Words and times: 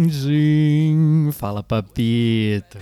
Chiguidindim. 0.00 1.30
Fala, 1.32 1.62
papito. 1.62 2.78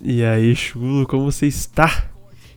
E 0.00 0.22
aí, 0.24 0.54
chulo, 0.54 1.06
como 1.06 1.24
você 1.30 1.46
está? 1.46 2.08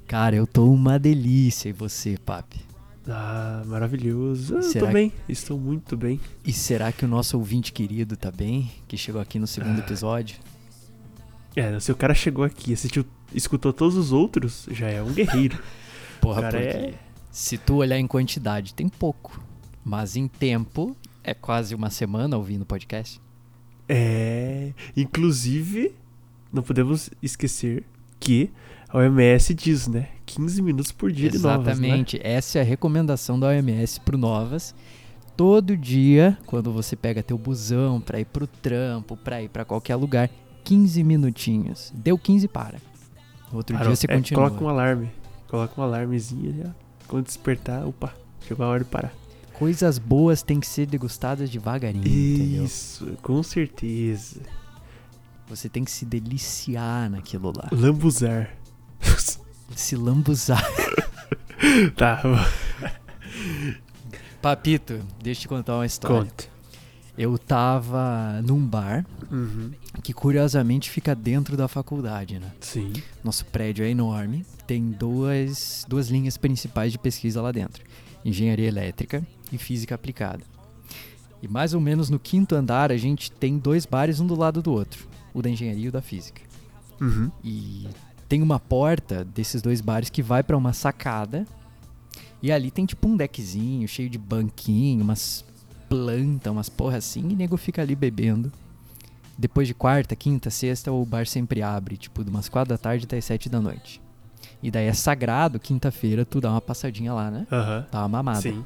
Cara, 0.08 0.36
eu 0.36 0.46
tô 0.48 0.66
uma 0.72 0.98
delícia. 1.00 1.70
E 1.70 1.74
você, 1.74 2.18
papi? 2.24 2.60
Ah, 3.08 3.64
maravilhoso. 3.66 4.56
Eu 4.56 4.62
Será 4.64 4.88
tô 4.88 4.94
bem, 4.94 5.12
estou 5.28 5.60
muito 5.60 5.98
bem. 5.98 6.20
E 6.46 6.54
será 6.54 6.92
que 6.92 7.04
o 7.04 7.08
nosso 7.08 7.38
ouvinte 7.38 7.72
querido 7.74 8.16
tá 8.16 8.32
bem? 8.32 8.72
Que 8.88 8.96
chegou 8.98 9.20
aqui 9.20 9.38
no 9.40 9.48
segundo 9.48 9.80
Ah. 9.80 9.84
episódio? 9.84 10.38
É, 11.56 11.80
se 11.80 11.92
o 11.92 11.96
cara 11.96 12.14
chegou 12.14 12.44
aqui 12.44 12.72
e 12.72 12.74
assistiu, 12.74 13.06
escutou 13.34 13.72
todos 13.72 13.96
os 13.96 14.12
outros, 14.12 14.68
já 14.72 14.88
é 14.90 15.02
um 15.04 15.12
guerreiro. 15.14 15.60
Porra, 16.20 16.42
cara 16.42 16.58
porque 16.58 16.78
é- 16.78 16.94
se 17.32 17.58
tu 17.58 17.76
olhar 17.76 17.98
em 18.00 18.08
quantidade, 18.08 18.74
tem 18.74 18.88
pouco. 18.88 19.42
Mas 19.84 20.16
em 20.16 20.28
tempo, 20.28 20.96
é 21.24 21.34
quase 21.34 21.76
uma 21.76 21.90
semana 21.90 22.38
ouvindo 22.38 22.62
o 22.62 22.66
podcast. 22.66 23.20
É. 23.90 24.72
Inclusive, 24.96 25.94
não 26.52 26.64
podemos 26.64 27.10
esquecer 27.22 27.84
que 28.20 28.50
a 28.88 28.98
OMS 28.98 29.54
diz, 29.54 29.88
né? 29.88 30.10
15 30.26 30.62
minutos 30.62 30.92
por 30.92 31.12
dia 31.12 31.30
de 31.30 31.38
novas, 31.40 31.80
né? 31.80 31.88
Exatamente. 31.88 32.20
Essa 32.24 32.60
é 32.60 32.62
a 32.62 32.66
recomendação 32.66 33.40
da 33.40 33.48
OMS 33.48 34.00
pro 34.02 34.18
Novas. 34.18 34.74
Todo 35.36 35.76
dia, 35.76 36.38
quando 36.46 36.72
você 36.72 36.96
pega 36.96 37.24
teu 37.24 37.38
busão 37.38 38.00
pra 38.00 38.20
ir 38.20 38.26
pro 38.26 38.46
trampo, 38.48 39.18
pra 39.18 39.42
ir 39.42 39.50
pra 39.50 39.66
qualquer 39.66 39.96
lugar, 39.96 40.30
15 40.64 41.04
minutinhos. 41.04 41.92
Deu 41.96 42.18
15, 42.18 42.48
para. 42.48 42.78
Outro 43.52 43.76
Parou. 43.76 43.90
dia 43.92 43.96
você 43.96 44.08
É, 44.10 44.16
continua. 44.16 44.48
Coloca 44.50 44.64
um 44.66 44.70
alarme. 44.70 45.12
Coloca 45.48 45.80
um 45.80 45.84
alarmezinho 45.84 46.56
já. 46.64 46.72
Quando 47.08 47.26
despertar, 47.26 47.86
opa, 47.86 48.14
chegou 48.48 48.66
a 48.66 48.70
hora 48.70 48.84
de 48.84 48.90
parar. 48.90 49.14
Coisas 49.54 50.00
boas 50.00 50.42
têm 50.42 50.60
que 50.60 50.66
ser 50.68 50.88
degustadas 50.88 51.50
devagarinho, 51.50 52.06
entendeu? 52.08 52.64
Isso, 52.66 53.16
com 53.22 53.44
certeza. 53.44 54.42
Você 55.48 55.70
tem 55.70 55.84
que 55.84 55.92
se 55.92 56.06
deliciar 56.06 57.10
naquilo 57.10 57.54
lá. 57.56 57.70
Lambuzar. 57.72 58.50
Se 59.76 59.96
lambuzar. 59.96 60.64
tá, 61.96 62.22
Papito, 64.42 65.00
deixa 65.22 65.40
eu 65.40 65.42
te 65.44 65.48
contar 65.48 65.76
uma 65.76 65.86
história. 65.86 66.18
conta. 66.30 66.46
Eu 67.18 67.38
tava 67.38 68.42
num 68.44 68.66
bar 68.66 69.06
Uhum. 69.32 69.72
que 70.02 70.14
curiosamente 70.14 70.90
fica 70.90 71.14
dentro 71.16 71.56
da 71.56 71.68
faculdade, 71.68 72.40
né? 72.40 72.52
Sim. 72.60 72.92
Nosso 73.24 73.46
prédio 73.46 73.86
é 73.86 73.90
enorme, 73.90 74.46
tem 74.66 74.92
duas, 74.92 75.86
duas 75.88 76.10
linhas 76.10 76.38
principais 76.38 76.92
de 76.92 76.98
pesquisa 76.98 77.42
lá 77.42 77.52
dentro: 77.52 77.84
engenharia 78.26 78.68
elétrica 78.68 79.26
e 79.52 79.58
física 79.58 79.94
aplicada. 79.96 80.44
E 81.42 81.48
mais 81.48 81.74
ou 81.74 81.82
menos 81.82 82.10
no 82.10 82.18
quinto 82.20 82.56
andar 82.56 82.92
a 82.92 82.98
gente 82.98 83.32
tem 83.32 83.58
dois 83.58 83.86
bares 83.86 84.20
um 84.20 84.26
do 84.26 84.36
lado 84.36 84.62
do 84.62 84.72
outro, 84.72 85.08
o 85.34 85.42
da 85.42 85.50
engenharia 85.50 85.86
e 85.86 85.90
o 85.90 85.92
da 85.92 86.02
física. 86.02 86.42
Uhum. 87.02 87.30
E 87.44 87.88
tem 88.30 88.42
uma 88.42 88.60
porta 88.60 89.24
desses 89.24 89.62
dois 89.62 89.82
bares 89.82 90.10
que 90.10 90.24
vai 90.24 90.42
pra 90.42 90.58
uma 90.58 90.74
sacada. 90.74 91.46
E 92.42 92.52
ali 92.52 92.72
tem 92.72 92.86
tipo 92.86 93.08
um 93.08 93.16
deckzinho 93.16 93.88
cheio 93.88 94.10
de 94.10 94.18
banquinho, 94.18 95.04
umas 95.04 95.46
plantas, 95.98 96.52
umas 96.52 96.70
porra 96.70 96.98
assim, 96.98 97.30
e 97.30 97.36
nego 97.36 97.58
fica 97.58 97.82
ali 97.82 97.96
bebendo. 97.96 98.52
Depois 99.38 99.68
de 99.68 99.74
quarta, 99.74 100.16
quinta, 100.16 100.50
sexta, 100.50 100.92
o 100.92 101.06
bar 101.06 101.26
sempre 101.26 101.62
abre, 101.62 101.98
tipo, 101.98 102.24
de 102.24 102.30
umas 102.30 102.48
quatro 102.50 102.70
da 102.70 102.78
tarde 102.78 103.06
até 103.06 103.18
as 103.18 103.26
sete 103.26 103.50
da 103.50 103.60
noite. 103.60 104.00
E 104.62 104.70
daí 104.72 104.86
é 104.88 104.94
sagrado, 104.94 105.60
quinta-feira, 105.60 106.24
tu 106.24 106.40
dá 106.40 106.52
uma 106.52 106.62
passadinha 106.62 107.14
lá, 107.14 107.30
né? 107.32 107.48
Aham. 107.52 107.86
Dá 107.92 108.00
uma 108.00 108.08
mamada. 108.10 108.42
Sim. 108.42 108.64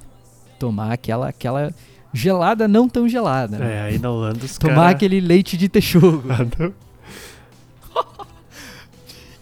Tomar 0.60 0.92
aquela, 0.92 1.30
aquela 1.30 1.74
gelada 2.14 2.68
não 2.68 2.88
tão 2.90 3.08
gelada, 3.08 3.58
né? 3.58 3.74
É, 3.76 3.82
aí 3.84 4.00
na 4.00 4.10
Holanda 4.12 4.44
os 4.46 4.58
Tomar 4.58 4.76
cara- 4.76 4.90
aquele 4.90 5.20
leite 5.20 5.56
de 5.58 5.70
texugo. 5.70 6.24
Ah. 6.30 6.72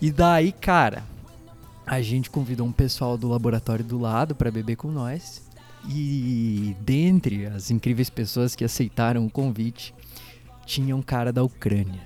E 0.02 0.12
daí, 0.12 0.52
cara, 0.52 1.04
a 1.86 2.02
gente 2.02 2.30
convidou 2.30 2.68
um 2.68 2.72
pessoal 2.72 3.18
do 3.18 3.28
laboratório 3.28 3.84
do 3.84 3.98
lado 3.98 4.36
pra 4.36 4.52
beber 4.52 4.76
com 4.76 4.92
nós. 4.92 5.42
E 5.88 6.76
dentre 6.82 7.46
as 7.46 7.70
incríveis 7.70 8.10
pessoas 8.10 8.56
que 8.56 8.64
aceitaram 8.64 9.26
o 9.26 9.30
convite, 9.30 9.94
tinha 10.66 10.96
um 10.96 11.02
cara 11.02 11.32
da 11.32 11.44
Ucrânia. 11.44 12.02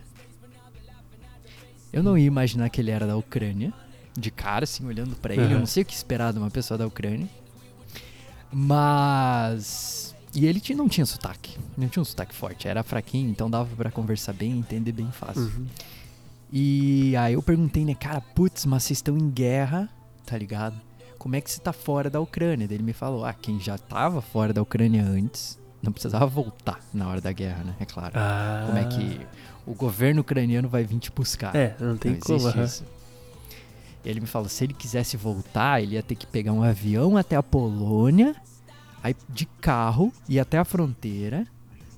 Eu 1.91 2.03
não 2.03 2.17
ia 2.17 2.27
imaginar 2.27 2.69
que 2.69 2.81
ele 2.81 2.91
era 2.91 3.07
da 3.07 3.17
Ucrânia, 3.17 3.73
de 4.17 4.29
cara, 4.29 4.65
assim, 4.65 4.85
olhando 4.85 5.15
pra 5.15 5.33
ele. 5.33 5.43
Eu 5.43 5.47
Aham. 5.47 5.59
não 5.59 5.65
sei 5.65 5.83
o 5.83 5.85
que 5.85 5.93
esperar 5.93 6.33
de 6.33 6.39
uma 6.39 6.51
pessoa 6.51 6.77
da 6.77 6.85
Ucrânia. 6.85 7.27
Mas. 8.51 10.15
E 10.35 10.45
ele 10.45 10.61
não 10.75 10.87
tinha 10.87 11.05
sotaque. 11.05 11.57
Não 11.77 11.87
tinha 11.87 12.01
um 12.01 12.05
sotaque 12.05 12.35
forte. 12.35 12.67
Era 12.67 12.83
fraquinho, 12.83 13.29
então 13.29 13.49
dava 13.49 13.75
pra 13.75 13.89
conversar 13.89 14.33
bem 14.33 14.51
entender 14.59 14.91
bem 14.91 15.11
fácil. 15.11 15.43
Uhum. 15.43 15.65
E 16.51 17.15
aí 17.15 17.33
eu 17.33 17.41
perguntei, 17.41 17.85
né, 17.85 17.95
cara, 17.95 18.21
putz, 18.21 18.65
mas 18.65 18.83
vocês 18.83 18.97
estão 18.97 19.17
em 19.17 19.29
guerra, 19.29 19.89
tá 20.25 20.37
ligado? 20.37 20.79
Como 21.19 21.35
é 21.35 21.41
que 21.41 21.51
você 21.51 21.59
tá 21.59 21.73
fora 21.73 22.09
da 22.09 22.21
Ucrânia? 22.21 22.65
Daí 22.65 22.77
ele 22.77 22.83
me 22.83 22.93
falou, 22.93 23.25
ah, 23.25 23.33
quem 23.33 23.59
já 23.59 23.77
tava 23.77 24.21
fora 24.21 24.53
da 24.53 24.61
Ucrânia 24.61 25.03
antes, 25.03 25.59
não 25.83 25.91
precisava 25.91 26.25
voltar 26.25 26.79
na 26.93 27.09
hora 27.09 27.19
da 27.19 27.31
guerra, 27.33 27.63
né? 27.65 27.75
É 27.77 27.85
claro. 27.85 28.13
Ah. 28.15 28.63
Como 28.65 28.77
é 28.77 28.85
que 28.85 29.27
o 29.67 29.73
governo 29.73 30.21
ucraniano 30.21 30.69
vai 30.69 30.85
vir 30.85 30.97
te 30.97 31.11
buscar? 31.11 31.53
É, 31.53 31.75
não 31.79 31.97
tem 31.97 32.13
não 32.13 32.19
como. 32.19 32.63
isso. 32.63 32.85
Ele 34.05 34.21
me 34.21 34.27
falou, 34.27 34.47
se 34.47 34.63
ele 34.63 34.73
quisesse 34.73 35.17
voltar, 35.17 35.83
ele 35.83 35.95
ia 35.95 36.03
ter 36.03 36.15
que 36.15 36.25
pegar 36.25 36.53
um 36.53 36.63
avião 36.63 37.17
até 37.17 37.35
a 37.35 37.43
Polônia, 37.43 38.33
aí 39.03 39.13
de 39.27 39.45
carro, 39.45 40.13
ir 40.27 40.39
até 40.39 40.57
a 40.57 40.63
fronteira, 40.63 41.45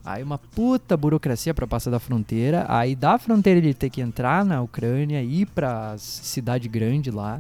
aí 0.04 0.24
uma 0.24 0.40
puta 0.40 0.98
burocracia 0.98 1.54
pra 1.54 1.68
passar 1.68 1.92
da 1.92 2.00
fronteira, 2.00 2.66
aí 2.68 2.96
da 2.96 3.20
fronteira 3.20 3.60
ele 3.60 3.68
ia 3.68 3.74
ter 3.76 3.92
que 3.92 4.02
entrar 4.02 4.44
na 4.44 4.64
Ucrânia, 4.64 5.22
ir 5.22 5.46
pra 5.46 5.96
cidade 6.00 6.68
grande 6.68 7.12
lá, 7.12 7.40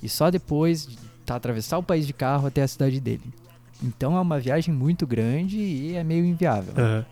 e 0.00 0.08
só 0.08 0.30
depois 0.30 0.88
tá, 1.28 1.36
atravessar 1.36 1.78
o 1.78 1.82
país 1.82 2.06
de 2.06 2.12
carro 2.12 2.46
até 2.46 2.62
a 2.62 2.68
cidade 2.68 2.98
dele. 3.00 3.22
Então 3.82 4.16
é 4.16 4.20
uma 4.20 4.40
viagem 4.40 4.74
muito 4.74 5.06
grande 5.06 5.58
e 5.58 5.94
é 5.94 6.02
meio 6.02 6.24
inviável. 6.24 6.72
Aham. 6.76 7.04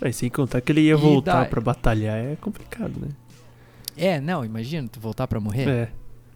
Mas 0.00 0.16
sem 0.16 0.28
contar 0.28 0.60
que 0.60 0.70
ele 0.72 0.82
ia 0.82 0.92
E 0.92 0.96
voltar 0.96 1.40
daí- 1.40 1.48
pra 1.50 1.60
batalhar 1.60 2.16
é 2.18 2.36
complicado, 2.36 2.92
né? 3.00 3.08
É, 3.96 4.20
não, 4.20 4.44
imagina 4.44 4.88
tu 4.88 5.00
voltar 5.00 5.26
pra 5.26 5.40
morrer. 5.40 5.68
É. 5.68 5.88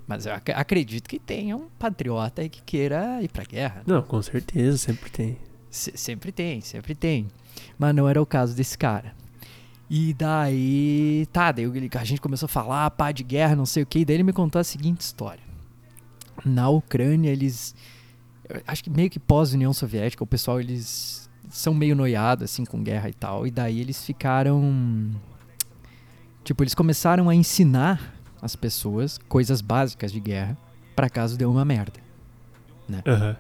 Mas 0.06 0.24
eu 0.26 0.32
ac- 0.32 0.52
acredito 0.54 1.08
que 1.08 1.19
tenha 1.19 1.56
um 1.56 1.66
patriota 1.78 2.48
que 2.48 2.62
queira 2.62 3.20
ir 3.22 3.28
pra 3.28 3.44
guerra. 3.44 3.82
Não, 3.86 4.03
com 4.03 4.20
certeza, 4.22 4.78
sempre 4.78 5.10
tem. 5.10 5.36
Se- 5.70 5.92
sempre 5.97 6.30
tem, 6.32 6.60
sempre 6.60 6.94
tem. 6.94 7.26
Mas 7.78 7.94
não 7.94 8.08
era 8.08 8.20
o 8.22 8.26
caso 8.26 8.54
desse 8.54 8.78
cara. 8.78 9.14
E 9.91 10.14
daí, 10.14 11.26
tá, 11.32 11.50
daí 11.53 11.64
a 11.64 12.04
gente 12.04 12.20
começou 12.20 12.47
a 12.47 12.48
falar, 12.48 12.91
pá, 12.91 13.10
de 13.12 13.22
guerra, 13.22 13.54
não 13.56 13.66
sei 13.66 13.82
o 13.82 13.86
que, 13.86 14.00
e 14.00 14.04
daí 14.04 14.16
ele 14.16 14.22
me 14.24 14.32
contou 14.32 14.60
a 14.60 14.64
seguinte 14.64 15.00
história. 15.00 15.45
Na 16.44 16.69
Ucrânia, 16.69 17.30
eles. 17.30 17.74
Acho 18.66 18.84
que 18.84 18.91
meio 18.91 19.10
que 19.10 19.19
pós-União 19.19 19.72
Soviética, 19.72 20.22
o 20.22 20.26
pessoal, 20.26 20.60
eles 20.60 21.28
são 21.50 21.74
meio 21.74 21.97
noiados, 21.97 22.44
assim, 22.44 22.64
com 22.64 22.82
guerra 22.82 23.08
e 23.08 23.14
tal. 23.14 23.47
E 23.47 23.50
daí 23.50 23.80
eles 23.80 24.04
ficaram. 24.04 25.10
Tipo, 26.44 26.62
eles 26.62 26.74
começaram 26.74 27.28
a 27.28 27.34
ensinar 27.34 28.14
as 28.41 28.54
pessoas 28.54 29.19
coisas 29.28 29.60
básicas 29.60 30.12
de 30.12 30.20
guerra, 30.20 30.56
pra 30.94 31.10
caso 31.10 31.36
dê 31.36 31.44
uma 31.44 31.64
merda. 31.64 32.00
Aham. 33.06 33.36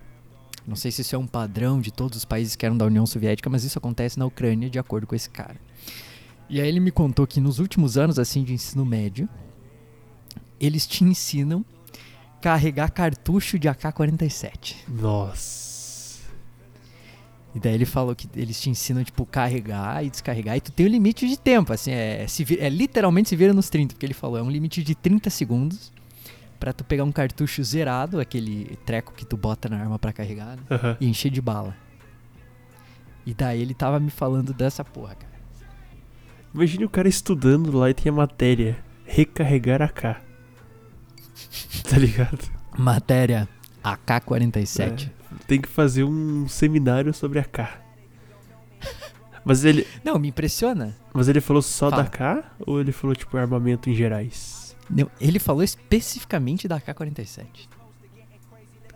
Não 0.66 0.74
sei 0.74 0.90
se 0.90 1.02
isso 1.02 1.14
é 1.14 1.18
um 1.18 1.28
padrão 1.28 1.80
de 1.80 1.92
todos 1.92 2.18
os 2.18 2.24
países 2.24 2.56
que 2.56 2.66
eram 2.66 2.76
da 2.76 2.84
União 2.84 3.06
Soviética, 3.06 3.48
mas 3.48 3.62
isso 3.62 3.78
acontece 3.78 4.18
na 4.18 4.26
Ucrânia 4.26 4.68
de 4.68 4.80
acordo 4.80 5.06
com 5.06 5.14
esse 5.14 5.30
cara. 5.30 5.56
E 6.48 6.60
aí 6.60 6.66
ele 6.66 6.80
me 6.80 6.90
contou 6.90 7.24
que 7.26 7.40
nos 7.40 7.60
últimos 7.60 7.96
anos 7.96 8.18
assim 8.18 8.42
de 8.42 8.52
ensino 8.52 8.84
médio, 8.84 9.28
eles 10.58 10.84
te 10.84 11.04
ensinam 11.04 11.64
carregar 12.40 12.90
cartucho 12.90 13.58
de 13.58 13.68
AK-47. 13.68 14.76
Nossa. 14.88 15.66
E 17.54 17.58
daí 17.58 17.72
ele 17.74 17.86
falou 17.86 18.14
que 18.14 18.28
eles 18.36 18.60
te 18.60 18.68
ensinam 18.68 19.02
tipo 19.02 19.24
carregar 19.24 20.04
e 20.04 20.10
descarregar 20.10 20.58
e 20.58 20.60
tu 20.60 20.70
tem 20.70 20.84
um 20.86 20.90
limite 20.90 21.26
de 21.26 21.38
tempo, 21.38 21.72
assim, 21.72 21.90
é, 21.90 22.26
se 22.28 22.44
é 22.60 22.68
literalmente 22.68 23.30
se 23.30 23.36
vira 23.36 23.54
nos 23.54 23.70
30, 23.70 23.94
porque 23.94 24.04
ele 24.04 24.12
falou, 24.12 24.36
é 24.36 24.42
um 24.42 24.50
limite 24.50 24.82
de 24.82 24.94
30 24.94 25.30
segundos 25.30 25.90
pra 26.60 26.72
tu 26.74 26.84
pegar 26.84 27.04
um 27.04 27.12
cartucho 27.12 27.64
zerado, 27.64 28.20
aquele 28.20 28.76
treco 28.84 29.14
que 29.14 29.24
tu 29.24 29.38
bota 29.38 29.70
na 29.70 29.78
arma 29.78 29.98
pra 29.98 30.12
carregar, 30.12 30.56
né? 30.56 30.62
Aham. 30.70 30.96
e 31.00 31.08
encher 31.08 31.30
de 31.30 31.40
bala. 31.40 31.74
E 33.24 33.32
daí 33.32 33.62
ele 33.62 33.72
tava 33.74 33.98
me 33.98 34.10
falando 34.10 34.52
dessa 34.52 34.84
porra, 34.84 35.14
cara. 35.14 35.32
Imagine 36.54 36.84
o 36.84 36.90
cara 36.90 37.08
estudando 37.08 37.76
lá 37.76 37.88
e 37.90 37.94
tem 37.94 38.10
a 38.10 38.14
matéria 38.14 38.78
recarregar 39.06 39.80
AK. 39.82 40.25
Tá 41.88 41.98
ligado? 41.98 42.38
Matéria 42.76 43.48
AK-47. 43.82 45.08
É, 45.08 45.10
tem 45.46 45.60
que 45.60 45.68
fazer 45.68 46.04
um 46.04 46.48
seminário 46.48 47.12
sobre 47.14 47.38
AK. 47.38 47.80
Mas 49.44 49.64
ele, 49.64 49.86
Não, 50.02 50.18
me 50.18 50.28
impressiona. 50.28 50.96
mas 51.14 51.28
ele 51.28 51.40
falou 51.40 51.62
só 51.62 51.88
Fala. 51.88 52.02
da 52.02 52.08
K 52.08 52.44
ou 52.66 52.80
ele 52.80 52.90
falou, 52.90 53.14
tipo, 53.14 53.36
armamento 53.36 53.88
em 53.88 53.94
gerais? 53.94 54.76
Não, 54.90 55.08
ele 55.20 55.38
falou 55.38 55.62
especificamente 55.62 56.66
da 56.66 56.76
AK-47. 56.76 57.46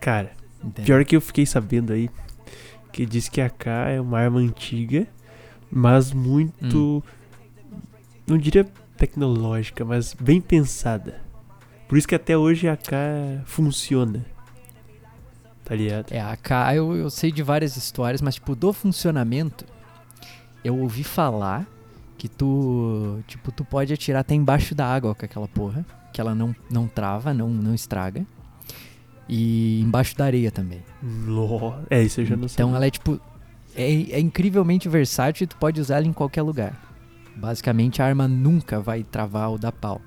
Cara, 0.01 0.33
entendeu? 0.59 0.85
pior 0.85 1.05
que 1.05 1.15
eu 1.15 1.21
fiquei 1.21 1.47
sabendo 1.47 1.93
aí 1.93 2.11
que 2.93 3.07
diz 3.07 3.29
que 3.29 3.41
a 3.41 3.49
K 3.49 3.91
é 3.91 4.01
uma 4.01 4.19
arma 4.19 4.41
antiga, 4.41 5.07
mas 5.71 6.13
muito. 6.13 7.03
Não 8.27 8.37
diria 8.37 8.65
tecnológica, 8.97 9.85
mas 9.85 10.15
bem 10.15 10.41
pensada. 10.41 11.21
Por 11.91 11.99
isso 11.99 12.07
que 12.07 12.15
até 12.15 12.39
hoje 12.39 12.69
a 12.69 12.77
K 12.77 12.97
funciona. 13.47 14.25
Tá 15.65 15.75
ligado? 15.75 16.13
É, 16.13 16.21
a 16.21 16.31
AK, 16.31 16.51
eu, 16.77 16.95
eu 16.97 17.11
sei 17.11 17.33
de 17.33 17.43
várias 17.43 17.77
histórias, 17.77 18.23
mas, 18.23 18.37
tipo, 18.37 18.55
do 18.55 18.73
funcionamento, 18.73 19.65
eu 20.63 20.79
ouvi 20.79 21.03
falar 21.03 21.67
que 22.17 22.29
tu, 22.29 23.19
tipo, 23.27 23.51
tu 23.51 23.65
pode 23.65 23.93
atirar 23.93 24.21
até 24.21 24.37
embaixo 24.37 24.73
da 24.73 24.87
água 24.87 25.17
com 25.17 25.25
aquela 25.25 25.49
porra, 25.49 25.85
que 26.13 26.21
ela 26.21 26.33
não, 26.33 26.55
não 26.71 26.87
trava, 26.87 27.35
não, 27.35 27.49
não 27.51 27.75
estraga. 27.75 28.25
E 29.29 29.81
embaixo 29.81 30.17
da 30.17 30.27
areia 30.27 30.53
também. 30.53 30.85
No- 31.03 31.75
É, 31.91 32.01
isso 32.05 32.21
eu 32.21 32.25
já 32.27 32.37
não 32.37 32.47
sei. 32.47 32.55
Então 32.55 32.77
ela 32.77 32.87
é, 32.87 32.91
tipo, 32.91 33.21
é, 33.75 34.13
é 34.13 34.21
incrivelmente 34.21 34.89
versátil 34.89 35.43
e 35.43 35.47
tu 35.49 35.57
pode 35.57 35.81
usar 35.81 35.97
ela 35.97 36.07
em 36.07 36.13
qualquer 36.13 36.43
lugar. 36.43 36.73
Basicamente, 37.35 38.01
a 38.01 38.07
arma 38.07 38.29
nunca 38.29 38.79
vai 38.81 39.03
travar 39.03 39.49
ou 39.51 39.59
dar 39.59 39.73
pau. 39.73 40.01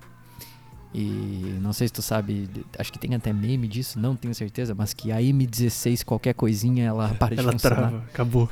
E 0.94 1.57
não 1.62 1.74
sei 1.74 1.88
se 1.88 1.94
tu 1.94 2.01
sabe, 2.04 2.48
acho 2.78 2.92
que 2.94 3.00
tem 3.00 3.16
até 3.16 3.34
meme 3.34 3.68
disso, 3.68 3.98
não 4.00 4.16
tenho 4.16 4.34
certeza, 4.36 4.75
mas 4.75 4.94
que 4.94 5.12
a 5.12 5.18
M16, 5.18 6.04
qualquer 6.06 6.34
coisinha, 6.36 6.86
ela 6.86 7.10
para 7.16 7.34
de 7.36 7.42
Ela 7.42 7.51
funcionar. 7.51 7.75
trava, 7.75 7.98
acabou. 8.13 8.50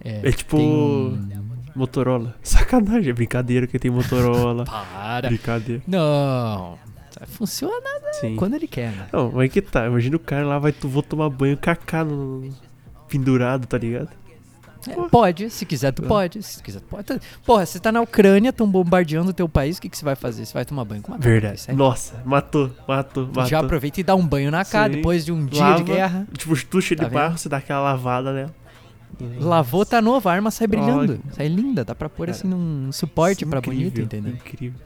É, 0.00 0.28
É 0.28 0.32
tipo 0.32 0.56
tem 0.56 1.40
Motorola. 1.76 2.34
Sacanagem, 2.42 3.10
é 3.10 3.12
brincadeira 3.12 3.66
que 3.68 3.78
tem 3.78 3.90
Motorola. 3.90 4.64
Para! 4.66 5.28
brincadeira. 5.28 5.82
Não! 5.86 6.76
Funciona 7.28 7.72
Sim. 8.20 8.34
quando 8.34 8.54
ele 8.54 8.66
quer, 8.66 8.90
né? 8.90 9.06
Não, 9.12 9.30
mas 9.30 9.50
que 9.52 9.62
tá. 9.62 9.86
Imagina 9.86 10.16
o 10.16 10.18
cara 10.20 10.44
lá, 10.44 10.58
vai, 10.58 10.72
tu 10.72 10.88
vou 10.88 11.02
tomar 11.02 11.30
banho 11.30 11.56
cacá 11.56 12.04
no. 12.04 12.52
pendurado, 13.08 13.66
tá 13.68 13.78
ligado? 13.78 14.08
É, 14.90 15.08
pode, 15.08 15.50
se 15.50 15.64
quiser 15.64 15.92
tu 15.92 16.04
É. 16.04 16.06
pode, 16.08 16.42
se 16.42 16.62
quiser 16.62 16.80
tu 16.80 16.86
pode. 16.86 17.06
Porra, 17.44 17.64
você 17.66 17.78
tá 17.78 17.90
na 17.92 18.00
Ucrânia, 18.00 18.52
tão 18.52 18.68
bombardeando 18.68 19.30
o 19.30 19.32
teu 19.32 19.48
país, 19.48 19.78
o 19.78 19.80
que, 19.82 19.88
que 19.88 19.96
você 19.96 20.04
vai 20.04 20.14
fazer? 20.16 20.44
Você 20.44 20.52
vai 20.54 20.64
tomar 20.64 20.84
banho 20.84 21.02
com 21.02 21.12
uma 21.12 21.18
Verdade. 21.18 21.54
AK-47? 21.60 21.74
Nossa, 21.74 22.22
matou, 22.24 22.70
matou, 22.86 23.26
matou. 23.26 23.46
já 23.46 23.60
aproveita 23.60 24.00
e 24.00 24.02
dá 24.04 24.14
um 24.14 24.26
banho 24.26 24.50
na 24.50 24.64
cara 24.64 24.90
Sim. 24.92 24.96
depois 24.98 25.24
de 25.24 25.32
um 25.32 25.44
dia 25.46 25.60
Lava. 25.62 25.76
de 25.78 25.84
guerra. 25.84 26.26
Tipo, 26.36 26.66
tu 26.66 26.80
cheio 26.82 26.98
Tá 26.98 27.04
de 27.08 27.14
barro, 27.14 27.38
você 27.38 27.48
dá 27.48 27.56
aquela 27.58 27.80
lavada 27.80 28.32
nela. 28.32 28.54
Lavou, 29.40 29.86
tá 29.86 30.02
nova, 30.02 30.30
a 30.30 30.34
arma 30.34 30.50
sai 30.50 30.66
brilhando. 30.66 31.12
Ótimo. 31.14 31.32
Sai 31.32 31.46
linda, 31.48 31.84
dá 31.84 31.94
pra 31.94 32.08
pôr 32.08 32.28
assim 32.30 32.48
num 32.48 32.90
suporte 32.90 33.46
pra 33.46 33.60
Incrível, 33.60 33.80
bonito, 33.90 34.00
entendeu? 34.02 34.32
Incrível. 34.32 34.80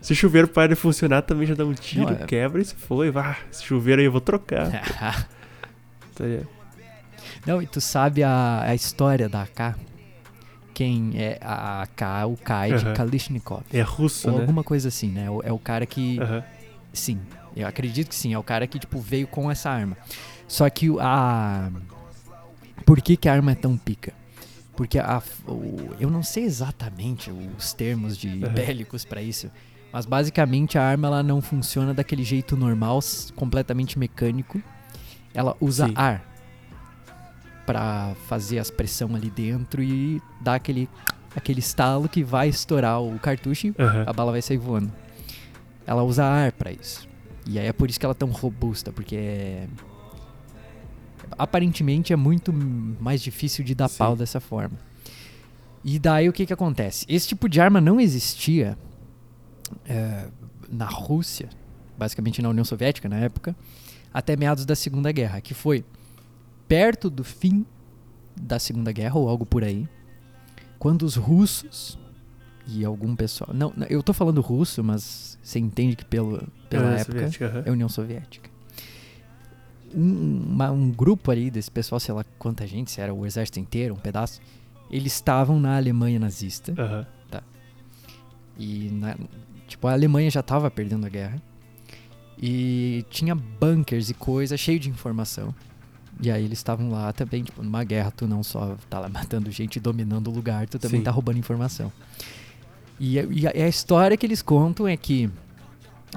Se 0.00 0.12
o 0.12 0.16
chuveiro 0.16 0.48
para 0.48 0.70
de 0.70 0.74
funcionar, 0.74 1.22
também 1.22 1.46
já 1.46 1.54
dá 1.54 1.64
um 1.64 1.72
tiro, 1.74 2.06
Não, 2.06 2.22
é- 2.22 2.26
quebra 2.26 2.60
e 2.60 2.64
se 2.64 2.74
foi. 2.74 3.10
Vá, 3.10 3.36
esse 3.52 3.62
chuveiro 3.62 4.00
aí 4.00 4.06
eu 4.06 4.12
vou 4.12 4.20
trocar. 4.20 4.70
Tá 6.14 6.24
ligado? 6.24 6.48
Não, 7.46 7.60
e 7.62 7.66
tu 7.66 7.80
sabe 7.80 8.22
a, 8.22 8.62
a 8.62 8.74
história 8.74 9.28
da 9.28 9.42
AK? 9.42 9.76
Quem 10.74 11.12
é 11.16 11.38
a 11.42 11.82
AK, 11.82 12.26
o 12.26 12.36
Kai 12.36 12.74
de 12.74 12.84
Aham. 12.86 12.94
Kalishnikov. 12.94 13.62
É 13.72 13.82
russo, 13.82 14.28
Ou 14.30 14.34
né? 14.36 14.40
alguma 14.40 14.64
coisa 14.64 14.88
assim, 14.88 15.08
né? 15.10 15.26
É 15.44 15.52
o 15.52 15.58
cara 15.58 15.84
que. 15.84 16.18
Aham. 16.20 16.42
Sim, 16.92 17.20
eu 17.54 17.66
acredito 17.68 18.08
que 18.08 18.14
sim. 18.14 18.32
É 18.32 18.38
o 18.38 18.42
cara 18.42 18.66
que, 18.66 18.78
tipo, 18.78 18.98
veio 18.98 19.26
com 19.26 19.50
essa 19.50 19.70
arma. 19.70 19.96
Só 20.48 20.68
que 20.70 20.88
a. 21.00 21.70
Por 22.86 23.00
que, 23.00 23.16
que 23.16 23.28
a 23.28 23.32
arma 23.32 23.52
é 23.52 23.54
tão 23.54 23.76
pica? 23.76 24.12
Porque 24.74 24.98
a, 24.98 25.22
o- 25.46 25.94
eu 26.00 26.08
não 26.10 26.22
sei 26.22 26.44
exatamente 26.44 27.30
os 27.30 27.72
termos 27.74 28.16
de 28.16 28.42
Aham. 28.44 28.54
bélicos 28.54 29.04
pra 29.04 29.20
isso, 29.22 29.50
mas 29.92 30.06
basicamente 30.06 30.78
a 30.78 30.82
arma 30.82 31.08
ela 31.08 31.22
não 31.22 31.42
funciona 31.42 31.92
daquele 31.92 32.24
jeito 32.24 32.56
normal, 32.56 33.00
completamente 33.36 33.98
mecânico. 33.98 34.62
Ela 35.34 35.54
usa 35.60 35.86
Sim. 35.88 35.92
ar 35.94 36.24
pra 37.70 38.16
fazer 38.26 38.58
as 38.58 38.68
pressão 38.68 39.14
ali 39.14 39.30
dentro 39.30 39.80
e 39.80 40.20
dar 40.40 40.56
aquele 40.56 40.88
aquele 41.36 41.60
estalo 41.60 42.08
que 42.08 42.24
vai 42.24 42.48
estourar 42.48 43.00
o 43.00 43.16
cartucho 43.20 43.68
e 43.68 43.74
Aham. 43.78 44.04
a 44.08 44.12
bala 44.12 44.32
vai 44.32 44.42
sair 44.42 44.56
voando. 44.56 44.90
Ela 45.86 46.02
usa 46.02 46.24
ar 46.24 46.50
pra 46.50 46.72
isso. 46.72 47.08
E 47.46 47.60
aí 47.60 47.66
é 47.66 47.72
por 47.72 47.88
isso 47.88 48.00
que 48.00 48.04
ela 48.04 48.10
é 48.10 48.14
tão 48.16 48.28
robusta, 48.28 48.90
porque 48.90 49.14
é... 49.14 49.68
aparentemente 51.38 52.12
é 52.12 52.16
muito 52.16 52.52
mais 52.52 53.22
difícil 53.22 53.64
de 53.64 53.72
dar 53.72 53.86
Sim. 53.86 53.98
pau 53.98 54.16
dessa 54.16 54.40
forma. 54.40 54.76
E 55.84 55.96
daí 56.00 56.28
o 56.28 56.32
que 56.32 56.46
que 56.46 56.52
acontece? 56.52 57.06
Esse 57.08 57.28
tipo 57.28 57.48
de 57.48 57.60
arma 57.60 57.80
não 57.80 58.00
existia 58.00 58.76
é, 59.88 60.26
na 60.68 60.86
Rússia, 60.86 61.48
basicamente 61.96 62.42
na 62.42 62.48
União 62.48 62.64
Soviética 62.64 63.08
na 63.08 63.18
época, 63.18 63.54
até 64.12 64.34
meados 64.34 64.64
da 64.64 64.74
Segunda 64.74 65.12
Guerra, 65.12 65.40
que 65.40 65.54
foi 65.54 65.84
perto 66.70 67.10
do 67.10 67.24
fim 67.24 67.66
da 68.40 68.58
Segunda 68.60 68.92
Guerra 68.92 69.18
ou 69.18 69.28
algo 69.28 69.44
por 69.44 69.64
aí, 69.64 69.88
quando 70.78 71.02
os 71.02 71.16
russos 71.16 71.98
e 72.66 72.84
algum 72.84 73.16
pessoal, 73.16 73.50
não, 73.52 73.72
eu 73.88 74.02
tô 74.02 74.12
falando 74.12 74.40
russo, 74.40 74.82
mas 74.84 75.36
você 75.42 75.58
entende 75.58 75.96
que 75.96 76.04
pelo, 76.04 76.46
pela 76.68 76.84
União 76.84 76.96
época 77.00 77.12
Soviética, 77.18 77.46
aham. 77.46 77.62
é 77.66 77.68
a 77.68 77.72
União 77.72 77.88
Soviética. 77.88 78.48
Um, 79.92 80.42
uma- 80.52 80.70
um 80.70 80.90
grupo 80.92 81.32
ali 81.32 81.50
desse 81.50 81.70
pessoal, 81.70 81.98
sei 81.98 82.14
lá 82.14 82.24
quanta 82.38 82.64
gente, 82.66 82.90
se 82.92 83.00
era 83.00 83.12
o 83.12 83.26
exército 83.26 83.58
inteiro, 83.58 83.94
um 83.94 83.98
pedaço, 83.98 84.40
eles 84.88 85.12
estavam 85.14 85.58
na 85.58 85.76
Alemanha 85.76 86.20
nazista. 86.20 86.72
Aham. 86.78 87.06
E, 88.58 88.90
na- 88.92 89.16
tipo, 89.66 89.86
a 89.88 89.92
Alemanha 89.92 90.30
já 90.30 90.42
tava 90.42 90.70
perdendo 90.70 91.06
a 91.06 91.08
guerra. 91.08 91.40
E 92.40 93.04
tinha 93.10 93.34
bunkers 93.34 94.10
e 94.10 94.14
coisa 94.14 94.56
cheio 94.56 94.78
de 94.78 94.88
informação. 94.90 95.54
E 96.22 96.30
aí 96.30 96.44
eles 96.44 96.58
estavam 96.58 96.90
lá 96.90 97.12
também, 97.12 97.42
tipo, 97.42 97.62
numa 97.62 97.82
guerra, 97.82 98.10
tu 98.10 98.26
não 98.28 98.42
só 98.42 98.76
tá 98.90 98.98
lá 98.98 99.08
matando 99.08 99.50
gente 99.50 99.76
e 99.76 99.80
dominando 99.80 100.28
o 100.28 100.30
lugar, 100.30 100.68
tu 100.68 100.78
também 100.78 101.00
Sim. 101.00 101.04
tá 101.04 101.10
roubando 101.10 101.38
informação. 101.38 101.90
E, 102.98 103.18
a- 103.18 103.22
e 103.30 103.46
a, 103.46 103.52
e 103.56 103.62
a 103.62 103.68
história 103.68 104.16
que 104.16 104.26
eles 104.26 104.42
contam 104.42 104.86
é 104.86 104.96
que 104.96 105.30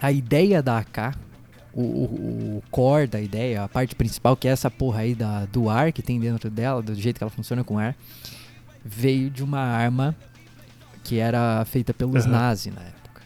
a 0.02 0.12
ideia 0.12 0.62
da 0.62 0.80
AK, 0.80 1.16
o, 1.74 1.82
o, 1.82 2.58
o 2.58 2.64
core 2.70 3.08
da 3.08 3.22
ideia, 3.22 3.64
a 3.64 3.70
parte 3.70 3.96
principal, 3.96 4.36
que 4.36 4.48
é 4.48 4.52
essa 4.52 4.70
porra 4.70 5.00
aí 5.02 5.16
da, 5.16 5.46
do 5.46 5.70
ar 5.70 5.94
que 5.94 6.02
tem 6.02 6.20
dentro 6.20 6.50
dela, 6.50 6.82
do 6.82 6.94
jeito 6.96 7.18
que 7.18 7.24
ela 7.24 7.32
funciona 7.32 7.64
com 7.64 7.80
ar, 7.80 7.96
veio 8.84 9.30
de 9.30 9.42
uma 9.42 9.60
arma 9.60 10.14
que 11.06 11.18
era 11.20 11.64
feita 11.66 11.94
pelos 11.94 12.24
Aham. 12.26 12.32
nazis 12.32 12.74
na 12.74 12.82
época. 12.82 13.22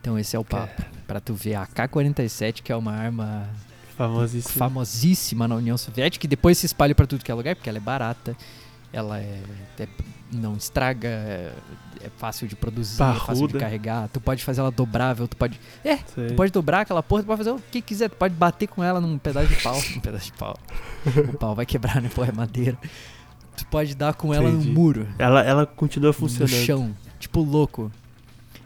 Então 0.00 0.18
esse 0.18 0.34
é 0.34 0.38
o 0.38 0.44
papo. 0.44 0.82
Pra 1.06 1.20
tu 1.20 1.34
ver 1.34 1.54
a 1.54 1.62
AK-47, 1.66 2.62
que 2.62 2.72
é 2.72 2.76
uma 2.76 2.92
arma 2.92 3.48
Famosíssimo. 3.98 4.54
famosíssima 4.54 5.48
na 5.48 5.56
União 5.56 5.76
Soviética, 5.76 6.20
que 6.22 6.28
depois 6.28 6.56
se 6.56 6.66
espalha 6.66 6.94
pra 6.94 7.06
tudo 7.06 7.22
que 7.24 7.30
é 7.30 7.34
lugar, 7.34 7.54
porque 7.56 7.68
ela 7.68 7.78
é 7.78 7.80
barata, 7.80 8.36
ela 8.92 9.18
é, 9.18 9.42
é- 9.78 9.88
não 10.32 10.56
estraga, 10.56 11.08
é, 11.08 11.52
é 12.02 12.10
fácil 12.16 12.46
de 12.46 12.54
produzir, 12.54 13.02
é 13.02 13.14
fácil 13.14 13.48
de 13.48 13.58
carregar, 13.58 14.08
tu 14.08 14.20
pode 14.20 14.44
fazer 14.44 14.60
ela 14.60 14.70
dobrável, 14.70 15.26
tu 15.26 15.36
pode, 15.36 15.58
é, 15.84 15.96
Sei. 16.14 16.28
tu 16.28 16.34
pode 16.34 16.52
dobrar 16.52 16.82
aquela 16.82 17.02
porra, 17.02 17.22
tu 17.22 17.26
pode 17.26 17.38
fazer 17.38 17.50
o 17.50 17.58
que 17.70 17.82
quiser, 17.82 18.08
tu 18.08 18.16
pode 18.16 18.34
bater 18.34 18.68
com 18.68 18.82
ela 18.84 19.00
num 19.00 19.18
pedaço 19.18 19.48
de 19.48 19.56
pau, 19.62 19.76
um 19.96 20.00
pedaço 20.00 20.26
de 20.26 20.32
pau. 20.32 20.56
o 21.32 21.36
pau 21.36 21.54
vai 21.54 21.66
quebrar, 21.66 22.00
né, 22.00 22.08
porra, 22.14 22.28
é 22.28 22.32
madeira. 22.32 22.78
Tu 23.56 23.66
pode 23.66 23.94
dar 23.96 24.14
com 24.14 24.32
ela 24.32 24.48
Entendi. 24.48 24.68
no 24.68 24.74
muro, 24.74 25.08
Ela, 25.18 25.42
ela 25.42 25.66
continua 25.66 26.12
funcionando. 26.12 26.50
no 26.52 26.64
chão, 26.64 26.94
tipo 27.18 27.40
louco, 27.40 27.90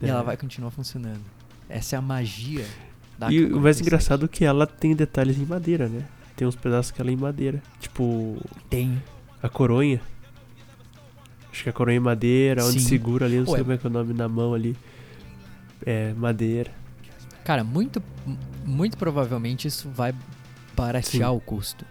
e 0.03 0.07
É. 0.07 0.09
ela 0.11 0.23
vai 0.23 0.37
continuar 0.37 0.71
funcionando. 0.71 1.23
Essa 1.69 1.97
é 1.97 1.99
a 1.99 2.03
magia 2.03 2.67
da 3.27 3.33
E 3.33 3.45
o 3.45 3.61
mais 3.61 3.77
AK-47. 3.79 3.83
engraçado 3.83 4.25
é 4.25 4.29
que 4.29 4.45
ela 4.45 4.67
tem 4.67 4.95
detalhes 4.95 5.39
em 5.39 5.45
madeira, 5.47 5.89
né? 5.89 6.05
Tem 6.37 6.47
uns 6.47 6.57
pedaços 6.57 6.91
que 6.91 7.01
ela 7.01 7.11
é 7.11 7.13
em 7.13 7.17
madeira. 7.17 7.63
Tipo, 7.81 8.37
tem 8.69 9.03
a 9.43 9.49
coronha. 9.49 10.01
Acho 11.53 11.65
que 11.65 11.69
a 11.69 11.73
coronha 11.73 11.99
é 11.99 12.01
madeira, 12.01 12.65
onde 12.65 12.81
Sim. 12.81 12.89
segura 12.89 13.27
ali, 13.27 13.37
não 13.39 13.45
sei 13.47 13.55
Ué. 13.55 13.61
como 13.61 13.73
é 13.73 13.79
que 13.79 13.87
é 13.87 13.91
o 13.91 13.93
nome 13.93 14.15
na 14.15 14.29
mão 14.29 14.55
ali. 14.55 14.75
É, 15.85 16.13
madeira. 16.15 16.71
Cara, 17.45 17.63
muito, 17.63 18.03
muito 18.65 18.97
provavelmente 18.97 19.69
isso 19.69 19.89
vai 19.91 20.15
baratear 20.75 21.31
Sim. 21.31 21.37
o 21.37 21.41
custo. 21.41 21.85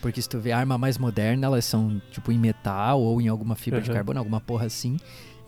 Porque 0.00 0.22
se 0.22 0.28
tu 0.28 0.38
vê 0.38 0.52
arma 0.52 0.78
mais 0.78 0.96
moderna, 0.96 1.46
elas 1.46 1.64
são 1.64 2.00
tipo 2.10 2.30
em 2.32 2.38
metal 2.38 3.00
ou 3.02 3.20
em 3.20 3.28
alguma 3.28 3.54
fibra 3.56 3.80
de 3.80 3.88
Aham. 3.90 3.96
carbono, 3.96 4.18
alguma 4.18 4.40
porra 4.40 4.66
assim. 4.66 4.96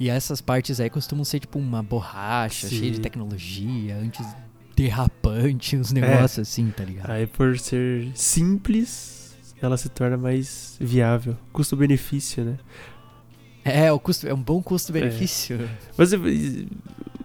E 0.00 0.10
essas 0.10 0.40
partes 0.40 0.80
aí 0.80 0.90
costumam 0.90 1.24
ser 1.24 1.38
tipo 1.40 1.58
uma 1.58 1.82
borracha, 1.82 2.66
Sim. 2.68 2.76
cheia 2.78 2.90
de 2.90 3.00
tecnologia, 3.00 3.96
antes 3.96 4.26
derrapante, 4.84 5.76
uns 5.76 5.92
É. 5.92 6.00
negócios 6.00 6.38
assim, 6.48 6.70
tá 6.70 6.84
ligado? 6.84 7.10
Aí 7.10 7.26
por 7.26 7.58
ser 7.58 8.10
simples, 8.14 9.36
ela 9.60 9.76
se 9.76 9.88
torna 9.88 10.16
mais 10.16 10.76
viável. 10.80 11.36
Custo-benefício, 11.52 12.44
né? 12.44 12.58
É, 13.64 13.92
o 13.92 13.98
custo, 14.00 14.26
é 14.28 14.34
um 14.34 14.42
bom 14.42 14.60
custo-benefício. 14.62 15.68
Mas 15.96 16.12
e- 16.12 16.68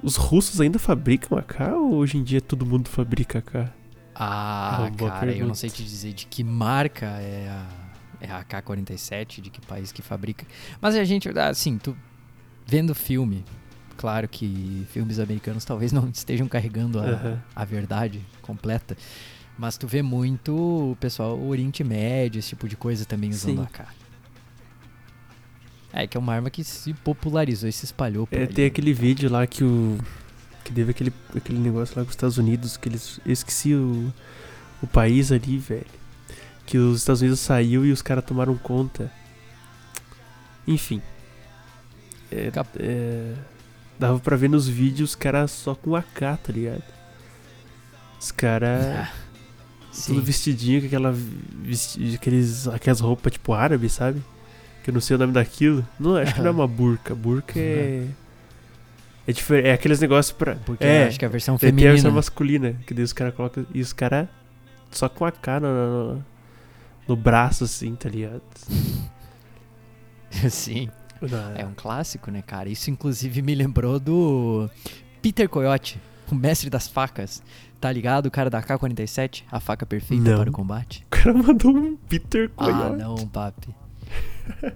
os 0.03 0.15
russos 0.15 0.61
ainda 0.61 0.77
fabricam 0.77 1.37
AK 1.37 1.73
ou 1.73 1.95
hoje 1.95 2.17
em 2.17 2.23
dia 2.23 2.39
todo 2.39 2.65
mundo 2.65 2.87
fabrica 2.89 3.39
AK? 3.39 3.55
É 3.55 3.69
Ah, 4.15 4.89
boa 4.95 5.11
cara, 5.11 5.25
eu 5.25 5.27
não 5.29 5.33
pergunta. 5.33 5.55
sei 5.55 5.69
te 5.69 5.83
dizer 5.83 6.13
de 6.13 6.25
que 6.27 6.43
marca 6.43 7.05
é 7.05 7.49
a- 7.49 7.67
é 8.21 8.31
a 8.31 8.39
AK-47, 8.39 9.41
de 9.41 9.49
que 9.49 9.61
país 9.61 9.91
que 9.91 10.01
fabrica. 10.01 10.45
Mas 10.81 10.95
a 10.95 11.03
gente, 11.03 11.27
assim, 11.37 11.77
tu 11.77 11.95
vendo 12.65 12.93
filme, 12.95 13.43
claro 13.97 14.27
que 14.27 14.85
filmes 14.91 15.19
americanos 15.19 15.65
talvez 15.65 15.91
não 15.91 16.07
estejam 16.13 16.47
carregando 16.47 16.99
a, 16.99 17.03
Aham. 17.03 17.43
a 17.55 17.65
verdade 17.65 18.21
completa. 18.41 18.95
Mas 19.57 19.75
tu 19.77 19.87
vê 19.87 20.01
muito 20.03 20.55
o 20.91 20.95
pessoal, 20.99 21.37
Oriente 21.41 21.83
Médio, 21.83 22.37
esse 22.39 22.49
tipo 22.49 22.69
de 22.69 22.77
coisa 22.77 23.03
também 23.05 23.31
usando 23.31 23.57
Sim. 23.57 23.63
AK. 23.63 23.87
É, 25.93 26.05
que 26.05 26.15
é 26.15 26.19
uma 26.19 26.33
arma 26.33 26.49
que 26.49 26.63
se 26.63 26.93
popularizou 26.93 27.67
e 27.67 27.71
se 27.71 27.85
espalhou 27.85 28.27
por 28.27 28.37
É, 28.37 28.43
ali. 28.43 28.53
tem 28.53 28.65
aquele 28.65 28.93
vídeo 28.93 29.29
lá 29.31 29.47
que 29.47 29.63
o. 29.63 29.97
Que 30.63 30.71
teve 30.73 30.91
aquele, 30.91 31.13
aquele 31.35 31.57
negócio 31.59 31.95
lá 31.97 32.03
com 32.03 32.09
os 32.09 32.13
Estados 32.15 32.37
Unidos, 32.37 32.77
que 32.77 32.87
eles. 32.89 33.19
Eu 33.25 33.31
esqueci 33.31 33.73
o, 33.73 34.13
o 34.83 34.85
país 34.87 35.31
ali, 35.31 35.57
velho. 35.57 35.85
Que 36.65 36.77
os 36.77 36.99
Estados 36.99 37.21
Unidos 37.21 37.39
saiu 37.39 37.85
e 37.85 37.91
os 37.91 38.01
caras 38.01 38.25
tomaram 38.25 38.55
conta. 38.57 39.11
Enfim. 40.67 41.01
É, 42.29 42.51
Cap- 42.51 42.77
é, 42.77 43.33
dava 43.99 44.19
pra 44.19 44.35
ver 44.35 44.49
nos 44.49 44.67
vídeos 44.67 45.11
os 45.11 45.15
caras 45.15 45.51
só 45.51 45.75
com 45.75 45.95
AK, 45.95 46.19
tá 46.19 46.53
ligado? 46.53 46.83
Os 48.19 48.31
caras. 48.31 48.85
Ah, 48.85 49.11
Tudo 50.05 50.19
sim. 50.19 50.21
vestidinho 50.21 50.81
com 50.81 50.87
aquela 50.87 51.11
vesti 51.13 52.15
aqueles, 52.15 52.67
aquelas 52.67 52.99
roupas 52.99 53.33
tipo 53.33 53.53
árabe, 53.53 53.89
sabe? 53.89 54.21
Que 54.83 54.89
eu 54.89 54.93
não 54.93 55.01
sei 55.01 55.15
o 55.15 55.19
nome 55.19 55.33
daquilo. 55.33 55.85
Não, 55.99 56.15
acho 56.15 56.33
que 56.33 56.39
não 56.39 56.47
é 56.47 56.51
uma 56.51 56.67
burca. 56.67 57.13
Burca 57.13 57.59
é. 57.59 58.07
É 59.27 59.31
diferente. 59.33 59.67
É 59.67 59.73
aqueles 59.73 59.99
negócios 59.99 60.31
pra. 60.31 60.55
Porque 60.55 60.83
é, 60.83 61.07
acho 61.07 61.19
que 61.19 61.25
a 61.25 61.29
versão 61.29 61.57
tem 61.57 61.67
a 61.67 61.71
feminina. 61.71 61.91
versão 61.91 62.11
masculina. 62.11 62.75
Que 62.85 62.93
daí 62.93 63.03
os 63.03 63.11
caras 63.13 63.35
colocam. 63.35 63.65
E 63.73 63.81
os 63.81 63.91
caras 63.91 64.27
só 64.91 65.09
com 65.09 65.25
a 65.25 65.31
cara 65.31 65.67
no, 65.67 66.13
no, 66.13 66.25
no 67.09 67.15
braço, 67.15 67.65
assim, 67.65 67.93
tá 67.95 68.07
ligado? 68.07 68.41
sim. 70.49 70.89
Não, 71.21 71.55
É 71.55 71.65
um 71.65 71.73
clássico, 71.75 72.29
né, 72.31 72.41
cara? 72.41 72.69
Isso 72.69 72.89
inclusive 72.89 73.41
me 73.41 73.53
lembrou 73.55 73.99
do 73.99 74.69
Peter 75.21 75.47
Coyote, 75.49 75.99
o 76.31 76.35
mestre 76.35 76.69
das 76.69 76.87
facas. 76.87 77.41
Tá 77.79 77.91
ligado? 77.91 78.25
O 78.25 78.31
cara 78.31 78.49
da 78.49 78.59
AK-47, 78.59 79.43
a 79.51 79.59
faca 79.59 79.85
perfeita 79.85 80.31
Não. 80.31 80.39
para 80.39 80.49
o 80.49 80.53
combate. 80.53 81.03
O 81.05 81.09
cara 81.09 81.33
mandou 81.33 81.71
um 81.75 81.95
Peter 81.95 82.49
Ah, 82.57 82.63
Coyote. 82.65 82.95
não, 82.97 83.15
papi. 83.27 83.69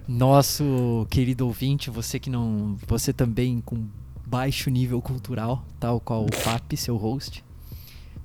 Nosso 0.06 1.06
querido 1.10 1.46
ouvinte, 1.46 1.90
você 1.90 2.18
que 2.18 2.30
não. 2.30 2.76
Você 2.86 3.12
também 3.12 3.60
com 3.60 3.86
baixo 4.26 4.70
nível 4.70 5.00
cultural, 5.02 5.64
tal 5.80 5.98
qual 6.00 6.24
o 6.24 6.30
Papi, 6.44 6.76
seu 6.76 6.96
host. 6.96 7.44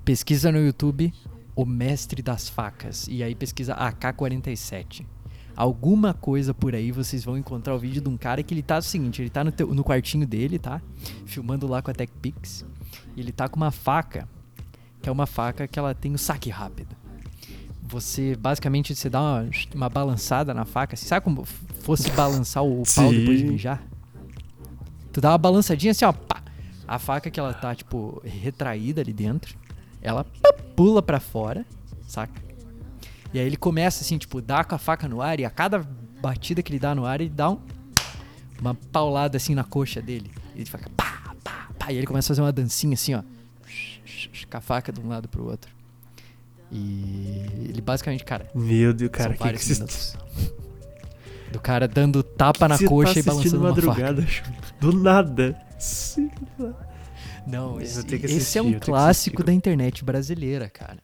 Pesquisa 0.04 0.50
no 0.52 0.58
YouTube 0.58 1.12
O 1.54 1.64
Mestre 1.66 2.22
das 2.22 2.48
Facas. 2.48 3.06
E 3.08 3.22
aí 3.22 3.34
pesquisa 3.34 3.74
AK-47. 3.74 5.04
Alguma 5.60 6.14
coisa 6.14 6.54
por 6.54 6.72
aí 6.72 6.92
vocês 6.92 7.24
vão 7.24 7.36
encontrar 7.36 7.74
o 7.74 7.78
vídeo 7.80 8.00
de 8.00 8.08
um 8.08 8.16
cara 8.16 8.44
que 8.44 8.54
ele 8.54 8.62
tá 8.62 8.78
o 8.78 8.82
seguinte: 8.82 9.20
ele 9.20 9.28
tá 9.28 9.42
no, 9.42 9.50
teu- 9.50 9.74
no 9.74 9.82
quartinho 9.82 10.24
dele, 10.24 10.56
tá? 10.56 10.80
Filmando 11.26 11.66
lá 11.66 11.82
com 11.82 11.90
a 11.90 11.94
TechPix. 11.94 12.64
E 13.16 13.20
ele 13.20 13.32
tá 13.32 13.48
com 13.48 13.56
uma 13.56 13.72
faca, 13.72 14.28
que 15.02 15.08
é 15.08 15.12
uma 15.12 15.26
faca 15.26 15.66
que 15.66 15.76
ela 15.76 15.92
tem 15.96 16.14
o 16.14 16.18
saque 16.18 16.48
rápido 16.48 16.96
você 17.90 18.36
basicamente 18.36 18.94
você 18.94 19.08
dá 19.08 19.18
uma, 19.18 19.50
uma 19.74 19.88
balançada 19.88 20.52
na 20.52 20.66
faca, 20.66 20.92
assim, 20.94 21.06
sabe 21.06 21.24
como 21.24 21.46
fosse 21.80 22.10
balançar 22.10 22.62
o 22.62 22.82
pau 22.94 23.10
depois 23.10 23.38
de 23.38 23.46
Sim. 23.46 23.52
mijar? 23.52 23.82
Tu 25.10 25.22
dá 25.22 25.30
uma 25.30 25.38
balançadinha 25.38 25.92
assim, 25.92 26.04
ó, 26.04 26.12
pá. 26.12 26.42
A 26.86 26.98
faca 26.98 27.30
que 27.30 27.40
ela 27.40 27.54
tá, 27.54 27.74
tipo, 27.74 28.20
retraída 28.26 29.00
ali 29.00 29.14
dentro, 29.14 29.56
ela 30.02 30.22
pula 30.76 31.00
pra 31.02 31.18
fora, 31.18 31.64
saca? 32.06 32.38
E 33.32 33.38
aí 33.38 33.46
ele 33.46 33.56
começa 33.56 34.02
assim, 34.02 34.16
tipo, 34.16 34.40
dá 34.40 34.64
com 34.64 34.74
a 34.74 34.78
faca 34.78 35.06
no 35.06 35.20
ar 35.20 35.38
e 35.38 35.44
a 35.44 35.50
cada 35.50 35.80
batida 36.20 36.62
que 36.62 36.72
ele 36.72 36.78
dá 36.78 36.94
no 36.94 37.04
ar, 37.04 37.20
ele 37.20 37.30
dá 37.30 37.50
um, 37.50 37.58
uma 38.60 38.74
paulada 38.74 39.36
assim 39.36 39.54
na 39.54 39.64
coxa 39.64 40.00
dele. 40.00 40.30
E 40.54 40.60
ele 40.60 40.64
fica 40.66 40.90
pá, 40.96 41.34
pá, 41.44 41.68
pá. 41.78 41.92
E 41.92 41.96
ele 41.96 42.06
começa 42.06 42.26
a 42.26 42.28
fazer 42.28 42.42
uma 42.42 42.52
dancinha 42.52 42.94
assim, 42.94 43.14
ó. 43.14 43.22
Com 44.50 44.56
a 44.56 44.60
faca 44.60 44.90
de 44.90 45.00
um 45.00 45.08
lado 45.08 45.28
pro 45.28 45.44
outro. 45.44 45.70
E 46.70 47.66
ele 47.68 47.80
basicamente, 47.80 48.24
cara, 48.24 48.48
Meu 48.54 48.92
Deus, 48.92 49.10
cara, 49.10 49.30
que 49.30 49.38
que 49.38 49.44
vários 49.44 49.62
você 49.62 49.74
minutos. 49.74 50.16
Do 51.52 51.60
cara 51.60 51.88
dando 51.88 52.22
tapa 52.22 52.68
na 52.68 52.76
você 52.76 52.86
coxa 52.86 53.14
tá 53.14 53.20
e 53.20 53.22
balançando 53.22 53.66
assistindo 53.66 53.90
uma 53.90 53.94
faca. 53.94 54.12
madrugada? 54.12 54.26
Do 54.80 54.92
nada. 54.92 55.58
Não, 57.46 57.80
esse, 57.80 58.04
esse 58.14 58.58
é 58.58 58.62
um 58.62 58.78
clássico 58.78 59.42
da 59.42 59.52
internet 59.52 60.04
brasileira, 60.04 60.68
cara. 60.68 60.98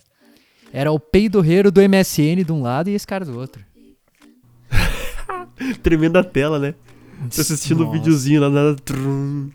Era 0.76 0.90
o 0.90 0.98
peidorreiro 0.98 1.70
do 1.70 1.80
MSN 1.80 2.42
de 2.44 2.50
um 2.50 2.60
lado 2.60 2.90
e 2.90 2.94
esse 2.94 3.06
cara 3.06 3.24
do 3.24 3.38
outro. 3.38 3.64
Tremenda 5.84 6.24
tela, 6.24 6.58
né? 6.58 6.74
Tô 7.32 7.40
assistindo 7.40 7.82
um 7.82 7.86
Nossa, 7.86 7.98
videozinho 7.98 8.40
lá, 8.40 8.50
nada. 8.50 8.74
trum, 8.74 9.50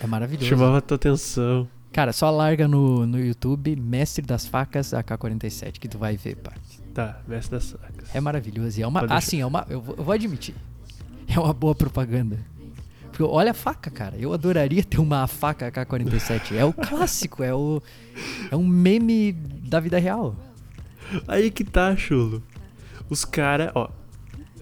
É 0.00 0.06
maravilhoso. 0.06 0.48
chamava 0.48 0.78
a 0.78 0.80
tua 0.80 0.94
atenção. 0.94 1.68
Cara, 1.92 2.14
só 2.14 2.30
larga 2.30 2.66
no, 2.66 3.06
no 3.06 3.20
YouTube 3.20 3.76
Mestre 3.76 4.24
das 4.24 4.46
Facas 4.46 4.94
AK-47 4.94 5.72
que 5.78 5.86
tu 5.86 5.98
vai 5.98 6.16
ver, 6.16 6.36
pá. 6.36 6.52
Tá, 6.94 7.20
mestre 7.28 7.50
das 7.50 7.64
sacas. 7.64 8.14
É 8.14 8.20
maravilhoso. 8.20 8.80
E 8.80 8.82
é 8.82 8.86
uma. 8.86 9.00
Pode 9.00 9.12
deixar. 9.12 9.18
Assim, 9.26 9.40
é 9.42 9.46
uma. 9.46 9.66
Eu 9.68 9.82
vou, 9.82 9.94
eu 9.98 10.02
vou 10.04 10.14
admitir. 10.14 10.54
É 11.26 11.38
uma 11.38 11.52
boa 11.52 11.74
propaganda. 11.74 12.38
Porque 13.10 13.22
olha 13.22 13.50
a 13.52 13.54
faca, 13.54 13.90
cara. 13.90 14.14
Eu 14.18 14.32
adoraria 14.32 14.82
ter 14.84 14.98
uma 15.00 15.26
faca 15.26 15.68
AK-47. 15.68 16.54
É 16.56 16.64
o 16.64 16.72
clássico, 16.72 17.42
é 17.42 17.54
o. 17.54 17.82
É 18.50 18.56
um 18.56 18.66
meme 18.66 19.32
da 19.32 19.78
vida 19.80 19.98
real. 19.98 20.36
Aí 21.28 21.50
que 21.50 21.64
tá, 21.64 21.96
chulo. 21.96 22.42
Os 23.08 23.24
caras, 23.24 23.70
ó. 23.74 23.88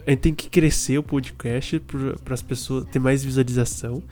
A 0.06 0.11
gente 0.11 0.21
tem 0.21 0.35
que 0.35 0.49
crescer 0.50 0.99
o 0.99 1.02
podcast 1.02 1.78
para 2.25 2.35
as 2.35 2.42
pessoas 2.42 2.85
ter 2.87 2.99
mais 2.99 3.23
visualização. 3.23 4.02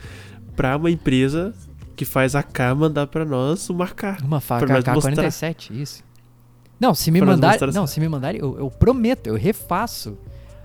Pra 0.54 0.76
uma 0.76 0.90
empresa 0.90 1.52
que 1.96 2.04
faz 2.04 2.34
a 2.34 2.42
K 2.42 2.74
mandar 2.74 3.06
pra 3.08 3.24
nós 3.24 3.68
uma 3.68 3.88
K. 3.88 4.18
Uma 4.22 4.40
faca 4.40 4.66
Pra 4.66 4.76
nós 4.76 5.04
mostrar. 5.04 5.26
AK-47, 5.26 5.70
isso. 5.72 6.04
Não, 6.78 6.94
se 6.94 7.10
me 7.10 7.20
mandarem. 7.20 7.72
Não, 7.72 7.86
se 7.86 8.00
me 8.00 8.08
mandarem, 8.08 8.40
eu, 8.40 8.58
eu 8.58 8.70
prometo, 8.70 9.26
eu 9.26 9.34
refaço 9.34 10.16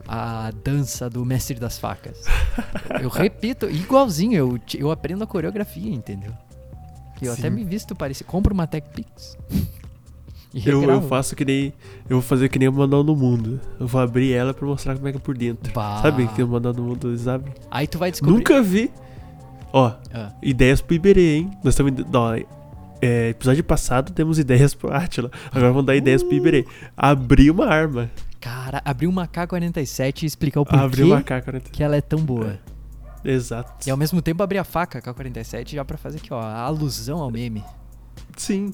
a 0.08 0.52
dança 0.64 1.10
do 1.10 1.26
mestre 1.26 1.60
das 1.60 1.78
facas. 1.78 2.24
eu 3.02 3.10
repito, 3.12 3.70
igualzinho, 3.70 4.34
eu, 4.38 4.60
eu 4.78 4.92
aprendo 4.92 5.24
a 5.24 5.28
coreografia, 5.28 5.92
entendeu? 5.92 6.32
E 7.22 7.26
eu 7.26 7.34
até 7.34 7.44
Sim. 7.44 7.50
me 7.50 7.64
visto 7.64 7.96
parecido. 7.96 8.30
Compro 8.30 8.54
uma 8.54 8.68
Tech 8.68 8.88
Pix. 8.94 9.38
Eu, 10.64 10.82
eu 10.84 11.02
faço 11.02 11.36
que 11.36 11.44
nem. 11.44 11.74
Eu 12.10 12.18
vou 12.18 12.22
fazer 12.22 12.48
que 12.50 12.58
nem 12.58 12.68
o 12.70 12.72
Manual 12.74 13.04
do 13.04 13.16
Mundo. 13.16 13.60
Eu 13.80 13.88
vou 13.88 14.00
abrir 14.00 14.32
ela 14.32 14.54
pra 14.54 14.66
mostrar 14.66 14.96
como 14.96 15.08
é 15.08 15.12
que 15.12 15.18
é 15.18 15.20
por 15.22 15.38
dentro. 15.38 15.74
Bah. 15.74 16.02
Sabe 16.02 16.28
que 16.30 16.42
o 16.42 16.48
Manual 16.48 16.74
do 16.74 16.82
Mundo 16.84 17.10
eles 17.10 17.28
abrem? 17.28 17.54
Aí 17.70 17.88
tu 17.88 17.98
vai 17.98 18.10
descobrir. 18.12 18.36
Nunca 18.38 18.62
vi. 18.62 18.90
Ó, 19.74 19.92
Ah, 20.14 20.32
ideias 20.42 20.80
pro 20.82 20.96
Iberê, 20.96 21.36
hein? 21.38 21.52
Nós 21.64 21.74
estamos. 21.74 21.92
Ó, 22.14 22.36
é, 23.02 23.30
episódio 23.30 23.64
passado 23.64 24.14
temos 24.14 24.40
ideias 24.40 24.74
pro 24.74 24.94
Atila. 24.94 25.30
Agora 25.52 25.70
vamos 25.72 25.86
dar 25.86 25.96
ideias 25.96 26.24
pro 26.24 26.34
Iberê. 26.34 26.66
Abrir 26.96 27.52
uma 27.52 27.66
arma. 27.68 28.10
cara, 28.40 28.82
abrir 28.86 29.08
uma 29.08 29.28
K-47 29.28 30.24
e 30.24 30.26
explicar 30.26 30.62
o 30.62 30.66
porquê 30.66 30.86
Abrir 30.86 31.04
uma 31.04 31.22
K-40. 31.22 31.64
que 31.72 31.84
ela 31.84 31.98
é 31.98 32.02
tão 32.02 32.20
boa. 32.20 32.58
Exato. 33.26 33.88
E 33.88 33.92
ao 33.92 33.98
mesmo 33.98 34.22
tempo 34.22 34.42
abrir 34.44 34.60
a 34.60 34.64
faca 34.64 35.02
K-47 35.02 35.72
já 35.74 35.84
pra 35.84 35.98
fazer 35.98 36.18
aqui, 36.20 36.32
ó, 36.34 36.40
a 36.40 36.60
alusão 36.62 37.20
ao 37.20 37.30
meme. 37.32 37.64
Sim. 38.38 38.72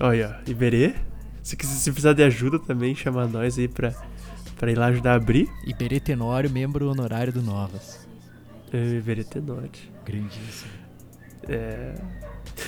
Olha, 0.00 0.40
ó, 0.46 0.50
Iberê. 0.50 0.94
Se, 1.42 1.56
se 1.56 1.90
precisar 1.92 2.12
de 2.14 2.22
ajuda 2.22 2.58
também, 2.58 2.94
chama 2.94 3.26
nós 3.26 3.58
aí 3.58 3.68
pra, 3.68 3.92
pra 4.56 4.70
ir 4.70 4.78
lá 4.78 4.86
ajudar 4.86 5.12
a 5.12 5.16
abrir. 5.16 5.48
Iberê 5.66 6.00
Tenório, 6.00 6.50
membro 6.50 6.88
honorário 6.90 7.32
do 7.32 7.42
Novas. 7.42 8.06
É, 8.72 8.96
Iberê 8.96 9.22
Tenote. 9.24 9.90
Grandíssimo. 10.04 10.70
É. 11.48 11.94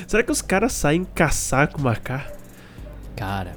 Será 0.06 0.22
que 0.22 0.30
os 0.30 0.42
caras 0.42 0.72
saem 0.72 1.04
caçar 1.04 1.68
com 1.72 1.78
uma 1.78 1.96
K? 1.96 2.26
Cara. 3.16 3.54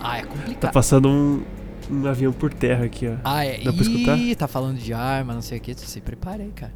Ah, 0.00 0.18
é 0.18 0.22
Tá 0.22 0.26
complicado. 0.28 0.72
passando 0.72 1.08
um, 1.08 1.42
um 1.90 2.06
avião 2.06 2.32
por 2.32 2.52
terra 2.52 2.86
aqui, 2.86 3.06
ó. 3.06 3.16
Ah, 3.22 3.44
é. 3.44 3.58
Dá 3.62 3.72
pra 3.72 3.82
escutar? 3.82 4.16
Ih, 4.18 4.34
tá 4.34 4.48
falando 4.48 4.78
de 4.78 4.92
arma, 4.94 5.34
não 5.34 5.42
sei 5.42 5.58
o 5.58 5.60
que. 5.60 5.74
Se 5.74 6.00
prepara 6.00 6.42
aí, 6.42 6.50
cara. 6.52 6.72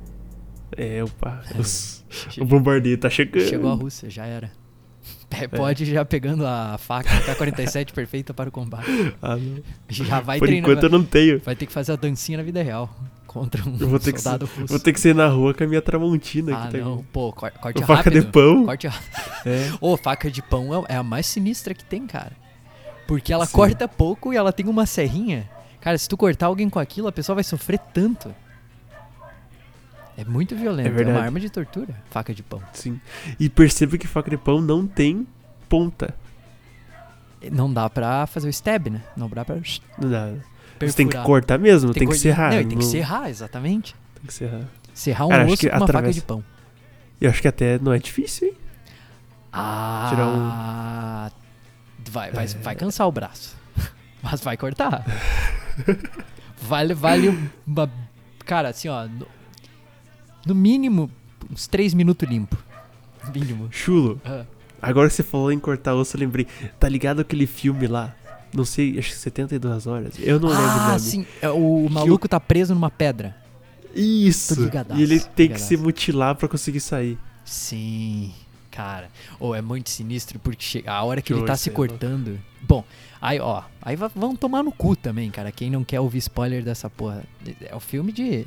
É, 0.77 1.03
opa. 1.05 1.43
os- 1.59 2.05
o 2.39 2.45
bombardeio 2.45 2.99
tá 2.99 3.09
chegando. 3.11 3.49
Chegou 3.49 3.71
a 3.71 3.75
Rússia, 3.75 4.09
já 4.11 4.25
era. 4.27 4.51
É, 5.31 5.49
Pode 5.49 5.83
ir 5.83 5.87
já 5.87 6.05
pegando 6.05 6.47
a 6.47 6.79
faca 6.79 7.11
K-47 7.23 7.91
perfeita 7.93 8.33
para 8.33 8.49
o 8.49 8.53
combate. 8.53 8.87
Ah. 9.21 9.37
Já 9.89 10.21
vai 10.21 10.39
Por 10.39 10.47
treinando. 10.47 10.73
enquanto 10.73 10.85
eu 10.85 10.91
não 10.91 11.05
tenho. 11.05 11.41
Vai 11.41 11.57
ter 11.57 11.67
que 11.67 11.73
fazer 11.73 11.93
a 11.93 11.97
dancinha 11.97 12.39
na 12.39 12.45
vida 12.45 12.63
real. 12.63 12.89
Contra 13.27 13.69
um 13.69 13.77
Eu 13.81 13.89
vou 13.89 13.99
ter 13.99 14.13
que 14.13 14.21
soldado 14.21 14.47
russo. 14.47 14.67
Vou 14.69 14.79
ter 14.79 14.93
que 14.93 15.01
sair 15.01 15.13
na 15.15 15.27
rua 15.27 15.53
com 15.53 15.65
a 15.65 15.67
minha 15.67 15.83
tramontina 15.83 16.57
Ah, 16.57 16.65
aqui 16.65 16.77
não. 16.79 16.91
também. 16.99 17.07
Pô, 17.13 17.33
cor- 17.33 17.51
corte 17.51 17.81
Com 17.81 17.87
faca 17.87 18.09
de 18.11 18.19
rápido. 18.19 18.33
pão. 18.33 18.65
Corte 18.65 18.87
rápido. 18.87 19.25
É. 19.47 19.71
Ô, 19.81 19.97
faca 19.97 20.31
de 20.31 20.41
pão 20.41 20.73
é 20.89 20.95
é 20.95 20.97
a 20.97 21.03
mais 21.03 21.27
sinistra 21.27 21.75
que 21.75 21.85
tem, 21.85 22.07
cara. 22.07 22.33
Porque 23.09 23.33
ela 23.33 23.45
Sim. 23.45 23.53
corta 23.53 23.87
pouco 23.89 24.33
e 24.33 24.37
ela 24.37 24.53
tem 24.53 24.67
uma 24.69 24.87
serrinha. 24.87 25.51
Cara, 25.81 25.99
se 25.99 26.09
tu 26.09 26.17
cortar 26.17 26.47
alguém 26.47 26.71
com 26.71 26.79
aquilo, 26.79 27.09
a 27.09 27.13
pessoa 27.13 27.35
vai 27.35 27.45
sofrer 27.45 27.79
tanto. 27.93 28.33
É 30.17 30.25
muito 30.25 30.55
violento. 30.55 30.87
É, 30.87 30.91
verdade. 30.91 31.19
uma 31.19 31.25
arma 31.25 31.41
de 31.41 31.51
tortura. 31.51 31.95
Faca 32.11 32.33
de 32.35 32.43
pão. 32.43 32.63
Sim. 32.73 33.01
E 33.39 33.49
perceba 33.49 33.99
que 33.99 34.07
faca 34.07 34.31
de 34.31 34.37
pão 34.37 34.61
não 34.61 34.87
tem 34.87 35.27
ponta. 35.69 36.15
Não 37.51 37.73
dá 37.73 37.91
pra 37.91 38.27
fazer 38.27 38.47
o 38.47 38.51
stab, 38.51 38.87
né? 38.89 39.03
Não 39.17 39.29
dá 39.29 39.45
pra 39.45 39.57
Não 39.99 40.11
dá. 40.11 40.33
perfurar. 40.33 40.35
Você 40.81 40.97
tem 40.97 41.09
que 41.09 41.19
cortar 41.19 41.59
mesmo, 41.59 41.93
tem, 41.93 42.03
que 42.03 42.07
cor- 42.07 42.17
serrar. 42.17 42.53
Não, 42.55 42.65
tem 42.69 42.79
que 42.79 42.85
serrar, 42.85 43.29
exatamente. 43.29 43.95
Tem 44.15 44.25
que 44.27 44.33
serrar. 44.35 44.63
Serrar 44.95 45.27
um 45.27 45.31
Cara, 45.31 45.45
osso 45.47 45.57
que 45.59 45.69
com 45.69 45.73
uma 45.77 45.81
faca 45.81 45.91
atravessa- 45.99 46.21
de 46.21 46.25
pão. 46.25 46.45
Eu 47.21 47.31
acho 47.31 47.43
que 47.43 47.49
até 47.49 47.79
não 47.79 47.93
é 47.93 47.99
difícil, 47.99 48.49
hein? 48.49 48.55
Ah, 49.53 51.31
vai, 52.11 52.31
vai, 52.31 52.45
É. 52.45 52.49
vai 52.49 52.75
cansar 52.75 53.07
o 53.07 53.13
braço. 53.13 53.57
Mas 54.23 54.41
vai 54.41 54.57
cortar. 54.57 55.05
vale, 56.63 56.95
vale 56.95 57.51
uma. 57.67 57.91
Cara, 58.45 58.71
assim, 58.71 58.89
ó. 58.89 59.07
No, 60.47 60.55
mínimo, 60.55 61.11
uns 61.51 61.67
3 61.67 61.95
minutos 61.95 62.29
limpo. 62.29 62.57
Mínimo. 63.35 63.69
Chulo. 63.71 64.21
Ah, 64.25 64.45
Agora 64.83 65.09
que 65.09 65.15
você 65.15 65.23
falou 65.23 65.51
em 65.51 65.59
cortar 65.59 65.95
osso, 65.95 66.17
eu 66.17 66.21
lembrei. 66.21 66.47
Tá 66.79 66.89
ligado 66.89 67.21
aquele 67.21 67.47
filme 67.47 67.87
lá? 67.87 68.15
Não 68.53 68.65
sei, 68.65 68.99
acho 68.99 69.11
que 69.11 69.17
72 69.17 69.87
horas. 69.87 70.15
Eu 70.19 70.39
não 70.39 70.49
lembro 70.51 70.65
o 70.65 70.69
ah 70.69 70.87
nome. 70.89 71.01
sim. 71.01 71.27
é, 71.41 71.49
O 71.49 71.89
maluco 71.91 72.29
tá 72.29 72.39
preso 72.39 72.75
numa 72.75 72.91
pedra. 72.91 73.35
Isso! 73.95 74.61
Ligadaço, 74.63 75.01
e 75.01 75.03
ele 75.03 75.19
tem 75.21 75.29
que 75.35 75.43
ligadaço. 75.45 75.67
se 75.69 75.77
mutilar 75.77 76.35
pra 76.37 76.49
conseguir 76.49 76.81
sair. 76.81 77.17
Sim, 77.45 78.33
cara. 78.71 79.09
Ou 79.41 79.55
é 79.55 79.63
muito 79.63 79.89
sinistro 79.91 80.39
porque 80.39 80.63
chega 80.65 80.93
a 80.93 81.03
hora 81.03 81.23
que 81.23 81.33
ele 81.33 81.45
tá 81.45 81.57
se 81.57 81.69
é 81.69 81.73
louco. 81.73 81.89
cortando. 81.89 82.39
Bom, 82.63 82.85
aí 83.21 83.41
ó, 83.41 83.63
aí 83.81 83.97
vão 83.97 84.37
tomar 84.37 84.63
no 84.63 84.73
cu 84.73 84.95
também, 84.97 85.31
cara. 85.31 85.51
Quem 85.51 85.71
não 85.71 85.83
quer 85.85 86.01
ouvir 86.01 86.19
spoiler 86.19 86.63
dessa 86.63 86.91
porra. 86.91 87.25
É 87.63 87.75
o 87.75 87.81
filme 87.81 88.13
de 88.13 88.45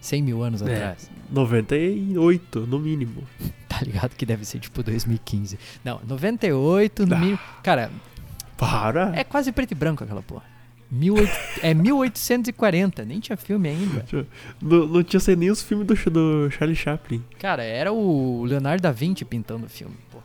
100 0.00 0.22
mil 0.22 0.42
anos 0.42 0.62
É. 0.62 0.74
atrás. 0.74 1.10
98, 1.30 2.60
no 2.66 2.78
mínimo. 2.78 3.22
Tá 3.68 3.84
ligado 3.84 4.16
que 4.16 4.24
deve 4.24 4.42
ser 4.46 4.58
tipo 4.58 4.82
2015. 4.82 5.58
Não, 5.84 6.00
98 6.08 7.04
no 7.04 7.14
Ah. 7.14 7.18
mínimo. 7.18 7.38
Cara, 7.62 7.90
Para! 8.56 9.12
é 9.14 9.22
quase 9.22 9.52
preto 9.52 9.72
e 9.72 9.74
branco 9.74 10.02
aquela 10.02 10.22
porra. 10.22 10.44
18 10.90 11.30
é 11.62 11.74
1840, 11.74 13.04
nem 13.04 13.20
tinha 13.20 13.36
filme 13.36 13.68
ainda. 13.68 14.06
Não, 14.62 14.86
não 14.86 15.02
tinha 15.02 15.20
saído 15.20 15.40
nem 15.40 15.50
os 15.50 15.60
filmes 15.62 15.86
do, 15.86 15.94
do 16.10 16.50
Charlie 16.52 16.74
Chaplin. 16.74 17.22
Cara, 17.38 17.62
era 17.64 17.92
o 17.92 18.44
Leonardo 18.46 18.80
da 18.82 18.92
Vinci 18.92 19.26
pintando 19.26 19.66
o 19.66 19.68
filme, 19.68 19.96
pô. 20.10 20.18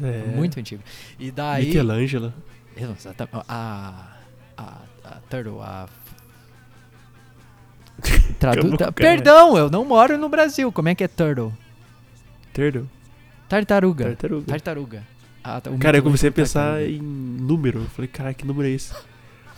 É. 0.00 0.32
Muito 0.36 0.60
antigo. 0.60 0.82
E 1.18 1.32
daí. 1.32 1.66
Michelangelo. 1.66 2.32
Exatamente. 2.76 3.44
A. 3.48 4.18
A. 4.56 4.78
A 5.04 5.10
Turtle, 5.28 5.60
a. 5.62 5.88
Tradu... 8.38 8.76
Perdão, 8.92 9.56
eu 9.56 9.70
não 9.70 9.84
moro 9.84 10.18
no 10.18 10.28
Brasil. 10.28 10.70
Como 10.72 10.88
é 10.88 10.94
que 10.94 11.04
é 11.04 11.08
Turtle? 11.08 11.52
Turtle. 12.52 12.88
Tartaruga. 13.48 14.04
Tartaruga. 14.06 14.46
Tartaruga. 14.46 15.02
Ah, 15.42 15.60
tá, 15.60 15.70
Cara, 15.70 15.70
eu 15.70 15.72
Michelangelo 15.76 16.04
comecei 16.04 16.28
a 16.28 16.32
pensar 16.32 16.64
tartaruga. 16.72 16.90
em 16.90 17.00
número. 17.00 17.80
Eu 17.80 17.86
falei, 17.86 18.08
cara, 18.08 18.32
que 18.34 18.46
número 18.46 18.68
é 18.68 18.72
esse? 18.72 18.92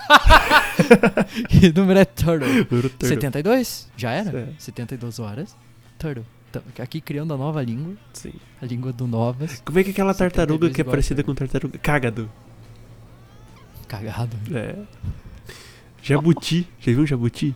Que 1.49 1.73
número 1.73 1.99
é 1.99 2.05
Turtle? 2.05 2.49
Número 2.71 2.88
Turtle. 2.90 3.09
72? 3.09 3.88
Já 3.97 4.11
era? 4.12 4.38
É. 4.38 4.49
72 4.59 5.19
horas. 5.19 5.57
Turtle. 5.99 6.25
Aqui 6.78 7.00
criando 7.00 7.35
a 7.35 7.37
nova 7.37 7.62
língua. 7.62 7.95
Sim. 8.12 8.33
A 8.61 8.66
língua 8.66 8.93
do 8.93 9.07
Novas. 9.07 9.61
Como 9.64 9.78
é 9.78 9.83
que 9.83 9.90
é 9.90 9.93
aquela 9.93 10.14
tartaruga 10.14 10.66
72 10.69 10.75
que 10.75 10.81
é 10.81 10.85
parecida 10.85 11.23
com 11.23 11.35
tartaruga? 11.35 11.78
Cágado. 11.78 12.31
Cagado. 13.88 14.37
É. 14.55 14.76
Jabuti. 16.02 16.69
Já 16.81 16.93
viu 16.93 17.02
um 17.02 17.07
jabuti? 17.07 17.55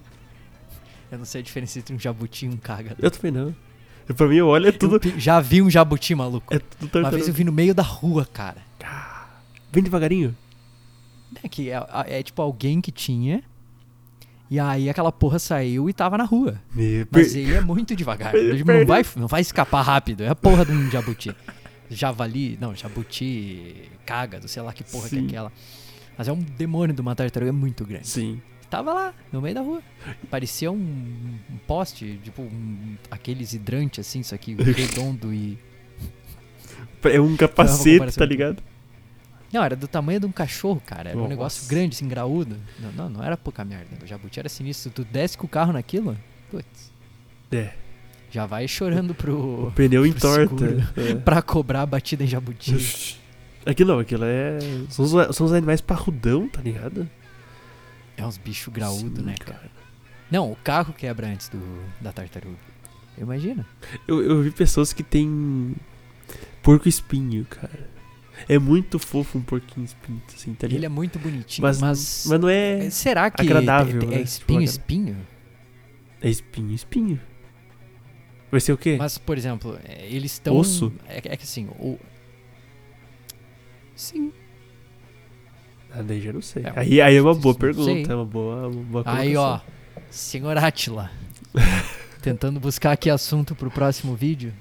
Eu 1.11 1.19
não 1.19 1.25
sei 1.25 1.40
a 1.40 1.45
diferença 1.45 1.79
entre 1.79 1.95
um 1.95 1.99
jabuti 1.99 2.47
e 2.47 2.49
um 2.49 2.57
cagado. 2.57 2.97
Eu 3.00 3.11
também 3.11 3.31
não. 3.33 3.55
Eu, 4.09 4.14
pra 4.14 4.26
mim, 4.26 4.37
eu 4.37 4.47
olho, 4.49 4.67
é 4.69 4.73
tudo, 4.73 5.00
Eu 5.09 5.19
já 5.21 5.40
vi 5.40 5.62
um 5.62 5.71
jabuti, 5.71 6.14
maluco. 6.14 6.52
é 6.55 6.59
tudo 6.59 6.83
Uma 6.83 6.88
tartaruga. 6.90 7.17
vez 7.17 7.29
eu 7.29 7.35
vi 7.35 7.45
no 7.45 7.52
meio 7.52 7.75
da 7.75 7.83
rua, 7.83 8.26
cara. 8.26 8.62
Bem 9.73 9.83
devagarinho. 9.83 10.37
É 11.45 11.49
que 11.49 11.71
é, 11.71 11.81
é 12.07 12.23
tipo 12.23 12.40
alguém 12.43 12.81
que 12.81 12.90
tinha. 12.90 13.43
E 14.50 14.59
aí 14.59 14.90
aquela 14.90 15.12
porra 15.12 15.38
saiu 15.38 15.88
e 15.88 15.93
tava 15.93 16.19
na 16.19 16.25
rua. 16.25 16.61
Me 16.75 17.07
Mas 17.11 17.33
per- 17.33 17.40
ele 17.43 17.55
é 17.55 17.61
muito 17.61 17.95
devagar. 17.95 18.35
Ele 18.35 18.64
não 18.64 18.85
vai, 18.85 19.05
não 19.14 19.29
vai 19.29 19.40
escapar 19.43 19.83
rápido. 19.83 20.25
É 20.25 20.29
a 20.29 20.35
porra 20.35 20.64
de 20.67 20.73
um 20.73 20.90
jabuti. 20.90 21.33
Javali. 21.88 22.59
Não, 22.61 22.75
jabuti. 22.75 23.88
Cágado, 24.05 24.49
sei 24.49 24.61
lá 24.62 24.73
que 24.73 24.83
porra 24.83 25.09
que 25.09 25.16
é 25.16 25.20
Sim. 25.20 25.27
aquela. 25.29 25.53
Mas 26.18 26.27
é 26.27 26.33
um 26.33 26.40
demônio 26.40 26.92
de 26.92 27.01
uma 27.01 27.14
tartaruga 27.14 27.53
muito 27.53 27.85
grande. 27.85 28.09
Sim. 28.09 28.42
Tava 28.70 28.92
lá, 28.92 29.14
no 29.33 29.40
meio 29.42 29.54
da 29.54 29.61
rua. 29.62 29.83
Parecia 30.30 30.70
um, 30.70 30.76
um 30.76 31.56
poste, 31.66 32.20
tipo 32.22 32.40
um, 32.42 32.96
aqueles 33.11 33.52
hidrantes 33.52 34.06
assim, 34.06 34.20
isso 34.20 34.35
aqui, 34.35 34.54
redondo 34.62 35.35
e. 35.35 35.59
É 37.04 37.20
um 37.20 37.37
capacete, 37.37 38.16
tá 38.16 38.24
ligado? 38.24 38.62
Não, 39.52 39.64
era 39.64 39.74
do 39.74 39.88
tamanho 39.88 40.20
de 40.20 40.26
um 40.26 40.30
cachorro, 40.33 40.80
cara. 40.87 41.09
Era 41.11 41.18
um 41.18 41.22
Nossa. 41.22 41.28
negócio 41.30 41.68
grande, 41.68 41.96
assim, 41.96 42.06
graúdo. 42.06 42.56
Não, 42.78 42.92
não, 42.92 43.09
não 43.09 43.24
era 43.24 43.37
pouca 43.37 43.64
merda. 43.64 43.96
O 44.02 44.06
jabuti 44.06 44.38
era 44.38 44.48
sinistro. 44.48 44.92
Tu 44.92 45.04
desce 45.04 45.37
com 45.37 45.46
o 45.46 45.48
carro 45.48 45.72
naquilo, 45.72 46.16
putz, 46.50 46.92
É. 47.50 47.72
já 48.30 48.46
vai 48.46 48.68
chorando 48.68 49.11
O 49.11 49.14
pro. 49.14 49.72
pneu 49.74 50.02
pro 50.02 50.06
entorta. 50.11 50.56
seguro. 50.56 51.20
pra 51.24 51.42
cobrar 51.42 51.83
a 51.83 51.87
batida 51.87 52.22
em 52.22 52.28
jabuti. 52.28 53.16
É. 53.66 53.70
Aquilo 53.72 53.94
não, 53.94 53.98
aquilo 53.98 54.24
é. 54.24 54.59
São 54.88 55.04
os, 55.04 55.37
são 55.37 55.46
os 55.46 55.52
animais 55.52 55.80
parrudão, 55.80 56.48
tá 56.48 56.62
ligado? 56.62 57.09
É 58.20 58.26
uns 58.26 58.38
bichos 58.38 58.72
graúdos, 58.72 59.24
né, 59.24 59.35
cara? 59.38 59.70
Não, 60.30 60.52
o 60.52 60.56
carro 60.56 60.92
quebra 60.92 61.26
antes 61.26 61.48
do, 61.48 61.59
da 62.00 62.12
tartaruga. 62.12 62.56
Imagina. 63.18 63.66
Eu, 64.06 64.22
eu 64.22 64.42
vi 64.42 64.50
pessoas 64.50 64.92
que 64.92 65.02
têm 65.02 65.74
porco 66.62 66.88
espinho, 66.88 67.44
cara. 67.44 67.88
É 68.48 68.59
muito 68.59 68.98
fofo 68.98 69.38
um 69.38 69.42
porquinho 69.42 69.85
espinho, 69.85 70.22
assim, 70.35 70.54
tá 70.54 70.66
Ele 70.66 70.87
é 70.87 70.88
muito 70.88 71.18
bonitinho, 71.18 71.66
Mas, 71.66 71.80
mas. 71.80 72.24
mas 72.26 72.40
não 72.40 72.48
é. 72.48 72.88
Será 72.90 73.30
que 73.30 73.42
agradável, 73.42 74.00
é, 74.02 74.04
é 74.04 74.09
né? 74.09 74.20
espinho, 74.22 74.61
Tipo, 74.61 74.62
espinho? 74.62 75.16
É 76.22 76.30
espinho, 76.30 76.74
espinho. 76.74 77.20
Vai 78.50 78.61
ser 78.61 78.72
o 78.72 78.78
quê? 78.78 78.96
Mas, 78.98 79.18
por 79.18 79.37
exemplo, 79.37 79.78
é, 79.85 80.06
eles 80.06 80.33
estão. 80.33 80.56
Osso? 80.56 80.92
É, 81.06 81.18
é 81.18 81.37
que 81.37 81.44
assim, 81.44 81.68
o. 81.78 81.98
Sim. 83.94 84.33
Ah, 85.92 86.03
daí 86.03 86.20
já 86.20 86.33
não 86.33 86.42
sei. 86.42 86.62
É, 86.64 86.72
aí, 86.76 87.00
aí 87.00 87.16
é 87.16 87.20
uma 87.20 87.35
boa 87.35 87.55
pergunta, 87.55 87.85
sei. 87.92 88.07
é 88.09 88.14
uma 88.14 88.24
boa, 88.24 88.68
uma 88.68 88.83
boa 89.03 89.03
Aí, 89.07 89.37
ó, 89.37 89.61
senhor 90.11 90.57
Atila. 90.57 91.11
tentando 92.22 92.61
buscar 92.61 92.92
aqui 92.92 93.09
assunto 93.11 93.55
pro 93.55 93.70
próximo 93.70 94.14
vídeo. 94.14 94.53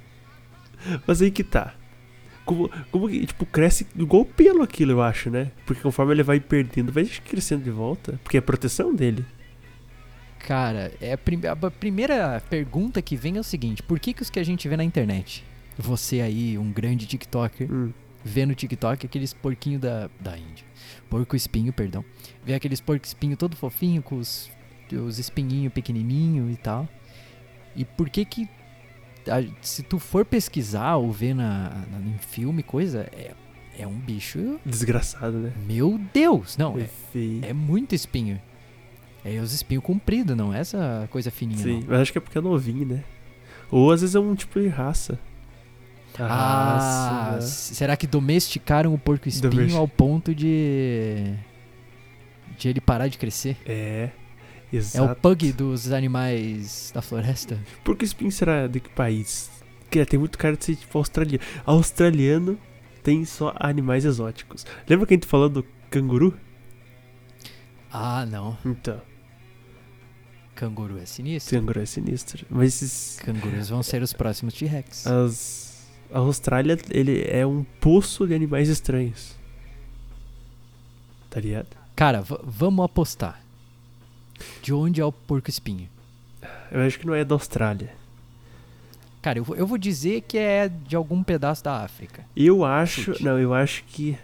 Mas 1.06 1.22
aí 1.22 1.30
que 1.30 1.44
tá. 1.44 1.74
Como, 2.46 2.70
como 2.90 3.08
que, 3.10 3.26
tipo, 3.28 3.46
cresce 3.46 3.86
igual 3.96 4.26
pelo 4.26 4.64
aquilo, 4.64 4.94
eu 4.94 5.02
acho, 5.04 5.30
né? 5.30 5.52
Porque 5.66 5.82
conforme 5.84 6.14
ele 6.14 6.24
vai 6.24 6.40
perdendo, 6.40 6.92
vai 6.92 7.06
crescendo 7.06 7.64
de 7.64 7.70
volta. 7.70 8.20
Porque 8.24 8.38
é 8.38 8.40
a 8.40 8.42
proteção 8.42 8.96
dele. 8.96 9.24
Cara, 10.40 10.92
é 11.02 11.14
a, 11.14 11.18
prim- 11.18 11.46
a 11.46 11.56
primeira 11.70 12.42
pergunta 12.50 13.02
que 13.02 13.16
vem 13.16 13.38
é 13.38 13.40
o 13.40 13.44
seguinte: 13.44 13.84
por 13.84 14.00
que, 14.00 14.14
que 14.14 14.22
os 14.24 14.30
que 14.30 14.40
a 14.40 14.44
gente 14.44 14.68
vê 14.68 14.76
na 14.78 14.84
internet? 14.84 15.44
Você 15.78 16.22
aí, 16.22 16.58
um 16.58 16.72
grande 16.72 17.06
TikToker, 17.06 17.72
Hum. 17.72 17.92
Vê 18.30 18.46
no 18.46 18.54
TikTok 18.56 19.06
aqueles 19.06 19.34
porquinhos 19.34 19.82
da, 19.82 20.10
da 20.20 20.38
Índia. 20.38 20.66
Porco 21.10 21.36
espinho, 21.36 21.74
perdão. 21.74 22.04
Vê 22.44 22.54
aqueles 22.54 22.80
porco 22.80 23.06
espinho 23.06 23.36
todo 23.36 23.56
fofinho, 23.56 24.02
com 24.02 24.16
os, 24.18 24.50
os 24.92 25.20
espinhinhos 25.20 25.74
pequenininho 25.74 26.50
e 26.52 26.56
tal. 26.56 26.88
E 27.76 27.84
por 27.86 28.10
que 28.10 28.24
que. 28.26 28.48
a- 29.28 29.44
se 29.62 29.84
tu 29.84 30.00
for 30.00 30.24
pesquisar 30.26 30.96
ou 30.98 31.12
ver 31.12 31.34
na, 31.34 31.70
na- 31.92 32.00
em 32.08 32.18
filme, 32.18 32.64
coisa, 32.64 33.10
é, 33.12 33.34
é 33.78 33.88
um 33.88 33.98
bicho. 33.98 34.60
Desgraçado, 34.66 35.38
né? 35.38 35.54
Meu 35.68 36.00
Deus! 36.14 36.58
Não, 36.58 36.78
é 36.78 36.90
é, 37.44 37.50
é 37.50 37.54
muito 37.54 37.94
espinho. 37.96 38.40
É 39.26 39.38
os 39.40 39.52
espinhos 39.54 39.84
compridos, 39.84 40.36
não 40.36 40.54
é 40.54 40.60
essa 40.60 41.08
coisa 41.12 41.30
fininha, 41.30 41.58
Sim, 41.60 41.80
não. 41.82 41.88
mas 41.90 42.00
acho 42.02 42.12
que 42.12 42.18
é 42.18 42.22
porque 42.22 42.38
é 42.38 42.42
novinho, 42.42 42.86
né? 42.88 43.04
Ou 43.70 43.92
às 43.92 44.00
vezes 44.02 44.16
é 44.16 44.20
um 44.20 44.34
tipo 44.34 44.60
de 44.62 44.68
raça. 44.68 45.20
Ah, 46.28 47.36
s- 47.38 47.74
será 47.76 47.96
que 47.96 48.06
domesticaram 48.08 48.94
o 48.94 48.98
porco 48.98 49.28
espinho 49.30 49.52
Domesti- 49.52 49.78
ao 49.78 49.88
ponto 49.88 50.34
de. 50.36 51.34
de 52.58 52.70
ele 52.70 52.82
parar 52.82 53.08
de 53.08 53.18
crescer? 53.18 53.58
É. 53.66 54.10
É 54.72 54.76
o 54.76 54.78
Exato. 54.78 55.22
pug 55.22 55.52
dos 55.54 55.92
animais 55.92 56.92
da 56.94 57.02
floresta? 57.02 57.58
Por 57.84 57.96
que 57.98 58.06
espinho 58.06 58.32
será 58.32 58.68
de 58.68 58.80
que 58.80 58.90
país? 58.90 59.50
Que 59.90 60.06
tem 60.06 60.20
muito 60.20 60.38
cara 60.38 60.56
de 60.56 60.64
ser 60.66 60.76
tipo 60.76 60.96
australiano. 60.98 61.44
Australiano 61.66 62.60
tem 63.02 63.26
só 63.26 63.52
animais 63.60 64.06
exóticos. 64.06 64.66
Lembra 64.88 65.08
que 65.08 65.14
a 65.14 65.18
gente 65.18 65.26
falou 65.26 65.50
do 65.50 65.66
canguru? 65.90 66.38
Ah, 67.92 68.26
não. 68.28 68.56
Então, 68.64 69.02
Canguru 70.54 71.00
é 71.00 71.06
sinistro. 71.06 71.58
canguru 71.58 71.80
é 71.82 71.86
sinistro. 71.86 72.46
Mas 72.50 72.76
esses, 72.76 73.18
Cangurus 73.24 73.70
vão 73.70 73.82
ser 73.82 74.02
os 74.04 74.12
próximos 74.14 74.54
T-Rex. 74.54 75.08
as, 75.08 75.69
a 76.12 76.20
Austrália, 76.20 76.78
ele 76.90 77.24
é 77.28 77.46
um 77.46 77.64
poço 77.80 78.28
de 78.28 78.34
animais 78.34 78.68
estranhos. 78.70 79.36
Tá 81.30 81.40
ligado? 81.40 81.68
Cara, 81.96 82.22
vamos 82.44 82.84
apostar. 82.86 83.42
De 84.62 84.74
onde 84.74 85.02
é 85.02 85.06
o 85.06 85.12
porco 85.12 85.50
espinho? 85.50 85.88
Eu 86.72 86.82
acho 86.82 86.98
que 87.00 87.06
não 87.06 87.14
é 87.14 87.24
da 87.26 87.36
Austrália. 87.36 87.94
Cara, 89.22 89.38
eu, 89.40 89.44
vou- 89.44 89.56
eu 89.56 89.68
vou 89.68 89.78
dizer 89.78 90.22
que 90.22 90.38
é 90.38 90.70
de 90.70 90.96
algum 90.96 91.22
pedaço 91.22 91.64
da 91.64 91.84
África. 91.84 92.26
Eu 92.36 92.64
acho. 92.64 93.22
Não, 93.22 93.38
eu 93.38 93.54
acho 93.54 93.84
que. 93.84 94.18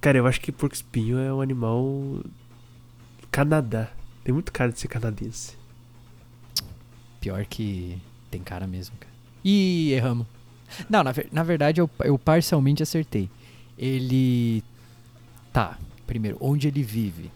Cara, 0.00 0.18
eu 0.18 0.26
acho 0.26 0.40
que 0.40 0.52
porco 0.52 0.74
espinho 0.74 1.18
é 1.18 1.32
um 1.32 1.40
animal. 1.40 2.20
Canadá. 3.30 3.88
Tem 4.22 4.34
muito 4.34 4.52
cara 4.52 4.70
de 4.70 4.78
ser 4.78 4.88
canadense. 4.88 5.56
Pior 7.20 7.44
que 7.46 7.98
tem 8.30 8.42
cara 8.42 8.66
mesmo, 8.66 8.94
cara. 8.98 9.09
Ih, 9.44 9.92
erramos. 9.92 10.26
Não, 10.88 11.02
na, 11.02 11.12
na 11.32 11.42
verdade 11.42 11.80
eu, 11.80 11.90
eu 12.04 12.18
parcialmente 12.18 12.82
acertei. 12.82 13.28
Ele. 13.78 14.62
Tá, 15.52 15.78
primeiro, 16.06 16.36
onde 16.40 16.68
ele 16.68 16.82
vive? 16.82 17.30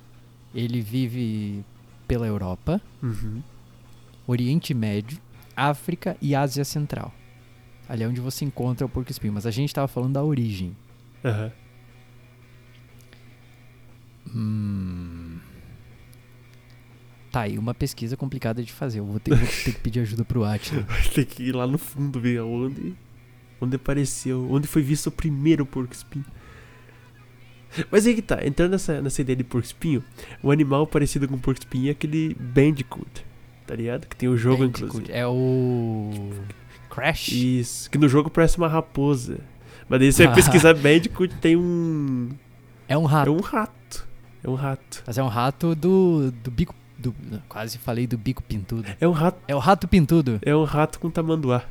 Ele 0.54 0.80
vive 0.80 1.64
pela 2.06 2.26
Europa, 2.26 2.80
Uhum. 3.02 3.42
Oriente 4.26 4.72
Médio, 4.72 5.18
África 5.56 6.16
e 6.20 6.34
Ásia 6.34 6.64
Central. 6.64 7.12
Ali 7.88 8.04
é 8.04 8.08
onde 8.08 8.20
você 8.20 8.44
encontra 8.44 8.86
o 8.86 8.88
porco-espinho. 8.88 9.32
Mas 9.32 9.46
a 9.46 9.50
gente 9.50 9.74
tava 9.74 9.88
falando 9.88 10.14
da 10.14 10.22
origem. 10.22 10.74
Aham. 11.24 11.52
Hum. 14.34 15.33
Tá 17.34 17.40
aí 17.40 17.58
uma 17.58 17.74
pesquisa 17.74 18.16
complicada 18.16 18.62
de 18.62 18.72
fazer. 18.72 19.00
Eu 19.00 19.06
vou 19.06 19.18
ter, 19.18 19.34
vou 19.34 19.48
ter 19.48 19.72
que 19.72 19.80
pedir 19.80 19.98
ajuda 19.98 20.24
pro 20.24 20.44
Atila. 20.44 20.82
Vai 20.88 21.02
ter 21.02 21.24
que 21.24 21.42
ir 21.42 21.52
lá 21.52 21.66
no 21.66 21.78
fundo 21.78 22.20
ver 22.20 22.40
onde. 22.40 22.94
Onde 23.60 23.74
apareceu. 23.74 24.46
Onde 24.48 24.68
foi 24.68 24.82
visto 24.82 25.08
o 25.08 25.10
primeiro 25.10 25.66
porco 25.66 25.92
espinho. 25.92 26.24
Mas 27.90 28.06
aí 28.06 28.14
que 28.14 28.22
tá, 28.22 28.38
entrando 28.46 28.70
nessa, 28.70 29.02
nessa 29.02 29.20
ideia 29.20 29.34
de 29.34 29.42
porco 29.42 29.66
espinho, 29.66 30.04
um 30.44 30.50
animal 30.52 30.86
parecido 30.86 31.26
com 31.26 31.36
porco 31.36 31.58
espinho 31.58 31.88
é 31.88 31.90
aquele 31.90 32.36
Bandicoot. 32.38 33.26
Tá 33.66 33.74
ligado? 33.74 34.06
Que 34.06 34.14
tem 34.14 34.28
o 34.28 34.36
jogo, 34.36 34.58
Bandicoot. 34.58 34.86
inclusive. 34.86 35.12
É 35.12 35.26
o. 35.26 36.30
Crash? 36.88 37.32
Isso. 37.32 37.90
Que 37.90 37.98
no 37.98 38.08
jogo 38.08 38.30
parece 38.30 38.58
uma 38.58 38.68
raposa. 38.68 39.40
Mas 39.88 39.98
daí 39.98 40.12
você 40.12 40.26
vai 40.26 40.36
pesquisar 40.38 40.72
Bandicoot 40.74 41.34
tem 41.38 41.56
um. 41.56 42.28
É 42.86 42.96
um 42.96 43.06
rato. 43.06 43.28
É 43.28 43.32
um 43.32 43.40
rato. 43.40 44.08
É 44.44 44.48
um 44.48 44.54
rato. 44.54 45.02
Mas 45.04 45.18
é 45.18 45.22
um 45.24 45.26
rato 45.26 45.74
do, 45.74 46.30
do 46.30 46.48
bico. 46.52 46.83
Do, 47.12 47.42
quase 47.48 47.78
falei 47.78 48.06
do 48.06 48.16
bico 48.16 48.42
pintudo. 48.42 48.88
É 49.00 49.06
um 49.06 49.12
rato. 49.12 49.38
É 49.46 49.54
o 49.54 49.58
rato 49.58 49.86
pintudo. 49.88 50.38
É 50.42 50.54
um 50.54 50.64
rato 50.64 50.98
com 50.98 51.10
tamanduá. 51.10 51.64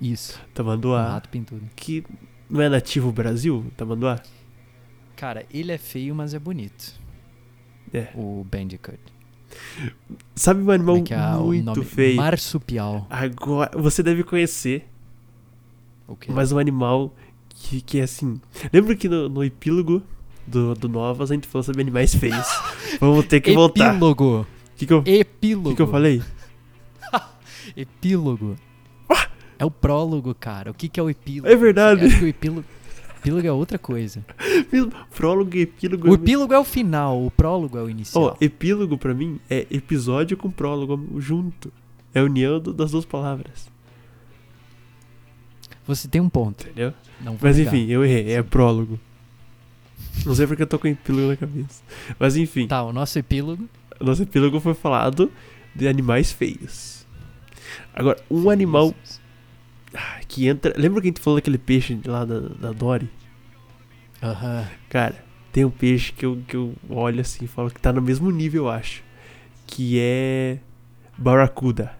Isso. 0.00 0.38
Um 0.50 0.52
Tamanduá. 0.52 1.08
rato 1.12 1.28
pintudo. 1.28 1.62
Que 1.74 2.04
não 2.50 2.60
é 2.60 2.68
nativo 2.68 3.10
Brasil, 3.10 3.64
tamanduá? 3.76 4.20
Cara, 5.16 5.46
ele 5.52 5.72
é 5.72 5.78
feio, 5.78 6.14
mas 6.14 6.34
é 6.34 6.38
bonito. 6.38 6.94
É. 7.92 8.08
O 8.14 8.44
Bandicoot. 8.44 8.98
Sabe 10.34 10.60
um 10.62 10.70
animal 10.70 10.96
é 10.96 11.14
é 11.14 11.36
o 11.36 11.46
muito 11.46 11.82
feio? 11.82 12.16
Marsupial. 12.16 13.06
Agora, 13.08 13.70
você 13.74 14.02
deve 14.02 14.22
conhecer, 14.22 14.86
O 16.06 16.14
quê? 16.16 16.30
mas 16.30 16.52
um 16.52 16.58
animal 16.58 17.14
que, 17.48 17.80
que 17.80 17.98
é 17.98 18.02
assim. 18.02 18.40
Lembra 18.72 18.94
que 18.94 19.08
no, 19.08 19.28
no 19.28 19.42
epílogo 19.42 20.02
do, 20.46 20.74
do 20.74 20.88
Novas 20.88 21.30
a 21.30 21.34
gente 21.34 21.46
falou 21.46 21.62
sobre 21.62 21.82
animais 21.82 22.14
feios? 22.14 22.46
Vamos 23.00 23.26
ter 23.26 23.40
que 23.40 23.52
voltar. 23.52 23.90
O 23.92 23.96
Epílogo. 23.96 24.46
que, 24.76 24.86
que, 24.86 24.92
eu, 24.92 25.02
Epílogo. 25.06 25.68
que, 25.70 25.76
que 25.76 25.82
eu 25.82 25.88
falei? 25.88 26.22
Epílogo. 27.76 28.56
É 29.58 29.64
o 29.64 29.70
prólogo, 29.70 30.34
cara. 30.34 30.70
O 30.70 30.74
que, 30.74 30.86
que 30.88 31.00
é 31.00 31.02
o 31.02 31.08
epílogo? 31.08 31.48
É 31.48 31.56
verdade. 31.56 32.02
Eu 32.02 32.08
acho 32.08 32.18
que 32.18 32.24
o 32.24 32.28
epílogo, 32.28 32.64
epílogo 33.20 33.46
é 33.46 33.50
outra 33.52 33.78
coisa. 33.78 34.22
Prólogo 35.14 35.56
e 35.56 35.60
epílogo. 35.62 36.08
O 36.08 36.12
é- 36.12 36.14
epílogo 36.14 36.52
é 36.52 36.58
o 36.58 36.64
final, 36.64 37.24
o 37.24 37.30
prólogo 37.30 37.78
é 37.78 37.82
o 37.82 37.88
inicial. 37.88 38.36
epílogo 38.38 38.98
pra 38.98 39.14
mim 39.14 39.40
é 39.48 39.66
episódio 39.70 40.36
com 40.36 40.50
prólogo 40.50 41.18
junto. 41.18 41.72
É 42.14 42.20
a 42.20 42.24
união 42.24 42.60
do- 42.60 42.74
das 42.74 42.90
duas 42.90 43.06
palavras. 43.06 43.70
Você 45.86 46.06
tem 46.06 46.20
um 46.20 46.28
ponto. 46.28 46.64
Entendeu? 46.66 46.92
Mas 47.40 47.56
negar. 47.56 47.74
enfim, 47.74 47.90
eu 47.90 48.04
errei. 48.04 48.32
É 48.34 48.42
prólogo. 48.42 49.00
Não 50.24 50.34
sei 50.34 50.46
porque 50.46 50.62
eu 50.62 50.66
tô 50.66 50.78
com 50.78 50.88
epílogo 50.88 51.28
na 51.28 51.36
cabeça. 51.36 51.82
Mas 52.18 52.36
enfim, 52.36 52.66
Tá, 52.66 52.82
o 52.82 52.92
nosso 52.92 53.18
epílogo. 53.18 53.68
o 54.00 54.04
nosso 54.04 54.22
epílogo 54.22 54.60
foi 54.60 54.74
falado 54.74 55.30
de 55.74 55.86
animais 55.86 56.32
feios. 56.32 57.06
Agora, 57.94 58.18
um 58.30 58.48
animal 58.50 58.94
ah, 59.94 60.20
que 60.26 60.46
entra. 60.48 60.72
Lembra 60.76 61.00
que 61.00 61.08
a 61.08 61.10
gente 61.10 61.20
falou 61.20 61.38
daquele 61.38 61.58
peixe 61.58 61.98
lá 62.06 62.24
da, 62.24 62.40
da 62.40 62.72
Dory? 62.72 63.08
Aham. 64.22 64.66
Cara, 64.88 65.24
tem 65.52 65.64
um 65.64 65.70
peixe 65.70 66.12
que 66.12 66.24
eu, 66.24 66.42
que 66.46 66.56
eu 66.56 66.74
olho 66.88 67.20
assim 67.20 67.44
e 67.44 67.48
falo 67.48 67.70
que 67.70 67.80
tá 67.80 67.92
no 67.92 68.00
mesmo 68.02 68.30
nível, 68.30 68.64
eu 68.64 68.70
acho. 68.70 69.02
Que 69.66 69.98
é. 70.00 70.58
Barracuda. 71.18 71.92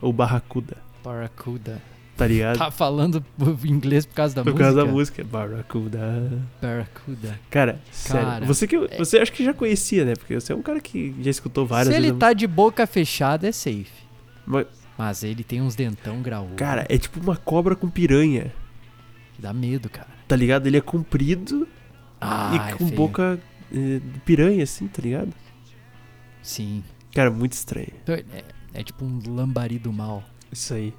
Ou 0.00 0.12
Barracuda. 0.12 0.76
Barracuda. 1.04 1.82
Tá 2.16 2.26
ligado? 2.26 2.58
Tá 2.58 2.70
falando 2.70 3.24
inglês 3.64 4.04
por 4.06 4.14
causa 4.14 4.34
da 4.34 4.42
Por 4.44 4.50
música? 4.52 4.64
causa 4.64 4.84
da 4.84 4.90
música. 4.90 5.24
Barracuda. 5.24 6.42
Barracuda. 6.60 7.40
Cara, 7.50 7.80
sério. 7.90 8.26
Cara, 8.26 8.46
você 8.46 8.66
que 8.66 8.76
você 8.98 9.18
acho 9.18 9.32
que 9.32 9.44
já 9.44 9.54
conhecia, 9.54 10.04
né? 10.04 10.14
Porque 10.14 10.38
você 10.38 10.52
é 10.52 10.56
um 10.56 10.62
cara 10.62 10.80
que 10.80 11.14
já 11.20 11.30
escutou 11.30 11.66
várias 11.66 11.88
Se 11.88 11.94
ele 11.98 12.08
vezes. 12.08 12.18
tá 12.18 12.32
de 12.32 12.46
boca 12.46 12.86
fechada, 12.86 13.48
é 13.48 13.52
safe. 13.52 13.90
Mas- 14.46 14.66
Mas 14.98 15.24
ele 15.24 15.42
tem 15.42 15.62
uns 15.62 15.74
dentão 15.74 16.20
graúdo. 16.20 16.54
Cara, 16.56 16.84
é 16.88 16.98
tipo 16.98 17.18
uma 17.18 17.36
cobra 17.36 17.74
com 17.74 17.88
piranha. 17.88 18.52
dá 19.38 19.52
medo, 19.52 19.88
cara. 19.88 20.08
Tá 20.28 20.36
ligado? 20.36 20.66
Ele 20.66 20.76
é 20.76 20.80
comprido 20.80 21.66
Ah, 22.20 22.50
e 22.68 22.70
é 22.72 22.74
com 22.76 22.86
boca 22.90 23.40
eh, 23.74 24.00
de 24.04 24.20
piranha, 24.20 24.62
assim, 24.62 24.86
tá 24.86 25.02
ligado? 25.02 25.32
Sim. 26.42 26.84
Cara, 27.14 27.30
muito 27.30 27.52
estranho. 27.52 27.88
Então, 28.02 28.14
É, 28.14 28.24
é 28.74 28.82
tipo 28.84 29.04
um 29.04 29.20
lambari 29.34 29.78
do 29.78 29.92
mal. 29.92 30.22
Isso 30.52 30.74
aí. 30.74 30.92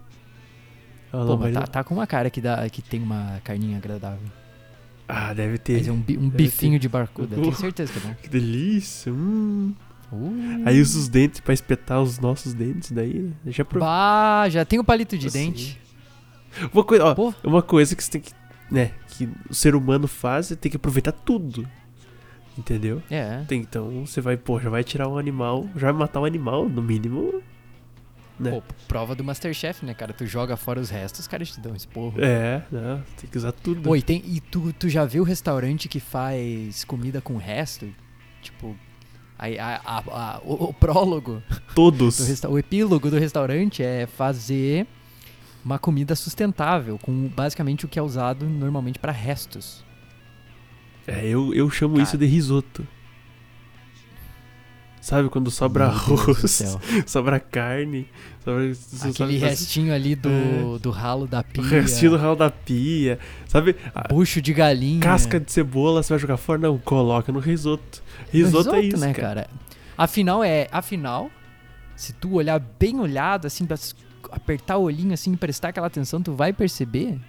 É 1.13 1.26
Pô, 1.26 1.38
mas 1.38 1.54
tá, 1.54 1.62
tá 1.67 1.84
com 1.84 1.93
uma 1.93 2.08
cara 2.08 2.30
que, 2.30 2.41
dá, 2.41 2.67
que 2.69 2.82
tem 2.82 3.02
uma 3.02 3.39
carninha 3.43 3.78
agradável. 3.78 4.28
Ah, 5.08 5.34
deve 5.34 5.58
ter. 5.60 5.78
Mas 5.78 5.88
é 5.88 5.91
um, 5.91 5.99
bi- 5.99 6.17
um 6.17 6.28
bifinho 6.30 6.73
ter. 6.73 6.80
de 6.80 6.89
barcuda. 6.89 7.36
Tenho 7.36 7.54
certeza 7.56 7.91
que 7.93 7.99
é 7.99 8.02
bom. 8.02 8.15
Que 8.21 8.30
delícia. 8.30 9.12
Hum. 9.13 9.73
Uh. 10.12 10.63
Aí 10.65 10.80
usa 10.82 10.97
os 10.97 11.08
dentes 11.08 11.39
pra 11.39 11.54
espetar 11.54 12.02
os 12.02 12.19
nossos 12.19 12.54
dentes 12.54 12.91
daí. 12.91 13.32
né? 13.43 13.52
Já 13.52 13.63
prov... 13.65 13.82
Bah, 13.84 14.47
já 14.49 14.63
tem 14.65 14.80
o 14.80 14.84
palito 14.84 15.17
de 15.17 15.28
Assim. 15.28 15.52
dente. 15.52 15.80
Uma 16.73 16.84
coisa, 16.84 17.06
ó, 17.06 17.15
Pô, 17.15 17.34
uma 17.43 17.62
coisa 17.63 17.95
que 17.95 18.04
você 18.04 18.12
tem 18.12 18.21
que, 18.21 18.32
né, 18.71 18.91
que 19.10 19.28
o 19.49 19.54
ser 19.56 19.76
humano 19.76 20.08
faz 20.08 20.52
é 20.52 20.56
tem 20.56 20.69
que 20.69 20.78
aproveitar 20.78 21.12
tudo. 21.12 21.67
Entendeu? 22.58 23.02
é. 23.10 23.43
Tem, 23.47 23.60
então 23.62 24.06
você 24.06 24.21
vai, 24.21 24.38
pô, 24.38 24.60
já 24.60 24.69
vai 24.69 24.84
tirar 24.84 25.08
um 25.08 25.17
animal, 25.17 25.67
já 25.76 25.91
vai 25.91 25.93
matar 26.02 26.21
um 26.21 26.26
animal, 26.26 26.69
no 26.69 26.82
mínimo. 26.84 27.41
Né? 28.39 28.50
Pô, 28.52 28.63
prova 28.88 29.13
do 29.15 29.24
Masterchef, 29.24 29.86
né, 29.86 29.93
cara? 29.93 30.12
Tu 30.12 30.26
joga 30.26 30.58
fora 30.58 30.80
os 30.80 30.89
restos, 30.89 31.22
os 31.22 31.28
caras 31.28 31.52
te 31.52 31.60
dão 31.60 31.76
esporro. 31.76 32.19
É, 32.19 32.63
não, 32.72 33.04
tem 33.19 33.30
que 33.30 33.38
usar 33.38 33.52
tudo. 33.52 33.88
Oi, 33.89 34.02
tem, 34.02 34.24
e 34.26 34.39
tu, 34.41 34.74
tu 34.74 34.89
já 34.89 35.06
viu 35.06 35.24
restaurante 35.24 35.88
que 35.88 36.00
faz 36.00 36.84
comida 36.84 37.22
com 37.22 37.38
resto? 37.38 37.88
Tipo, 38.41 38.76
a, 39.38 39.46
a- 39.46 40.04
a- 40.08 40.41
o, 40.43 40.69
o 40.69 40.74
prólogo, 40.74 41.43
Todos. 41.76 42.19
o 42.46 42.58
epílogo 42.58 43.10
do 43.12 43.17
restaurante 43.19 43.84
é 43.84 44.08
fazer 44.08 44.88
uma 45.63 45.78
comida 45.80 46.15
sustentável, 46.15 46.98
com 47.00 47.28
basicamente 47.30 47.86
o 47.86 47.88
que 47.88 47.98
é 48.00 48.02
usado 48.02 48.46
normalmente 48.48 48.98
pra 49.00 49.12
restos. 49.12 49.86
É, 51.06 51.26
eu, 51.28 51.54
eu 51.54 51.69
chamo 51.69 51.93
Cara. 51.96 52.04
isso 52.04 52.17
de 52.17 52.26
risoto. 52.26 52.86
Sabe 55.04 55.28
quando 55.28 55.52
sobra 55.52 55.88
Meu 55.88 55.96
arroz, 55.96 56.63
sobra 57.06 57.38
carne, 57.38 58.08
sobra. 58.42 58.72
Aquele 59.10 59.38
restinho 59.38 59.94
ali 59.94 60.16
do, 60.16 60.80
do 60.80 60.92
ralo 60.92 61.28
da 61.28 61.42
O 61.42 61.44
pia, 61.44 61.62
restinho 61.62 62.12
do 62.12 62.18
ralo 62.18 62.38
da 62.38 62.50
pia, 62.50 63.20
sabe? 63.46 63.76
Bucho 64.10 64.42
de 64.42 64.54
galinha. 64.54 65.02
casca 65.02 65.42
de 65.42 65.52
cebola 65.52 66.02
você 66.02 66.13
vai 66.13 66.20
jogar 66.20 66.38
fora? 66.38 66.58
Não, 66.62 66.78
coloca 66.78 67.34
no 67.34 67.39
risoto. 67.39 68.02
No 68.34 68.46
Risoto, 68.46 68.76
é 68.76 68.80
isso, 68.82 68.98
né, 68.98 69.13
cara. 69.13 69.42
cara? 69.44 69.50
Afinal, 69.98 70.42
é. 70.42 70.70
Afinal, 70.72 71.30
se 71.98 72.13
tu 72.13 72.36
olhar 72.36 72.58
bem 72.80 72.98
olhado, 72.98 73.46
assim, 73.46 73.66
pra 73.66 73.76
apertar 74.32 74.78
o 74.78 74.84
olhinho, 74.84 75.13
assim, 75.13 75.34
e 75.34 75.38
prestar 75.38 75.68
aquela 75.68 75.88
atenção, 75.88 76.22
tu 76.22 76.32
vai 76.34 76.54
perceber 76.54 77.20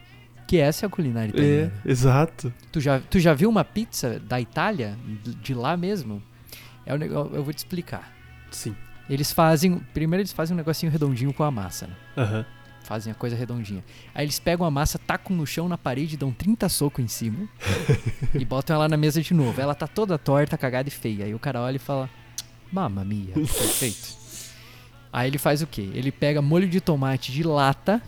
que 0.47 0.59
essa 0.59 0.85
é 0.85 0.87
a 0.87 0.91
culinária 0.91 1.31
É, 1.31 1.35
italiana. 1.35 1.73
exato. 1.85 2.55
Tu, 2.71 2.79
já, 2.81 3.01
tu 3.01 3.19
já 3.19 3.35
viu 3.35 3.51
uma 3.51 3.65
pizza 3.65 4.21
da 4.21 4.41
Itália, 4.41 4.97
de 5.43 5.53
lá 5.55 5.77
mesmo? 5.77 6.23
É 6.87 6.95
o 6.95 6.99
negócio, 6.99 7.35
eu 7.35 7.43
vou 7.43 7.53
te 7.53 7.59
explicar. 7.59 8.13
Sim. 8.51 8.75
Eles 9.09 9.33
fazem. 9.33 9.79
Primeiro 9.93 10.21
eles 10.23 10.33
fazem 10.33 10.55
um 10.55 10.57
negocinho 10.57 10.91
redondinho 10.91 11.33
com 11.33 11.43
a 11.43 11.51
massa, 11.51 11.87
né? 11.87 11.95
Aham. 12.17 12.47
Fazem 12.83 13.11
a 13.11 13.15
coisa 13.15 13.35
redondinha. 13.35 13.83
Aí 14.15 14.27
eles 14.27 14.39
pegam 14.39 14.67
a 14.67 14.71
massa, 14.71 14.99
tacam 14.99 15.35
no 15.35 15.47
chão 15.47 15.69
na 15.69 15.79
parede, 15.79 16.19
dão 16.19 16.31
30 16.31 16.69
socos 16.69 17.03
em 17.03 17.09
cima 17.09 17.49
e 18.39 18.45
botam 18.45 18.77
ela 18.77 18.89
na 18.89 18.97
mesa 18.97 19.23
de 19.23 19.33
novo. 19.33 19.59
Ela 19.59 19.75
tá 19.75 19.87
toda 19.87 20.19
torta, 20.19 20.59
cagada 20.59 20.89
e 20.89 20.93
feia. 20.93 21.25
Aí 21.25 21.35
o 21.35 21.39
cara 21.39 21.61
olha 21.61 21.77
e 21.77 21.79
fala: 21.79 22.11
Mamma 22.71 23.05
mia, 23.05 23.33
perfeito. 23.35 24.17
Aí 25.11 25.29
ele 25.29 25.39
faz 25.39 25.63
o 25.63 25.67
quê? 25.67 25.91
Ele 25.95 26.13
pega 26.13 26.43
molho 26.43 26.69
de 26.69 26.81
tomate 26.81 27.33
de 27.33 27.43
lata, 27.43 28.03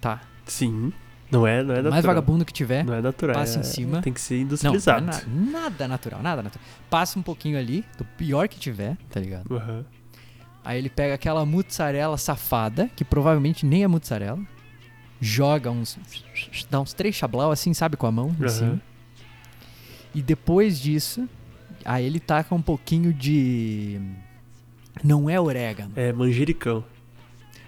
tá? 0.00 0.20
Sim. 0.46 0.92
Não 1.30 1.46
é, 1.46 1.62
não 1.62 1.72
é 1.72 1.76
natural. 1.76 1.90
mais 1.92 2.04
vagabundo 2.04 2.44
que 2.44 2.52
tiver. 2.52 2.84
Não 2.84 2.94
é 2.94 3.02
natural. 3.02 3.34
passa 3.36 3.58
é- 3.58 3.60
em 3.60 3.64
cima. 3.64 4.00
Tem 4.00 4.12
que 4.12 4.20
ser 4.20 4.34
Não, 4.34 4.38
não 4.38 4.42
é 4.42 4.44
industrializado. 4.46 5.06
na- 5.06 5.50
nada 5.60 5.86
natural, 5.88 6.22
nada 6.22 6.42
natural. 6.42 6.64
Passa 6.88 7.18
um 7.18 7.22
pouquinho 7.22 7.58
ali, 7.58 7.84
do 7.98 8.04
pior 8.04 8.48
que 8.48 8.58
tiver, 8.58 8.96
tá 9.10 9.20
ligado? 9.20 9.54
Aham. 9.54 9.84
Aí 10.64 10.78
ele 10.78 10.88
pega 10.90 11.14
aquela 11.14 11.44
mussarela 11.46 12.16
safada, 12.18 12.90
que 12.96 13.04
provavelmente 13.04 13.64
nem 13.66 13.84
é 13.84 13.88
mussarela, 13.88 14.38
joga 15.20 15.70
uns. 15.70 15.98
dá 16.70 16.80
uns 16.80 16.92
três 16.92 17.14
chablau 17.14 17.50
assim, 17.50 17.72
sabe, 17.74 17.96
com 17.96 18.06
a 18.06 18.12
mão 18.12 18.28
em 18.38 18.42
Aham. 18.42 18.48
cima. 18.48 18.82
E 20.14 20.22
depois 20.22 20.80
disso, 20.80 21.28
aí 21.84 22.04
ele 22.06 22.20
taca 22.20 22.54
um 22.54 22.62
pouquinho 22.62 23.12
de. 23.12 24.00
Não 25.04 25.28
é 25.30 25.38
orégano, 25.40 25.92
É 25.94 26.12
manjericão. 26.12 26.84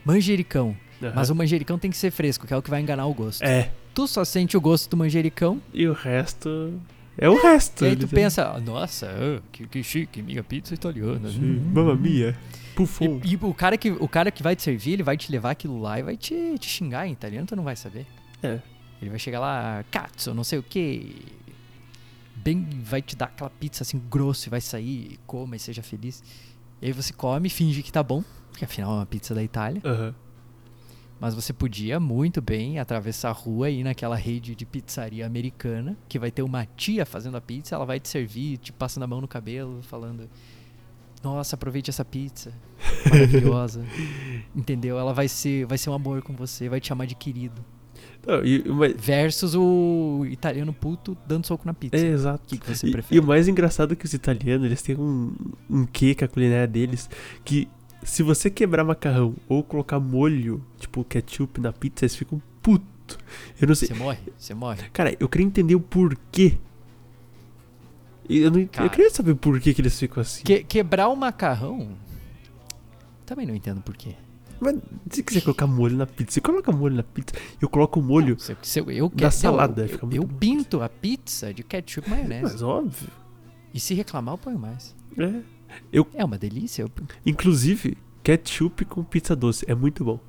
manjericão. 0.05 0.77
Aham. 1.03 1.13
Mas 1.15 1.31
o 1.31 1.35
manjericão 1.35 1.79
tem 1.79 1.91
que 1.91 1.97
ser 1.97 2.11
fresco, 2.11 2.47
que 2.47 2.53
é 2.53 2.57
o 2.57 2.63
que 2.63 2.71
vai 2.71 2.81
enganar 2.81 3.07
o 3.07 3.15
gosto. 3.15 3.43
É. 3.43 3.71
Tu 3.95 4.07
só 4.07 4.25
sente 4.25 4.57
o 4.57 4.61
gosto 4.61 4.89
do 4.91 4.97
manjericão, 4.97 5.61
E 5.73 5.87
o 5.87 5.93
resto. 5.93 6.75
É 7.19 7.29
o 7.29 7.41
resto. 7.41 7.85
e 7.85 7.89
aí 7.89 7.97
tu 7.97 8.05
ele- 8.05 8.09
pensa, 8.15 8.53
"Ah, 8.55 8.61
nossa, 8.61 9.43
que, 9.53 9.67
que 9.67 9.83
chique, 9.83 10.23
minha 10.23 10.43
pizza 10.45 10.73
italiana. 10.75 11.29
Hum. 11.29 11.61
Mamma 11.73 11.95
mia. 11.95 12.37
Pufum. 12.75 13.21
E, 13.25 13.33
e 13.35 13.39
o, 13.43 13.53
cara 13.53 13.77
que, 13.77 13.91
o 13.91 14.09
cara 14.09 14.31
que 14.31 14.43
vai 14.43 14.55
te 14.57 14.63
servir, 14.63 14.93
ele 14.93 15.03
vai 15.03 15.17
te 15.17 15.31
levar 15.31 15.51
aquilo 15.51 15.81
lá 15.81 15.99
e 15.99 16.03
vai 16.03 16.17
te, 16.17 16.57
te 16.59 16.69
xingar 16.69 17.07
em 17.07 17.13
italiano, 17.13 17.47
tu 17.47 17.57
não 17.57 17.65
vai 17.65 17.77
saber. 17.77 18.07
É. 18.43 18.61
Ele 19.03 19.11
vai 19.11 19.19
chegar 19.19 19.41
lá, 19.41 19.85
cazzo, 19.91 20.33
não 20.35 20.45
sei 20.45 20.59
o 20.59 20.63
que. 20.63 21.17
Bem, 22.37 22.67
vai 22.85 23.03
te 23.03 23.15
dar 23.17 23.27
aquela 23.27 23.51
pizza 23.51 23.83
assim 23.83 24.01
grosso 24.11 24.49
e 24.49 24.51
vai 24.51 24.61
sair, 24.61 25.19
coma 25.27 25.57
e 25.57 25.59
seja 25.59 25.83
feliz. 25.83 26.23
E 26.81 26.87
aí 26.87 26.93
você 26.93 27.13
come, 27.13 27.51
finge 27.51 27.83
que 27.83 27.93
tá 27.93 28.03
bom, 28.03 28.25
porque 28.51 28.65
afinal 28.65 28.93
é 28.93 28.95
uma 28.97 29.07
pizza 29.07 29.35
da 29.35 29.43
Itália. 29.43 29.83
Aham. 29.85 30.15
Mas 31.21 31.35
você 31.35 31.53
podia 31.53 32.01
muito 32.01 32.41
bem 32.41 32.79
atravessar 32.79 33.29
a 33.29 33.33
rua 33.33 33.69
e 33.69 33.81
ir 33.81 33.85
naquela 33.85 34.17
rede 34.17 34.55
de 34.55 34.65
pizzaria 34.65 35.27
americana, 35.27 35.97
que 36.09 36.19
vai 36.19 36.31
ter 36.31 36.43
uma 36.43 36.65
tia 36.77 37.05
fazendo 37.05 37.37
a 37.37 37.41
pizza, 37.43 37.75
ela 37.75 37.85
vai 37.85 38.01
te 38.01 38.09
servir, 38.09 38.57
te 38.57 38.73
passando 38.73 39.03
a 39.03 39.07
mão 39.07 39.21
no 39.21 39.29
cabelo, 39.29 39.83
falando: 39.83 40.29
Nossa, 41.23 41.57
aproveite 41.57 41.91
essa 41.91 42.05
pizza. 42.07 42.53
Maravilhosa. 43.11 43.85
Entendeu? 44.57 44.99
Ela 44.99 45.13
vai 45.13 45.29
ser, 45.29 45.67
vai 45.67 45.77
ser 45.77 45.91
um 45.91 45.95
amor 45.95 46.23
com 46.23 46.35
você, 46.35 46.69
vai 46.71 46.81
te 46.81 46.89
chamar 46.89 47.05
de 47.07 47.15
querido. 47.15 47.63
Não, 48.27 48.43
e, 48.45 48.61
o 48.63 48.75
mais- 48.75 48.95
Versus 48.99 49.55
o 49.55 50.25
italiano 50.31 50.73
puto 50.73 51.17
dando 51.27 51.47
soco 51.47 51.67
na 51.67 51.75
pizza. 51.75 51.97
é, 51.99 52.11
O 52.11 52.15
exato. 52.15 52.45
que, 52.47 52.57
que 52.59 52.67
você 52.67 52.87
E, 52.87 52.91
prefere? 52.93 53.17
e 53.17 53.21
o 53.21 53.27
mais 53.27 53.47
engraçado 53.47 53.93
é 53.93 53.97
que 53.97 54.05
os 54.07 54.13
italianos, 54.15 54.65
eles 54.67 54.81
têm 54.81 54.97
um, 54.97 55.35
um 55.69 55.85
quê 55.85 56.15
com 56.15 56.25
a 56.25 56.29
culinária 56.29 56.67
deles, 56.67 57.11
que 57.45 57.69
se 58.03 58.23
você 58.23 58.51
quebrar 58.51 58.85
macarrão 58.85 59.35
ou 59.49 59.63
colocar 59.63 59.99
molho, 60.01 60.65
tipo 60.79 61.05
ketchup 61.05 61.61
na 61.61 61.73
pizza, 61.73 62.05
eles 62.05 62.17
ficam 62.17 62.41
puto. 62.63 63.19
Eu 63.61 63.69
não 63.69 63.75
sei. 63.75 63.89
Você 63.89 63.95
morre, 63.95 64.19
você 64.39 64.55
morre. 64.55 64.83
Cara, 64.93 65.17
eu 65.19 65.29
queria 65.29 65.47
entender 65.47 65.75
o 65.75 65.81
porquê. 65.81 66.57
Eu, 68.29 68.51
não, 68.51 68.65
Cara. 68.67 68.87
eu 68.87 68.91
queria 68.91 69.11
saber 69.11 69.35
por 69.35 69.59
que, 69.61 69.75
que 69.75 69.81
eles 69.81 69.99
ficam 69.99 70.21
assim. 70.21 70.45
Que- 70.45 70.63
quebrar 70.63 71.09
o 71.09 71.17
macarrão. 71.17 71.97
Também 73.27 73.47
não 73.47 73.55
entendo 73.55 73.81
por 73.81 73.97
quê. 73.97 74.15
Mas 74.61 74.77
se 75.11 75.23
quiser 75.23 75.41
colocar 75.41 75.67
molho 75.67 75.97
na 75.97 76.07
pizza, 76.07 76.33
você 76.35 76.41
coloca 76.41 76.71
molho 76.71 76.95
na 76.95 77.03
pizza. 77.03 77.35
Eu 77.61 77.69
coloco 77.69 77.99
o 77.99 78.03
molho. 78.03 78.37
Eu, 78.49 78.57
se 78.63 78.79
eu, 78.79 78.91
eu 78.91 79.09
Da 79.09 79.17
quero- 79.17 79.33
salada, 79.33 79.87
eu, 79.87 80.11
eu, 80.13 80.29
pinto 80.29 80.83
a 80.83 80.89
pizza 80.89 81.53
de 81.53 81.63
ketchup 81.65 82.07
e 82.07 82.11
maionese. 82.11 82.43
Mas 82.43 82.63
óbvio. 82.63 83.09
E 83.73 83.81
se 83.81 83.95
reclamar, 83.95 84.35
eu 84.35 84.39
ponho 84.39 84.59
mais. 84.59 84.95
É. 85.19 85.41
É 86.15 86.25
uma 86.25 86.39
delícia. 86.39 86.83
Eu... 86.83 86.91
Inclusive, 87.25 87.97
ketchup 88.23 88.85
com 88.85 89.03
pizza 89.03 89.35
doce. 89.35 89.65
É 89.69 89.75
muito 89.75 90.05
bom. 90.05 90.21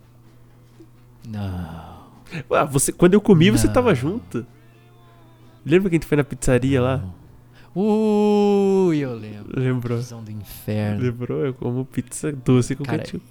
Não. 1.27 2.01
Ah, 2.49 2.65
você, 2.65 2.91
quando 2.91 3.13
eu 3.13 3.21
comi, 3.21 3.49
você 3.51 3.67
Não. 3.67 3.73
tava 3.73 3.93
junto. 3.93 4.45
Lembra 5.65 5.89
que 5.89 5.95
a 5.95 5.97
gente 5.99 6.08
foi 6.08 6.17
na 6.17 6.23
pizzaria 6.23 6.82
lá? 6.82 6.97
Não. 6.97 7.21
Ui, 7.73 8.97
eu 8.97 9.15
lembro. 9.15 9.60
Lembrou? 9.60 9.97
Visão 9.97 10.23
do 10.23 10.32
inferno. 10.32 11.04
Lembrou? 11.04 11.45
Eu 11.45 11.54
como 11.54 11.86
pizza 11.86 12.32
doce 12.32 12.75
com 12.75 12.84
Cara, 12.84 12.99
ketchup. 12.99 13.23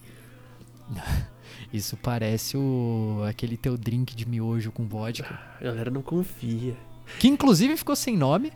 Isso 1.72 1.96
parece 1.96 2.56
o 2.56 3.22
aquele 3.28 3.56
teu 3.56 3.76
drink 3.76 4.16
de 4.16 4.26
miojo 4.28 4.72
com 4.72 4.86
vodka. 4.86 5.38
A 5.60 5.64
galera 5.64 5.90
não 5.90 6.02
confia. 6.02 6.76
Que 7.18 7.28
inclusive 7.28 7.76
ficou 7.76 7.94
sem 7.94 8.16
nome 8.16 8.52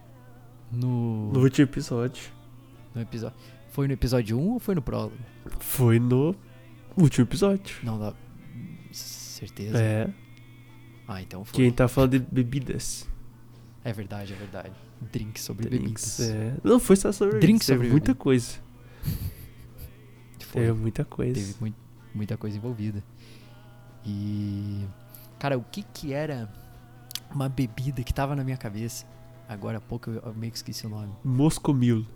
no, 0.72 1.32
No 1.32 1.40
último 1.40 1.64
episódio. 1.64 2.24
No 2.94 3.00
episódio. 3.02 3.36
Foi 3.70 3.86
no 3.88 3.92
episódio 3.94 4.38
1 4.38 4.50
ou 4.52 4.58
foi 4.60 4.74
no 4.74 4.82
prólogo? 4.82 5.16
Foi 5.58 5.98
no 5.98 6.34
último 6.96 7.26
episódio. 7.26 7.76
Não 7.82 7.98
dá. 7.98 8.12
Certeza? 8.92 9.78
É. 9.78 10.08
Ah, 11.08 11.20
então 11.20 11.44
foi. 11.44 11.54
Quem 11.56 11.70
tá 11.72 11.88
falando 11.88 12.12
de 12.12 12.18
bebidas. 12.20 13.08
É 13.82 13.92
verdade, 13.92 14.32
é 14.32 14.36
verdade. 14.36 14.72
Drink 15.12 15.38
sobre 15.40 15.68
Drinks. 15.68 16.18
bebidas. 16.20 16.36
É. 16.36 16.56
Não, 16.64 16.78
foi 16.80 16.96
só 16.96 17.10
sobre 17.12 17.40
Drinks 17.40 17.66
sobre 17.66 17.88
muita 17.88 18.06
bebida. 18.12 18.14
coisa. 18.22 18.58
Foi. 20.46 20.62
Teve 20.66 20.72
muita 20.78 21.04
coisa. 21.04 21.34
Teve 21.34 21.54
mui- 21.60 21.74
muita 22.14 22.36
coisa 22.36 22.56
envolvida. 22.56 23.02
E. 24.06 24.86
Cara, 25.38 25.58
o 25.58 25.64
que 25.64 25.82
que 25.82 26.12
era 26.12 26.48
uma 27.34 27.48
bebida 27.48 28.02
que 28.04 28.14
tava 28.14 28.36
na 28.36 28.44
minha 28.44 28.56
cabeça? 28.56 29.04
Agora 29.48 29.78
há 29.78 29.80
pouco 29.80 30.10
eu 30.10 30.32
meio 30.34 30.52
que 30.52 30.58
esqueci 30.58 30.86
o 30.86 30.88
nome. 30.88 31.12
Moscomil. 31.24 32.06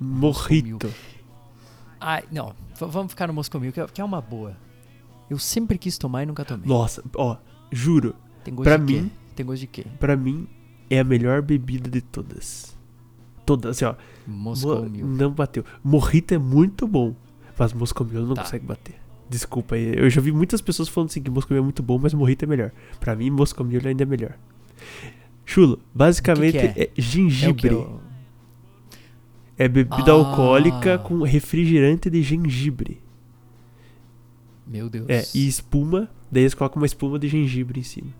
Morrito. 0.00 0.92
Ah, 2.00 2.22
não. 2.30 2.54
vamos 2.78 3.12
ficar 3.12 3.26
no 3.28 3.32
Moscomil, 3.34 3.72
que 3.72 3.80
é, 3.80 3.86
que 3.86 4.00
é 4.00 4.04
uma 4.04 4.20
boa. 4.20 4.56
Eu 5.30 5.38
sempre 5.38 5.78
quis 5.78 5.96
tomar 5.96 6.22
e 6.22 6.26
nunca 6.26 6.44
tomei. 6.44 6.66
Nossa, 6.68 7.02
ó, 7.16 7.36
juro, 7.72 8.14
Tem 8.44 8.54
gosto 8.54 8.64
pra 8.68 8.76
de 8.76 8.82
mim- 8.84 9.04
quê? 9.08 9.10
Tem 9.36 9.46
gosto 9.46 9.60
de 9.60 9.66
quê? 9.66 9.86
pra 9.98 10.16
mim 10.16 10.46
é 10.90 10.98
a 11.00 11.04
melhor 11.04 11.40
bebida 11.42 11.88
de 11.90 12.00
todas. 12.02 12.76
Todas, 13.46 13.70
assim, 13.76 13.84
ó. 13.86 13.94
Mo- 14.26 14.50
Moscomil. 14.50 15.06
Não 15.06 15.30
bateu. 15.30 15.64
Morrito 15.82 16.34
é 16.34 16.38
muito 16.38 16.86
bom, 16.86 17.14
mas 17.58 17.72
Moscomil 17.72 18.26
não 18.26 18.34
Tá. 18.34 18.42
consegue 18.42 18.66
bater. 18.66 18.94
Desculpa 19.28 19.74
aí. 19.74 19.94
Eu 19.96 20.08
já 20.10 20.20
vi 20.20 20.30
muitas 20.30 20.60
pessoas 20.60 20.88
falando 20.88 21.08
assim 21.10 21.22
que 21.22 21.30
Moscomil 21.30 21.62
é 21.62 21.64
muito 21.64 21.82
bom, 21.82 21.98
mas 21.98 22.12
Morrito 22.12 22.44
é 22.44 22.48
melhor. 22.48 22.70
Pra 23.00 23.16
mim, 23.16 23.30
Moscomil 23.30 23.80
ainda 23.84 24.02
é 24.02 24.06
melhor. 24.06 24.34
Chulo, 25.46 25.78
basicamente 25.94 26.52
que 26.52 26.58
é? 26.58 26.74
É 26.76 26.86
que? 26.86 27.00
gengibre. 27.02 27.68
Eu- 27.68 28.00
É 29.56 29.68
bebida 29.68 30.10
Ah. 30.10 30.14
alcoólica 30.14 30.98
com 30.98 31.22
refrigerante 31.22 32.10
de 32.10 32.22
gengibre. 32.22 33.00
Meu 34.66 34.88
Deus. 34.88 35.06
É, 35.08 35.24
e 35.34 35.46
espuma, 35.46 36.08
daí 36.30 36.42
eles 36.44 36.54
colocam 36.54 36.80
uma 36.80 36.86
espuma 36.86 37.18
de 37.18 37.28
gengibre 37.28 37.78
em 37.80 37.82
cima. 37.82 38.10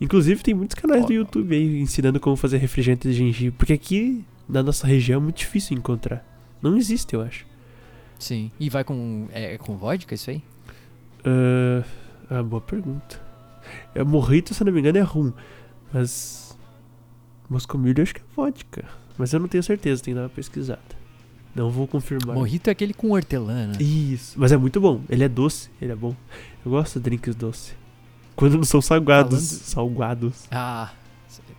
Inclusive 0.00 0.42
tem 0.42 0.54
muitos 0.54 0.74
canais 0.74 1.04
Ó. 1.04 1.06
do 1.06 1.12
YouTube 1.12 1.54
aí 1.54 1.80
ensinando 1.80 2.18
como 2.20 2.36
fazer 2.36 2.58
refrigerante 2.58 3.08
de 3.08 3.14
gengibre, 3.14 3.56
porque 3.58 3.72
aqui 3.72 4.24
na 4.48 4.62
nossa 4.62 4.86
região 4.86 5.20
é 5.20 5.22
muito 5.22 5.36
difícil 5.38 5.76
encontrar. 5.76 6.24
Não 6.62 6.76
existe, 6.76 7.14
eu 7.14 7.20
acho. 7.20 7.46
Sim. 8.18 8.50
E 8.58 8.70
vai 8.70 8.84
com. 8.84 9.28
É 9.32 9.58
com 9.58 9.76
vodka 9.76 10.14
isso 10.14 10.30
aí? 10.30 10.42
Ah, 11.24 11.84
ah, 12.30 12.42
boa 12.42 12.60
pergunta. 12.60 13.20
É, 13.94 14.02
morrito, 14.04 14.54
se 14.54 14.64
não 14.64 14.72
me 14.72 14.80
engano, 14.80 14.98
é 14.98 15.02
rum. 15.02 15.32
Mas. 15.92 16.56
Moscomilho 17.50 17.98
eu 17.98 18.02
acho 18.02 18.14
que 18.14 18.20
é 18.20 18.24
vodka. 18.34 18.84
Mas 19.18 19.32
eu 19.32 19.40
não 19.40 19.48
tenho 19.48 19.62
certeza, 19.62 20.02
tem 20.02 20.12
que 20.12 20.16
dar 20.16 20.24
uma 20.24 20.28
pesquisada. 20.30 20.80
Não 21.54 21.70
vou 21.70 21.86
confirmar. 21.86 22.34
Morrito 22.34 22.68
é 22.68 22.72
aquele 22.72 22.92
com 22.92 23.10
hortelã, 23.12 23.68
né? 23.68 23.74
Isso, 23.78 24.34
mas 24.38 24.50
é 24.50 24.56
muito 24.56 24.80
bom. 24.80 25.02
Ele 25.08 25.22
é 25.22 25.28
doce, 25.28 25.70
ele 25.80 25.92
é 25.92 25.96
bom. 25.96 26.14
Eu 26.64 26.72
gosto 26.72 26.98
de 26.98 27.04
drinks 27.04 27.34
doces. 27.36 27.74
Quando 28.34 28.56
não 28.56 28.64
são 28.64 28.82
salgados. 28.82 29.48
Falando- 29.48 29.64
Salgados. 29.64 30.44
Ah, 30.50 30.92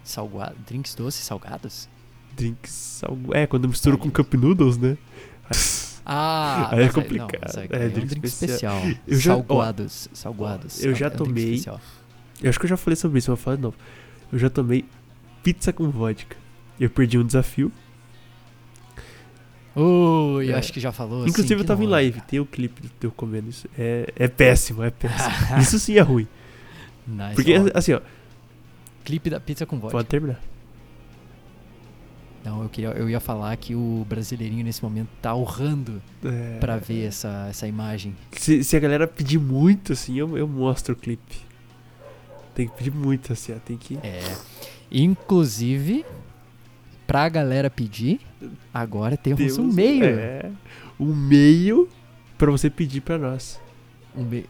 salgado. 0.03 0.55
Drinks 0.67 0.93
doces 0.95 1.23
salgados? 1.23 1.87
Drinks 2.35 2.71
salgados. 2.71 3.35
É, 3.35 3.47
quando 3.47 3.69
mistura 3.69 3.95
Olha. 3.95 4.03
com 4.03 4.11
cup 4.11 4.33
noodles, 4.33 4.77
né? 4.77 4.97
Ah, 6.05 6.69
Aí 6.75 6.83
é 6.83 6.89
complicado. 6.89 7.31
Não, 7.55 7.61
É, 7.79 7.83
é, 7.83 7.87
um 7.87 7.89
drink 7.91 8.07
drink 8.09 8.25
especial. 8.27 8.77
especial. 8.79 9.01
Eu 9.07 9.17
já- 9.19 9.33
ó, 9.35 9.37
salgados. 9.37 10.09
salgados. 10.13 10.83
eu 10.83 10.91
É 10.91 10.95
já 10.95 11.05
é 11.05 11.09
um 11.09 11.11
drink 11.11 11.63
tomei. 11.63 11.63
Eu 12.43 12.49
acho 12.49 12.59
que 12.59 12.65
eu 12.65 12.69
já 12.69 12.75
falei 12.77 12.95
sobre 12.97 13.19
isso, 13.19 13.27
vou 13.27 13.37
falar 13.37 13.55
de 13.55 13.61
novo. 13.61 13.77
Eu 14.31 14.37
já 14.37 14.49
tomei 14.49 14.83
pizza 15.41 15.71
com 15.71 15.89
vodka. 15.89 16.35
Eu 16.79 16.89
perdi 16.89 17.17
um 17.17 17.25
desafio. 17.25 17.71
Ui, 19.75 20.49
eu 20.49 20.55
É. 20.55 20.57
acho 20.57 20.71
que 20.71 20.79
já 20.79 20.91
falou. 20.91 21.27
Inclusive, 21.27 21.53
assim, 21.55 21.61
eu 21.63 21.65
tava 21.67 21.79
que 21.79 21.83
em 21.83 21.87
não- 21.87 21.91
live. 21.91 22.21
Tem 22.21 22.39
o 22.39 22.45
clipe 22.45 22.81
do 22.81 22.89
eu 23.07 23.11
comendo 23.11 23.49
isso. 23.49 23.67
É, 23.77 24.11
é 24.15 24.27
péssimo, 24.27 24.83
é 24.83 24.89
péssimo. 24.91 25.29
isso 25.59 25.77
sim 25.79 25.97
é 25.97 26.01
ruim. 26.01 26.27
Nice, 27.07 27.35
Porque, 27.35 27.53
ó, 27.57 27.65
assim, 27.73 27.93
ó, 27.93 28.01
clipe 29.03 29.29
da 29.29 29.39
pizza 29.39 29.65
com 29.65 29.77
vodka. 29.77 29.97
pode 29.97 30.07
terminar. 30.07 30.39
Não, 32.43 32.61
eu, 32.61 32.69
queria, 32.69 32.89
eu 32.91 33.09
ia 33.09 33.19
falar 33.19 33.55
que 33.57 33.73
o 33.75 34.05
brasileirinho 34.07 34.63
nesse 34.63 34.81
momento 34.83 35.09
tá 35.21 35.33
urrando 35.33 35.99
É, 36.23 36.59
pra 36.59 36.77
ver 36.77 37.07
essa, 37.07 37.47
essa 37.49 37.67
imagem. 37.67 38.15
Se, 38.33 38.63
se 38.63 38.77
a 38.77 38.79
galera 38.79 39.07
pedir 39.07 39.39
muito, 39.39 39.93
assim, 39.93 40.15
eu, 40.17 40.37
eu 40.37 40.47
mostro 40.47 40.93
o 40.93 40.95
clipe. 40.95 41.37
Tem 42.53 42.67
que 42.67 42.75
pedir 42.77 42.91
muito, 42.91 43.33
assim, 43.33 43.51
ó. 43.53 43.57
Tem 43.59 43.75
que. 43.77 43.97
É. 43.97 44.21
Inclusive, 44.91 46.05
pra 47.07 47.27
galera 47.29 47.69
pedir, 47.69 48.19
agora 48.73 49.15
temos 49.17 49.41
um 49.57 49.69
Temos- 49.69 49.75
meio. 49.75 50.05
É. 50.05 50.51
Um 50.99 51.13
meio 51.13 51.89
pra 52.37 52.49
você 52.51 52.69
pedir 52.69 53.01
pra 53.01 53.17
nós. 53.17 53.59
Um, 54.15 54.23
me... 54.23 54.45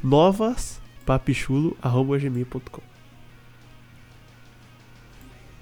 Novaspapichulo.gmail.com 0.04 2.82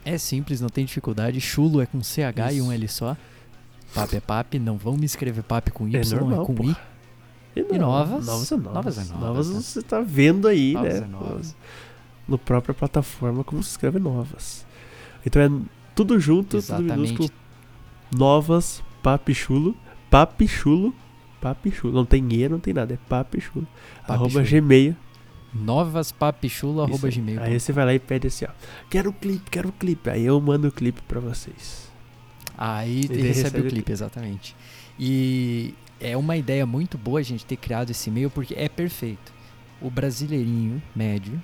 É 0.05 0.17
simples, 0.17 0.61
não 0.61 0.69
tem 0.69 0.85
dificuldade. 0.85 1.39
Chulo 1.41 1.81
é 1.81 1.85
com 1.85 2.01
CH 2.03 2.53
e 2.53 2.61
um 2.61 2.65
Isso. 2.65 2.71
L 2.73 2.87
só. 2.87 3.17
Papo 3.93 4.15
é 4.15 4.19
papo, 4.19 4.57
não 4.59 4.77
vão 4.77 4.95
me 4.95 5.05
escrever 5.05 5.43
papo 5.43 5.71
com 5.73 5.87
Y, 5.87 5.95
É 6.01 6.15
normal, 6.15 6.43
é 6.43 6.45
com 6.45 6.55
pô. 6.55 6.63
I. 6.63 6.75
E, 7.55 7.77
novas? 7.77 8.25
Novas 8.25 8.51
é 8.51 8.55
novas. 8.55 8.73
Novas 8.73 8.97
é 8.97 9.03
novas, 9.03 9.19
Novas 9.21 9.49
né? 9.49 9.61
você 9.61 9.81
tá 9.81 9.99
vendo 10.01 10.47
aí, 10.47 10.73
Novas 10.73 10.93
né? 10.93 10.99
é 10.99 11.07
novas. 11.07 11.55
No 12.27 12.37
própria 12.37 12.73
plataforma 12.75 13.43
como 13.43 13.61
se 13.63 13.71
escreve 13.71 13.99
novas. 13.99 14.65
Então 15.25 15.41
é 15.41 15.49
tudo 15.95 16.19
junto, 16.19 16.61
tudo 16.61 16.81
minúsculo. 16.83 17.25
Exatamente. 17.25 17.33
Novas, 18.11 18.83
papichulo, 19.03 19.75
papichulo, 20.09 20.93
papichulo. 21.41 21.93
Não 21.93 22.05
tem 22.05 22.25
E, 22.31 22.47
não 22.47 22.59
tem 22.59 22.73
nada, 22.73 22.93
é 22.93 22.97
papichulo. 23.09 23.67
Arroba 24.07 24.23
Papichulo. 26.13 26.81
arroba 26.83 27.07
aí. 27.07 27.13
gmail. 27.13 27.41
Aí 27.41 27.59
você 27.59 27.73
vai 27.73 27.85
lá 27.85 27.93
e 27.93 27.99
pede 27.99 28.27
assim, 28.27 28.45
ó. 28.45 28.49
Quero 28.89 29.09
o 29.09 29.13
clipe, 29.13 29.49
quero 29.49 29.69
o 29.69 29.71
clipe. 29.71 30.09
Aí 30.09 30.23
eu 30.23 30.39
mando 30.39 30.67
o 30.67 30.71
clipe 30.71 31.01
pra 31.07 31.19
vocês. 31.19 31.88
Aí 32.61 33.05
Ele 33.05 33.13
ele 33.13 33.27
recebe 33.29 33.43
recebe 33.43 33.61
o 33.61 33.65
o 33.65 33.69
clipe, 33.69 33.89
exatamente. 33.89 34.53
E 34.99 35.73
é 35.97 36.17
uma 36.17 36.35
ideia 36.35 36.65
muito 36.65 36.97
boa 36.97 37.21
a 37.21 37.23
gente 37.23 37.45
ter 37.45 37.55
criado 37.55 37.89
esse 37.89 38.09
e-mail 38.09 38.29
porque 38.29 38.53
é 38.53 38.67
perfeito. 38.67 39.31
O 39.81 39.89
brasileirinho 39.89 40.83
médio 40.93 41.41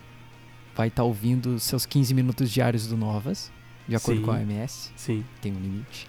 vai 0.75 0.89
estar 0.89 1.05
ouvindo 1.05 1.57
seus 1.57 1.85
15 1.85 2.13
minutos 2.13 2.51
diários 2.51 2.85
do 2.85 2.97
Novas, 2.97 3.49
de 3.87 3.95
acordo 3.95 4.19
Sim. 4.19 4.25
com 4.25 4.31
a 4.31 4.35
OMS, 4.35 4.91
Sim. 4.97 5.23
tem 5.41 5.53
um 5.53 5.59
limite. 5.59 6.05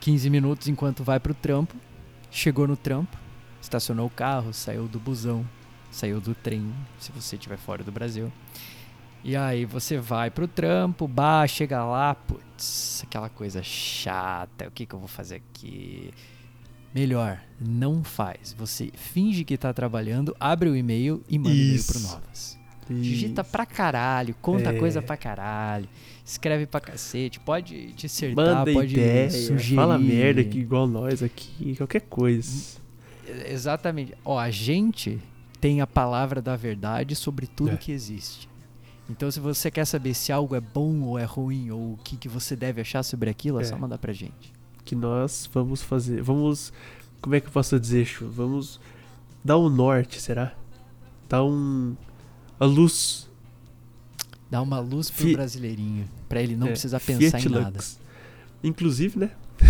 15 0.00 0.28
minutos 0.28 0.68
enquanto 0.68 1.02
vai 1.02 1.18
pro 1.18 1.32
trampo, 1.32 1.74
chegou 2.30 2.68
no 2.68 2.76
trampo, 2.76 3.16
estacionou 3.62 4.08
o 4.08 4.10
carro, 4.10 4.52
saiu 4.52 4.86
do 4.86 5.00
busão, 5.00 5.42
saiu 5.90 6.20
do 6.20 6.34
trem, 6.34 6.70
se 6.98 7.10
você 7.12 7.36
estiver 7.36 7.56
fora 7.56 7.82
do 7.82 7.90
Brasil. 7.90 8.30
E 9.24 9.34
aí 9.34 9.64
você 9.64 9.96
vai 9.96 10.30
pro 10.30 10.46
trampo, 10.46 11.08
bah, 11.08 11.46
chega 11.46 11.82
lá, 11.82 12.14
putz, 12.14 13.02
aquela 13.06 13.30
coisa 13.30 13.62
chata, 13.62 14.68
o 14.68 14.70
que, 14.70 14.84
que 14.84 14.94
eu 14.94 14.98
vou 14.98 15.08
fazer 15.08 15.36
aqui? 15.36 16.10
Melhor, 16.94 17.40
não 17.58 18.04
faz. 18.04 18.54
Você 18.58 18.90
finge 18.94 19.42
que 19.42 19.56
tá 19.56 19.72
trabalhando, 19.72 20.36
abre 20.38 20.68
o 20.68 20.76
e-mail 20.76 21.22
e 21.28 21.38
manda 21.38 21.50
e-mail 21.54 21.82
pro 21.84 21.96
Isso. 21.96 22.06
Novas. 22.06 22.58
Digita 22.90 23.42
pra 23.42 23.64
caralho, 23.64 24.34
conta 24.42 24.68
É. 24.68 24.78
coisa 24.78 25.00
pra 25.00 25.16
caralho, 25.16 25.88
escreve 26.22 26.66
pra 26.66 26.80
cacete, 26.80 27.40
pode 27.40 27.92
dissertar, 27.94 28.44
Manda 28.58 28.72
pode 28.74 28.92
ideia, 28.92 29.30
sugerir. 29.30 29.74
fala 29.74 29.98
merda 29.98 30.42
aqui 30.42 30.58
igual 30.58 30.86
nós 30.86 31.22
aqui, 31.22 31.74
qualquer 31.76 32.02
coisa. 32.02 32.76
Exatamente. 33.48 34.12
Ó, 34.22 34.38
a 34.38 34.50
gente 34.50 35.18
tem 35.62 35.80
a 35.80 35.86
palavra 35.86 36.42
da 36.42 36.56
verdade 36.56 37.16
sobre 37.16 37.46
tudo 37.46 37.70
É. 37.70 37.76
que 37.78 37.90
existe. 37.90 38.46
Então, 39.08 39.30
se 39.30 39.38
você 39.38 39.70
quer 39.70 39.84
saber 39.84 40.14
se 40.14 40.32
algo 40.32 40.54
é 40.54 40.60
bom 40.60 41.02
ou 41.02 41.18
é 41.18 41.24
ruim, 41.24 41.70
ou 41.70 41.92
o 41.92 41.98
que, 42.02 42.16
que 42.16 42.28
você 42.28 42.56
deve 42.56 42.80
achar 42.80 43.02
sobre 43.02 43.28
aquilo, 43.28 43.60
é, 43.60 43.64
só 43.64 43.76
É. 43.76 43.78
mandar 43.78 43.98
pra 43.98 44.12
gente. 44.12 44.52
Que 44.84 44.94
nós 44.94 45.48
vamos 45.52 45.82
fazer. 45.82 46.22
Vamos. 46.22 46.72
Como 47.20 47.34
é 47.34 47.40
que 47.40 47.46
eu 47.48 47.52
posso 47.52 47.78
dizer, 47.78 48.04
Chu? 48.06 48.28
Vamos 48.30 48.80
dar 49.44 49.58
um 49.58 49.68
norte, 49.68 50.20
será? 50.20 50.54
Dar 51.28 51.44
um. 51.44 51.94
A 52.58 52.64
luz. 52.64 53.28
Dá 54.50 54.62
uma 54.62 54.78
luz 54.80 55.10
pro 55.10 55.24
Fi- 55.26 55.34
brasileirinho, 55.34 56.08
pra 56.28 56.40
ele 56.40 56.54
não 56.56 56.68
É, 56.68 56.70
precisar 56.70 57.00
pensar 57.00 57.38
Fiat 57.40 57.48
em 57.48 57.50
nada. 57.50 57.70
Lux. 57.76 57.98
Inclusive, 58.62 59.18
né? 59.18 59.30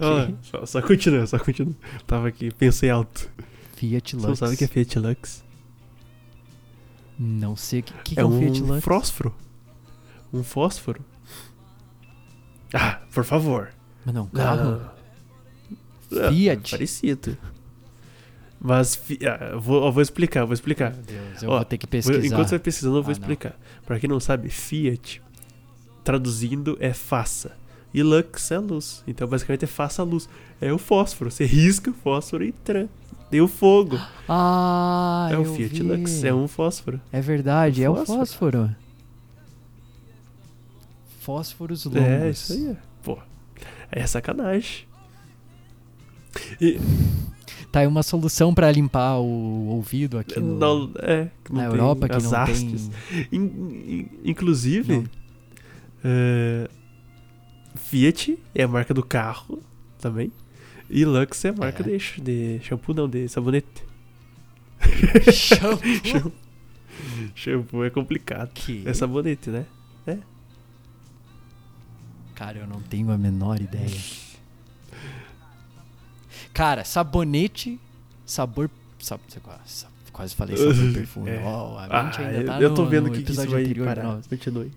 Ó, 0.00 0.28
só, 0.42 0.66
só 0.66 0.82
continua, 0.82 1.26
só 1.26 1.38
continua. 1.38 1.74
Tava 2.06 2.28
aqui, 2.28 2.50
pensei 2.52 2.90
alto. 2.90 3.30
Fiat 3.76 4.10
Você 4.12 4.16
Lux. 4.16 4.28
não 4.28 4.36
sabe 4.36 4.54
o 4.54 4.58
que 4.58 4.64
é 4.64 4.68
Fiat 4.68 4.98
Lux? 4.98 5.44
Não 7.18 7.56
sei 7.56 7.80
o 7.80 7.82
que, 7.82 7.92
que, 8.04 8.14
que 8.14 8.20
é 8.20 8.22
é 8.22 8.26
um 8.26 8.38
Fiat 8.38 8.62
Lux. 8.62 8.84
fósforo. 8.84 9.34
Um 10.32 10.42
fósforo. 10.42 11.04
Ah, 12.74 13.00
por 13.12 13.24
favor. 13.24 13.70
Mas 14.04 14.14
não, 14.14 14.24
Não, 14.24 14.30
carro. 14.30 14.80
não. 16.10 16.28
Fiat. 16.30 16.66
É 16.66 16.70
parecido. 16.70 17.38
Mas 18.60 19.00
ah, 19.22 19.44
eu 19.52 19.60
vou, 19.60 19.84
eu 19.86 19.92
vou 19.92 20.02
explicar, 20.02 20.40
eu 20.40 20.46
vou 20.46 20.54
explicar. 20.54 20.92
Meu 20.92 21.02
Deus, 21.02 21.42
eu 21.42 21.50
Ó, 21.50 21.56
vou 21.56 21.64
ter 21.64 21.78
que 21.78 21.86
pesquisar. 21.86 22.24
Enquanto 22.26 22.48
você 22.48 22.54
vai 22.56 22.58
pesquisando, 22.58 22.96
eu 22.98 23.02
vou 23.02 23.10
Ah, 23.10 23.12
explicar. 23.12 23.58
Pra 23.84 23.98
quem 24.00 24.08
não 24.08 24.18
sabe, 24.20 24.48
Fiat, 24.50 25.22
traduzindo, 26.02 26.76
é 26.80 26.92
faça. 26.92 27.56
E 27.94 28.02
Lux 28.02 28.50
é 28.50 28.58
luz. 28.58 29.02
Então, 29.06 29.26
basicamente, 29.26 29.64
é 29.64 29.68
faça 29.68 30.02
a 30.02 30.04
luz. 30.04 30.28
É 30.60 30.72
o 30.72 30.78
fósforo. 30.78 31.30
Você 31.30 31.44
risca 31.44 31.90
o 31.90 31.94
fósforo 31.94 32.44
e 32.44 32.52
tran. 32.52 32.88
Deu 33.30 33.48
fogo. 33.48 33.98
Ah, 34.28 35.28
é 35.32 35.36
o 35.38 35.42
eu 35.42 35.54
Fiat 35.54 35.74
vi. 35.74 35.82
Lux. 35.82 36.24
É 36.24 36.32
um 36.32 36.46
fósforo. 36.46 37.00
É 37.12 37.20
verdade, 37.20 37.82
é 37.82 37.90
o 37.90 37.96
Fósforo. 37.96 38.18
fósforo. 38.20 38.76
Fósforos 41.20 41.84
longos. 41.84 42.00
É, 42.02 42.30
isso 42.30 42.52
aí. 42.52 42.66
é. 42.68 42.76
Pô, 43.02 43.18
é 43.90 44.06
sacanagem. 44.06 44.86
E, 46.60 46.78
Tá 47.72 47.80
aí 47.80 47.86
uma 47.86 48.02
solução 48.02 48.54
pra 48.54 48.70
limpar 48.70 49.18
o 49.18 49.66
ouvido 49.68 50.18
aqui 50.18 50.38
no, 50.40 50.56
não, 50.58 50.90
é, 51.00 51.28
na 51.50 51.62
tem 51.62 51.64
Europa, 51.64 52.08
que 52.08 52.22
não 52.22 52.34
hastes. 52.34 52.88
tem... 53.10 53.28
In- 53.32 53.44
in- 53.44 54.08
inclusive, 54.30 54.96
Não. 54.98 55.04
é, 56.04 56.68
Fiat 57.74 58.38
é 58.54 58.62
a 58.62 58.68
marca 58.68 58.94
do 58.94 59.02
carro 59.04 59.60
também. 60.00 60.32
E 60.88 61.04
Lux 61.04 61.44
é 61.44 61.48
a 61.48 61.52
marca 61.52 61.82
É. 61.82 61.98
de, 61.98 62.20
de 62.20 62.60
shampoo, 62.64 62.94
não, 62.94 63.08
de 63.08 63.28
sabonete. 63.28 63.84
Shampoo. 65.32 66.32
Shampoo 67.34 67.84
é 67.84 67.90
complicado. 67.90 68.50
Que? 68.52 68.82
É 68.86 68.94
sabonete, 68.94 69.50
né? 69.50 69.66
Cara, 72.34 72.58
eu 72.58 72.66
não 72.66 72.82
tenho 72.82 73.10
a 73.10 73.16
menor 73.16 73.58
ideia. 73.60 73.90
Cara, 76.52 76.84
sabonete, 76.84 77.80
sabor... 78.26 78.70
Sab... 78.98 79.20
sa- 79.64 79.88
Quase 80.12 80.34
falei 80.34 80.54
sabor 80.56 80.74
perfume. 80.92 81.30
É. 81.30 81.42
Ó, 81.44 81.78
a 81.78 81.84
Ah, 81.86 82.02
mente 82.04 82.20
ainda 82.20 82.44
tá 82.44 82.60
eu 82.60 82.74
tô 82.74 82.82
no- 82.84 82.88
vendo 82.90 83.06
no 83.08 83.12
que, 83.14 83.22
que 83.22 83.32
isso 83.32 83.46
vai 83.50 83.62
anterior, 83.62 83.86
parar. 83.86 84.02
não. 84.04 84.20
Continue. 84.22 84.70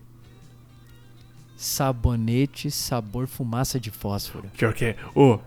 Sabonete, 1.57 2.71
sabor 2.71 3.27
fumaça 3.27 3.77
de 3.79 3.91
fósforo. 3.91 4.49
Pior 4.57 4.73
que 4.73 4.85
é. 4.85 4.97
Ô, 5.13 5.39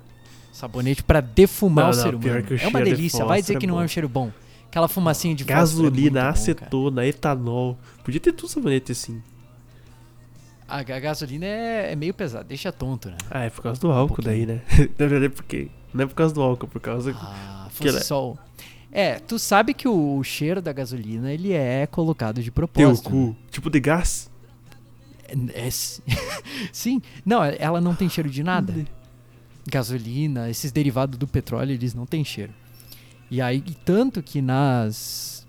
Sabonete 0.53 1.03
pra 1.03 1.21
defumar 1.21 1.87
Não, 1.87 1.93
o 1.93 1.97
não, 1.97 2.03
ser 2.03 2.15
humano. 2.15 2.45
o 2.51 2.55
É 2.55 2.69
uma 2.69 2.83
delícia, 2.83 3.25
vai 3.25 3.41
dizer 3.41 3.55
fósforo 3.55 3.59
que 3.61 3.67
é 3.67 3.69
não 3.69 3.75
é 3.77 3.79
bom. 3.81 3.85
um 3.85 3.89
cheiro 3.89 4.09
bom. 4.09 4.31
Aquela 4.69 4.87
fumacinha 4.89 5.35
de 5.35 5.43
é 5.43 5.47
gasolina, 5.47 6.11
bom, 6.11 6.17
cara. 6.19 6.31
acetona, 6.31 7.07
etanol. 7.07 7.79
Podia 8.05 8.21
ter 8.21 8.33
tudo 8.33 8.49
sabonete 8.51 8.93
assim. 8.93 9.23
A 10.69 10.83
ga- 10.83 10.99
gasolina 11.01 11.45
é, 11.45 11.93
é 11.93 11.97
meio 11.97 12.15
pesada, 12.15 12.45
deixa 12.45 12.73
tonto, 12.73 13.11
né? 13.11 13.17
Ah, 13.31 13.45
é 13.45 13.51
por 13.51 13.63
causa 13.63 13.81
do 13.81 13.91
álcool 13.91 14.23
daí, 14.23 14.47
né? 14.47 14.63
Na 14.99 15.07
verdade 15.07 15.27
é 15.27 15.29
porque. 15.29 15.69
Não 15.93 16.05
é 16.05 16.07
por 16.07 16.15
causa 16.15 16.33
do 16.35 16.41
álcool, 16.41 16.67
é 16.67 16.69
por 16.71 16.81
causa. 16.81 17.15
Ah, 17.19 17.69
Que 17.79 17.89
ela- 17.89 18.01
o- 18.19 18.39
É, 18.91 19.19
tu 19.19 19.39
sabe 19.39 19.75
que 19.75 19.87
o, 19.89 20.17
o 20.19 20.25
cheiro 20.25 20.63
da 20.63 20.73
gasolina 20.73 21.33
ele 21.33 21.53
é 21.53 21.87
colocado 21.87 22.37
de 22.43 22.45
Teu 22.51 22.53
propósito. 22.53 23.11
cu. 23.11 23.37
Tipo 23.51 23.69
de 23.71 23.81
gás. 23.81 24.31
né? 25.35 25.53
É, 25.55 25.67
s- 25.67 26.03
sim, 26.73 27.01
não, 27.25 27.43
ela 27.45 27.81
não 27.81 27.95
tem 27.95 28.09
cheiro 28.09 28.31
de 28.31 28.43
nada. 28.43 28.73
Gasolina, 29.67 30.51
esses 30.51 30.73
derivados 30.73 31.19
do 31.19 31.27
petróleo, 31.27 31.73
eles 31.73 31.95
não 31.95 32.07
têm 32.07 32.25
cheiro. 32.25 32.53
E 33.31 33.41
aí, 33.41 33.63
e 33.67 33.75
tanto 33.75 34.23
que 34.23 34.43
nas 34.43 35.47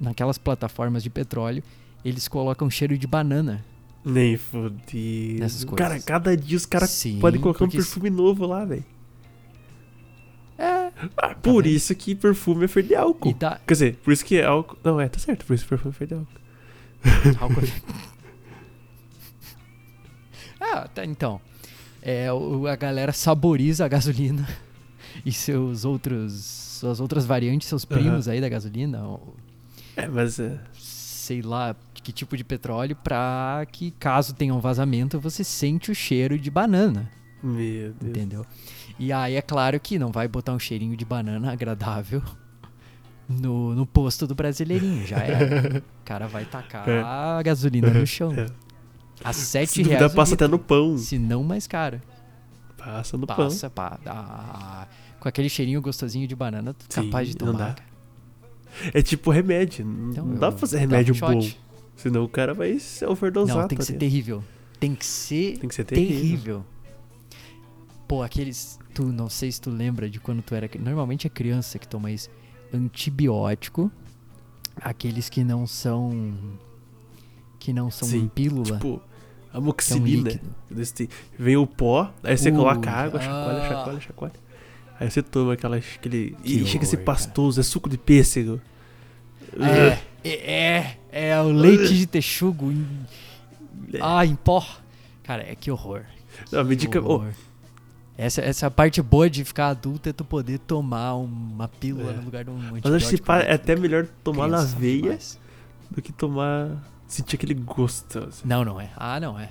naquelas 0.00 0.38
plataformas 0.38 1.02
de 1.02 1.10
petróleo, 1.10 1.62
eles 2.04 2.28
colocam 2.28 2.70
cheiro 2.70 2.96
de 2.96 3.06
banana. 3.06 3.64
Nem 4.04 4.36
fodido. 4.36 5.40
Nessas 5.40 5.64
coisas. 5.64 5.88
Cara, 5.88 6.00
cada 6.00 6.36
dia 6.36 6.56
os 6.56 6.64
caras 6.64 7.04
podem 7.20 7.40
colocar 7.40 7.64
um 7.64 7.68
perfume 7.68 8.08
novo 8.08 8.46
lá, 8.46 8.64
velho. 8.64 8.84
É. 10.58 10.92
Ah, 11.16 11.34
por 11.34 11.64
vendo? 11.64 11.74
isso 11.74 11.94
que 11.94 12.14
perfume 12.14 12.64
é 12.64 12.68
feito 12.68 12.86
de 12.86 12.94
álcool. 12.94 13.34
Quer 13.34 13.60
dizer, 13.74 13.96
por 13.96 14.12
isso 14.12 14.24
que 14.24 14.36
é 14.36 14.44
álcool. 14.44 14.78
Não, 14.82 15.00
é, 15.00 15.08
tá 15.08 15.18
certo, 15.18 15.44
por 15.44 15.54
isso 15.54 15.64
que 15.64 15.68
perfume 15.70 15.94
é 15.94 15.98
feito 15.98 16.14
de 16.14 16.20
álcool. 16.20 16.40
Álcool. 17.40 17.62
ah, 20.60 20.88
tá, 20.88 21.04
então. 21.04 21.40
É, 22.08 22.28
a 22.28 22.76
galera 22.76 23.12
saboriza 23.12 23.84
a 23.84 23.88
gasolina 23.88 24.46
e 25.26 25.32
seus 25.32 25.84
outros. 25.84 26.64
Suas 26.76 27.00
outras 27.00 27.24
variantes, 27.24 27.66
seus 27.68 27.86
primos 27.86 28.28
aí 28.28 28.38
da 28.40 28.48
gasolina, 28.50 29.02
ou 29.02 29.34
É, 29.96 30.06
mas. 30.06 30.38
É, 30.38 30.58
sei 30.74 31.40
lá 31.42 31.74
que 31.94 32.12
tipo 32.12 32.36
de 32.36 32.44
petróleo, 32.44 32.94
pra 33.02 33.66
que 33.72 33.90
caso 33.92 34.32
tenha 34.34 34.54
um 34.54 34.60
vazamento, 34.60 35.18
você 35.18 35.42
sente 35.42 35.90
o 35.90 35.94
cheiro 35.94 36.38
de 36.38 36.48
banana, 36.50 37.10
meu 37.42 37.92
Deus. 37.94 37.94
entendeu? 38.10 38.46
E 38.98 39.12
aí 39.12 39.34
é 39.34 39.42
claro 39.42 39.80
que 39.80 39.98
não 39.98 40.12
vai 40.12 40.28
botar 40.28 40.52
um 40.52 40.58
cheirinho 40.58 40.96
de 40.96 41.04
banana 41.04 41.50
agradável 41.52 42.22
no, 43.28 43.74
no 43.74 43.84
posto 43.84 44.24
do 44.26 44.34
brasileirinho, 44.36 45.04
já 45.06 45.16
é. 45.18 45.78
O 46.00 46.04
cara 46.04 46.28
vai 46.28 46.44
tacar 46.44 46.88
É. 46.88 47.00
a 47.02 47.42
gasolina 47.42 47.90
no 47.90 48.06
chão. 48.06 48.32
É. 49.24 49.28
A 49.28 49.32
7 49.32 49.70
Se 49.70 49.82
reais. 49.82 50.12
o 50.12 50.14
passa 50.14 50.34
até 50.34 50.46
no 50.46 50.58
pão. 50.58 50.96
Se 50.98 51.18
não 51.18 51.42
mais 51.42 51.66
caro. 51.66 52.00
Passa 52.76 53.16
no 53.16 53.26
pão. 53.26 53.36
Passa, 53.36 53.68
pá. 53.70 53.98
dá- 54.04 54.86
com 55.18 55.28
aquele 55.28 55.48
cheirinho 55.48 55.80
gostosinho 55.80 56.28
de 56.28 56.36
banana, 56.36 56.72
tu 56.74 56.84
Sim, 56.88 57.06
capaz 57.06 57.28
de 57.28 57.36
tomar. 57.36 57.76
É 58.92 59.00
tipo 59.02 59.30
remédio. 59.30 59.84
Não 59.86 60.10
Então, 60.10 60.26
não 60.26 60.34
dá 60.36 60.50
pra 60.50 60.58
fazer 60.58 60.76
um 60.76 60.80
remédio 60.80 61.14
shot. 61.14 61.32
bom. 61.32 61.50
Senão 61.96 62.24
o 62.24 62.28
cara 62.28 62.52
vai 62.52 62.78
se 62.78 63.04
overdosar. 63.06 63.56
Não, 63.56 63.68
tem 63.68 63.78
que 63.78 63.84
tá 63.84 63.92
ser 63.92 63.98
terrível. 63.98 64.44
Tem 64.78 64.94
que 64.94 65.06
ser, 65.06 65.58
Tem 65.58 65.68
que 65.68 65.74
ser 65.74 65.84
terrível. 65.84 66.16
terrível. 66.20 66.64
Pô, 68.06 68.22
aqueles. 68.22 68.78
Tu 68.94 69.04
não 69.06 69.28
sei 69.28 69.50
se 69.50 69.60
tu 69.60 69.70
lembra 69.70 70.08
de 70.08 70.20
quando 70.20 70.42
tu 70.42 70.54
era. 70.54 70.68
Normalmente 70.78 71.26
é 71.26 71.30
criança 71.30 71.78
que 71.78 71.88
toma 71.88 72.10
isso. 72.10 72.28
Antibiótico. 72.72 73.90
Aqueles 74.76 75.28
que 75.30 75.42
não 75.42 75.66
são. 75.66 76.30
Que 77.66 77.72
não 77.72 77.90
são 77.90 78.06
Sim, 78.06 78.30
pílula. 78.32 78.62
Tipo, 78.62 78.78
que 78.78 78.86
é 79.52 79.58
um 79.58 79.58
amoxicilina. 79.58 80.40
Vem 81.36 81.56
o 81.56 81.66
pó, 81.66 82.12
aí 82.22 82.38
você 82.38 82.48
Ui, 82.48 82.56
coloca 82.56 82.88
água, 82.88 83.20
chacoalha, 83.20 83.58
ah. 83.58 83.68
chacoalha, 83.68 84.00
chacoalha. 84.00 84.34
Aí 85.00 85.10
você 85.10 85.20
toma 85.20 85.54
aquela, 85.54 85.76
aquele. 85.78 86.36
Que 86.44 86.62
e 86.62 86.64
chega 86.64 86.84
a 86.84 86.86
ser 86.86 86.98
pastoso, 86.98 87.58
é 87.58 87.64
suco 87.64 87.90
de 87.90 87.98
pêssego. 87.98 88.60
É, 89.58 89.98
é, 90.22 90.96
é, 91.10 91.30
é 91.30 91.42
o 91.42 91.48
leite 91.48 91.92
de 91.98 92.06
texugo 92.06 92.70
em, 92.70 92.86
É. 93.94 93.98
ah, 94.00 94.24
em 94.24 94.36
pó. 94.36 94.64
Cara, 95.24 95.42
é 95.42 95.56
que 95.56 95.68
horror. 95.68 96.02
Não, 96.52 96.62
medica... 96.62 97.02
oh. 97.02 97.24
Essa, 98.16 98.42
essa 98.42 98.70
parte 98.70 99.02
boa 99.02 99.28
de 99.28 99.44
ficar 99.44 99.70
adulto 99.70 100.08
é 100.08 100.12
tu 100.12 100.24
poder 100.24 100.60
tomar 100.60 101.16
uma 101.16 101.66
pílula 101.66 102.12
É. 102.12 102.16
no 102.16 102.26
lugar 102.26 102.44
de 102.44 102.50
um 102.50 102.54
antibiótico. 102.54 102.88
mas 102.90 103.02
acho 103.02 103.18
que 103.20 103.32
é 103.50 103.54
até 103.54 103.74
melhor 103.74 104.06
tomar 104.22 104.46
na 104.46 104.62
veia 104.62 105.18
do 105.90 106.00
que 106.00 106.12
tomar. 106.12 106.94
Sentir 107.06 107.36
aquele 107.36 107.54
gosto. 107.54 108.18
assim. 108.20 108.42
Não, 108.46 108.64
não 108.64 108.80
é. 108.80 108.90
Ah, 108.96 109.18
não 109.20 109.38
é. 109.38 109.50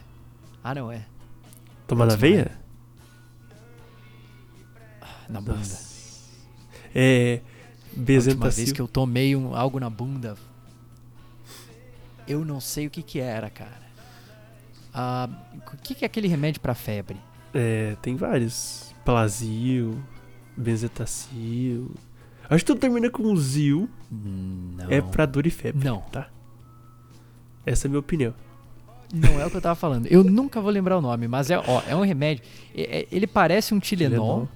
Ah, 0.64 0.74
não 0.76 0.91
é. 0.91 1.06
Tomar 1.88 2.06
na 2.08 2.16
veia? 2.16 2.58
Na 5.30 5.39
bunda. 5.41 5.58
Nossa. 5.60 5.86
É. 6.93 7.41
A 7.41 7.99
última 7.99 8.06
vez 8.06 8.26
Bezentacil. 8.26 8.74
que 8.74 8.82
eu 8.82 8.88
tomei 8.88 9.36
um- 9.36 9.56
algo 9.56 9.80
na 9.80 9.89
bunda, 9.89 10.36
eu 12.28 12.43
não 12.43 12.60
sei 12.60 12.88
o 12.88 12.89
que 12.89 13.01
que 13.01 13.20
era, 13.20 13.49
cara. 13.49 13.86
Ah, 14.93 15.30
o 15.74 15.78
que 15.78 15.95
que 15.95 16.03
é 16.06 16.08
aquele 16.08 16.28
remédio 16.28 16.60
pra 16.62 16.74
febre? 16.76 17.18
É, 17.53 17.95
tem 18.01 18.16
vários. 18.16 18.93
Plazil, 19.06 20.01
benzetacil. 20.58 21.91
Acho 22.49 22.60
que 22.64 22.66
tudo 22.66 22.80
termina 22.80 23.10
com 23.10 23.36
zil. 23.36 23.89
Não. 24.12 24.89
É 24.89 25.01
pra 25.01 25.26
dor 25.26 25.45
e 25.47 25.49
febre. 25.51 25.84
Não. 25.84 26.01
Tá? 26.01 26.28
Essa 27.66 27.86
é 27.86 27.88
a 27.88 27.89
minha 27.89 27.99
opinião. 27.99 28.34
Não 29.13 29.39
é 29.39 29.45
o 29.45 29.49
que 29.51 29.57
eu 29.57 29.61
tava 29.61 29.76
falando. 29.76 30.07
Eu 30.07 30.24
nunca 30.24 30.59
vou 30.59 30.70
lembrar 30.72 30.97
o 30.97 31.01
nome, 31.01 31.28
mas 31.28 31.49
é, 31.49 31.57
ó, 31.57 31.82
é 31.88 31.95
um 31.95 32.01
remédio. 32.01 32.43
É- 32.76 33.07
ele 33.11 33.28
parece 33.28 33.74
um 33.74 33.80
Tilenol, 33.80 34.47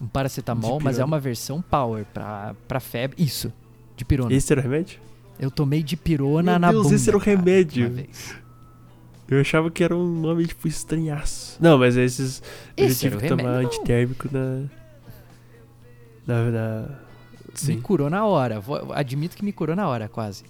um 0.00 0.06
paracetamol, 0.06 0.80
mas 0.80 0.98
é 0.98 1.04
uma 1.04 1.20
versão 1.20 1.60
power 1.62 2.04
pra, 2.12 2.54
pra 2.66 2.80
febre. 2.80 3.22
Isso, 3.22 3.52
de 3.96 4.04
pirona. 4.04 4.32
Esse 4.32 4.52
era 4.52 4.60
o 4.60 4.62
remédio? 4.64 4.98
Eu 5.38 5.50
tomei 5.50 5.82
de 5.82 5.96
pirona 5.96 6.52
Meu 6.52 6.58
na 6.60 6.70
Deus, 6.72 6.84
bunda. 6.84 6.96
esse 6.96 7.08
era 7.08 7.16
o 7.16 7.20
remédio. 7.20 8.06
Eu 9.28 9.40
achava 9.40 9.70
que 9.70 9.84
era 9.84 9.94
um 9.94 10.20
nome, 10.20 10.46
tipo, 10.46 10.66
estranhaço. 10.66 11.58
Não, 11.60 11.76
mas 11.78 11.96
esses. 11.96 12.42
Eu 12.76 12.86
Esse 12.86 13.00
tive 13.00 13.16
era 13.16 13.18
o 13.18 13.20
que 13.20 13.36
tomar 13.42 13.60
não. 13.62 13.66
antitérmico 13.68 14.28
na. 14.32 14.64
Na. 16.26 16.50
na... 16.50 16.80
Me 16.88 16.94
Sim. 17.54 17.80
curou 17.80 18.08
na 18.08 18.24
hora. 18.24 18.58
Vou- 18.60 18.92
admito 18.92 19.36
que 19.36 19.44
me 19.44 19.52
curou 19.52 19.74
na 19.76 19.86
hora, 19.88 20.08
quase. 20.08 20.44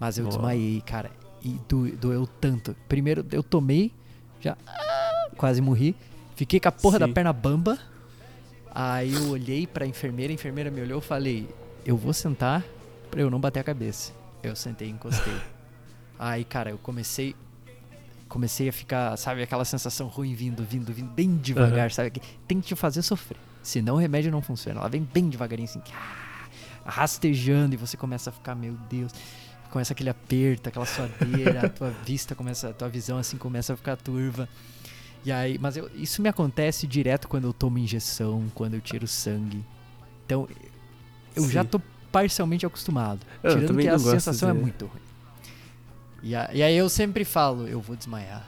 Mas 0.00 0.16
eu 0.16 0.24
Ó. 0.24 0.28
desmaiei, 0.28 0.80
cara. 0.80 1.10
E 1.44 1.58
do- 1.68 1.90
doeu 1.96 2.26
tanto. 2.26 2.74
Primeiro 2.88 3.24
eu 3.32 3.42
tomei, 3.42 3.92
já 4.40 4.56
ah, 4.66 5.28
quase 5.36 5.60
morri. 5.60 5.94
Fiquei 6.36 6.60
com 6.60 6.68
a 6.68 6.72
porra 6.72 6.98
da 6.98 7.06
Sim. 7.06 7.12
perna 7.12 7.32
bamba. 7.32 7.78
Aí 8.74 9.12
eu 9.12 9.30
olhei 9.30 9.66
pra 9.66 9.84
enfermeira, 9.86 10.32
a 10.32 10.34
enfermeira 10.34 10.70
me 10.70 10.80
olhou 10.80 10.98
e 11.00 11.02
falei: 11.02 11.48
Eu 11.84 11.96
vou 11.96 12.12
sentar 12.12 12.64
pra 13.10 13.20
eu 13.20 13.30
não 13.30 13.40
bater 13.40 13.60
a 13.60 13.64
cabeça. 13.64 14.12
Eu 14.42 14.56
sentei 14.56 14.88
e 14.88 14.90
encostei. 14.92 15.34
Aí, 16.18 16.44
cara, 16.44 16.70
eu 16.70 16.78
comecei. 16.78 17.34
Comecei 18.28 18.66
a 18.68 18.72
ficar, 18.72 19.14
sabe, 19.18 19.42
aquela 19.42 19.64
sensação 19.64 20.06
ruim 20.06 20.34
vindo, 20.34 20.64
vindo, 20.64 20.90
vindo, 20.90 21.10
bem 21.10 21.36
devagar, 21.36 21.80
Aham. 21.80 21.90
sabe? 21.90 22.10
que 22.12 22.20
Tem 22.48 22.60
que 22.62 22.68
te 22.68 22.74
fazer 22.76 23.02
sofrer. 23.02 23.36
Senão 23.62 23.96
o 23.96 23.98
remédio 23.98 24.30
não 24.32 24.40
funciona. 24.40 24.80
Ela 24.80 24.88
vem 24.88 25.02
bem 25.02 25.28
devagarinho 25.28 25.68
assim, 25.68 25.82
ah, 25.94 26.46
rastejando, 26.86 27.74
e 27.74 27.76
você 27.76 27.94
começa 27.96 28.30
a 28.30 28.32
ficar, 28.32 28.54
meu 28.54 28.72
Deus. 28.88 29.12
Começa 29.72 29.92
aquele 29.94 30.10
aperto, 30.10 30.68
aquela 30.68 30.84
suadeira, 30.86 31.66
a 31.66 31.68
tua 31.68 31.90
vista 32.06 32.34
começa, 32.34 32.68
a 32.68 32.72
tua 32.74 32.88
visão 32.88 33.16
assim 33.18 33.36
começa 33.38 33.72
a 33.72 33.76
ficar 33.76 33.96
turva. 33.96 34.48
E 35.24 35.32
aí, 35.32 35.58
mas 35.58 35.76
eu- 35.76 35.90
isso 35.94 36.20
me 36.20 36.28
acontece 36.28 36.86
direto 36.86 37.26
quando 37.26 37.44
eu 37.44 37.52
tomo 37.52 37.78
injeção, 37.78 38.44
quando 38.54 38.74
eu 38.74 38.80
tiro 38.80 39.08
sangue. 39.08 39.64
Então, 40.26 40.46
eu 41.34 41.48
já 41.50 41.62
Sim. 41.62 41.68
tô 41.68 41.80
parcialmente 42.12 42.66
acostumado. 42.66 43.20
Eu 43.42 43.58
tirando 43.60 43.78
que 43.78 43.88
a 43.88 43.98
sensação 43.98 44.50
é 44.50 44.52
de- 44.52 44.58
muito 44.60 44.84
ruim. 44.86 45.00
E, 46.22 46.34
a- 46.36 46.50
e 46.52 46.62
aí 46.62 46.76
eu 46.76 46.88
sempre 46.90 47.24
falo, 47.24 47.66
eu 47.66 47.80
vou 47.80 47.96
desmaiar. 47.96 48.46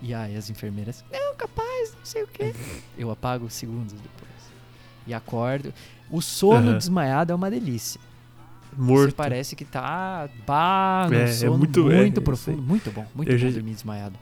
E 0.00 0.14
aí 0.14 0.36
as 0.36 0.48
enfermeiras, 0.48 1.04
não, 1.12 1.34
capaz, 1.34 1.92
não 1.98 2.04
sei 2.04 2.22
o 2.22 2.28
quê. 2.28 2.54
Eu 2.96 3.10
apago 3.10 3.50
segundos 3.50 3.92
depois. 3.94 4.30
E 5.04 5.12
acordo. 5.12 5.74
O 6.08 6.22
sono 6.22 6.68
Aham. 6.70 6.78
desmaiado 6.78 7.32
é 7.32 7.34
uma 7.34 7.50
delícia. 7.50 8.00
Você 8.78 8.84
Morto. 8.92 9.14
parece 9.16 9.56
que 9.56 9.64
tá. 9.64 10.28
Bah, 10.46 11.08
É, 11.10 11.22
é 11.22 11.26
sono 11.26 11.58
muito- 11.58 11.82
muito, 11.82 11.92
é, 12.16 12.18
eu 12.18 12.22
profundo. 12.22 12.62
Muito 12.62 12.90
bom. 12.92 13.04
Muito 13.14 13.28
Eu 13.28 13.36
bom 13.36 13.44
já- 13.44 13.50
dormir 13.50 13.72
desmaiado. 13.72 14.16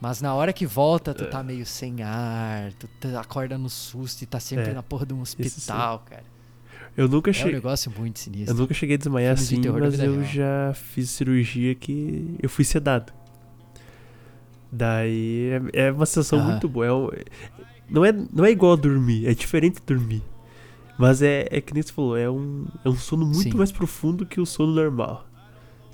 Mas 0.00 0.20
na 0.20 0.34
hora 0.34 0.52
que 0.52 0.66
volta, 0.66 1.14
tu 1.14 1.24
É. 1.24 1.26
tá 1.28 1.42
meio 1.42 1.64
sem 1.64 2.02
ar, 2.02 2.72
tu 2.72 2.88
tu 2.98 3.16
acorda 3.16 3.56
no 3.56 3.68
susto 3.70 4.22
e 4.22 4.26
tá 4.26 4.40
sempre 4.40 4.70
É, 4.70 4.74
na 4.74 4.82
porra 4.82 5.06
de 5.06 5.14
um 5.14 5.20
hospital, 5.20 6.00
cara. 6.08 6.24
Eu 6.96 7.06
nunca 7.06 7.30
É 7.30 7.32
um 7.32 7.34
cheguei. 7.34 7.52
negócio 7.52 7.92
muito 7.96 8.16
Eu 8.16 8.22
sinistro. 8.24 8.56
nunca 8.56 8.74
cheguei 8.74 8.96
a 8.96 8.98
desmaiar 8.98 9.36
Filme 9.36 9.48
de 9.48 9.54
assim, 9.54 9.62
terror 9.62 9.80
da 9.80 9.86
mas 9.90 10.00
eu 10.00 10.12
real. 10.14 10.24
já 10.24 10.74
fiz 10.74 11.08
cirurgia 11.10 11.74
que 11.74 12.34
eu 12.42 12.48
fui 12.48 12.64
sedado. 12.64 13.12
Daí 14.72 15.50
é, 15.74 15.86
é 15.88 15.92
uma 15.92 16.06
sensação 16.06 16.38
Aham. 16.40 16.50
muito 16.52 16.68
boa. 16.68 16.86
É 16.86 16.92
um- 16.92 17.10
não, 17.88 18.04
é, 18.04 18.12
não 18.12 18.44
é 18.44 18.50
igual 18.50 18.72
a 18.72 18.76
dormir, 18.76 19.26
é 19.26 19.34
diferente 19.34 19.76
de 19.80 19.86
dormir. 19.86 20.22
Mas 21.00 21.22
é, 21.22 21.48
é 21.50 21.60
que 21.60 21.72
nem 21.72 21.82
você 21.82 21.92
falou, 21.92 22.16
é 22.16 22.28
um, 22.30 22.66
é 22.84 22.88
um 22.88 22.94
sono 22.96 23.24
muito 23.24 23.42
Sim. 23.52 23.56
mais 23.56 23.72
profundo 23.72 24.26
que 24.26 24.40
o 24.40 24.44
sono 24.46 24.72
normal. 24.74 25.26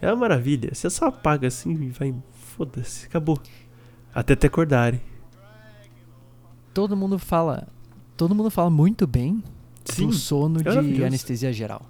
É 0.01 0.09
uma 0.09 0.17
maravilha. 0.17 0.75
Você 0.75 0.91
só 0.91 1.07
apaga 1.07 1.47
assim 1.49 1.73
e 1.73 1.89
vai. 1.91 2.15
Foda-se, 2.33 3.07
acabou. 3.07 3.39
Até 4.15 4.35
te 4.35 4.47
acordarem. 4.47 5.01
Todo 6.75 6.97
mundo 6.97 7.19
fala. 7.19 7.69
Todo 8.17 8.35
mundo 8.35 8.51
fala 8.51 8.69
muito 8.71 9.07
bem 9.07 9.43
Sim. 9.85 10.09
do 10.09 10.13
sono 10.13 10.59
de 10.59 10.65
maravilhoso. 10.65 11.05
anestesia 11.05 11.53
geral. 11.53 11.83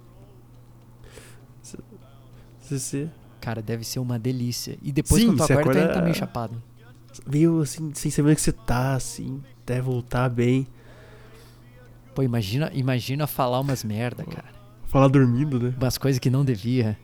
Cara, 3.40 3.62
deve 3.62 3.84
ser 3.84 3.98
uma 4.00 4.18
delícia. 4.18 4.76
E 4.82 4.90
depois 4.92 5.22
Sim, 5.22 5.28
quando 5.28 5.38
tu 5.38 5.44
acorda, 5.44 5.62
tu 5.62 5.68
ainda 5.70 5.80
acorda- 5.84 5.94
tá 5.94 6.02
meio 6.02 6.14
chapado. 6.14 6.62
meio 7.26 7.60
assim, 7.62 7.92
sem 7.94 8.10
saber 8.10 8.28
onde 8.30 8.36
que 8.36 8.42
você 8.42 8.52
tá, 8.52 8.94
assim, 8.94 9.40
até 9.62 9.80
voltar 9.80 10.28
bem. 10.28 10.66
Pô, 12.16 12.22
imagina, 12.22 12.70
imagina 12.72 13.26
falar 13.26 13.60
umas 13.60 13.84
merda, 13.84 14.24
cara. 14.24 14.46
Falar 14.86 15.08
dormindo, 15.08 15.60
né? 15.60 15.74
Umas 15.78 15.98
coisas 15.98 16.18
que 16.18 16.30
não 16.30 16.46
devia. 16.46 16.98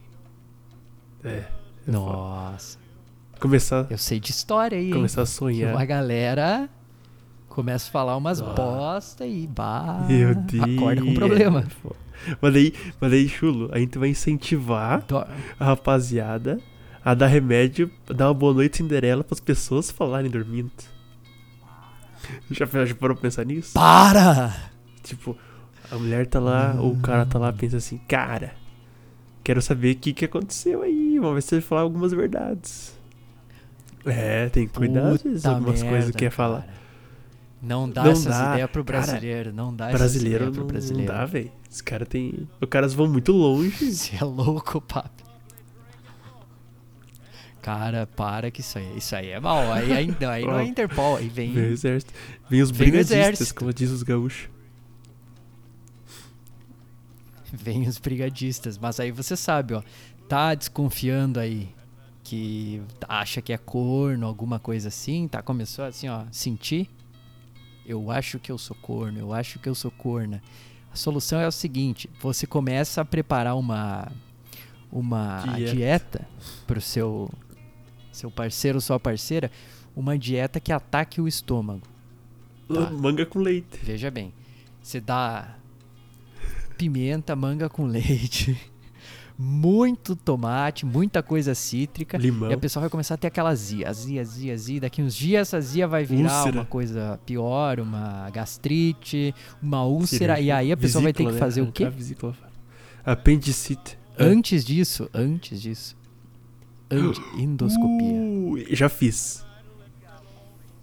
É. 1.23 1.29
é. 1.29 1.49
Nossa. 1.87 2.79
Começar, 3.39 3.87
Eu 3.91 3.99
sei 3.99 4.19
de 4.19 4.31
história 4.31 4.79
aí, 4.79 4.87
hein? 4.87 4.93
começar 4.93 5.21
a 5.23 5.27
sonhar. 5.27 5.75
uma 5.75 5.85
galera 5.85 6.67
começa 7.49 7.89
a 7.89 7.93
falar 7.93 8.17
umas 8.17 8.41
Ah. 8.41 8.45
bosta 8.55 9.27
e 9.27 9.47
bah, 9.47 10.07
Meu 10.09 10.35
Deus. 10.35 10.63
acorda 10.79 11.03
com 11.03 11.13
problema. 11.15 11.65
Mas 12.41 12.53
daí, 12.55 12.73
mas 13.01 13.11
daí, 13.11 13.29
chulo, 13.29 13.69
a 13.73 13.79
gente 13.81 13.99
vai 13.99 14.09
incentivar 14.09 15.03
Do- 15.03 15.19
a 15.19 15.65
rapaziada 15.65 16.59
a 17.05 17.15
dar 17.15 17.27
remédio, 17.27 17.91
a 18.09 18.13
dar 18.13 18.29
uma 18.29 18.35
boa 18.35 18.55
noite 18.55 18.77
Cinderela 18.79 19.23
pras 19.25 19.41
pessoas 19.41 19.91
falarem 19.91 20.31
dormindo. 20.31 20.71
Já, 22.51 22.65
já 22.65 22.95
parou 22.95 23.17
pra 23.17 23.23
pensar 23.23 23.45
nisso? 23.45 23.73
Para! 23.75 24.72
Tipo, 25.03 25.37
a 25.91 25.97
mulher 25.97 26.27
tá 26.27 26.39
lá, 26.41 26.75
ou 26.79 26.93
o 26.93 27.01
cara 27.01 27.27
tá 27.27 27.39
lá, 27.39 27.53
pensa 27.53 27.77
assim, 27.79 27.99
cara, 28.09 28.55
quero 29.45 29.61
saber 29.61 29.95
o 29.97 29.99
que, 29.99 30.13
que 30.13 30.25
aconteceu 30.25 30.83
aí, 30.83 31.19
vamos 31.19 31.35
ver 31.35 31.43
se 31.43 31.55
ele 31.57 31.63
falar 31.63 31.83
algumas 31.83 32.13
verdades. 32.13 32.97
É, 34.05 34.49
tem 34.49 34.67
que 34.67 34.73
cuidar 34.73 35.09
às 35.13 35.23
vezes, 35.23 35.43
Puta 35.43 35.55
algumas 35.55 35.81
coisas 35.83 35.91
merda, 35.99 36.13
que 36.13 36.19
quer 36.19 36.31
falar. 36.31 36.61
cara. 36.63 36.83
Não 37.63 37.89
dá 37.89 38.03
Não 38.03 38.11
essas 38.11 38.25
dá, 38.27 38.51
ideias 38.55 38.71
pro 38.71 38.85
cara. 38.85 38.99
brasileiro, 39.07 39.53
não 39.53 39.73
dá 39.75 39.87
essas 39.89 40.01
Brasileiro 40.01 40.37
ideias 40.45 40.57
pro 40.57 40.65
brasileiro. 40.65 41.13
não 41.13 41.19
dá, 41.21 41.25
velho. 41.27 41.53
Os 41.71 41.81
caras 41.81 42.09
tem. 42.09 42.49
Os 42.61 42.69
caras 42.69 42.93
vão 42.93 43.07
muito 43.07 43.31
longe. 43.31 43.71
Você 43.93 44.17
é 44.17 44.25
louco, 44.25 44.81
papi. 44.81 45.23
Cara, 47.61 48.09
para 48.17 48.51
que 48.51 48.61
isso 48.61 48.77
aí, 48.79 48.99
isso 48.99 49.15
aí 49.15 49.29
é 49.31 49.39
mal. 49.39 49.73
Aí, 49.73 49.93
aí, 49.93 50.17
não, 50.21 50.29
aí 50.31 50.45
não 50.45 50.59
é 50.59 50.65
Interpol, 50.67 51.17
aí 51.17 51.29
vem. 51.29 51.53
Vem 51.53 51.67
o 51.67 51.73
exército. 51.73 52.13
Vem 52.51 52.61
os 52.61 52.71
Vem 52.73 52.89
brigadistas, 52.89 53.17
exército. 53.19 53.55
como 53.55 53.73
diz 53.73 53.91
os 53.91 54.03
gaúchos. 54.03 54.49
Vem 57.63 57.87
os 57.87 57.99
brigadistas, 57.99 58.79
mas 58.79 58.99
aí 58.99 59.11
você 59.11 59.37
sabe, 59.37 59.75
ó, 59.75 59.83
tá 60.29 60.55
desconfiando 60.55 61.39
aí 61.39 61.69
que 62.25 62.81
acha 63.09 63.43
que 63.43 63.53
é 63.53 63.59
corno, 63.59 64.27
alguma 64.27 64.59
coisa 64.59 64.89
assim, 64.89 65.29
tá? 65.29 65.43
Começou 65.43 65.85
assim, 65.85 66.09
ó, 66.09 66.25
sentir. 66.31 66.89
Eu 67.85 68.11
acho 68.11 68.39
que 68.39 68.51
eu 68.51 68.57
sou 68.57 68.77
corno, 68.77 69.19
eu 69.19 69.33
acho 69.33 69.59
que 69.59 69.69
eu 69.69 69.75
sou 69.75 69.91
corna. 69.91 70.41
A 70.93 70.97
solução 70.97 71.41
é 71.41 71.47
o 71.47 71.53
seguinte: 71.53 72.09
você 72.21 72.47
começa 72.47 73.01
a 73.01 73.05
preparar 73.05 73.57
uma 73.57 74.11
uma 74.91 75.43
Dieta. 75.57 75.75
dieta 75.75 76.29
pro 76.67 76.81
seu 76.81 77.31
seu 78.13 78.31
parceiro 78.31 78.77
ou 78.77 78.81
sua 78.81 79.01
parceira, 79.01 79.51
uma 79.97 80.19
dieta 80.19 80.61
que 80.61 80.71
ataque 80.73 81.21
o 81.21 81.27
estômago. 81.27 81.83
Tá. 82.69 82.91
Manga 82.91 83.27
com 83.27 83.41
leite. 83.41 83.81
Veja 83.83 84.11
bem, 84.11 84.33
você 84.81 85.01
dá 85.01 85.57
pimenta, 86.73 87.37
manga 87.37 87.69
com 87.69 87.85
leite, 87.85 88.57
muito 89.39 90.15
tomate, 90.15 90.85
muita 90.87 91.23
coisa 91.23 91.55
cítrica. 91.55 92.17
Limão. 92.19 92.51
E 92.51 92.55
a 92.55 92.59
pessoa 92.59 92.83
vai 92.83 92.91
começar 92.91 93.15
a 93.15 93.17
ter 93.17 93.27
aquela 93.29 93.51
azia, 93.51 93.89
azia, 93.89 94.21
azia, 94.21 94.55
azia. 94.55 94.81
Daqui 94.81 95.03
uns 95.03 95.15
dias 95.15 95.49
essa 95.49 95.57
azia 95.57 95.87
vai 95.87 96.05
virar 96.05 96.39
Úlcera. 96.39 96.57
uma 96.59 96.65
coisa 96.65 97.21
pior, 97.27 97.81
uma 97.81 98.31
gastrite, 98.31 99.35
uma 99.63 99.85
úlcera. 99.85 100.35
Cirurgia. 100.35 100.45
E 100.45 100.51
aí 100.51 100.73
a 100.73 100.77
pessoa 100.77 101.03
vai 101.03 101.13
ter 101.13 101.25
que 101.25 101.31
Vesícula, 101.31 101.47
fazer 101.47 101.63
né? 101.63 101.69
o 101.69 101.73
quê? 101.73 101.85
A 101.85 101.91
vesícula. 101.91 102.37
Apendicite. 103.05 103.99
Antes 104.19 104.65
disso, 104.65 105.09
antes 105.13 105.61
disso, 105.61 105.97
endoscopia. 107.37 108.13
Uh, 108.13 108.65
já 108.71 108.89
fiz. 108.89 109.45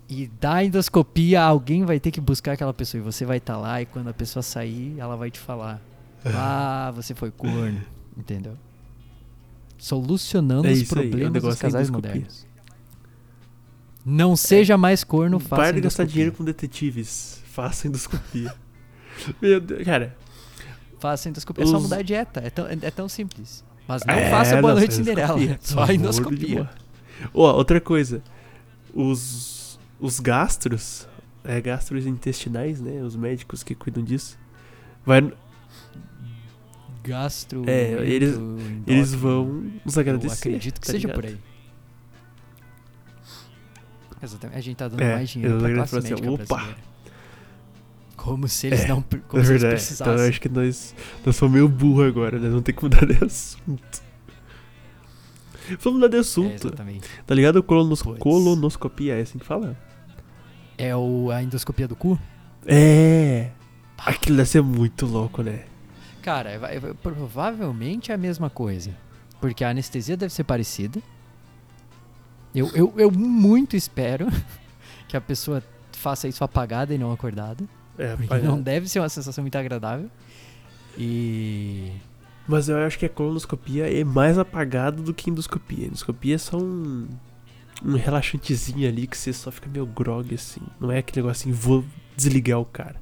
E 0.10 0.26
da 0.41 0.64
endoscopia, 0.64 1.39
alguém 1.41 1.86
vai 1.86 1.99
ter 1.99 2.10
que 2.10 2.20
buscar 2.20 2.53
aquela 2.53 2.74
pessoa. 2.74 2.99
E 2.99 3.03
você 3.03 3.26
vai 3.26 3.38
estar 3.38 3.57
lá, 3.57 3.80
e 3.82 3.86
quando 3.86 4.07
a 4.07 4.14
pessoa 4.14 4.41
sair, 4.41 4.95
ela 4.97 5.16
vai 5.16 5.30
te 5.30 5.39
falar: 5.39 5.80
Ah, 6.26 6.91
você 6.95 7.14
foi 7.14 7.30
corno. 7.30 7.82
Entendeu? 8.18 8.57
Solucionando 9.78 10.68
É 10.68 10.72
os 10.72 10.80
aí, 10.80 10.84
o 10.84 10.88
problemas 10.88 11.32
dos 11.34 11.43
negócio 11.43 11.60
é 11.60 11.62
casais 11.62 11.89
modernos. 11.89 12.45
Não 14.05 14.36
seja 14.36 14.78
mais 14.78 15.03
corno, 15.03 15.39
faça 15.39 15.62
Para 15.62 15.74
de 15.74 15.82
gastar 15.82 16.05
dinheiro 16.05 16.32
com 16.32 16.43
detetives. 16.43 17.41
Faça 17.45 17.88
endoscopia. 17.88 18.53
Meu 19.41 19.60
Deus, 19.60 19.84
cara. 19.84 20.16
Faça 20.99 21.30
endoscopia. 21.30 21.64
É 21.64 21.68
só 21.68 21.78
Os- 21.78 21.84
mudar 21.84 21.97
a 21.97 22.01
dieta. 22.01 22.41
É 22.43 22.49
tão, 22.49 22.66
é, 22.66 22.78
é 22.82 22.91
tão 22.91 23.07
simples. 23.07 23.64
Mas 23.88 24.03
não 24.05 24.14
É, 24.14 24.30
faça 24.30 24.60
Boa 24.62 24.74
Noite 24.74 24.93
Cinderela. 24.93 25.38
Só 25.62 25.86
endoscopia. 25.91 26.70
Ó, 27.34 27.53
outra 27.55 27.80
coisa. 27.82 28.22
Os, 28.93 29.59
os 29.99 30.19
gastros, 30.19 31.07
é, 31.43 31.59
gastros 31.61 32.05
intestinais, 32.05 32.79
né? 32.81 33.01
Os 33.01 33.15
médicos 33.15 33.63
que 33.63 33.75
cuidam 33.75 34.03
disso. 34.03 34.37
Vai, 35.05 35.31
Gastro. 37.03 37.63
É, 37.67 37.91
eles- 38.05 38.35
endócrino. 38.35 38.83
eles 38.85 39.13
vão 39.13 39.45
nos 39.85 39.95
Eu 39.95 40.01
agradecer. 40.01 40.47
acredito 40.49 40.79
que 40.79 40.85
tá 40.87 40.91
seja 40.93 41.07
ligado? 41.07 41.15
por 41.21 41.25
aí. 41.29 41.37
Exatamente. 44.21 44.57
A 44.57 44.61
gente 44.61 44.75
tá 44.77 44.87
dando 44.87 45.01
É, 45.01 45.15
mais 45.15 45.29
dinheiro 45.29 45.57
pra 45.59 45.73
classe 45.73 45.95
agradecer, 45.97 46.13
médica 46.25 46.31
opa. 46.43 46.55
brasileira. 46.55 46.89
Como 48.17 48.47
se 48.49 48.67
eles 48.67 48.81
É, 48.81 48.87
não 48.89 49.01
como 49.01 49.41
É 49.41 49.45
se 49.45 49.53
eles. 49.53 49.91
Então 50.01 50.13
eu 50.13 50.27
acho 50.29 50.41
que 50.41 50.49
nós, 50.49 50.93
nós 51.25 51.35
somos 51.37 51.53
meio 51.53 51.69
burro 51.69 52.03
agora, 52.03 52.37
né? 52.37 52.49
Não 52.49 52.61
tem 52.61 52.75
que 52.75 52.83
mudar 52.83 53.05
de 53.07 53.23
assunto. 53.23 54.03
Vamos 55.79 55.99
mudar 55.99 56.09
de 56.09 56.17
É, 56.17 56.19
assunto. 56.19 56.67
exatamente. 56.67 57.07
tá 57.25 57.33
ligado? 57.33 57.63
Colonos 57.63 58.01
Puts. 58.03 58.19
colonoscopia, 58.19 59.15
é 59.17 59.21
assim 59.21 59.37
que 59.39 59.45
fala? 59.45 59.77
É 60.80 60.95
o, 60.95 61.30
a 61.30 61.43
endoscopia 61.43 61.88
do 61.88 61.95
cu? 61.95 62.17
É. 62.65 63.51
Aquilo 63.97 64.38
deve 64.38 64.49
ser 64.49 64.61
muito 64.63 65.05
louco, 65.05 65.43
né? 65.43 65.65
Cara, 66.21 66.57
vai- 66.57 66.80
vai- 66.80 66.93
provavelmente 66.93 68.11
é 68.11 68.15
a 68.15 68.17
mesma 68.17 68.49
coisa. 68.49 68.91
Porque 69.41 69.63
a 69.63 69.69
anestesia 69.69 70.15
deve 70.17 70.34
ser 70.34 70.43
parecida. 70.45 71.01
Eu, 72.55 72.69
eu, 72.73 72.93
eu 72.97 73.11
muito 73.11 73.75
espero 73.75 74.27
que 75.07 75.15
a 75.17 75.21
pessoa 75.21 75.61
faça 75.91 76.27
isso 76.27 76.43
apagada 76.43 76.93
e 76.93 76.97
não 76.97 77.11
acordada. 77.11 77.63
É, 77.97 78.15
Porque 78.15 78.38
não 78.38 78.61
deve 78.61 78.88
ser 78.88 78.99
uma 78.99 79.09
sensação 79.09 79.43
muito 79.43 79.57
agradável. 79.57 80.09
E. 80.97 81.91
Mas 82.47 82.67
eu 82.69 82.77
acho 82.77 82.97
que 82.97 83.05
a 83.05 83.09
colonoscopia 83.09 83.91
é 83.93 84.03
mais 84.03 84.38
apagada 84.38 85.01
do 85.01 85.13
que 85.13 85.30
endoscopia. 85.30 85.86
Endoscopia 85.88 86.36
é 86.36 86.38
só 86.38 86.57
um. 86.57 87.07
Um 87.84 87.95
relaxantezinho 87.95 88.88
ali 88.88 89.07
que 89.07 89.17
você 89.17 89.32
só 89.32 89.51
fica 89.51 89.69
meio 89.69 89.86
grog 89.86 90.34
assim. 90.36 90.61
Não 90.80 90.91
é 90.91 90.97
aquele 90.99 91.21
negócio 91.21 91.49
assim, 91.49 91.51
vou 91.51 91.86
desligar 92.15 92.59
o 92.59 92.65
cara. 92.65 92.99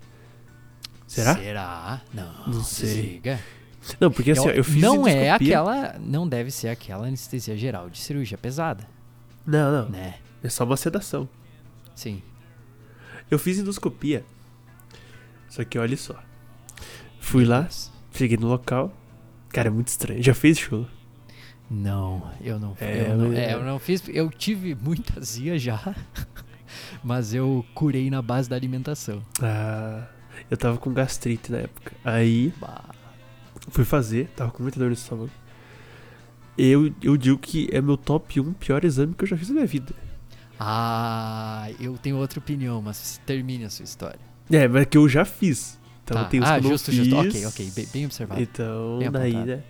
Será? 1.07 1.35
Será? 1.35 2.01
Não. 2.13 2.47
Não 2.47 2.63
sei. 2.63 2.87
desliga. 2.95 3.39
Não, 3.99 4.11
porque 4.11 4.31
assim, 4.31 4.49
ó, 4.49 4.51
eu 4.51 4.63
fiz 4.63 4.81
não 4.81 5.07
é 5.07 5.31
aquela. 5.31 5.97
Não 5.99 6.27
deve 6.27 6.51
ser 6.51 6.67
aquela 6.67 7.07
anestesia 7.07 7.55
geral 7.55 7.89
de 7.89 7.97
cirurgia 7.97 8.37
pesada, 8.37 8.87
Não, 9.45 9.71
não. 9.71 9.89
né? 9.89 10.15
É 10.43 10.49
só 10.49 10.65
uma 10.65 10.75
sedação. 10.77 11.27
Sim. 11.95 12.21
Eu 13.31 13.39
fiz 13.39 13.57
endoscopia. 13.57 14.23
Só 15.49 15.63
que 15.63 15.79
olha 15.79 15.95
só. 15.97 16.21
Fui 17.19 17.45
lá, 17.45 17.67
cheguei 18.11 18.37
no 18.37 18.47
local. 18.47 18.95
Cara, 19.49 19.69
é 19.69 19.71
muito 19.71 19.87
estranho. 19.87 20.21
Já 20.21 20.33
fez 20.33 20.57
chulo? 20.59 20.87
Não, 21.69 22.31
eu 22.41 22.57
não, 22.59 22.75
É, 22.79 23.09
eu, 23.11 23.17
não 23.17 23.33
é, 23.33 23.53
eu 23.53 23.63
não 23.63 23.77
fiz. 23.79 24.01
Eu 24.07 24.29
tive 24.29 24.73
muita 24.75 25.19
azia 25.19 25.59
já, 25.59 25.93
mas 27.03 27.33
eu 27.33 27.65
curei 27.73 28.09
na 28.09 28.21
base 28.21 28.49
da 28.49 28.55
alimentação. 28.55 29.21
Ah, 29.41 30.07
eu 30.49 30.55
tava 30.55 30.77
com 30.77 30.93
gastrite 30.93 31.51
na 31.51 31.57
época. 31.59 31.91
Aí 32.05 32.53
Bah. 32.59 32.85
fui 33.69 33.83
fazer, 33.83 34.29
tava 34.35 34.51
com 34.51 34.63
muita 34.63 34.79
dor 34.79 34.87
no 34.87 34.93
estômago. 34.93 35.29
Eu, 36.57 36.91
eu 37.03 37.17
digo 37.17 37.37
que 37.37 37.69
é 37.71 37.81
meu 37.81 37.97
top 37.97 38.39
1 38.39 38.53
pior 38.53 38.83
exame 38.85 39.13
que 39.13 39.23
eu 39.25 39.27
já 39.27 39.37
fiz 39.37 39.49
na 39.49 39.55
minha 39.55 39.67
vida. 39.67 39.93
Ah, 40.59 41.67
eu 41.79 41.97
tenho 41.97 42.15
outra 42.17 42.39
opinião, 42.39 42.81
mas 42.81 43.19
termine 43.25 43.65
a 43.65 43.69
sua 43.69 43.83
história. 43.83 44.19
É, 44.49 44.67
mas 44.67 44.85
que 44.85 44.97
eu 44.97 45.07
já 45.09 45.25
fiz. 45.25 45.77
Então 46.03 46.17
Tá. 46.23 46.25
tem 46.29 46.39
os 46.39 46.47
ah, 46.47 46.53
que 46.53 46.59
eu 46.59 46.63
não 46.63 46.69
justo, 46.71 46.91
fiz. 46.91 47.05
justo. 47.05 47.15
Ok, 47.19 47.45
ok, 47.45 47.71
bem, 47.75 47.87
bem 47.93 48.05
observado. 48.05 48.41
Então, 48.41 48.97
Bem 48.99 49.11
daí, 49.11 49.33
né? 49.35 49.61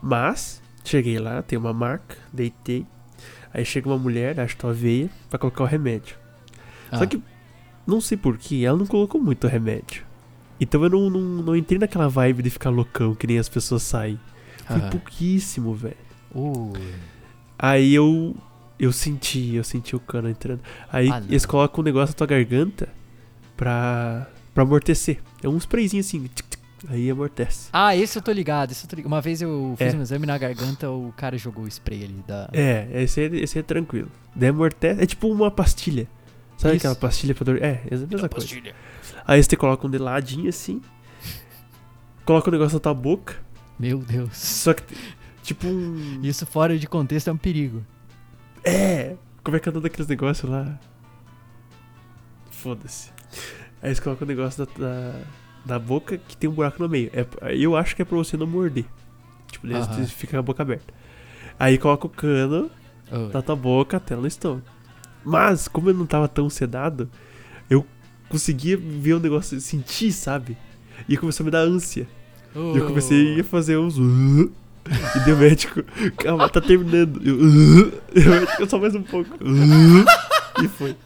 Mas, 0.00 0.61
cheguei 0.84 1.18
lá, 1.18 1.42
tem 1.42 1.58
uma 1.58 1.72
marca, 1.72 2.16
deitei. 2.32 2.86
Aí 3.54 3.64
chega 3.64 3.88
uma 3.88 3.98
mulher, 3.98 4.40
acho 4.40 4.56
tua 4.56 4.72
veia, 4.72 5.10
pra 5.28 5.38
colocar 5.38 5.64
o 5.64 5.66
remédio. 5.66 6.16
Só 6.90 7.04
Ah, 7.04 7.06
que, 7.06 7.22
não 7.86 8.00
sei 8.00 8.16
porquê, 8.16 8.62
ela 8.64 8.76
não 8.78 8.86
colocou 8.86 9.20
muito 9.20 9.46
remédio. 9.46 10.04
Então 10.60 10.82
eu 10.84 10.90
não, 10.90 11.10
não, 11.10 11.20
não 11.42 11.56
entrei 11.56 11.78
naquela 11.78 12.08
vibe 12.08 12.42
de 12.42 12.50
ficar 12.50 12.70
loucão, 12.70 13.14
que 13.14 13.26
nem 13.26 13.38
as 13.38 13.48
pessoas 13.48 13.82
saem. 13.82 14.18
Foi 14.66 14.76
aham. 14.76 14.90
pouquíssimo, 14.90 15.74
velho. 15.74 15.96
Ui. 16.34 16.80
Aí 17.58 17.94
eu. 17.94 18.34
Eu 18.78 18.90
senti, 18.90 19.54
eu 19.54 19.62
senti 19.62 19.94
o 19.94 20.00
cano 20.00 20.28
entrando. 20.28 20.60
Aí 20.90 21.08
Ah, 21.10 21.18
eles 21.28 21.46
colocam 21.46 21.82
um 21.82 21.84
negócio 21.84 22.12
na 22.14 22.16
tua 22.16 22.26
garganta 22.26 22.88
pra. 23.56 24.26
pra 24.54 24.62
amortecer. 24.64 25.20
É 25.42 25.48
um 25.48 25.56
sprayzinho 25.56 26.00
assim. 26.00 26.22
tic, 26.34 26.51
aí 26.88 27.10
amortece. 27.10 27.68
Ah, 27.72 27.94
esse 27.96 28.18
eu 28.18 28.22
tô 28.22 28.32
ligado, 28.32 28.72
esse 28.72 28.84
eu 28.84 28.88
tô 28.88 28.96
ligado. 28.96 29.10
Uma 29.10 29.20
vez 29.20 29.40
eu 29.42 29.74
fiz 29.78 29.94
É. 29.94 29.96
um 29.96 30.02
exame 30.02 30.26
na 30.26 30.36
garganta, 30.38 30.90
o 30.90 31.12
cara 31.16 31.36
jogou 31.38 31.64
o 31.64 31.68
spray 31.68 32.04
ali 32.04 32.24
da. 32.26 32.48
É, 32.52 32.88
esse 33.02 33.20
é, 33.20 33.26
esse 33.36 33.58
é 33.58 33.62
tranquilo. 33.62 34.10
Daí 34.34 34.48
amortece. 34.50 35.02
É 35.02 35.06
tipo 35.06 35.28
uma 35.28 35.50
pastilha. 35.50 36.08
Sabe 36.56 36.76
Isso. 36.76 36.86
aquela 36.86 36.94
pastilha 36.96 37.34
pra 37.34 37.44
dor? 37.44 37.56
É, 37.62 37.82
é 37.90 37.94
a 37.94 37.98
mesma 37.98 38.08
coisa. 38.28 38.28
pastilha. 38.28 38.74
Aí 39.26 39.42
você 39.42 39.56
coloca 39.56 39.86
um 39.86 39.90
de 39.90 39.98
ladinho 39.98 40.48
assim. 40.48 40.80
Coloca 42.24 42.48
o 42.48 42.52
negócio 42.52 42.74
na 42.76 42.80
tua 42.80 42.94
boca. 42.94 43.36
Meu 43.78 43.98
Deus. 43.98 44.36
Só 44.36 44.72
que. 44.74 44.82
Tipo 45.42 45.66
um. 45.66 46.20
Isso 46.22 46.46
fora 46.46 46.78
de 46.78 46.86
contexto 46.86 47.28
é 47.28 47.32
um 47.32 47.36
perigo. 47.36 47.84
É! 48.64 49.16
Como 49.42 49.56
é 49.56 49.60
que 49.60 49.68
é 49.68 49.70
o 49.70 49.74
nome 49.74 49.82
daqueles 49.88 50.06
negócios 50.06 50.48
lá? 50.48 50.78
Foda-se. 52.50 53.10
Aí 53.82 53.88
eles 53.88 53.98
colocam 53.98 54.24
o 54.24 54.28
negócio 54.28 54.64
da, 54.64 54.72
da, 54.78 55.20
da 55.64 55.78
boca 55.78 56.16
que 56.18 56.36
tem 56.36 56.48
um 56.50 56.52
buraco 56.52 56.82
no 56.82 56.88
meio. 56.88 57.10
É, 57.12 57.26
eu 57.56 57.76
acho 57.76 57.94
que 57.96 58.02
é 58.02 58.04
pra 58.04 58.16
você 58.16 58.36
não 58.36 58.46
morder. 58.46 58.84
Tipo, 59.50 59.66
daí 59.66 59.76
Aham. 59.76 59.92
você 59.92 60.06
fica 60.06 60.32
com 60.32 60.38
a 60.38 60.42
boca 60.42 60.62
aberta. 60.62 60.92
Aí 61.58 61.78
coloca 61.78 62.06
o 62.06 62.10
cano 62.10 62.70
na 63.32 63.42
tua 63.42 63.54
boca 63.56 63.98
até 63.98 64.16
no 64.16 64.26
estômago. 64.26 64.62
Mas, 65.24 65.68
como 65.68 65.90
eu 65.90 65.94
não 65.94 66.06
tava 66.06 66.26
tão 66.26 66.48
sedado, 66.50 67.08
eu 67.70 67.86
conseguia 68.28 68.76
ver 68.76 69.14
o 69.14 69.20
negócio, 69.20 69.60
sentir, 69.60 70.10
sabe? 70.12 70.56
E 71.08 71.16
começou 71.16 71.44
a 71.44 71.46
me 71.46 71.50
dar 71.50 71.60
ânsia. 71.60 72.08
E 72.54 72.76
eu 72.78 72.86
comecei 72.86 73.38
a 73.40 73.44
fazer 73.44 73.78
uns. 73.78 73.98
"Uh", 73.98 74.50
E 75.16 75.20
deu 75.24 75.36
médico, 75.36 75.82
calma, 76.16 76.48
tá 76.48 76.60
terminando. 76.60 77.20
Eu, 77.24 77.36
"Uh", 77.36 77.92
e 78.16 78.20
médico, 78.28 78.66
só 78.68 78.78
mais 78.78 78.94
um 78.96 79.02
pouco. 79.02 79.30
"Uh", 79.36 80.04
E 80.64 80.68
foi. 80.68 80.96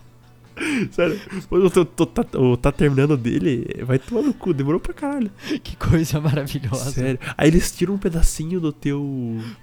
Sério, 0.90 1.20
quando 1.48 1.64
eu 1.76 1.84
tô, 1.84 2.06
tá, 2.06 2.24
o 2.38 2.56
tá 2.56 2.72
terminando 2.72 3.16
dele, 3.16 3.66
vai 3.84 3.98
tomar 3.98 4.22
no 4.22 4.32
cu, 4.32 4.54
demorou 4.54 4.80
pra 4.80 4.94
caralho. 4.94 5.30
Que 5.62 5.76
coisa 5.76 6.20
maravilhosa. 6.20 6.90
Sério. 6.92 7.20
Aí 7.36 7.48
eles 7.48 7.70
tiram 7.70 7.94
um 7.94 7.98
pedacinho 7.98 8.58
do 8.60 8.72
teu. 8.72 9.00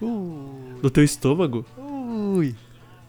Ui. 0.01 0.81
do 0.81 0.89
teu 0.89 1.03
estômago. 1.03 1.65
Ui. 1.77 2.55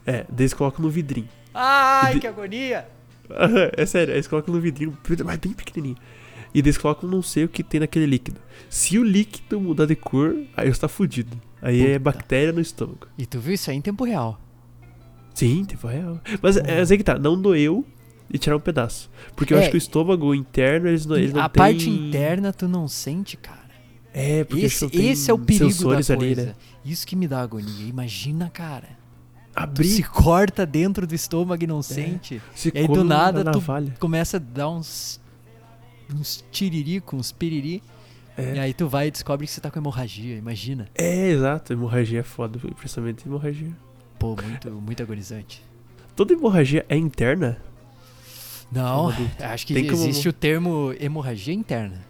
É, 0.05 0.23
daí 0.29 0.41
eles 0.41 0.53
colocam 0.53 0.81
no 0.83 0.89
vidrinho. 0.89 1.29
Ai, 1.53 2.15
De- 2.15 2.19
que 2.21 2.27
agonia. 2.27 2.87
É 3.75 3.85
sério, 3.87 4.11
aí 4.13 4.17
eles 4.17 4.27
colocam 4.27 4.53
no 4.53 4.61
vidrinho, 4.61 4.95
mas 5.23 5.37
bem 5.37 5.51
pequenininho. 5.53 5.97
E 6.53 6.59
eles 6.59 6.77
colocam 6.77 7.09
não 7.09 7.21
sei 7.21 7.43
o 7.43 7.49
que 7.49 7.63
tem 7.63 7.79
naquele 7.79 8.05
líquido. 8.05 8.39
Se 8.69 8.97
o 8.99 9.03
líquido 9.03 9.59
mudar 9.59 9.85
de 9.87 9.95
cor, 9.95 10.35
aí 10.55 10.71
você 10.73 10.79
tá 10.81 10.87
fudido. 10.87 11.35
Aí 11.61 11.81
é 11.81 11.85
Puta. 11.93 11.99
bactéria 11.99 12.53
no 12.53 12.61
estômago. 12.61 13.07
E 13.17 13.25
tu 13.25 13.39
viu 13.39 13.55
isso 13.55 13.69
aí 13.71 13.75
em 13.77 13.81
tempo 13.81 14.03
real? 14.05 14.39
Sim, 15.35 15.63
tempo 15.65 15.85
real. 15.87 16.19
Mas 16.41 16.57
é, 16.57 16.81
aí 16.81 16.97
que 16.97 17.03
tá, 17.03 17.19
não 17.19 17.39
doeu 17.39 17.85
e 18.31 18.39
tirar 18.39 18.55
um 18.57 18.59
pedaço. 18.59 19.11
Porque 19.35 19.53
eu 19.53 19.57
É. 19.57 19.61
acho 19.61 19.69
que 19.69 19.75
o 19.75 19.77
estômago 19.77 20.33
interno, 20.33 20.87
eles 20.87 21.05
não, 21.05 21.15
eles 21.17 21.31
não 21.33 21.41
a 21.41 21.49
têm... 21.49 21.61
parte 21.61 21.87
interna 21.89 22.51
tu 22.51 22.67
não 22.67 22.87
sente, 22.87 23.37
cara. 23.37 23.65
É, 24.13 24.43
porque 24.45 24.65
Esse, 24.65 24.85
esse 24.93 25.29
é 25.29 25.33
o 25.33 25.37
perigo 25.37 25.89
da 25.89 25.95
coisa. 25.95 26.13
ali, 26.13 26.35
né? 26.35 26.55
Isso 26.83 27.05
que 27.05 27.15
me 27.17 27.27
dá 27.27 27.41
agonia. 27.41 27.87
Imagina, 27.87 28.49
cara. 28.49 28.87
Abrir, 29.53 29.87
se 29.87 30.03
corta 30.03 30.65
dentro 30.65 31.05
do 31.05 31.13
estômago 31.13 31.63
e 31.63 31.67
não 31.67 31.81
sente. 31.81 32.41
se 32.53 32.71
E 32.73 32.77
aí 32.79 32.87
do 32.87 32.93
come 32.95 33.03
na 33.03 33.15
nada 33.17 33.41
tu 33.43 33.51
navalha. 33.59 33.93
começa 33.99 34.37
a 34.37 34.39
dar 34.39 34.69
uns. 34.69 35.19
uns 36.13 36.43
tiririco, 36.51 37.15
uns 37.15 37.31
piriri. 37.31 37.83
É. 38.37 38.55
E 38.55 38.59
aí 38.59 38.73
tu 38.73 38.87
vai 38.87 39.07
e 39.07 39.11
descobre 39.11 39.45
que 39.47 39.51
você 39.53 39.61
tá 39.61 39.71
com 39.71 39.79
hemorragia, 39.79 40.35
imagina. 40.37 40.87
É, 40.95 41.29
exato. 41.29 41.71
Hemorragia 41.73 42.19
é 42.19 42.23
foda, 42.23 42.59
principalmente 42.59 43.25
hemorragia. 43.27 43.71
Pô, 44.33 44.41
muito, 44.41 44.71
muito 44.71 45.03
agonizante. 45.03 45.61
Toda 46.15 46.33
hemorragia 46.33 46.85
é 46.89 46.95
interna? 46.97 47.57
Não, 48.71 49.11
Como 49.13 49.29
acho 49.39 49.67
que 49.67 49.73
Tem 49.73 49.87
como- 49.87 50.01
existe 50.03 50.27
o 50.29 50.33
termo 50.33 50.93
hemorragia 50.99 51.53
interna. 51.53 52.01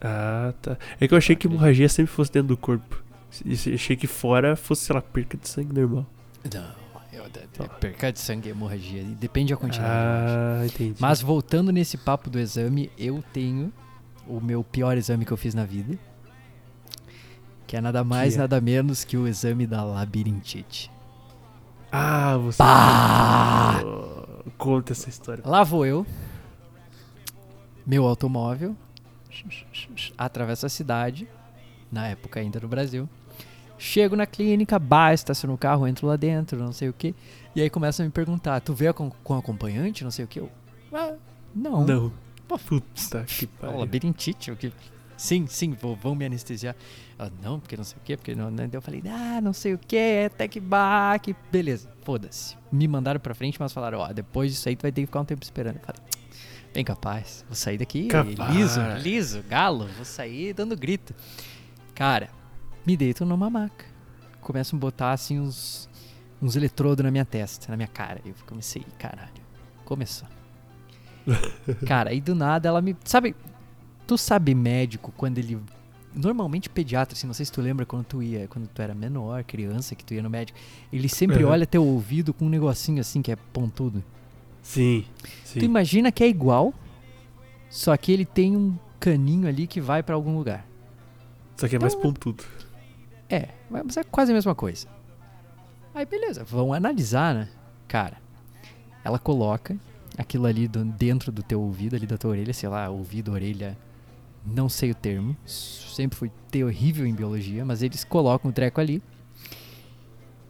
Ah, 0.00 0.52
tá. 0.62 0.76
É 1.00 1.08
que 1.08 1.14
eu 1.14 1.18
achei 1.18 1.34
que 1.34 1.46
hemorragia 1.48 1.88
sempre 1.88 2.12
fosse 2.12 2.30
dentro 2.30 2.48
do 2.48 2.56
corpo. 2.56 3.02
E 3.44 3.56
se- 3.56 3.74
achei 3.74 3.96
que 3.96 4.06
fora 4.06 4.54
fosse, 4.54 4.84
sei 4.86 4.94
lá, 4.94 5.02
perca 5.02 5.36
de 5.36 5.48
sangue 5.48 5.72
normal. 5.74 6.06
Não, 6.54 6.64
eu, 7.12 7.24
eu, 7.24 7.30
eu, 7.64 7.68
perca 7.80 8.12
de 8.12 8.20
sangue 8.20 8.48
e 8.48 8.50
hemorragia. 8.52 9.02
Depende 9.02 9.52
da 9.52 9.56
quantidade, 9.58 9.90
eu. 9.90 10.38
Ah, 10.62 10.66
entendi. 10.66 10.94
Mas 11.00 11.20
voltando 11.20 11.72
nesse 11.72 11.96
papo 11.96 12.30
do 12.30 12.38
exame, 12.38 12.90
eu 12.96 13.22
tenho 13.32 13.72
o 14.26 14.40
meu 14.40 14.62
pior 14.62 14.96
exame 14.96 15.24
que 15.24 15.32
eu 15.32 15.36
fiz 15.36 15.52
na 15.54 15.64
vida. 15.64 15.98
Que 17.66 17.76
é 17.76 17.80
nada 17.80 18.02
mais, 18.04 18.34
é? 18.36 18.38
nada 18.38 18.60
menos 18.60 19.04
que 19.04 19.16
o 19.16 19.26
exame 19.26 19.66
da 19.66 19.82
labirintite. 19.84 20.90
Ah, 21.90 22.36
você. 22.36 22.58
Pá! 22.58 23.80
Conta 24.56 24.92
essa 24.92 25.08
história. 25.08 25.42
Lá 25.46 25.62
vou 25.64 25.86
eu, 25.86 26.06
meu 27.86 28.06
automóvel, 28.06 28.76
atravesso 30.16 30.66
a 30.66 30.68
cidade, 30.68 31.28
na 31.90 32.08
época 32.08 32.40
ainda 32.40 32.60
no 32.60 32.68
Brasil. 32.68 33.08
Chego 33.78 34.16
na 34.16 34.26
clínica, 34.26 34.78
bah, 34.78 35.14
estaciono 35.14 35.54
o 35.54 35.58
carro, 35.58 35.86
entro 35.86 36.06
lá 36.06 36.16
dentro, 36.16 36.58
não 36.58 36.72
sei 36.72 36.88
o 36.88 36.92
que. 36.92 37.14
E 37.54 37.60
aí 37.62 37.70
começam 37.70 38.04
a 38.04 38.06
me 38.06 38.12
perguntar: 38.12 38.60
tu 38.60 38.74
veio 38.74 38.92
com, 38.92 39.10
com 39.22 39.34
acompanhante, 39.38 40.02
não 40.02 40.10
sei 40.10 40.24
o 40.24 40.28
que? 40.28 40.40
Eu, 40.40 40.50
ah, 40.92 41.14
não. 41.54 41.84
Não. 41.86 42.12
Puta 42.48 43.24
que 43.24 43.44
Oh, 43.44 43.60
pariu. 43.60 43.78
labirintite, 43.78 44.50
o 44.50 44.56
que? 44.56 44.72
Sim, 45.18 45.46
sim, 45.48 45.72
vou, 45.72 45.96
vão 45.96 46.14
me 46.14 46.24
anestesiar. 46.24 46.76
Ela, 47.18 47.30
não, 47.42 47.58
porque 47.58 47.76
não 47.76 47.82
sei 47.82 47.98
o 47.98 48.00
quê, 48.04 48.16
porque 48.16 48.34
não. 48.36 48.50
né? 48.52 48.68
Eu 48.72 48.80
falei, 48.80 49.02
ah, 49.06 49.40
não 49.40 49.52
sei 49.52 49.74
o 49.74 49.78
que, 49.78 49.96
é 49.96 50.28
tech 50.28 50.60
back, 50.60 51.34
beleza, 51.50 51.92
foda-se. 52.02 52.56
Me 52.70 52.86
mandaram 52.86 53.18
pra 53.18 53.34
frente, 53.34 53.58
mas 53.60 53.72
falaram, 53.72 53.98
ó, 53.98 54.12
depois 54.12 54.52
disso 54.52 54.68
aí 54.68 54.76
tu 54.76 54.82
vai 54.82 54.92
ter 54.92 55.00
que 55.02 55.06
ficar 55.06 55.20
um 55.20 55.24
tempo 55.24 55.42
esperando. 55.42 55.74
Eu 55.76 55.82
falei, 55.82 56.00
bem 56.72 56.84
capaz, 56.84 57.44
vou 57.48 57.56
sair 57.56 57.78
daqui 57.78 58.06
Capaz. 58.06 58.54
liso, 58.54 58.80
liso, 59.02 59.42
galo, 59.48 59.88
vou 59.96 60.04
sair 60.04 60.52
dando 60.54 60.76
grito. 60.76 61.12
Cara, 61.96 62.30
me 62.86 62.96
deito 62.96 63.26
numa 63.26 63.50
maca. 63.50 63.84
Começam 64.40 64.76
a 64.76 64.80
botar 64.80 65.10
assim 65.10 65.40
uns, 65.40 65.88
uns 66.40 66.54
eletrodos 66.54 67.04
na 67.04 67.10
minha 67.10 67.24
testa, 67.24 67.66
na 67.70 67.76
minha 67.76 67.88
cara. 67.88 68.20
Eu 68.24 68.34
comecei, 68.46 68.84
caralho, 68.98 69.42
começou. 69.84 70.28
Cara, 71.86 72.08
aí 72.08 72.20
do 72.22 72.34
nada 72.34 72.68
ela 72.68 72.80
me. 72.80 72.96
Sabe, 73.04 73.36
tu 74.08 74.18
sabe 74.18 74.54
médico 74.54 75.12
quando 75.16 75.38
ele. 75.38 75.58
Normalmente 76.14 76.68
pediatra, 76.70 77.14
assim, 77.16 77.26
não 77.26 77.34
sei 77.34 77.44
se 77.46 77.52
tu 77.52 77.60
lembra 77.60 77.84
quando 77.86 78.04
tu 78.04 78.22
ia, 78.22 78.48
quando 78.48 78.66
tu 78.66 78.80
era 78.82 78.94
menor, 78.94 79.44
criança, 79.44 79.94
que 79.94 80.02
tu 80.04 80.14
ia 80.14 80.22
no 80.22 80.30
médico, 80.30 80.58
ele 80.92 81.08
sempre 81.08 81.44
Aham. 81.44 81.52
olha 81.52 81.66
teu 81.66 81.84
ouvido 81.84 82.32
com 82.34 82.46
um 82.46 82.48
negocinho 82.48 83.00
assim 83.00 83.20
que 83.22 83.30
é 83.30 83.36
pontudo. 83.36 84.02
Sim, 84.62 85.04
sim. 85.44 85.60
Tu 85.60 85.64
imagina 85.66 86.10
que 86.10 86.24
é 86.24 86.28
igual, 86.28 86.72
só 87.70 87.96
que 87.96 88.10
ele 88.10 88.24
tem 88.24 88.56
um 88.56 88.74
caninho 88.98 89.46
ali 89.46 89.66
que 89.66 89.80
vai 89.80 90.02
pra 90.02 90.14
algum 90.14 90.36
lugar. 90.36 90.66
Só 91.56 91.68
que 91.68 91.76
é 91.76 91.78
mais 91.78 91.92
Então, 91.92 92.02
pontudo. 92.10 92.42
É, 93.28 93.50
mas 93.70 93.96
é 93.98 94.02
quase 94.02 94.32
a 94.32 94.34
mesma 94.34 94.54
coisa. 94.54 94.86
Aí 95.94 96.06
beleza, 96.06 96.42
vão 96.42 96.72
analisar, 96.72 97.34
né? 97.34 97.48
Cara, 97.86 98.16
ela 99.04 99.18
coloca 99.18 99.76
aquilo 100.16 100.46
ali 100.46 100.66
do- 100.66 100.84
dentro 100.84 101.30
do 101.30 101.42
teu 101.42 101.60
ouvido, 101.60 101.94
ali 101.96 102.06
da 102.06 102.16
tua 102.16 102.30
orelha, 102.30 102.52
sei 102.54 102.68
lá, 102.68 102.88
ouvido, 102.88 103.32
orelha, 103.32 103.76
não 104.52 104.68
sei 104.68 104.90
o 104.90 104.94
termo. 104.94 105.36
Sempre 105.46 106.16
fui 106.18 106.30
terrível 106.50 107.06
em 107.06 107.14
biologia, 107.14 107.64
mas 107.64 107.82
eles 107.82 108.04
colocam 108.04 108.50
o 108.50 108.54
treco 108.54 108.80
ali. 108.80 109.02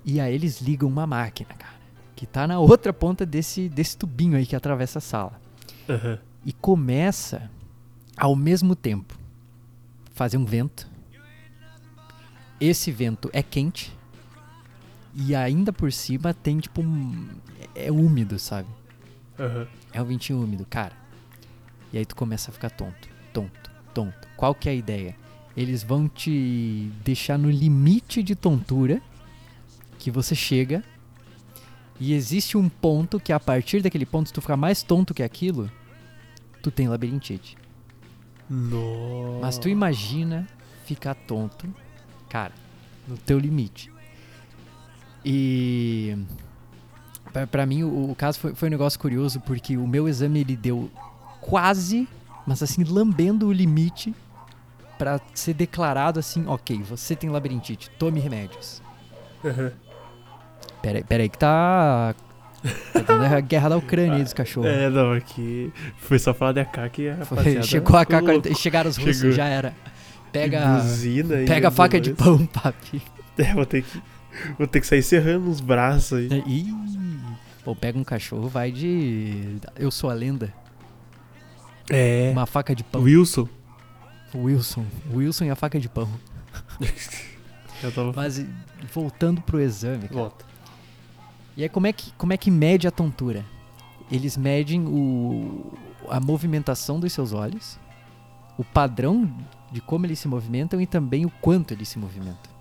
E 0.05 0.21
aí 0.21 0.35
eles 0.35 0.61
ligam 0.61 0.89
uma 0.89 1.07
máquina, 1.07 1.51
cara, 1.55 1.75
que 2.17 2.27
tá 2.27 2.47
na 2.47 2.59
outra 2.59 2.93
ponta 2.93 3.27
desse, 3.27 3.69
desse 3.69 3.97
tubinho 3.97 4.37
aí 4.37 4.47
que 4.47 4.57
atravessa 4.57 4.99
a 4.99 5.03
sala 5.03 5.41
Aham. 5.89 6.19
e 6.47 6.53
começa 6.53 7.51
ao 8.17 8.35
mesmo 8.35 8.75
tempo 8.75 9.15
fazer 10.15 10.39
um 10.39 10.45
vento. 10.45 10.89
Esse 12.61 12.91
vento 12.91 13.29
é 13.33 13.43
quente 13.43 13.97
e 15.15 15.35
ainda 15.35 15.73
por 15.73 15.93
cima 15.93 16.33
tem 16.33 16.59
tipo 16.59 16.81
um 16.81 17.29
é 17.75 17.91
úmido, 17.93 18.39
sabe? 18.39 18.69
Aham. 19.39 19.67
É 19.93 20.03
um 20.03 20.05
ventinho 20.05 20.43
úmido, 20.43 20.67
cara. 20.69 20.97
E 21.93 21.99
aí 21.99 22.05
tu 22.05 22.17
começa 22.17 22.51
a 22.51 22.55
ficar 22.55 22.71
tonto, 22.71 23.09
tonto, 23.33 23.68
tonto. 23.99 24.29
Qual 24.37 24.55
que 24.55 24.69
é 24.69 24.73
a 24.73 24.75
ideia? 24.75 25.17
Eles 25.57 25.83
vão 25.83 26.09
te 26.09 26.89
deixar 27.05 27.37
no 27.37 27.51
limite 27.51 28.23
de 28.23 28.37
tontura 28.37 29.03
que 29.99 30.09
você 30.09 30.37
chega 30.37 30.85
e 31.99 32.13
existe 32.13 32.57
um 32.57 32.69
ponto 32.69 33.19
que 33.19 33.33
a 33.33 33.41
partir 33.41 33.83
daquele 33.83 34.07
ponto 34.07 34.29
se 34.29 34.33
tu 34.33 34.41
ficar 34.41 34.57
mais 34.57 34.85
tonto 34.85 35.13
que 35.13 35.23
aquilo, 35.23 35.69
tu 36.63 36.71
tem 36.71 36.87
labirintite. 36.87 37.59
Nossa. 38.49 39.41
Mas 39.41 39.59
tu 39.59 39.69
imagina 39.69 40.47
ficar 40.85 41.17
tonto, 41.17 41.67
cara, 42.29 42.55
no 43.09 43.19
teu 43.19 43.37
limite. 43.37 43.91
E 45.25 46.17
pra 47.51 47.67
mim 47.67 47.83
o, 47.83 48.13
o 48.13 48.15
caso 48.15 48.39
foi, 48.39 48.55
foi 48.55 48.69
um 48.69 48.71
negócio 48.71 49.01
curioso 49.01 49.41
porque 49.41 49.77
o 49.77 49.89
meu 49.89 50.09
exame 50.09 50.41
ele 50.41 50.55
deu 50.55 50.89
quase, 51.41 52.07
mas 52.49 52.63
assim 52.63 52.83
lambendo 52.83 53.47
o 53.47 53.53
limite 53.53 54.15
pra 54.99 55.21
ser 55.35 55.53
declarado 55.53 56.19
assim, 56.19 56.47
ok, 56.47 56.83
você 56.83 57.15
tem 57.15 57.29
labirintite, 57.29 57.91
tome 57.99 58.19
remédios. 58.21 58.81
Aham. 59.45 59.71
Pera, 60.81 60.99
aí- 60.99 61.05
pera 61.05 61.23
aí 61.25 61.29
que 61.29 61.37
tá, 61.39 62.15
tá 62.93 63.01
dando 63.03 63.25
a 63.25 63.41
guerra 63.41 63.69
da 63.69 63.77
Ucrânia 63.77 64.15
aí 64.15 64.23
dos 64.25 64.33
cachorros. 64.33 64.71
É, 64.71 64.89
não, 64.89 65.13
aqui 65.13 65.71
foi 65.99 66.19
só 66.19 66.33
falar 66.33 66.53
de 66.53 66.61
AK 66.61 66.91
que 66.91 67.09
a 67.11 67.17
rapaziada... 67.17 67.63
chegou 67.63 67.97
a 67.97 68.01
ficou 68.01 68.21
K-40, 68.21 68.33
louco. 68.33 68.55
chegaram 68.57 68.89
os 68.91 68.97
russos, 68.97 69.17
Chegou. 69.19 69.33
já 69.33 69.45
era. 69.45 69.75
E 70.29 70.31
Pega, 70.31 70.83
e 71.43 71.47
pega 71.47 71.69
a 71.69 71.71
faca 71.71 72.01
de 72.01 72.13
pão, 72.15 72.47
papi. 72.47 73.03
É, 73.39 73.55
vou 73.55 73.65
ter 73.67 73.83
que... 73.83 74.03
Vou 74.59 74.67
ter 74.67 74.81
que 74.81 74.87
sair 74.87 75.03
serrando 75.03 75.49
os 75.49 75.61
braços 75.61 76.19
aí. 76.19 76.43
Ih, 76.47 76.75
pô, 77.65 77.75
pega 77.77 77.97
um 77.99 78.03
cachorro, 78.05 78.49
vai 78.49 78.71
de. 78.73 79.57
Eu 79.77 79.91
sou 79.93 80.11
a 80.11 80.15
lenda. 80.15 80.53
É. 81.91 82.31
Uma 82.33 82.47
faca 82.47 82.75
de 82.75 82.85
pão. 82.85 83.03
Wilson. 83.03 83.49
Wilson. 84.35 84.85
Wilson 85.13 85.45
e 85.45 85.51
a 85.51 85.57
faca 85.57 85.79
de 85.81 85.89
pão. 85.89 86.09
Eu 87.83 87.93
tava... 87.93 88.13
Mas 88.15 88.45
voltando 88.93 89.41
pro 89.41 89.61
exame, 89.61 90.09
cara. 90.09 90.21
Volta. 90.21 90.45
E 91.57 91.63
aí, 91.63 91.69
como 91.69 91.87
é, 91.87 91.93
que, 91.93 92.13
como 92.13 92.33
é 92.33 92.37
que 92.37 92.51
mede 92.51 92.87
a 92.87 92.91
tontura? 92.91 93.45
Eles 94.11 94.37
medem 94.37 94.87
o, 94.87 95.73
a 96.09 96.21
movimentação 96.21 97.01
dos 97.01 97.13
seus 97.13 97.33
olhos, 97.33 97.79
o 98.57 98.65
padrão 98.65 99.31
de 99.71 99.81
como 99.81 100.07
eles 100.07 100.19
se 100.19 100.29
movimentam 100.29 100.81
e 100.81 100.87
também 100.87 101.27
o 101.27 101.31
quanto 101.41 101.73
eles 101.73 101.89
se 101.89 101.99
movimentam. 101.99 102.59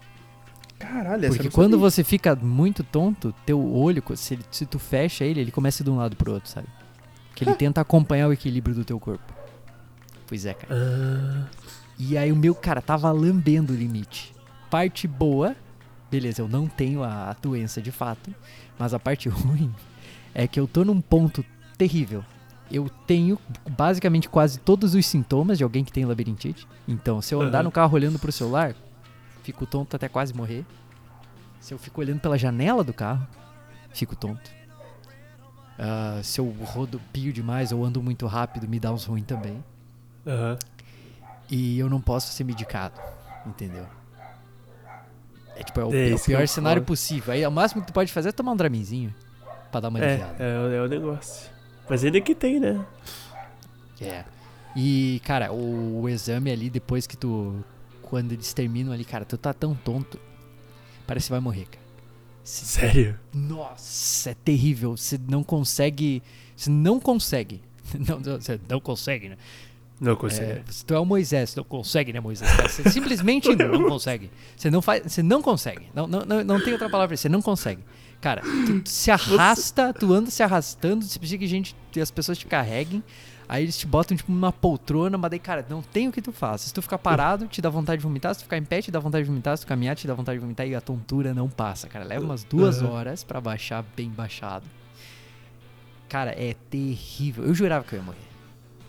Caralho, 0.78 1.30
Porque 1.30 1.49
quando 1.49 1.71
sabia. 1.71 1.89
você 1.89 2.03
fica 2.03 2.36
muito 2.36 2.84
tonto, 2.84 3.34
teu 3.45 3.59
olho, 3.73 4.03
se, 4.15 4.38
se 4.51 4.65
tu 4.65 4.78
fecha 4.78 5.23
ele, 5.23 5.41
ele 5.41 5.51
começa 5.51 5.84
de 5.84 5.89
um 5.89 5.97
lado 5.97 6.15
pro 6.15 6.34
outro, 6.34 6.49
sabe? 6.49 6.67
Que 7.38 7.44
ele 7.44 7.54
tenta 7.54 7.80
acompanhar 7.82 8.28
o 8.28 8.34
equilíbrio 8.34 8.74
do 8.74 8.84
teu 8.84 9.00
corpo. 9.00 9.32
Pois 10.26 10.44
é, 10.44 10.56
cara. 10.56 10.74
Ah, 10.74 11.46
E 12.00 12.18
aí 12.18 12.32
o 12.32 12.36
meu, 12.36 12.56
cara, 12.56 12.82
tava 12.82 13.12
lambendo 13.12 13.74
o 13.74 13.76
limite. 13.76 14.34
Parte 14.72 15.08
boa, 15.08 15.56
beleza, 16.10 16.42
eu 16.42 16.48
não 16.48 16.68
tenho 16.68 17.04
a, 17.04 17.30
a 17.30 17.34
doença 17.34 17.80
de 17.80 17.92
fato, 17.92 18.34
mas 18.78 18.92
a 18.92 19.00
parte 19.00 19.30
ruim 19.30 19.72
é 20.34 20.48
que 20.48 20.60
eu 20.60 20.68
tô 20.68 20.84
num 20.84 21.00
ponto 21.00 21.46
terrível. 21.78 22.26
Eu 22.72 22.90
tenho 23.06 23.38
basicamente 23.70 24.28
quase 24.28 24.60
todos 24.60 24.96
os 24.96 25.06
sintomas 25.06 25.60
de 25.60 25.64
alguém 25.64 25.84
que 25.86 25.92
tem 25.92 26.06
labirintite. 26.06 26.68
Então, 26.88 27.22
se 27.22 27.36
eu 27.36 27.42
andar 27.42 27.60
Aham. 27.60 27.64
no 27.66 27.72
carro 27.72 27.94
olhando 27.94 28.18
pro 28.18 28.32
celular, 28.32 28.74
fico 29.44 29.66
tonto 29.68 29.96
até 29.96 30.10
quase 30.10 30.34
morrer. 30.34 30.66
Se 31.62 31.72
eu 31.72 31.78
fico 31.78 32.02
olhando 32.02 32.20
pela 32.20 32.36
janela 32.38 32.84
do 32.84 32.94
carro, 32.94 33.26
fico 33.94 34.16
tonto. 34.16 34.57
Ah, 35.80 36.19
se 36.23 36.39
eu 36.41 36.49
rodopio 36.49 37.32
demais 37.32 37.71
ou 37.71 37.84
ando 37.86 38.01
muito 38.01 38.25
rápido, 38.25 38.67
me 38.67 38.80
dá 38.80 38.91
uns 38.91 39.05
ruins 39.05 39.25
também. 39.25 39.63
Aham. 40.25 40.57
E 41.49 41.78
eu 41.80 41.89
não 41.89 42.01
posso 42.01 42.32
ser 42.34 42.43
medicado, 42.43 42.99
entendeu? 43.45 43.86
É 45.55 45.63
tipo, 45.63 45.80
é 45.80 45.86
o, 45.86 45.93
É, 45.93 46.09
é 46.11 46.15
o 46.15 46.19
que 46.19 46.25
pior 46.25 46.41
eu 46.41 46.47
cenário 46.47 46.82
possível. 46.84 47.34
Aí 47.34 47.45
o 47.45 47.51
máximo 47.51 47.82
que 47.82 47.88
tu 47.88 47.93
pode 47.93 48.11
fazer 48.11 48.30
é 48.30 48.32
tomar 48.32 48.51
um 48.51 48.55
draminzinho 48.55 49.13
pra 49.71 49.80
dar 49.80 49.89
uma 49.89 49.99
É, 49.99 50.03
aliviada. 50.13 50.43
é, 50.43 50.59
o- 50.59 50.71
é 50.71 50.82
o 50.82 50.88
negócio. 50.88 51.49
Mas 51.89 52.03
ainda 52.03 52.19
que 52.21 52.36
tem, 52.36 52.59
né? 52.59 52.86
É. 54.01 54.23
E, 54.75 55.21
cara, 55.23 55.51
o, 55.51 56.01
o 56.01 56.09
exame 56.09 56.51
ali, 56.51 56.69
depois 56.69 57.07
que 57.07 57.17
tu. 57.17 57.63
Quando 58.03 58.32
eles 58.32 58.53
terminam 58.53 58.93
ali, 58.93 59.03
cara, 59.03 59.25
tu 59.25 59.38
tá 59.38 59.53
tão 59.53 59.73
tonto. 59.73 60.19
Parece 61.07 61.28
que 61.28 61.32
vai 61.32 61.39
morrer, 61.39 61.65
cara. 61.65 61.86
Sério? 62.48 63.20
Nossa, 63.34 64.30
é 64.30 64.34
terrível. 64.34 64.95
Você 64.95 65.20
não 65.28 65.43
consegue. 65.43 66.24
Você 66.56 66.70
não 66.70 67.00
consegue. 67.00 67.62
Não, 68.08 68.20
você 68.20 68.60
não 68.68 68.80
consegue, 68.82 69.30
né? 69.30 69.38
Não 70.00 70.12
É, 70.12 70.16
consigo. 70.16 70.45
se 70.70 70.86
tu 70.86 70.93
é 70.93 71.00
o 71.00 71.06
Moisés, 71.06 71.50
você 71.52 71.60
não 71.60 71.64
consegue, 71.64 72.12
né, 72.14 72.20
Moisés? 72.20 72.50
Você 72.70 72.89
simplesmente 72.89 73.48
não 73.56 73.88
consegue. 73.88 74.30
Você 74.56 74.70
não 74.70 74.82
faz. 74.82 75.04
Você 75.12 75.24
não 75.24 75.41
consegue. 75.41 75.88
Não, 75.95 76.06
não, 76.06 76.26
não, 76.26 76.43
não 76.43 76.62
tem 76.64 76.74
outra 76.74 76.89
palavra 76.89 77.08
pra. 77.10 77.18
Você 77.18 77.30
não 77.30 77.41
consegue. 77.41 77.82
Cara, 78.22 78.41
tu, 78.41 78.82
tu 78.82 78.89
se 78.89 79.10
arrasta, 79.10 79.93
tu 79.93 80.14
anda 80.14 80.30
se 80.30 80.43
arrastando, 80.43 81.04
você 81.06 81.18
precisa 81.18 81.38
que 81.38 81.48
gente, 81.48 81.76
que 81.91 82.00
as 82.02 82.12
pessoas 82.12 82.38
te 82.38 82.45
carreguem. 82.45 83.02
Aí 83.50 83.64
eles 83.64 83.78
te 83.78 83.88
botam, 83.88 84.18
tipo, 84.18 84.30
numa 84.32 84.52
poltrona, 84.52 85.18
mas 85.18 85.30
daí, 85.32 85.39
cara, 85.39 85.66
não 85.70 85.82
tem 85.82 86.08
o 86.10 86.12
que 86.12 86.22
tu 86.22 86.34
faça. 86.34 86.68
Se 86.68 86.74
tu 86.74 86.82
ficar 86.82 86.98
parado, 86.98 87.48
te 87.48 87.62
dá 87.62 87.70
vontade 87.70 88.00
de 88.02 88.04
vomitar. 88.04 88.34
Se 88.36 88.41
tu 88.41 88.43
ficar 88.43 88.58
em 88.58 88.64
pé, 88.66 88.82
te 88.82 88.91
dá 88.91 89.00
vontade 89.00 89.24
de 89.24 89.30
vomitar. 89.30 89.58
Se 89.58 89.64
tu 89.66 89.68
caminhar, 89.70 89.95
te 89.95 90.06
dá 90.06 90.14
vontade 90.14 90.38
de 90.38 90.41
vomitar. 90.41 90.68
E 90.68 90.76
a 90.76 90.82
tontura 90.82 91.34
não 91.34 91.48
passa, 91.48 91.88
cara. 91.88 92.04
Leva 92.04 92.26
umas 92.26 92.43
duas 92.43 92.82
Aham. 92.82 92.91
horas 92.91 93.24
pra 93.24 93.39
baixar 93.39 93.86
bem 93.95 94.10
baixado. 94.10 94.66
Cara, 96.10 96.32
é 96.32 96.56
terrível. 96.70 97.45
Eu 97.45 97.54
jurava 97.54 97.86
que 97.86 97.93
eu 97.95 98.00
ia 98.00 98.06
morrer. 98.06 98.18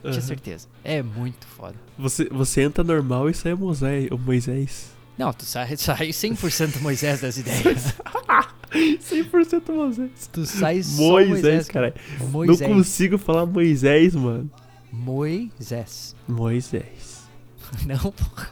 Tinha 0.03 0.13
Aham. 0.13 0.21
certeza. 0.21 0.69
É 0.83 1.03
muito 1.03 1.47
foda. 1.47 1.75
Você, 1.97 2.25
você 2.31 2.63
entra 2.63 2.83
normal 2.83 3.29
e 3.31 3.35
sai 3.35 3.55
Moisés. 3.55 4.09
O 4.11 4.19
Moisés. 4.19 4.93
Não, 5.19 5.33
tu 5.33 5.45
sai, 5.45 5.77
sai 5.77 6.09
100% 6.11 6.81
Moisés 6.81 7.21
das 7.21 7.37
ideias. 7.39 7.95
100% 8.71 9.73
Moisés. 9.75 10.29
Tu 10.33 10.47
sai 10.47 10.83
só 10.83 11.03
Moisés, 11.03 11.29
Moisés, 11.43 11.69
cara. 11.69 11.95
Moisés. 12.31 12.61
Não 12.61 12.69
consigo 12.77 13.19
falar 13.19 13.45
Moisés, 13.47 14.15
mano. 14.15 14.49
Moisés. 14.93 16.15
Moisés. 16.27 17.27
Não, 17.87 17.99
porra. 18.13 18.51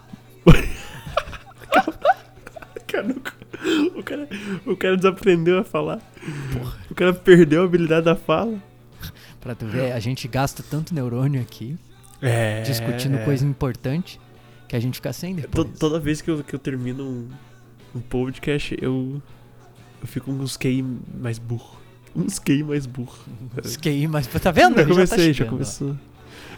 O, 3.97 4.03
cara, 4.03 4.29
o 4.67 4.77
cara 4.77 4.97
desaprendeu 4.97 5.59
a 5.59 5.65
falar. 5.65 6.01
O 6.91 6.95
cara 6.95 7.13
perdeu 7.13 7.63
a 7.63 7.65
habilidade 7.65 8.05
da 8.07 8.17
fala. 8.17 8.59
Pra 9.41 9.55
tu 9.55 9.67
ver, 9.67 9.93
a 9.93 9.99
gente 10.01 10.27
gasta 10.29 10.63
tanto 10.63 10.95
neurônio 10.95 11.41
aqui, 11.41 11.77
É. 12.21 12.63
discutindo 12.63 13.19
coisa 13.25 13.47
importante, 13.47 14.21
que 14.69 14.77
a 14.77 14.81
gente 14.81 14.95
fica 14.97 15.13
sem 15.13 15.35
depois. 15.35 15.69
Toda 15.79 15.99
vez 16.01 16.21
que 16.21 16.31
eu, 16.31 16.43
que 16.43 16.55
eu 16.55 16.59
termino 16.59 17.05
um, 17.05 17.29
um 17.95 18.01
podcast, 18.01 18.77
eu, 18.81 19.21
eu 20.01 20.07
fico 20.07 20.31
uns 20.31 20.57
QI 20.57 20.85
mais 21.21 21.39
burro. 21.39 21.77
Uns 22.15 22.39
QI 22.39 22.63
mais 22.65 22.87
burro. 22.87 23.17
Os 23.63 23.77
QI, 23.77 24.07
mas 24.09 24.27
tá 24.27 24.51
vendo? 24.51 24.75
Já 24.77 24.83
Ele 24.83 24.91
comecei, 24.93 25.17
tá 25.19 25.23
já 25.25 25.33
chegando, 25.35 25.49
ó. 25.49 25.51
começou. 25.53 25.97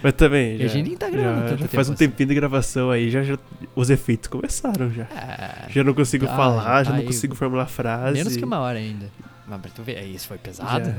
Mas 0.01 0.13
também, 0.13 0.55
E 0.55 0.59
já, 0.61 0.65
a 0.65 0.69
gente 0.69 0.87
nem 0.89 0.97
tá 0.97 1.11
gravando 1.11 1.49
já, 1.49 1.57
já 1.57 1.69
faz 1.69 1.89
um 1.89 1.93
assim. 1.93 2.07
tempinho 2.07 2.29
de 2.29 2.35
gravação 2.37 2.89
aí, 2.91 3.11
já, 3.11 3.25
já 3.25 3.37
os 3.75 3.91
efeitos 3.91 4.29
começaram 4.29 4.91
já. 4.93 5.09
Ah, 5.11 5.67
Já 5.69 5.83
não 5.83 5.93
consigo 5.93 6.25
tá, 6.27 6.37
falar, 6.37 6.63
já 6.63 6.85
já 6.85 6.91
tá 6.93 6.97
não 6.99 7.05
consigo 7.05 7.35
formular 7.35 7.67
frase. 7.67 8.13
menos 8.17 8.37
que 8.37 8.45
uma 8.45 8.61
hora 8.61 8.79
ainda. 8.79 9.11
Mas 9.49 9.61
pra 9.61 9.71
tu 9.73 9.83
ver, 9.83 9.99
aí 9.99 10.15
isso 10.15 10.29
foi 10.29 10.39
pesado. 10.39 10.85
Já-? 10.91 10.97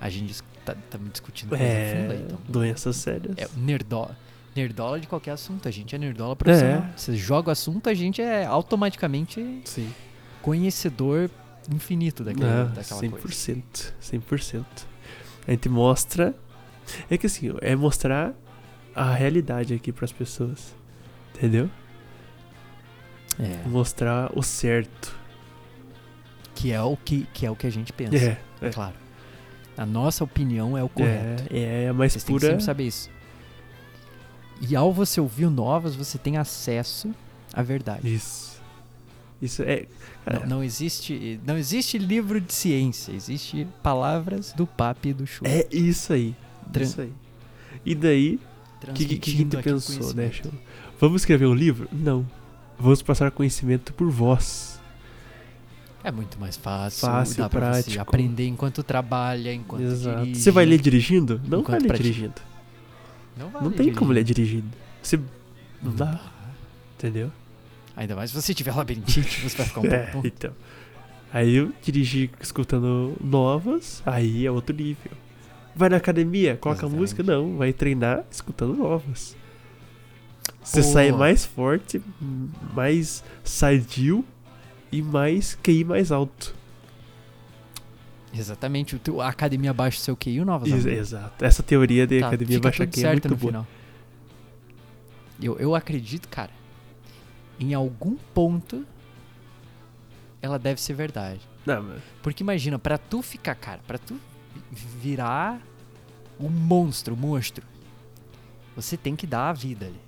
A 0.00 0.08
gente 0.08 0.40
tá, 0.64 0.74
tá 0.88 0.96
me 0.96 1.10
discutindo 1.10 1.50
coisa 1.50 1.64
funda 1.64 2.12
aí, 2.14 2.20
É, 2.20 2.22
então. 2.24 2.38
doenças 2.48 2.96
sérias. 2.96 3.36
É 3.36 3.46
nerdola. 3.54 4.16
Nerdola 4.58 4.98
de 4.98 5.06
qualquer 5.06 5.30
assunto. 5.32 5.68
A 5.68 5.70
gente 5.70 5.94
é 5.94 5.98
nerdola 5.98 6.34
profissional. 6.34 6.82
É. 6.82 6.92
Você 6.96 7.14
joga 7.16 7.48
o 7.48 7.52
assunto, 7.52 7.88
a 7.88 7.94
gente 7.94 8.20
é 8.20 8.44
automaticamente 8.44 9.60
Sim. 9.64 9.92
conhecedor 10.42 11.30
infinito 11.72 12.24
daquele, 12.24 12.44
Ah, 12.46 12.64
daquela 12.74 13.00
coisa. 13.00 13.16
100%. 13.16 13.92
100%. 14.00 14.64
A 15.46 15.50
gente 15.52 15.68
mostra. 15.68 16.34
É 17.08 17.16
que 17.16 17.26
assim, 17.26 17.54
é 17.60 17.76
mostrar 17.76 18.32
a 18.94 19.12
realidade 19.12 19.74
aqui 19.74 19.92
pras 19.92 20.10
pessoas. 20.10 20.74
Entendeu? 21.36 21.70
É, 23.38 23.68
Mostrar 23.68 24.32
o 24.36 24.42
certo. 24.42 25.16
que, 26.56 26.72
é 26.72 26.82
o 26.82 26.96
que, 26.96 27.28
que 27.32 27.46
é 27.46 27.50
o 27.50 27.54
que 27.54 27.66
a 27.68 27.70
gente 27.70 27.92
pensa. 27.92 28.16
É, 28.16 28.36
é. 28.66 28.70
Claro. 28.70 28.94
A 29.76 29.86
nossa 29.86 30.24
opinião 30.24 30.76
é 30.76 30.82
o 30.82 30.88
correto. 30.88 31.44
É, 31.48 31.84
é 31.84 31.88
a 31.88 31.92
mais 31.92 32.12
Vocês 32.14 32.24
têm 32.24 32.34
que 32.34 32.40
pura. 32.40 32.50
sempre 32.50 32.64
saber 32.64 32.84
isso. 32.88 33.08
E 34.60 34.74
ao 34.74 34.92
você 34.92 35.20
ouvir 35.20 35.46
o 35.46 35.50
Novas, 35.50 35.94
você 35.94 36.18
tem 36.18 36.36
acesso 36.36 37.14
à 37.52 37.62
verdade. 37.62 38.12
Isso. 38.12 38.58
Isso 39.40 39.62
é. 39.62 39.86
Não, 40.40 40.46
não 40.56 40.64
existe, 40.64 41.40
não 41.46 41.56
existe 41.56 41.96
livro 41.96 42.40
de 42.40 42.52
ciência, 42.52 43.12
existe 43.12 43.66
palavras 43.82 44.52
do 44.52 44.66
papi 44.66 45.10
e 45.10 45.12
do 45.14 45.26
chu. 45.26 45.44
É 45.46 45.66
isso 45.70 46.12
aí. 46.12 46.34
Tran- 46.72 46.82
Isso 46.84 47.00
aí. 47.00 47.12
E 47.86 47.94
daí, 47.94 48.38
o 48.88 48.92
que, 48.92 49.06
que, 49.06 49.44
que 49.44 49.56
pensou, 49.62 50.12
né. 50.12 50.30
Chão? 50.32 50.50
Vamos 51.00 51.22
escrever 51.22 51.46
um 51.46 51.54
livro? 51.54 51.88
Não. 51.92 52.26
Vamos 52.78 53.00
passar 53.00 53.30
conhecimento 53.30 53.94
por 53.94 54.10
voz. 54.10 54.78
É 56.04 56.10
muito 56.12 56.38
mais 56.38 56.56
fácil, 56.56 57.06
Fácil, 57.06 57.36
dá 57.38 57.48
pra 57.48 57.72
você 57.74 57.82
prático. 57.82 58.02
aprender 58.02 58.46
enquanto 58.46 58.82
trabalha, 58.82 59.52
enquanto 59.54 59.82
Exato. 59.82 60.20
dirige. 60.24 60.40
Você 60.40 60.50
vai 60.50 60.64
ler 60.64 60.80
dirigindo? 60.80 61.40
Não 61.46 61.62
vai 61.62 61.78
ler 61.80 61.86
pratica. 61.86 62.02
dirigindo. 62.08 62.34
Não, 63.38 63.48
vai 63.50 63.62
Não 63.62 63.70
tem 63.70 63.92
como 63.94 64.12
ler 64.12 64.24
dirigindo. 64.24 64.62
dirigindo. 64.62 64.76
Você. 65.02 65.18
Não 65.82 65.92
dá, 65.94 66.20
entendeu? 66.96 67.30
Ainda 67.96 68.14
mais 68.16 68.30
se 68.30 68.40
você 68.40 68.52
tiver 68.54 68.74
labirintite, 68.74 69.40
você 69.40 69.56
vai 69.56 69.66
ficar 69.66 69.80
um 69.80 69.86
É, 69.92 70.06
pouco... 70.06 70.26
então. 70.26 70.52
Aí 71.32 71.56
eu 71.56 71.72
dirigi 71.82 72.30
escutando 72.40 73.14
novas, 73.22 74.02
aí 74.06 74.46
é 74.46 74.50
outro 74.50 74.74
nível. 74.74 75.12
Vai 75.76 75.88
na 75.88 75.96
academia, 75.98 76.56
coloca 76.56 76.80
Exatamente. 76.80 77.00
música? 77.00 77.22
Não, 77.22 77.56
vai 77.56 77.72
treinar 77.72 78.24
escutando 78.30 78.74
novas. 78.74 79.36
Você 80.62 80.82
Pô. 80.82 80.88
sai 80.88 81.12
mais 81.12 81.44
forte, 81.44 82.00
mais 82.74 83.22
sadio 83.44 84.24
e 84.90 85.02
mais 85.02 85.54
QI 85.62 85.84
mais 85.84 86.10
alto. 86.10 86.54
Exatamente, 88.32 88.94
o 88.94 88.98
teu, 88.98 89.20
a 89.20 89.28
academia 89.28 89.72
baixa 89.72 89.98
o 89.98 90.00
seu 90.02 90.16
QI, 90.16 90.40
o 90.40 90.44
Novas 90.44 90.68
Ex-. 90.70 90.84
Exato. 90.86 91.44
Essa 91.44 91.62
teoria 91.62 92.06
de 92.06 92.20
Tá, 92.20 92.28
academia 92.28 92.60
baixa 92.60 92.86
QI 92.86 93.04
é 93.04 93.12
muito 93.12 93.28
boa. 93.36 93.38
final. 93.52 93.66
Eu, 95.40 95.56
eu 95.58 95.74
acredito, 95.74 96.28
cara, 96.28 96.50
em 97.58 97.72
algum 97.74 98.16
ponto 98.34 98.84
ela 100.42 100.58
deve 100.58 100.80
ser 100.80 100.94
verdade. 100.94 101.40
Não, 101.64 101.82
mas 101.82 102.02
Porque 102.22 102.42
imagina, 102.42 102.78
pra 102.78 102.98
tu 102.98 103.22
ficar, 103.22 103.54
cara, 103.54 103.80
pra 103.86 103.98
tu 103.98 104.18
vi- 104.70 104.86
virar 105.00 105.60
um 106.38 106.48
monstro, 106.48 107.14
um 107.14 107.16
monstro, 107.16 107.64
você 108.76 108.96
tem 108.96 109.16
que 109.16 109.26
dar 109.26 109.48
a 109.50 109.52
vida 109.52 109.86
ali. 109.86 110.00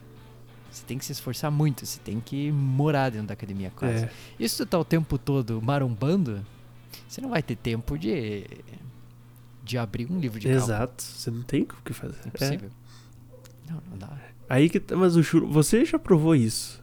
Você 0.71 0.85
tem 0.87 0.97
que 0.99 1.05
se 1.05 1.11
esforçar 1.13 1.51
muito, 1.51 1.85
você 1.85 1.99
tem 1.99 2.21
que 2.21 2.53
morar 2.53 3.11
dentro 3.11 3.27
da 3.29 3.35
academia 3.35 3.73
quase. 3.75 4.05
é, 4.05 4.11
E 4.39 4.49
se 4.49 4.57
tu 4.59 4.67
tá 4.67 4.79
o 4.79 4.85
tempo 4.85 5.19
todo 5.19 5.61
marombando, 5.61 6.45
você 7.11 7.21
não 7.21 7.31
vai 7.31 7.43
ter 7.43 7.57
tempo 7.57 7.99
de 7.99 8.45
de 9.63 9.79
abrir 9.79 10.11
um 10.11 10.19
livro 10.19 10.39
de 10.41 10.49
cálculo. 10.49 10.65
exato. 10.65 11.03
Você 11.03 11.31
não 11.31 11.43
tem 11.43 11.63
o 11.63 11.67
que 11.85 11.93
fazer. 11.93 12.17
É. 12.25 12.29
Impossível. 12.29 12.71
Não, 13.69 13.83
não 13.91 13.99
dá. 13.99 14.09
Aí 14.49 14.69
que 14.69 14.81
tá- 14.81 14.97
mas 14.97 15.15
o 15.17 15.23
juro, 15.23 15.47
você 15.49 15.85
já 15.85 15.99
provou 15.99 16.35
isso. 16.35 16.83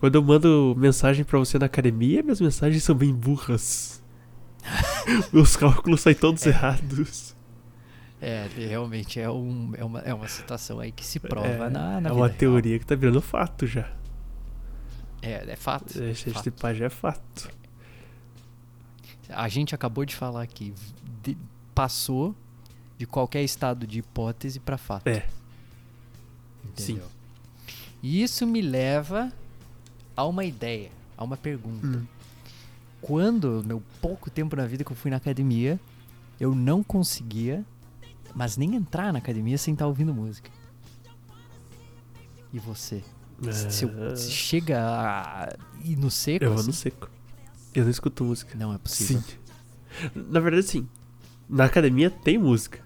Quando 0.00 0.16
eu 0.16 0.22
mando 0.22 0.74
mensagem 0.76 1.24
pra 1.24 1.38
você 1.38 1.58
na 1.58 1.66
academia, 1.66 2.22
minhas 2.22 2.40
mensagens 2.40 2.82
são 2.82 2.94
bem 2.96 3.14
burras. 3.14 4.02
Meus 5.32 5.54
cálculos 5.56 6.00
saem 6.00 6.16
todos 6.16 6.44
errados. 6.44 7.34
É, 8.20 8.48
realmente 8.56 9.20
é, 9.20 9.30
um, 9.30 9.72
é, 9.76 9.84
uma, 9.84 10.00
é 10.00 10.12
uma 10.12 10.26
situação 10.26 10.80
aí 10.80 10.90
que 10.90 11.04
se 11.04 11.20
prova 11.20 11.46
é, 11.46 11.70
na, 11.70 12.00
na 12.00 12.08
é 12.08 12.12
uma 12.12 12.26
real. 12.26 12.38
teoria 12.38 12.78
que 12.78 12.86
tá 12.86 12.94
virando 12.94 13.20
fato 13.20 13.66
já. 13.66 13.88
É, 15.22 15.52
é 15.52 15.56
fato. 15.56 16.02
É, 16.02 16.10
Esse 16.10 16.30
fato. 16.30 16.50
pá 16.52 16.74
já 16.74 16.86
é 16.86 16.90
fato. 16.90 17.48
A 19.30 19.48
gente 19.48 19.74
acabou 19.74 20.04
de 20.04 20.14
falar 20.14 20.46
que 20.46 20.72
de- 21.22 21.36
passou 21.74 22.34
de 22.98 23.06
qualquer 23.06 23.42
estado 23.42 23.86
de 23.86 23.98
hipótese 23.98 24.58
pra 24.60 24.78
fato. 24.78 25.06
É. 25.06 25.26
Entendeu? 26.64 27.06
E 28.02 28.22
isso 28.22 28.46
me 28.46 28.60
leva 28.62 29.32
a 30.16 30.24
uma 30.24 30.44
ideia, 30.44 30.90
a 31.16 31.24
uma 31.24 31.36
pergunta. 31.36 31.86
Hum. 31.86 32.06
Quando, 33.00 33.62
meu 33.66 33.82
pouco 34.00 34.30
tempo 34.30 34.56
na 34.56 34.66
vida 34.66 34.82
que 34.84 34.90
eu 34.92 34.96
fui 34.96 35.10
na 35.10 35.16
academia, 35.18 35.78
eu 36.40 36.54
não 36.54 36.82
conseguia, 36.82 37.64
mas 38.34 38.56
nem 38.56 38.74
entrar 38.74 39.12
na 39.12 39.18
academia 39.18 39.56
sem 39.58 39.74
estar 39.74 39.86
ouvindo 39.86 40.12
música. 40.14 40.50
E 42.52 42.58
você? 42.58 43.02
Se, 43.70 43.84
eu- 43.84 44.16
se 44.16 44.30
chega 44.30 44.80
a 44.82 45.48
ir 45.84 45.96
no 45.96 46.10
seco, 46.10 46.44
eu 46.44 46.50
vou 46.50 46.58
assim, 46.60 46.68
no 46.68 46.72
seco. 46.72 47.10
Eu 47.76 47.84
não 47.84 47.90
escuto 47.90 48.24
música. 48.24 48.56
não 48.58 48.72
é 48.74 48.78
possível. 48.78 49.22
Sim. 49.22 50.10
Na 50.14 50.40
verdade, 50.40 50.66
sim. 50.66 50.88
Na 51.48 51.64
academia 51.66 52.10
tem 52.10 52.38
música. 52.38 52.80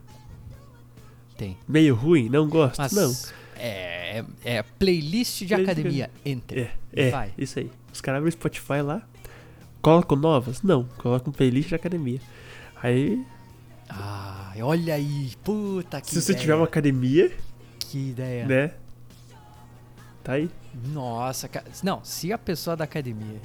Tem. 1.37 1.57
Meio 1.67 1.95
ruim, 1.95 2.29
não 2.29 2.49
gosto. 2.49 2.79
Mas 2.79 2.93
não. 2.93 3.15
é, 3.57 4.25
é 4.45 4.63
playlist 4.63 5.39
de 5.41 5.47
Playlist 5.47 5.47
de 5.47 5.55
academia. 5.55 6.11
Enter. 6.25 6.77
É, 6.93 7.07
é, 7.09 7.11
vai. 7.11 7.33
isso 7.39 7.59
aí. 7.59 7.71
Os 7.93 8.01
caras 8.01 8.19
abrem 8.19 8.29
o 8.29 8.33
Spotify 8.33 8.83
lá. 8.83 9.03
Colocam 9.81 10.17
novas? 10.19 10.63
Não. 10.63 10.85
Colocam 10.99 11.33
playlist 11.33 11.69
de 11.71 11.75
academia. 11.75 12.21
Aí, 12.83 13.25
Ah, 13.89 14.53
olha 14.61 14.95
aí. 14.95 15.33
Puta 15.43 16.01
que 16.01 16.11
se 16.11 16.21
você 16.21 16.33
ideia. 16.33 16.41
tiver 16.43 16.55
uma 16.55 16.65
academia, 16.67 17.35
Que 17.79 18.11
ideia. 18.11 18.47
né? 18.47 18.75
Tá 20.23 20.35
aí. 20.35 20.51
Nossa, 20.93 21.49
cara. 21.49 21.67
Não, 21.83 22.05
se 22.05 22.31
a 22.33 22.37
pessoa 22.39 22.77
da 22.77 22.85
academia 22.85 23.41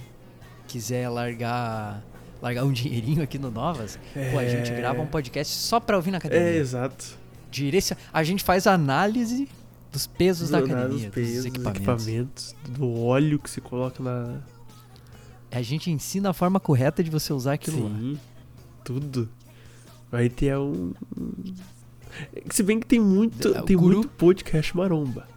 quiser 0.67 1.09
largar 1.09 2.03
largar 2.41 2.63
um 2.65 2.71
dinheirinho 2.71 3.23
aqui 3.23 3.39
no 3.39 3.49
Novas, 3.49 3.97
pô, 4.31 4.37
a 4.39 4.45
gente 4.47 4.71
É. 4.71 4.75
grava 4.75 5.01
um 5.01 5.07
podcast 5.07 5.51
só 5.53 5.79
pra 5.79 5.95
ouvir 5.95 6.11
na 6.11 6.17
academia. 6.17 6.45
É, 6.47 6.57
exato. 6.57 7.17
Direcion... 7.49 7.95
A 8.13 8.23
gente 8.23 8.43
faz 8.43 8.67
análise 8.67 9.47
dos 9.91 10.05
pesos 10.05 10.49
da 10.49 10.59
Do 10.59 10.67
nada, 10.67 10.81
academia, 10.81 11.07
os 11.07 11.13
pesos, 11.15 11.35
dos 11.37 11.45
equipamentos. 11.45 12.07
equipamentos, 12.07 12.55
do 12.69 12.93
óleo 13.01 13.39
que 13.39 13.49
se 13.49 13.61
coloca 13.61 14.03
na. 14.03 14.41
A 15.51 15.61
gente 15.61 15.89
ensina 15.89 16.29
a 16.31 16.33
forma 16.33 16.59
correta 16.59 17.01
de 17.03 17.09
você 17.09 17.31
usar 17.31 17.53
aquilo 17.53 17.85
lá. 17.85 17.95
Sim, 17.97 18.19
tudo. 18.83 19.29
Vai 20.11 20.27
ter 20.29 20.55
um. 20.57 20.93
Se 22.51 22.61
bem 22.61 22.79
que 22.79 22.85
tem 22.85 22.99
muito, 22.99 23.55
É, 23.55 23.61
tem 23.61 23.75
guru- 23.77 23.97
muito 23.99 24.09
podcast 24.09 24.75
maromba. 24.75 25.27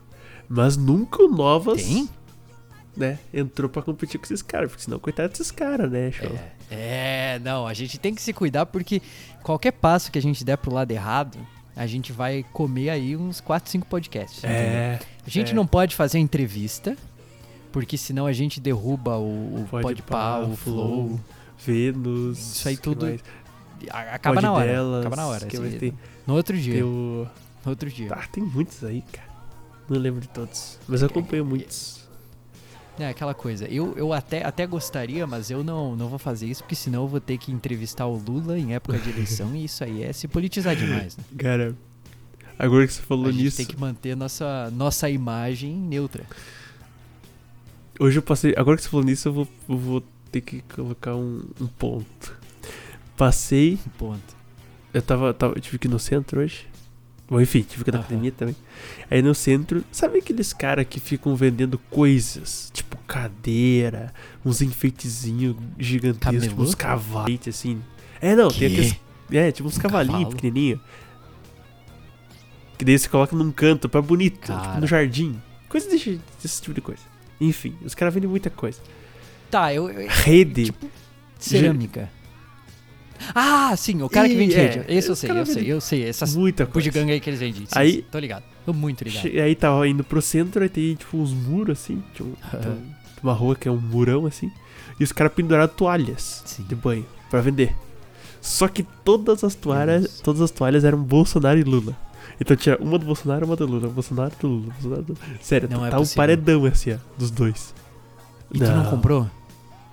Mas 0.49 0.76
nunca 0.76 1.22
o 1.22 1.29
Novas, 1.29 1.83
Tem? 1.85 2.09
Né, 2.99 3.18
entrou 3.32 3.70
pra 3.70 3.80
competir 3.82 4.18
com 4.18 4.24
esses 4.24 4.42
caras. 4.42 4.70
Porque 4.70 4.84
senão, 4.84 4.99
coitado 4.99 5.28
desses 5.30 5.51
caras, 5.51 5.90
né, 5.90 6.11
show? 6.11 6.30
É, 6.70 7.34
é, 7.36 7.38
não, 7.38 7.66
a 7.66 7.72
gente 7.74 7.99
tem 7.99 8.14
que 8.14 8.20
se 8.20 8.32
cuidar 8.32 8.66
porque 8.66 9.01
qualquer 9.42 9.72
passo 9.72 10.11
que 10.11 10.18
a 10.18 10.22
gente 10.22 10.44
der 10.44 10.59
pro 10.59 10.72
lado 10.72 10.90
errado, 10.90 11.38
a 11.76 11.86
gente 11.86 12.12
vai 12.12 12.44
comer 12.53 12.90
aí 12.90 13.16
uns 13.16 13.40
4, 13.40 13.70
5 13.70 13.86
podcasts. 13.86 14.38
entendeu? 14.38 14.59
É. 14.59 14.99
A 15.26 15.30
gente 15.30 15.53
é. 15.53 15.55
não 15.55 15.66
pode 15.66 15.94
fazer 15.94 16.18
entrevista, 16.18 16.96
porque 17.70 17.96
senão 17.96 18.26
a 18.26 18.32
gente 18.32 18.61
derruba 18.61 19.16
o, 19.16 19.62
o 19.62 19.68
Podpah, 19.70 20.03
pá, 20.03 20.38
o 20.40 20.57
Flow. 20.57 21.20
Vênus. 21.64 22.38
Isso 22.38 22.68
aí 22.68 22.76
tudo 22.76 23.07
Acaba 23.90 24.34
Pode 24.34 24.46
na 24.46 24.53
hora. 24.53 24.66
delas, 24.66 25.01
acaba 25.01 25.16
na 25.16 25.26
hora. 25.26 25.46
assim, 25.46 25.78
tem, 25.78 25.99
No 26.26 26.34
outro 26.34 26.57
dia. 26.57 26.84
o... 26.84 27.26
No 27.64 27.70
outro 27.70 27.88
dia. 27.90 28.09
Ah, 28.12 28.26
tem 28.26 28.42
muitos 28.42 28.82
aí, 28.82 29.03
cara. 29.12 29.28
Não 29.88 29.99
lembro 29.99 30.20
de 30.20 30.28
todos. 30.28 30.78
Mas 30.88 31.03
eu 31.03 31.07
acompanho 31.07 31.44
muitos. 31.44 31.97
É 32.99 33.09
aquela 33.09 33.34
coisa. 33.34 33.66
Eu, 33.66 33.94
eu 33.96 34.12
até, 34.12 34.44
até 34.44 34.66
gostaria, 34.66 35.26
mas 35.26 35.51
eu 35.51 35.62
não, 35.62 35.94
não 35.94 36.09
vou 36.09 36.18
fazer 36.18 36.46
isso, 36.46 36.62
porque 36.62 36.74
senão 36.74 37.03
eu 37.03 37.09
vou 37.09 37.20
ter 37.20 37.38
que 37.38 37.53
entrevistar 37.53 38.07
o 38.07 38.16
Lula 38.16 38.59
em 38.59 38.74
época 38.74 38.99
de 38.99 39.11
eleição 39.11 39.55
e 39.55 39.64
isso 39.64 39.84
aí 39.84 40.03
é 40.03 40.12
se 40.12 40.26
politizar 40.26 40.74
demais, 40.74 41.16
né? 41.16 41.24
Cara, 41.38 41.76
agora 42.59 42.86
que 42.86 42.92
você 42.92 43.03
falou 43.03 43.26
A 43.26 43.32
gente 43.32 43.44
nisso. 43.44 43.57
tem 43.59 43.66
que 43.66 43.78
manter 43.78 44.16
nossa, 44.16 44.70
nossa 44.72 45.09
imagem 45.09 45.74
neutra. 45.74 46.24
Hoje 48.01 48.18
eu 48.18 48.22
passei. 48.22 48.55
Agora 48.57 48.76
que 48.76 48.82
você 48.84 48.88
falou 48.88 49.05
nisso, 49.05 49.28
eu 49.28 49.32
vou, 49.32 49.49
eu 49.68 49.76
vou 49.76 50.03
ter 50.30 50.40
que 50.40 50.62
colocar 50.62 51.16
um, 51.16 51.42
um 51.61 51.66
ponto. 51.66 52.36
Passei. 53.16 53.76
Ponto. 53.99 54.36
Eu 54.94 55.03
tava, 55.03 55.34
tava. 55.34 55.55
Eu 55.57 55.61
tive 55.61 55.78
que 55.78 55.88
ir 55.88 55.90
no 55.90 55.99
centro 55.99 56.40
hoje. 56.40 56.66
Bom, 57.31 57.41
enfim, 57.41 57.61
tive 57.61 57.85
que 57.85 57.91
ir 57.91 57.93
na 57.93 58.01
academia 58.01 58.33
também. 58.33 58.57
Aí 59.11 59.20
no 59.20 59.35
centro, 59.35 59.85
sabe 59.93 60.18
aqueles 60.18 60.53
caras 60.55 60.87
que 60.89 60.99
ficam 60.99 61.37
vendendo 61.37 61.76
coisas? 61.91 62.70
Tipo 62.72 62.97
cadeira, 63.07 64.14
uns 64.45 64.62
enfeitezinhos 64.62 65.55
gigantescos, 65.79 66.47
Camelô? 66.49 66.62
uns 66.62 66.74
cavalos, 66.74 67.41
assim. 67.49 67.83
É, 68.20 68.35
não, 68.35 68.49
tem 68.49 68.59
Quê? 68.61 68.66
aqueles. 68.66 68.97
É, 69.31 69.53
tipo 69.53 69.68
uns 69.68 69.76
Um 69.76 69.81
cavalinhos 69.81 70.18
cavalo? 70.20 70.37
pequenininhos. 70.37 70.81
Que 72.79 72.85
daí 72.85 72.99
você 72.99 73.09
coloca 73.09 73.35
num 73.37 73.51
canto 73.51 73.89
pra 73.89 74.01
bonito, 74.01 74.41
tipo 74.53 74.81
no 74.81 74.87
jardim. 74.87 75.41
Coisa 75.68 75.91
desse, 75.91 76.20
desse 76.43 76.62
tipo 76.62 76.74
de 76.74 76.81
coisa. 76.81 77.03
Enfim, 77.41 77.76
os 77.85 77.95
caras 77.95 78.14
vendem 78.14 78.31
muita 78.31 78.49
coisa. 78.51 78.81
Tá, 79.51 79.72
eu. 79.74 79.89
eu- 79.91 80.09
Rede. 80.09 80.64
tipo, 80.66 80.91
cerâmica. 81.39 82.11
Ah, 83.35 83.75
sim, 83.77 84.03
o 84.03 84.09
cara 84.09 84.29
que 84.29 84.35
Ih, 84.35 84.39
vende 84.39 84.55
é, 84.55 84.59
rede. 84.71 84.85
Esse 84.89 85.09
eu 85.11 85.16
sei, 85.16 85.31
eu 85.31 85.47
sei, 85.47 85.73
eu 85.73 85.81
sei. 85.81 86.05
Essas 86.05 86.35
muita 86.37 86.64
de 86.64 86.71
coisa. 86.73 86.91
gangue 86.91 87.12
aí 87.12 87.21
que 87.21 87.29
eles 87.31 87.41
vendem. 87.41 87.62
Sim, 87.66 87.73
Aí- 87.75 87.93
sim, 87.93 88.05
tô 88.11 88.19
ligado. 88.19 88.43
Tô 88.64 88.73
muito 88.73 89.03
ligado. 89.05 89.27
Aí 89.27 89.55
tava 89.55 89.89
indo 89.89 90.05
pro 90.05 90.21
centro, 90.23 90.62
aí 90.62 90.69
tem 90.69 90.95
tipo 90.95 91.16
uns 91.16 91.33
muros 91.33 91.79
assim, 91.81 92.03
tipo, 92.14 92.29
uma 93.23 93.33
rua 93.33 93.57
que 93.57 93.66
é 93.66 93.71
um 93.71 93.77
murão 93.81 94.27
assim, 94.27 94.51
e 95.01 95.05
os 95.05 95.11
caras 95.12 95.33
penduraram 95.33 95.69
toalhas 95.69 96.43
Sim. 96.45 96.64
de 96.69 96.75
banho 96.75 97.07
pra 97.31 97.41
vender. 97.41 97.75
Só 98.41 98.69
que 98.69 98.83
todas 99.05 99.43
as 99.43 99.55
toalhas, 99.55 100.03
Deus. 100.03 100.21
todas 100.21 100.41
as 100.43 100.51
toalhas 100.51 100.85
eram 100.85 101.03
Bolsonaro 101.03 101.59
e 101.59 101.62
Lula. 101.64 101.97
Então 102.41 102.57
tinha 102.57 102.77
uma 102.79 102.99
do 102.99 103.05
Bolsonaro, 103.07 103.47
uma 103.47 103.57
do 103.57 103.66
Lula, 103.66 103.89
Bolsonaro 103.89 104.33
do 104.41 104.47
Lula, 104.47 104.73
Bolsonaro 104.75 105.03
do 105.03 105.19
Sério, 105.41 105.69
Não 105.71 105.85
é 105.85 105.91
tá 105.91 105.97
um 105.97 106.01
possível. 106.01 106.16
paredão 106.23 106.64
assim, 106.66 106.93
ó, 106.93 106.99
dos 107.19 107.31
dois. 107.33 107.75
E 108.53 108.59
tu 108.59 108.64
não 108.71 108.85
comprou? 108.91 109.29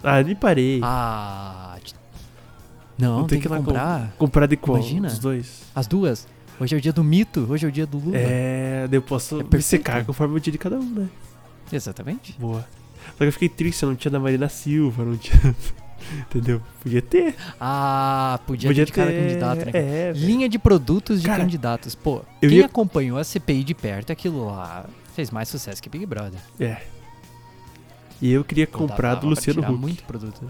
Ah, 0.03 0.21
nem 0.21 0.35
parei. 0.35 0.79
Ah. 0.83 1.74
Não, 2.97 3.25
tem 3.27 3.39
que 3.39 3.47
que 3.47 3.49
com- 3.53 3.63
comprar. 3.63 4.13
Comprar 4.17 4.45
de 4.47 4.55
qual? 4.57 4.77
Imagina. 4.77 5.09
Dos 5.09 5.19
dois. 5.19 5.63
As 5.75 5.85
duas. 5.87 6.27
Hoje 6.59 6.73
é 6.73 6.77
o 6.77 6.81
dia 6.81 6.93
do 6.93 7.03
mito, 7.03 7.45
hoje 7.49 7.65
é 7.65 7.69
o 7.69 7.71
dia 7.71 7.85
do 7.85 7.97
Lula. 7.97 8.17
É, 8.17 8.87
eu 8.89 9.01
posso 9.01 9.41
É 9.41 9.59
secar 9.61 10.05
conforme 10.05 10.37
o 10.37 10.39
dia 10.39 10.51
de 10.53 10.57
cada 10.57 10.77
um, 10.77 10.89
né? 10.89 11.09
Exatamente. 11.71 12.33
Boa. 12.39 12.65
Só 13.09 13.17
que 13.17 13.23
eu 13.25 13.31
fiquei 13.33 13.49
triste, 13.49 13.83
eu 13.83 13.89
não 13.89 13.95
tinha 13.95 14.09
da 14.11 14.19
Marina 14.19 14.47
Silva, 14.47 15.03
não 15.03 15.17
tinha. 15.17 15.37
Entendeu? 16.29 16.61
Podia 16.81 17.01
ter. 17.01 17.35
Ah, 17.59 18.39
podia, 18.45 18.73
ter 18.73 18.85
de 18.85 18.91
cada 18.91 19.11
candidato, 19.11 19.65
né? 19.65 19.71
É. 19.73 20.13
Linha 20.15 20.47
de 20.47 20.57
produtos 20.59 21.21
de 21.21 21.27
Cara, 21.27 21.41
candidatos. 21.41 21.95
Pô, 21.95 22.21
quem 22.39 22.51
ia- 22.59 22.65
acompanhou 22.67 23.17
a 23.17 23.23
CPI 23.23 23.63
de 23.63 23.73
perto, 23.73 24.11
aquilo 24.11 24.45
lá 24.45 24.85
fez 25.15 25.31
mais 25.31 25.49
sucesso 25.49 25.81
que 25.81 25.89
Big 25.89 26.05
Brother. 26.05 26.39
é. 26.59 26.81
E 28.21 28.31
eu 28.31 28.45
queria 28.45 28.65
comprar 28.65 29.15
do 29.15 29.27
Luciano 29.27 29.61
Huck. 29.61 29.71
muito 29.73 30.03
produto. 30.05 30.49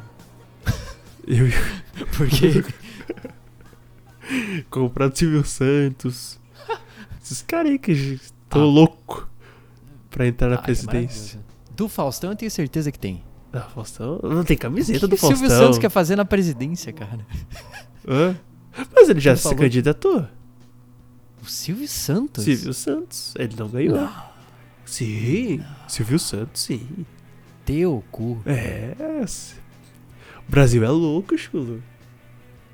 Eu 1.27 1.45
Porque 2.17 2.63
comprar 4.69 5.07
do 5.09 5.17
Silvio 5.17 5.43
Santos. 5.45 6.39
Esses 7.23 7.41
caras 7.41 7.71
aí 7.71 7.79
que 7.79 7.91
estão 7.91 8.61
Ah. 8.61 8.65
louco 8.65 9.27
pra 10.09 10.27
entrar 10.27 10.47
na 10.49 10.55
Ah, 10.55 10.59
é 10.59 10.61
presidência. 10.63 11.39
maravilhoso. 11.39 11.45
do 11.75 11.89
Faustão 11.89 12.29
eu 12.31 12.35
tenho 12.35 12.51
certeza 12.51 12.91
que 12.91 12.99
tem. 12.99 13.23
Ah, 13.51 13.61
Faustão. 13.61 14.19
Não 14.23 14.43
tem 14.43 14.57
camiseta 14.57 14.99
que 14.99 15.07
do 15.07 15.15
o 15.15 15.17
Silvio 15.17 15.37
Faustão. 15.37 15.59
Santos 15.59 15.79
quer 15.79 15.89
fazer 15.89 16.15
na 16.15 16.25
presidência, 16.25 16.91
cara? 16.93 17.25
Hã? 18.07 18.35
Mas 18.93 19.09
ele 19.09 19.19
já 19.19 19.35
se 19.35 19.43
falou- 19.43 19.57
candidatou. 19.59 20.27
O 21.41 21.45
Silvio 21.47 21.87
Santos? 21.87 22.43
Silvio 22.43 22.73
Santos. 22.73 23.33
Ele 23.37 23.55
não 23.57 23.69
ganhou. 23.69 23.97
Não, 23.97 24.13
Sim. 24.85 25.63
Silvio 25.87 26.19
Santos, 26.19 26.61
sim. 26.63 27.05
teu 27.65 28.03
cu. 28.11 28.41
É. 28.45 28.95
O 30.47 30.51
Brasil 30.51 30.83
é 30.83 30.89
louco, 30.89 31.37
chulo. 31.37 31.81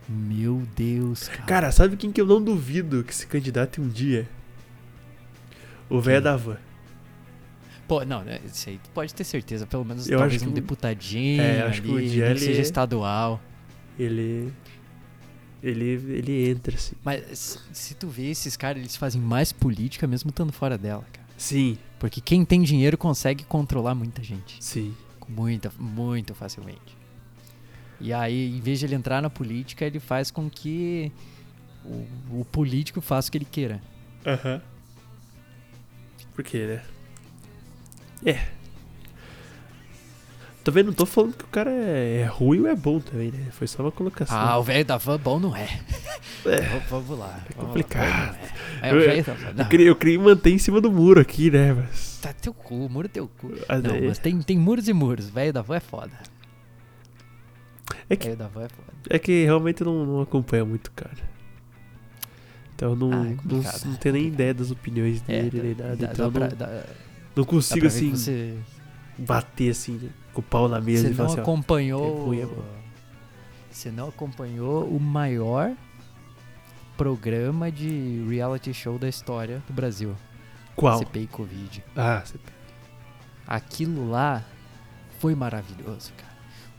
Meu 0.09 0.63
Deus, 0.75 1.27
cara. 1.29 1.41
Cara, 1.43 1.71
sabe 1.71 1.95
quem 1.95 2.11
que 2.11 2.19
eu 2.19 2.25
não 2.25 2.41
duvido 2.43 3.03
que 3.03 3.15
se 3.15 3.25
candidate 3.27 3.79
um 3.79 3.87
dia? 3.87 4.27
O 5.89 6.01
velho 6.01 6.21
da 6.21 6.35
van. 6.35 6.57
Pô, 7.87 8.03
não, 8.05 8.23
né, 8.23 8.39
isso 8.45 8.69
aí 8.69 8.79
pode 8.93 9.13
ter 9.13 9.23
certeza. 9.23 9.65
Pelo 9.67 9.83
menos 9.85 10.07
Eu 10.09 10.17
talvez 10.19 10.35
acho 10.41 10.45
que 10.45 10.49
um 10.49 10.51
o- 10.51 10.55
deputadinho 10.55 11.41
É, 11.41 11.61
acho 11.63 11.81
que 11.81 11.91
ali, 11.91 12.05
o 12.07 12.09
dia 12.09 12.25
que 12.25 12.31
ele- 12.31 12.39
seja 12.39 12.61
estadual. 12.61 13.41
Ele. 13.99 14.51
Ele, 15.63 15.85
ele 16.09 16.49
entra, 16.49 16.75
assim. 16.75 16.95
Mas 17.03 17.59
se- 17.71 17.93
tu 17.93 18.07
vê 18.07 18.31
esses 18.31 18.57
caras, 18.57 18.81
eles 18.81 18.95
fazem 18.95 19.21
mais 19.21 19.51
política 19.51 20.07
mesmo 20.07 20.29
estando 20.29 20.51
fora 20.51 20.77
dela, 20.77 21.05
cara. 21.13 21.27
Sim, 21.37 21.77
Porque 21.99 22.19
quem 22.19 22.43
tem 22.45 22.61
dinheiro 22.63 22.97
consegue 22.97 23.43
controlar 23.43 23.93
muita 23.95 24.23
gente. 24.23 24.57
sim. 24.59 24.93
Muita, 25.29 25.71
muito 25.79 26.33
facilmente. 26.35 26.97
E 28.01 28.11
aí, 28.11 28.57
em 28.57 28.59
vez 28.59 28.79
de 28.79 28.85
ele 28.85 28.95
entrar 28.95 29.21
na 29.21 29.29
política, 29.29 29.85
ele 29.85 29.99
faz 29.99 30.31
com 30.31 30.49
que 30.49 31.11
o, 31.85 32.39
o 32.41 32.45
político 32.51 32.99
faça 33.01 33.29
o 33.29 33.31
que 33.31 33.37
ele 33.37 33.45
queira. 33.45 33.81
Aham. 34.25 34.61
Por 36.33 36.43
quê, 36.43 36.65
né? 36.65 36.81
É. 38.25 38.39
Também 40.63 40.83
não 40.83 40.93
tô 40.93 41.07
falando 41.07 41.33
que 41.33 41.43
o 41.43 41.47
cara 41.47 41.71
é, 41.71 42.21
é 42.21 42.25
ruim 42.25 42.59
ou 42.59 42.67
é 42.67 42.75
bom 42.75 42.99
também, 42.99 43.31
né? 43.31 43.47
Foi 43.51 43.65
só 43.65 43.81
uma 43.81 43.91
colocação. 43.91 44.37
Ah, 44.37 44.59
o 44.59 44.63
velho 44.63 44.85
da 44.85 44.95
van 44.97 45.17
bom 45.19 45.39
não 45.39 45.55
é. 45.55 45.67
É. 46.45 46.61
Vamos- 46.87 47.17
lá. 47.17 47.39
É 47.49 47.57
lá, 47.59 47.65
complicado. 47.67 48.37
não 48.37 48.87
é. 48.87 48.89
É, 48.89 48.93
o 48.93 48.97
Eu- 48.97 49.05
velho 49.09 49.23
da 49.23 49.33
van. 49.33 49.53
eu, 49.57 49.65
queria, 49.69 49.87
eu 49.87 49.95
queria 49.95 50.19
manter 50.19 50.51
em 50.51 50.59
cima 50.59 50.79
do 50.79 50.91
muro 50.91 51.19
aqui, 51.19 51.49
né? 51.49 51.73
Mas. 51.73 52.19
Tá 52.21 52.31
teu 52.31 52.53
cu, 52.53 52.87
muro 52.89 53.09
teu 53.09 53.27
cu. 53.27 53.47
Não, 53.83 53.95
aí- 53.95 54.07
mas 54.07 54.19
tem, 54.19 54.39
tem 54.41 54.55
muros 54.57 54.87
e 54.87 54.93
muros. 54.93 55.29
Velho 55.29 55.51
da 55.51 55.63
van 55.63 55.77
é 55.77 55.79
foda. 55.79 56.11
É 58.09 58.15
que- 58.15 58.27
é. 58.29 58.37
É 59.09 59.19
que 59.19 59.43
realmente 59.45 59.83
não, 59.83 60.05
não 60.05 60.21
acompanha 60.21 60.65
muito, 60.65 60.91
cara. 60.91 61.17
Então 62.75 62.95
não, 62.95 63.11
Ah, 63.11 63.15
é 63.27 63.29
não, 63.29 63.35
complicado, 63.37 63.85
não 63.85 63.93
é 63.93 63.97
tenho 63.97 64.13
nem 64.15 64.27
ideia 64.27 64.53
das 64.53 64.71
opiniões 64.71 65.23
É, 65.27 65.43
dele, 65.43 65.61
nem 65.61 65.75
dá, 65.75 65.83
nada. 65.89 65.95
dá, 66.07 66.11
então 66.13 66.31
dá 66.31 66.39
pra, 66.39 66.49
não, 66.49 66.57
dá, 66.57 66.83
não 67.35 67.43
consigo, 67.45 67.85
assim, 67.87 68.11
você, 68.11 68.57
bater 69.19 69.69
assim, 69.69 70.09
com 70.33 70.39
o 70.41 70.43
pau 70.43 70.67
na 70.67 70.81
mesa 70.81 71.03
você 71.07 71.11
e 71.11 71.15
falar 71.15 71.27
não 71.27 71.33
assim, 71.33 71.39
ó. 71.41 71.43
acompanhou. 71.43 72.17
é 72.17 72.23
ruim, 72.25 72.39
é. 72.41 72.47
Você 73.69 73.91
não 73.91 74.09
acompanhou 74.09 74.85
o 74.87 74.99
maior 74.99 75.71
programa 76.97 77.71
de 77.71 78.25
reality 78.29 78.73
show 78.73 78.97
da 78.97 79.07
história 79.07 79.61
do 79.67 79.73
Brasil. 79.73 80.15
Qual? 80.75 80.97
CPI 80.99 81.27
Covid. 81.27 81.83
Ah, 81.95 82.21
você... 82.25 82.37
Aquilo 83.47 84.09
lá 84.09 84.43
foi 85.19 85.35
maravilhoso, 85.35 86.11
cara. 86.17 86.30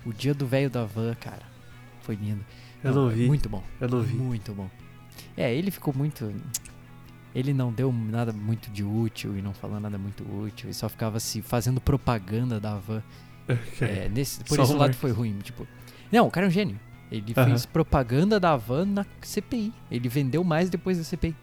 O 0.05 0.13
dia 0.13 0.35
do 0.35 0.47
velho 0.47 0.69
da 0.69 0.85
van, 0.85 1.15
cara, 1.15 1.43
foi 2.01 2.15
lindo. 2.17 2.45
eu 2.83 2.95
não 2.95 3.09
vi. 3.09 3.27
Muito 3.27 3.49
bom. 3.49 3.63
Eu 3.81 3.89
não 3.89 4.01
vi. 4.03 4.15
Muito 4.15 4.53
bom. 4.53 4.69
É, 5.37 5.55
ele 5.55 5.71
ficou 5.71 5.95
muito. 5.95 6.33
Ele 7.35 7.53
não 7.55 7.73
deu 7.73 7.91
nada 7.93 8.33
muito 8.33 8.71
de 8.71 8.85
útil 8.85 9.37
e 9.39 9.43
não 9.43 9.55
falou 9.55 9.79
nada 9.81 9.97
muito 9.97 10.23
útil. 10.25 10.69
E 10.69 10.75
só 10.75 10.89
ficava 10.89 11.19
se 11.21 11.41
fazendo 11.41 11.81
propaganda 11.81 12.59
da 12.61 12.77
van. 12.77 13.03
É, 13.81 14.09
nesse, 14.09 14.45
por 14.45 14.55
Só 14.57 14.63
esse 14.63 14.73
lado 14.75 14.95
foi 14.95 15.11
ruim. 15.11 15.39
Tipo, 15.41 15.67
não, 16.13 16.29
o 16.29 16.31
cara 16.31 16.47
é 16.47 16.49
um 16.49 16.51
gênio. 16.53 16.79
Ele 17.11 17.33
Aham. 17.37 17.47
fez 17.49 17.67
propaganda 17.67 18.39
da 18.39 18.57
van 18.57 18.87
na 18.87 19.07
CPI. 19.21 19.73
Ele 19.91 20.09
vendeu 20.09 20.43
mais 20.45 20.71
depois 20.71 20.97
da 20.99 21.05
CPI. 21.05 21.35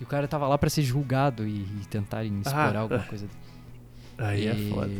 E 0.00 0.02
o 0.04 0.06
cara 0.06 0.26
tava 0.26 0.48
lá 0.48 0.56
pra 0.58 0.68
ser 0.70 0.82
julgado 0.82 1.46
e, 1.46 1.60
e 1.60 1.86
tentarem 1.90 2.40
explorar 2.40 2.76
Ah, 2.76 2.80
alguma 2.80 3.00
ah. 3.00 3.04
coisa. 3.04 3.28
Aí 4.18 4.46
é 4.46 4.54
E- 4.56 4.70
foda. 4.70 4.90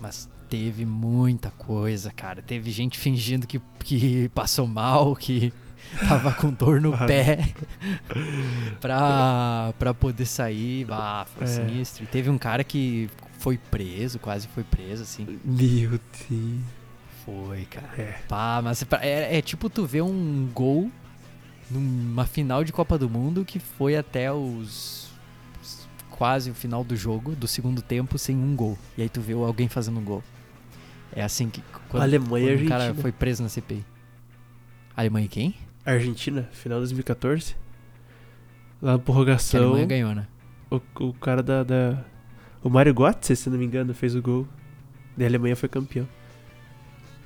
Mas 0.00 0.28
teve 0.48 0.84
muita 0.84 1.50
coisa, 1.50 2.10
cara. 2.10 2.40
Teve 2.42 2.70
gente 2.70 2.98
fingindo 2.98 3.46
que, 3.46 3.60
que 3.84 4.28
passou 4.30 4.66
mal, 4.66 5.14
que 5.16 5.52
tava 6.08 6.32
com 6.32 6.50
dor 6.50 6.80
no 6.80 6.96
pé 6.96 7.52
pra, 8.80 9.72
pra 9.78 9.94
poder 9.94 10.26
sair. 10.26 10.86
Ah, 10.90 11.26
foi 11.36 11.44
É. 11.44 11.46
sinistro. 11.46 12.04
E 12.04 12.06
teve 12.06 12.30
um 12.30 12.38
cara 12.38 12.64
que 12.64 13.08
foi 13.38 13.56
preso, 13.56 14.18
quase 14.18 14.48
foi 14.48 14.64
preso, 14.64 15.02
assim. 15.02 15.38
Meu 15.44 15.90
Deus. 16.28 16.60
Foi, 17.24 17.64
cara. 17.66 17.88
É. 17.98 18.18
Pá, 18.28 18.60
mas 18.62 18.84
é, 19.00 19.38
é 19.38 19.42
tipo 19.42 19.68
tu 19.68 19.84
ver 19.84 20.02
um 20.02 20.48
gol 20.54 20.90
numa 21.70 22.24
final 22.24 22.64
de 22.64 22.72
Copa 22.72 22.96
do 22.96 23.10
Mundo 23.10 23.44
que 23.44 23.58
foi 23.58 23.96
até 23.96 24.32
os- 24.32 25.08
quase 26.10 26.50
o 26.50 26.54
final 26.54 26.82
do 26.82 26.96
jogo, 26.96 27.36
do 27.36 27.46
segundo 27.46 27.80
tempo, 27.82 28.18
sem 28.18 28.34
um 28.36 28.56
gol. 28.56 28.76
E 28.96 29.02
aí 29.02 29.08
tu 29.08 29.20
vê 29.20 29.34
alguém 29.34 29.68
fazendo 29.68 30.00
um 30.00 30.04
gol. 30.04 30.24
É 31.14 31.22
assim 31.22 31.48
que 31.48 31.62
quando, 31.88 32.02
Alemanha 32.02 32.52
e 32.52 32.56
quando 32.58 32.66
o 32.66 32.68
cara 32.68 32.82
Argentina. 32.84 33.02
foi 33.02 33.12
preso 33.12 33.42
na 33.42 33.48
CPI. 33.48 33.84
Alemanha 34.96 35.26
e 35.26 35.28
quem? 35.28 35.54
Argentina, 35.84 36.48
final 36.52 36.78
de 36.78 36.82
2014. 36.86 37.56
Lá 38.82 38.92
na 38.92 38.98
Que 38.98 39.02
a 39.02 39.04
prorrogação, 39.04 39.60
Alemanha 39.62 39.86
ganhou, 39.86 40.14
né? 40.14 40.26
o, 40.70 40.80
o 41.00 41.12
cara 41.14 41.42
da, 41.42 41.62
da- 41.64 42.04
O 42.62 42.68
Mario 42.68 42.92
Götze, 42.94 43.34
se 43.34 43.48
não 43.48 43.56
me 43.58 43.64
engano, 43.64 43.94
fez 43.94 44.14
o 44.14 44.20
gol. 44.22 44.46
E 45.16 45.24
a 45.24 45.26
Alemanha 45.26 45.56
foi 45.56 45.68
campeão. 45.68 46.06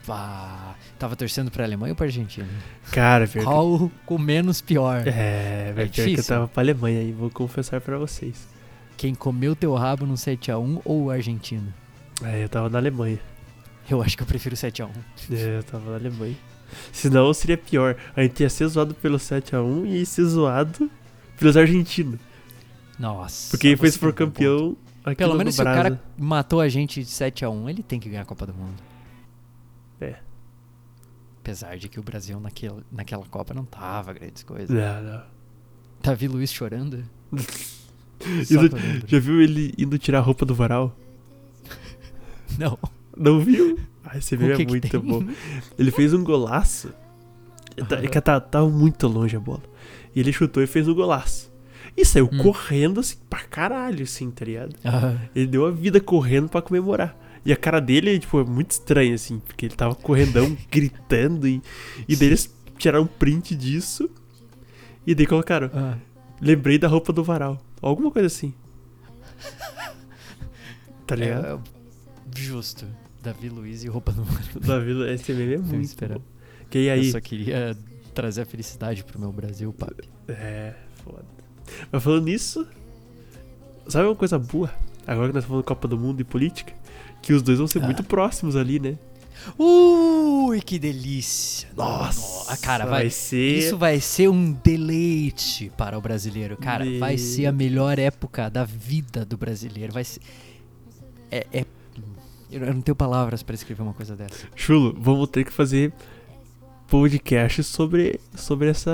Pá, 0.06 0.74
tava 0.98 1.14
torcendo 1.14 1.50
pra 1.50 1.64
Alemanha 1.64 1.92
ou 1.92 1.96
pra 1.96 2.06
Argentina? 2.06 2.48
Cara, 2.90 3.26
pior 3.28 3.42
que... 3.42 3.46
Qual 3.46 3.90
o 4.06 4.18
menos 4.18 4.60
pior? 4.60 5.06
É, 5.06 5.72
velho, 5.72 5.90
pior 5.90 6.04
que 6.06 6.18
eu 6.20 6.24
tava 6.24 6.48
pra 6.48 6.62
Alemanha 6.62 6.98
aí, 7.00 7.12
vou 7.12 7.30
confessar 7.30 7.80
pra 7.80 7.98
vocês. 7.98 8.48
Quem 8.96 9.14
comeu 9.14 9.54
teu 9.54 9.74
rabo 9.74 10.04
no 10.04 10.14
7x1 10.14 10.80
ou 10.84 11.10
Argentina? 11.10 11.72
É, 12.24 12.42
eu 12.44 12.48
tava 12.48 12.68
na 12.68 12.78
Alemanha. 12.78 13.18
Eu 13.90 14.02
acho 14.02 14.16
que 14.16 14.22
eu 14.22 14.26
prefiro 14.26 14.54
7x1. 14.54 14.90
É, 15.30 15.58
eu 15.58 15.62
tava 15.62 15.90
na 15.90 15.96
Alemanha. 15.96 16.36
Senão 16.92 17.32
seria 17.34 17.58
pior. 17.58 17.96
A 18.16 18.22
gente 18.22 18.40
ia 18.40 18.48
ser 18.48 18.66
zoado 18.68 18.94
pelo 18.94 19.18
7x1 19.18 19.86
e 19.86 19.98
ia 19.98 20.06
ser 20.06 20.24
zoado 20.24 20.90
pelos 21.38 21.56
argentinos. 21.56 22.18
Nossa. 22.98 23.50
Porque 23.50 23.74
você 23.76 23.92
se 23.92 23.98
for 23.98 24.10
um 24.10 24.14
campeão, 24.14 24.76
aqui 25.04 25.16
Pelo 25.16 25.32
no 25.32 25.38
menos 25.38 25.54
se 25.54 25.60
o 25.60 25.64
cara 25.64 26.00
matou 26.16 26.60
a 26.60 26.68
gente 26.68 27.00
de 27.00 27.06
7x1, 27.06 27.68
ele 27.68 27.82
tem 27.82 27.98
que 27.98 28.08
ganhar 28.08 28.22
a 28.22 28.26
Copa 28.26 28.46
do 28.46 28.54
Mundo. 28.54 28.80
É. 30.00 30.16
Apesar 31.40 31.76
de 31.76 31.88
que 31.88 31.98
o 31.98 32.02
Brasil 32.02 32.38
naquele, 32.38 32.82
naquela 32.90 33.26
Copa 33.26 33.52
não 33.52 33.64
tava 33.64 34.12
grandes 34.12 34.42
coisas. 34.42 34.70
Não, 34.70 35.02
não. 35.02 35.22
Davi 36.02 36.28
Luiz 36.28 36.52
chorando. 36.52 37.04
Lembro. 38.50 38.78
Já 39.06 39.18
viu 39.18 39.42
ele 39.42 39.74
indo 39.76 39.98
tirar 39.98 40.18
a 40.18 40.22
roupa 40.22 40.46
do 40.46 40.54
varal? 40.54 40.96
Não. 42.58 42.78
Não 43.16 43.40
viu? 43.40 43.78
Ah, 44.04 44.18
esse 44.18 44.34
O 44.34 44.38
vídeo 44.38 44.56
que 44.56 44.62
é 44.62 44.64
que 44.64 44.70
muito 44.70 44.88
tem? 44.88 45.00
bom. 45.00 45.24
Ele 45.78 45.90
fez 45.90 46.12
um 46.12 46.22
golaço. 46.24 46.92
É 47.76 48.06
que 48.08 48.20
tá- 48.20 48.40
tava 48.40 48.68
muito 48.68 49.06
longe 49.08 49.36
a 49.36 49.40
bola. 49.40 49.62
E 50.14 50.20
ele 50.20 50.32
chutou 50.32 50.62
e 50.62 50.66
fez 50.66 50.88
um 50.88 50.94
golaço. 50.94 51.50
E 51.96 52.04
saiu 52.04 52.28
Hum. 52.32 52.38
correndo 52.38 53.00
assim 53.00 53.16
pra 53.28 53.40
caralho, 53.40 54.02
assim, 54.02 54.30
tá 54.30 54.44
ligado? 54.44 54.74
Ah, 54.84 55.16
Ele 55.34 55.46
deu 55.46 55.66
a 55.66 55.70
vida 55.70 56.00
correndo 56.00 56.48
pra 56.48 56.62
comemorar. 56.62 57.16
E 57.44 57.52
a 57.52 57.56
cara 57.56 57.80
dele, 57.80 58.18
tipo, 58.18 58.40
é 58.40 58.44
muito 58.44 58.70
estranha, 58.72 59.14
assim, 59.14 59.38
porque 59.40 59.66
ele 59.66 59.74
tava 59.74 59.94
correndão, 59.94 60.56
gritando, 60.70 61.46
e, 61.48 61.60
e 62.08 62.14
daí 62.16 62.28
eles 62.28 62.54
tiraram 62.78 63.04
um 63.04 63.06
print 63.06 63.54
disso. 63.54 64.08
E 65.06 65.14
daí 65.14 65.26
colocaram, 65.26 65.70
ah. 65.74 65.96
lembrei 66.40 66.78
da 66.78 66.88
roupa 66.88 67.12
do 67.12 67.22
varal. 67.24 67.60
Alguma 67.80 68.10
coisa 68.10 68.26
assim. 68.26 68.54
Tá 71.06 71.16
ligado? 71.16 71.46
É, 71.46 71.52
é 71.54 71.58
justo. 72.36 72.86
Davi 73.22 73.48
Luiz 73.48 73.84
e 73.84 73.88
roupa 73.88 74.12
do 74.12 74.22
mundo. 74.24 74.60
Da 74.66 74.78
vila, 74.78 75.10
esse 75.12 75.32
meme 75.32 75.54
é 75.54 75.58
muito 75.58 75.84
esperando. 75.84 76.18
bom. 76.20 76.24
Que 76.70 76.78
e 76.80 76.86
Eu 76.88 76.94
aí? 76.94 77.10
só 77.10 77.20
queria 77.20 77.76
trazer 78.14 78.42
a 78.42 78.46
felicidade 78.46 79.04
pro 79.04 79.18
meu 79.18 79.32
Brasil, 79.32 79.72
papi. 79.72 80.08
É, 80.28 80.74
foda. 81.04 81.24
Mas 81.90 82.02
falando 82.02 82.24
nisso, 82.24 82.66
sabe 83.88 84.06
uma 84.06 84.16
coisa 84.16 84.38
boa? 84.38 84.70
Agora 85.06 85.28
que 85.28 85.34
nós 85.34 85.42
estamos 85.44 85.46
falando 85.48 85.64
Copa 85.64 85.88
do 85.88 85.98
Mundo 85.98 86.20
e 86.20 86.24
política, 86.24 86.72
que 87.22 87.32
os 87.32 87.42
dois 87.42 87.58
vão 87.58 87.66
ser 87.66 87.82
Ah. 87.82 87.86
muito 87.86 88.02
próximos 88.02 88.56
ali, 88.56 88.78
né? 88.78 88.98
Ui, 89.58 90.60
que 90.60 90.78
delícia. 90.78 91.68
Nossa, 91.76 92.56
cara, 92.58 92.86
vai, 92.86 93.10
ser. 93.10 93.58
Isso 93.58 93.76
vai 93.76 93.98
ser 94.00 94.28
um 94.28 94.52
deleite 94.52 95.70
para 95.76 95.98
o 95.98 96.00
brasileiro. 96.00 96.56
Cara, 96.56 96.84
vai 96.98 97.18
ser 97.18 97.46
a 97.46 97.52
melhor 97.52 97.98
época 97.98 98.48
da 98.48 98.64
vida 98.64 99.24
do 99.24 99.36
brasileiro. 99.36 99.92
Vai 99.92 100.04
ser. 100.04 100.20
É. 101.30 101.46
é- 101.52 101.66
Eu 102.52 102.74
não 102.74 102.80
tenho 102.82 102.94
palavras 102.94 103.42
para 103.42 103.54
escrever 103.54 103.82
uma 103.82 103.94
coisa 103.94 104.14
dessa. 104.14 104.46
Chulo, 104.54 104.94
vamos 104.98 105.28
ter 105.30 105.44
que 105.44 105.52
fazer 105.52 105.92
podcast 106.86 107.64
sobre, 107.64 108.20
sobre 108.36 108.68
essa. 108.68 108.90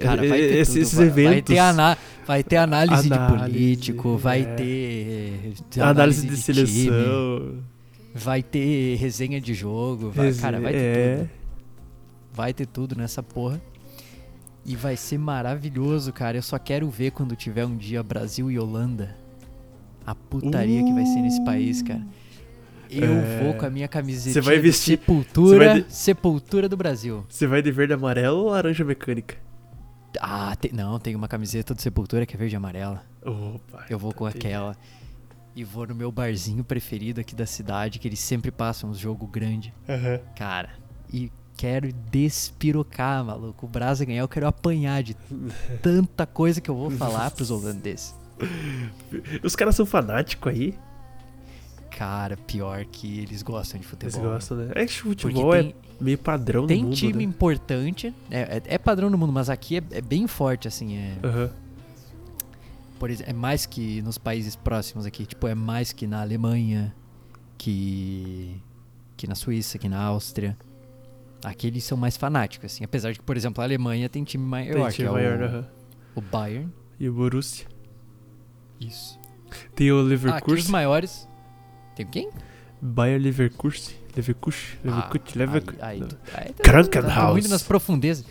Cara, 0.00 0.26
vai 0.26 0.38
ter 0.38 0.56
esse- 0.58 0.72
tudo, 0.72 0.82
esses 0.82 0.94
vai, 0.98 1.06
eventos. 1.06 1.32
Vai 1.32 1.42
ter, 1.42 1.58
ana- 1.58 1.98
vai 2.26 2.42
ter 2.42 2.56
análise, 2.56 3.08
de 3.08 3.12
Análise, 3.14 3.38
político, 3.52 4.16
vai 4.16 4.40
é. 4.40 4.44
ter. 4.54 5.52
análise 5.80 6.22
de, 6.22 6.28
time, 6.28 6.36
seleção. 6.66 7.58
vai 8.14 8.42
ter 8.42 8.96
resenha 8.96 9.38
de 9.40 9.52
jogo. 9.52 10.10
Vai, 10.10 10.32
cara, 10.32 10.58
vai 10.60 10.72
ter 10.72 10.78
é. 10.78 11.16
tudo. 11.16 11.30
Vai 12.34 12.54
ter 12.54 12.66
tudo 12.66 12.96
nessa 12.96 13.22
porra. 13.22 13.60
E 14.64 14.76
vai 14.76 14.96
ser 14.96 15.18
maravilhoso, 15.18 16.12
cara. 16.12 16.38
Eu 16.38 16.42
só 16.42 16.58
quero 16.58 16.88
ver 16.88 17.10
quando 17.10 17.36
tiver 17.36 17.66
um 17.66 17.76
dia 17.76 18.02
Brasil 18.02 18.50
e 18.50 18.58
Holanda. 18.58 19.14
A 20.06 20.14
putaria 20.14 20.82
que 20.82 20.92
vai 20.94 21.04
ser 21.04 21.20
nesse 21.20 21.44
país, 21.44 21.82
cara. 21.82 22.00
Eu 22.92 23.12
É. 23.12 23.40
vou 23.42 23.54
com 23.54 23.64
a 23.66 23.70
minha 23.70 23.88
camiseta 23.88 24.34
Você 24.34 24.40
vai 24.40 24.58
vestir- 24.58 24.98
Sepultura, 24.98 25.80
de- 25.80 25.92
Sepultura 25.92 26.68
do 26.68 26.76
Brasil. 26.76 27.24
Você 27.28 27.46
vai 27.46 27.62
de 27.62 27.70
verde, 27.72 27.92
amarelo 27.94 28.38
ou 28.44 28.50
laranja 28.50 28.84
mecânica? 28.84 29.36
Ah, 30.20 30.54
tem- 30.56 30.72
não, 30.72 30.98
tem 30.98 31.14
uma 31.16 31.26
camiseta 31.28 31.74
do 31.74 31.80
Sepultura 31.80 32.26
que 32.26 32.34
é 32.34 32.38
verde 32.38 32.54
e 32.54 32.56
amarela. 32.56 33.02
Opa. 33.24 33.86
Eu 33.88 33.98
vou 33.98 34.12
com 34.12 34.28
tem- 34.30 34.38
aquela. 34.38 34.76
E 35.56 35.64
vou 35.64 35.86
no 35.86 35.94
meu 35.94 36.10
barzinho 36.12 36.62
preferido 36.64 37.20
aqui 37.20 37.34
da 37.34 37.46
cidade, 37.46 37.98
que 37.98 38.08
eles 38.08 38.20
sempre 38.20 38.50
passam 38.50 38.90
uns 38.90 38.98
jogo 38.98 39.26
grande. 39.26 39.72
Aham. 39.88 40.20
Cara, 40.36 40.70
e 41.12 41.30
quero 41.56 41.92
despirocar, 42.10 43.24
maluco. 43.24 43.66
O 43.66 43.68
Brasa 43.68 44.04
ganhar, 44.04 44.20
eu 44.22 44.28
quero 44.28 44.46
apanhar 44.46 45.02
de 45.02 45.14
tanta 45.82 46.26
coisa 46.26 46.60
que 46.60 46.70
eu 46.70 46.74
vou 46.74 46.90
falar 46.90 47.30
pros 47.30 47.50
holandeses. 47.52 48.14
Os 49.42 49.54
caras 49.54 49.76
são 49.76 49.86
fanáticos 49.86 50.52
aí. 50.52 50.74
Cara, 51.96 52.36
pior 52.36 52.84
que 52.86 53.20
eles 53.20 53.42
gostam 53.42 53.78
de 53.78 53.86
Eles 53.86 53.90
futebol. 54.14 54.32
gostam, 54.32 54.56
né? 54.56 54.72
É 54.74 54.86
que 54.86 54.92
futebol 55.00 55.52
tem, 55.52 55.68
é 56.00 56.02
meio 56.02 56.18
padrão 56.18 56.66
tem 56.66 56.78
no 56.80 56.84
mundo, 56.88 56.96
time 56.96 57.12
né? 57.18 57.22
importante, 57.22 58.14
é, 58.30 58.40
é- 58.40 58.62
é 58.74 58.78
padrão 58.78 59.10
no 59.10 59.18
mundo, 59.18 59.32
mas 59.32 59.50
aqui 59.50 59.76
é, 59.76 59.82
é 59.92 60.00
bem 60.00 60.26
forte, 60.26 60.66
assim. 60.66 60.96
É, 60.96 61.18
Aham. 61.22 61.50
por 62.98 63.10
exemplo, 63.10 63.30
é 63.30 63.34
mais 63.34 63.66
que 63.66 64.00
nos 64.02 64.16
países 64.16 64.56
próximos 64.56 65.04
aqui. 65.06 65.26
Tipo, 65.26 65.46
é 65.48 65.54
mais 65.54 65.92
que 65.92 66.06
na 66.06 66.20
Alemanha, 66.22 66.94
que, 67.58 68.56
que 69.16 69.26
na 69.26 69.34
Suíça, 69.34 69.78
que 69.78 69.88
na 69.88 70.00
Áustria. 70.02 70.56
Aqui 71.44 71.66
eles 71.66 71.82
são 71.84 71.98
mais 71.98 72.16
fanáticos, 72.16 72.72
assim. 72.72 72.84
Apesar 72.84 73.12
de 73.12 73.18
que, 73.18 73.24
por 73.24 73.36
exemplo, 73.36 73.60
a 73.60 73.64
Alemanha 73.64 74.08
tem 74.08 74.22
time 74.24 74.44
maior, 74.44 74.74
Tem 74.74 74.86
que 74.86 74.92
time 74.94 75.08
é 75.08 75.10
maior, 75.12 75.40
o, 75.40 75.44
aham. 75.44 75.66
o 76.14 76.20
Bayern. 76.20 76.72
E 77.00 77.08
o 77.08 77.12
Borussia. 77.12 77.66
Isso. 78.80 79.18
Tem 79.74 79.90
o 79.90 79.96
Ah, 79.96 80.00
aqui 80.00 80.04
os 80.04 80.08
Leverkusen. 80.08 80.70
maiores. 80.70 81.28
Tem 81.94 82.06
quem? 82.06 82.30
Bayer 82.80 83.20
Leverkusen. 83.20 83.94
Leverkusen. 84.16 84.78
Leverkusen. 84.84 85.32
Ah, 85.34 85.38
Leverkusen. 85.38 85.82
aí- 85.82 85.90
aí 85.94 86.00
Não. 86.00 86.08
tu- 86.08 86.18
aí 86.34 86.52
tu- 86.52 86.62
Krankenhaus. 86.62 87.14
tá 87.14 87.30
muito 87.32 87.48
nas 87.48 87.62
profundezas. 87.62 88.24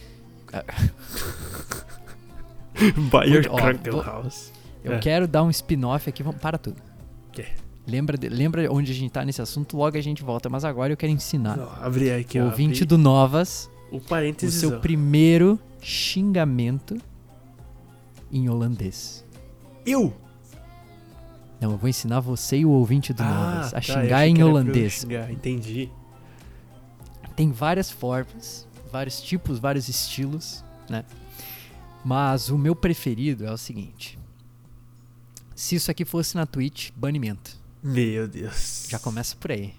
Bayer 3.12 3.50
Krankenhaus. 3.50 4.52
Eu 4.84 4.94
É. 4.94 5.00
quero 5.00 5.28
dar 5.28 5.44
um 5.44 5.50
spin-off 5.50 6.10
aqui. 6.10 6.24
Vamos, 6.24 6.42
para 6.42 6.58
tudo. 6.58 6.78
Quê? 7.32 7.46
Lembra, 7.88 8.18
de- 8.18 8.30
lembra 8.30 8.72
onde 8.72 8.92
a 8.92 8.96
gente 8.96 9.12
tá 9.12 9.24
nesse 9.24 9.42
assunto? 9.42 9.78
Logo 9.78 9.98
a 9.98 10.02
gente 10.02 10.24
volta. 10.24 10.50
Mas 10.50 10.66
agora 10.66 10.92
eu 10.94 10.98
quero 10.98 11.12
ensinar. 11.12 11.58
Não, 11.58 11.70
Abri 11.82 12.12
aqui, 12.12 12.40
o 12.40 12.46
ouvinte 12.46 12.84
abri 12.84 12.86
do 12.86 12.98
Novas 12.98 13.70
O 13.92 13.98
o 13.98 14.02
parênteses. 14.02 14.60
seu 14.60 14.78
ó. 14.78 14.80
primeiro 14.80 15.60
xingamento 15.82 16.98
em 18.32 18.50
holandês. 18.50 19.24
Eu! 19.86 20.14
Não, 21.62 21.72
eu 21.72 21.78
vou 21.78 21.88
ensinar 21.88 22.20
você 22.20 22.58
e 22.58 22.66
o 22.66 22.72
ouvinte 22.72 23.14
do 23.14 23.24
Novas 23.24 23.68
a 23.68 23.72
tá, 23.74 23.82
xingar 23.82 24.28
em 24.28 24.44
holandês. 24.44 24.94
xingar, 24.94 25.32
Entendi. 25.32 25.90
Tem 27.36 27.52
várias 27.52 27.90
formas, 27.90 28.68
vários 28.92 29.22
tipos, 29.22 29.60
vários 29.60 29.88
estilos, 29.88 30.64
né? 30.90 31.06
Mas 32.04 32.50
o 32.50 32.58
meu 32.58 32.76
preferido 32.76 33.46
é 33.46 33.52
o 33.52 33.58
seguinte. 33.58 34.18
Se 35.56 35.76
isso 35.76 35.92
aqui 35.92 36.04
fosse 36.04 36.36
na 36.36 36.46
Twitch, 36.46 36.90
banimento. 36.96 37.56
Meu 37.84 38.28
Deus. 38.28 38.88
Já 38.90 38.98
começa 39.00 39.36
por 39.36 39.52
aí. 39.52 39.74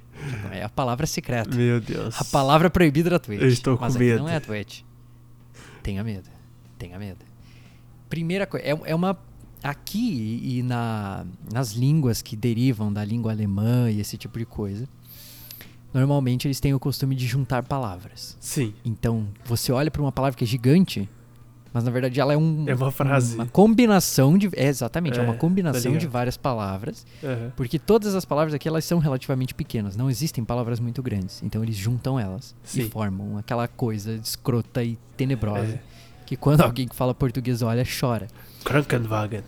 É 0.52 0.62
a 0.62 0.68
palavra 0.68 1.06
secreta. 1.06 1.54
Meu 1.54 1.80
Deus. 1.80 2.20
A 2.20 2.24
palavra 2.24 2.70
proibida 2.70 3.10
da 3.10 3.18
Twitch. 3.18 3.40
Eu 3.40 3.48
estou 3.48 3.76
com 3.76 3.84
Mas 3.84 3.96
medo. 3.96 4.20
não 4.20 4.28
é 4.28 4.36
a 4.36 4.40
Twitch. 4.40 4.82
Tenha 5.82 6.04
medo. 6.04 6.28
Tenha 6.78 6.98
medo. 6.98 7.24
Primeira 8.08 8.46
coisa, 8.46 8.64
é, 8.66 8.70
é 8.84 8.94
uma. 8.94 9.18
Aqui 9.62 10.40
e 10.42 10.62
na, 10.62 11.24
nas 11.52 11.72
línguas 11.72 12.20
que 12.20 12.34
derivam 12.36 12.92
da 12.92 13.04
língua 13.04 13.30
alemã 13.32 13.90
e 13.90 14.00
esse 14.00 14.16
tipo 14.18 14.38
de 14.38 14.44
coisa, 14.44 14.88
normalmente 15.94 16.46
eles 16.48 16.58
têm 16.60 16.74
o 16.74 16.80
costume 16.80 17.14
de 17.14 17.26
juntar 17.26 17.62
palavras. 17.62 18.36
Sim. 18.40 18.74
Então, 18.84 19.28
você 19.44 19.70
olha 19.72 19.90
para 19.90 20.02
uma 20.02 20.12
palavra 20.12 20.36
que 20.36 20.44
é 20.44 20.46
gigante, 20.46 21.08
mas 21.72 21.84
na 21.84 21.90
verdade 21.90 22.20
ela 22.20 22.32
é 22.32 22.36
um. 22.36 22.64
É 22.68 22.74
uma 22.74 22.90
frase. 22.90 23.34
Uma 23.36 23.46
combinação 23.46 24.36
de. 24.36 24.50
É, 24.54 24.66
exatamente, 24.66 25.18
é, 25.18 25.22
É, 25.22 25.24
uma 25.24 25.34
tá 25.34 25.38
combinação 25.38 25.92
de 25.92 25.98
ligado. 25.98 26.10
várias 26.10 26.36
palavras. 26.36 27.06
Aham. 27.22 27.52
Porque 27.56 27.78
todas 27.78 28.14
as 28.14 28.24
palavras 28.24 28.52
aqui 28.54 28.68
elas 28.68 28.84
são 28.84 28.98
relativamente 28.98 29.54
pequenas, 29.54 29.96
não 29.96 30.10
existem 30.10 30.44
palavras 30.44 30.80
muito 30.80 31.02
grandes. 31.02 31.42
Então 31.42 31.62
eles 31.62 31.76
juntam 31.76 32.18
elas 32.18 32.54
Sim. 32.64 32.82
e 32.82 32.90
formam 32.90 33.38
aquela 33.38 33.68
coisa 33.68 34.12
escrota 34.14 34.82
e 34.82 34.98
tenebrosa 35.16 35.74
É. 35.74 35.80
que 36.26 36.36
quando 36.36 36.60
alguém 36.62 36.86
que 36.88 36.94
fala 36.96 37.14
português 37.14 37.62
olha, 37.62 37.84
chora. 38.00 38.28
Krankenwagen. 38.64 39.42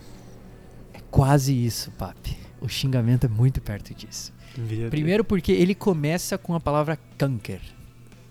É 0.93 0.99
quase 1.11 1.53
isso, 1.53 1.91
papi. 1.91 2.37
O 2.61 2.67
xingamento 2.67 3.25
é 3.25 3.29
muito 3.29 3.61
perto 3.61 3.93
disso. 3.93 4.33
Meu 4.57 4.67
Deus. 4.67 4.89
Primeiro 4.89 5.23
porque 5.23 5.51
ele 5.51 5.75
começa 5.75 6.37
com 6.37 6.53
a 6.55 6.59
palavra 6.59 6.97
kanker. 7.17 7.61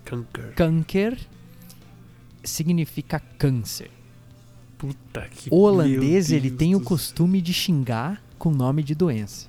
Kanker. 0.05 0.55
Kanker 0.55 1.19
significa 2.43 3.21
câncer. 3.21 3.91
Puta 4.77 5.27
que 5.31 5.49
O 5.51 5.61
holandês 5.61 6.31
ele 6.31 6.49
Deus 6.49 6.59
tem 6.59 6.75
o 6.75 6.81
costume 6.81 7.41
de 7.41 7.53
xingar 7.53 8.23
com 8.39 8.51
nome 8.51 8.83
de 8.83 8.95
doença. 8.95 9.49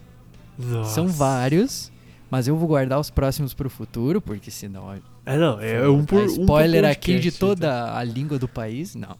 Nossa. 0.57 0.93
São 0.93 1.07
vários, 1.07 1.91
mas 2.29 2.47
eu 2.47 2.55
vou 2.55 2.67
guardar 2.67 2.99
os 2.99 3.09
próximos 3.09 3.53
pro 3.53 3.69
futuro, 3.69 4.21
porque 4.21 4.49
senão 4.49 4.93
É, 5.25 5.37
não, 5.37 5.59
é 5.59 5.87
um 5.89 6.05
por 6.05 6.21
a 6.21 6.23
um 6.23 6.25
spoiler 6.25 6.83
por 6.83 6.89
aqui 6.89 7.19
de 7.19 7.31
podcast, 7.31 7.39
toda 7.39 7.97
a 7.97 8.03
língua 8.03 8.39
do 8.39 8.47
país, 8.47 8.95
não. 8.95 9.17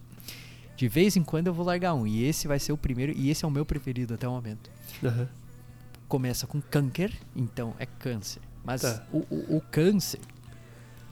De 0.76 0.88
vez 0.88 1.16
em 1.16 1.22
quando 1.24 1.46
eu 1.46 1.54
vou 1.54 1.64
largar 1.64 1.94
um, 1.94 2.06
e 2.06 2.22
esse 2.24 2.46
vai 2.46 2.58
ser 2.58 2.72
o 2.72 2.76
primeiro, 2.76 3.12
e 3.16 3.30
esse 3.30 3.44
é 3.44 3.48
o 3.48 3.50
meu 3.50 3.64
preferido 3.64 4.14
até 4.14 4.28
o 4.28 4.32
momento. 4.32 4.70
Aham. 5.02 5.28
Começa 6.06 6.46
com 6.46 6.60
câncer, 6.60 7.12
então 7.34 7.74
é 7.78 7.86
câncer. 7.86 8.40
Mas 8.64 8.82
Tá. 8.82 9.04
o, 9.12 9.18
o- 9.30 9.56
o 9.56 9.60
câncer, 9.60 10.20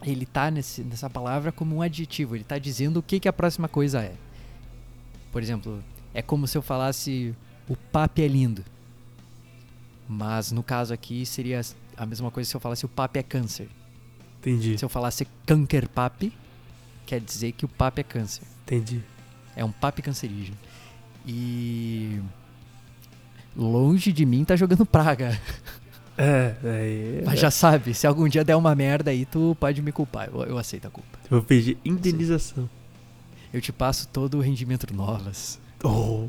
ele 0.03 0.27
tá 0.27 0.51
nesse, 0.51 0.83
nessa 0.83 1.09
palavra 1.09 1.51
como 1.51 1.77
um 1.77 1.83
adjetivo, 1.83 2.37
ele 2.37 2.45
tá 2.45 2.59
dizendo 2.59 2.99
o 2.99 3.03
que, 3.03 3.19
que 3.19 3.29
a 3.29 3.33
próxima 3.33 3.67
coisa 3.69 4.01
é. 4.03 4.15
Por 5.33 5.43
exemplo, 5.43 5.83
é 6.13 6.21
como 6.23 6.47
se 6.47 6.57
eu 6.59 6.63
falasse 6.63 7.35
o 7.69 7.75
papi 7.77 8.23
é 8.23 8.29
lindo. 8.29 8.63
Mas 10.09 10.53
no 10.53 10.63
caso 10.63 10.93
aqui 10.93 11.25
seria 11.25 11.61
a 11.97 12.05
mesma 12.05 12.31
coisa 12.31 12.49
se 12.51 12.55
eu 12.55 12.61
falasse 12.61 12.85
o 12.85 12.89
papi 12.89 13.19
é 13.19 13.23
câncer. 13.23 13.69
Entendi, 14.41 14.77
Se 14.77 14.85
eu 14.85 14.89
falasse 14.91 15.27
câncer 15.47 15.89
papi, 15.89 16.31
quer 17.07 17.19
dizer 17.21 17.53
que 17.53 17.65
o 17.65 17.69
papi 17.69 18.03
é 18.03 18.05
câncer. 18.05 18.45
entendi. 18.63 19.03
É 19.57 19.65
um 19.65 19.73
papi 19.73 20.03
cancerígeno. 20.03 20.57
E. 21.27 22.21
Longe 23.57 24.13
de 24.13 24.27
mim 24.27 24.45
tá 24.45 24.57
jogando 24.57 24.85
praga. 24.85 25.39
É, 26.17 26.55
é, 26.63 27.23
Mas 27.25 27.41
já 27.41 27.51
sabe, 27.51 27.93
se 27.93 28.07
algum 28.07 28.29
dia 28.29 28.45
der 28.45 28.55
uma 28.55 28.75
merda 28.75 29.11
aí, 29.11 29.25
tu 29.25 29.57
pode 29.59 29.83
me 29.83 29.91
culpar. 29.91 30.29
Eu, 30.33 30.45
eu 30.45 30.59
aceito 30.59 30.87
a 30.87 30.91
culpa. 30.91 31.19
Vou 31.29 31.43
pedir 31.43 31.77
indenização. 31.85 32.69
Eu 33.53 33.61
te 33.61 33.73
passo 33.73 34.09
todo 34.09 34.39
o 34.39 34.41
rendimento 34.41 34.93
novas. 34.95 35.61
Oh, 35.83 36.29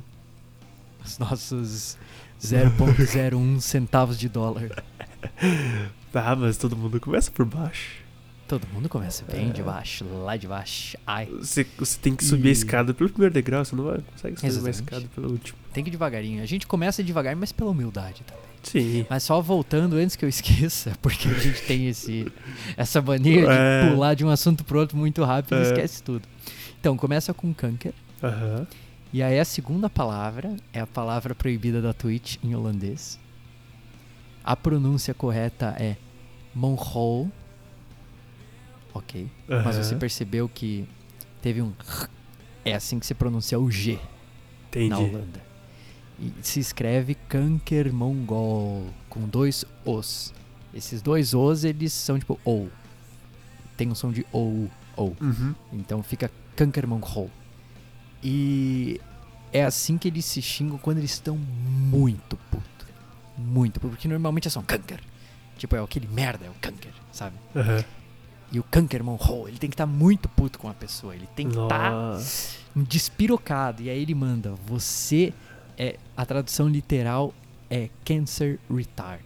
Os 1.04 1.18
nossos 1.18 1.98
0.01 2.42 3.60
centavos 3.62 4.18
de 4.18 4.30
dólar. 4.30 4.84
tá, 6.12 6.36
mas 6.36 6.58
todo 6.58 6.76
mundo 6.76 7.00
começa 7.00 7.32
por 7.32 7.46
baixo. 7.46 8.05
Todo 8.48 8.68
mundo 8.72 8.88
começa 8.88 9.24
bem 9.32 9.50
É. 9.50 9.52
de 9.52 9.64
baixo, 9.64 10.06
lá 10.24 10.38
de 10.38 10.48
baixo. 10.48 10.96
Ai, 11.06 11.26
Você, 11.26 11.66
você 11.80 11.98
tem 12.00 12.16
que 12.16 12.24
subir 12.24 12.50
a 12.50 12.52
E- 12.52 12.54
escada 12.54 12.94
pelo 12.94 13.10
primeiro 13.10 13.34
degrau, 13.34 13.66
você 13.66 13.76
não 13.76 13.86
vai, 13.86 13.98
consegue 14.12 14.36
subir 14.38 14.48
Exatamente. 14.48 14.76
escada 14.84 15.06
pelo 15.16 15.32
último. 15.32 15.58
tem 15.74 15.84
que 15.84 15.90
ir 15.90 15.92
devagarinho. 15.92 16.42
A 16.44 16.46
gente 16.46 16.68
começa 16.68 17.04
devagar, 17.04 17.36
mas 17.36 17.52
pela 17.52 17.72
humildade 17.72 18.22
também. 18.24 18.46
Sim. 18.64 19.06
Mas 19.10 19.24
só 19.24 19.42
voltando 19.42 19.96
antes 19.96 20.16
que 20.16 20.24
eu 20.26 20.30
esqueça, 20.30 20.94
porque 21.02 21.28
a 21.28 21.34
gente 21.34 21.62
tem 21.64 21.88
esse, 21.88 22.32
essa 22.78 23.02
mania 23.02 23.46
É. 23.50 23.84
de 23.90 23.92
pular 23.96 24.14
de 24.14 24.24
um 24.26 24.30
assunto 24.30 24.64
pro 24.64 24.80
outro 24.80 24.96
muito 24.98 25.24
rápido 25.24 25.56
e 25.56 25.60
É. 25.60 25.64
esquece 25.64 26.02
tudo. 26.04 26.22
Então, 26.80 26.96
começa 26.96 27.34
com 27.34 27.52
câncer. 27.54 27.94
Aham. 28.24 28.66
E 29.12 29.24
aí 29.24 29.40
a 29.40 29.46
segunda 29.46 29.90
palavra 29.90 30.56
é 30.74 30.80
a 30.80 30.88
palavra 30.88 31.34
proibida 31.34 31.82
da 31.82 31.94
Twitch 31.94 32.38
em 32.44 32.54
holandês. 32.56 33.20
A 34.44 34.56
pronúncia 34.56 35.14
correta 35.14 35.76
é 35.80 35.96
monhol. 36.54 37.30
Ok. 38.96 39.30
Mas 39.48 39.76
você 39.76 39.96
percebeu 39.96 40.48
que 40.48 40.88
teve 41.42 41.62
um. 41.62 41.74
É 42.64 42.74
assim 42.74 42.98
que 42.98 43.06
se 43.06 43.14
pronuncia 43.14 43.60
o 43.60 43.70
G 43.70 43.94
na 43.94 44.00
Entendi. 44.70 44.94
Holanda. 44.96 45.44
E 46.18 46.34
se 46.42 46.62
escreve 46.62 47.14
Kanker 47.14 47.94
Mongol, 47.94 48.88
com 49.10 49.28
dois 49.28 49.66
Os. 49.84 50.34
Esses 50.74 51.02
dois 51.02 51.34
Os, 51.34 51.66
eles 51.66 51.92
são 51.92 52.18
tipo 52.18 52.40
OU. 52.46 52.72
Tem 53.76 53.90
um 53.90 53.96
som 53.96 54.12
de 54.12 54.26
OU, 54.32 54.72
OU. 54.96 55.16
Uhum. 55.20 55.54
Então 55.74 56.02
fica 56.02 56.32
Kanker 56.56 56.88
Mongol. 56.88 57.30
E 58.24 59.00
é 59.52 59.64
assim 59.66 59.98
que 59.98 60.08
eles 60.08 60.24
se 60.24 60.42
xingam 60.42 60.78
quando 60.78 61.00
eles 61.00 61.12
estão 61.12 61.38
muito 61.38 62.38
puto. 62.50 62.88
Muito 63.38 63.80
puto. 63.80 63.92
Porque 63.92 64.08
normalmente 64.08 64.48
é 64.48 64.52
só 64.52 64.62
um 64.62 64.64
Kanker. 64.64 65.02
Tipo, 65.58 65.76
é 65.76 65.84
aquele 65.84 66.08
merda, 66.08 66.46
é 66.46 66.50
o 66.50 66.54
Kanker, 66.62 66.94
sabe? 67.12 67.36
Aham. 67.56 67.84
E 68.52 68.60
o 68.60 68.64
Kanker 68.64 69.04
Mongol, 69.04 69.48
ele 69.48 69.58
tem 69.58 69.70
que 69.70 69.74
estar 69.74 69.86
muito 69.86 70.30
puto 70.30 70.60
com 70.60 70.70
a 70.70 70.74
pessoa. 70.74 71.16
Ele 71.16 71.28
tem 71.36 71.50
que 71.50 71.60
estar 71.60 71.92
Nossa. 71.92 72.58
despirocado. 72.76 73.82
E 73.82 73.90
aí 73.90 74.02
ele 74.02 74.16
manda, 74.16 74.54
você 74.66 75.34
é. 75.78 75.98
A 76.16 76.26
tradução 76.26 76.68
literal 76.68 77.34
é 77.70 77.90
cancer 78.04 78.60
retard. 78.74 79.24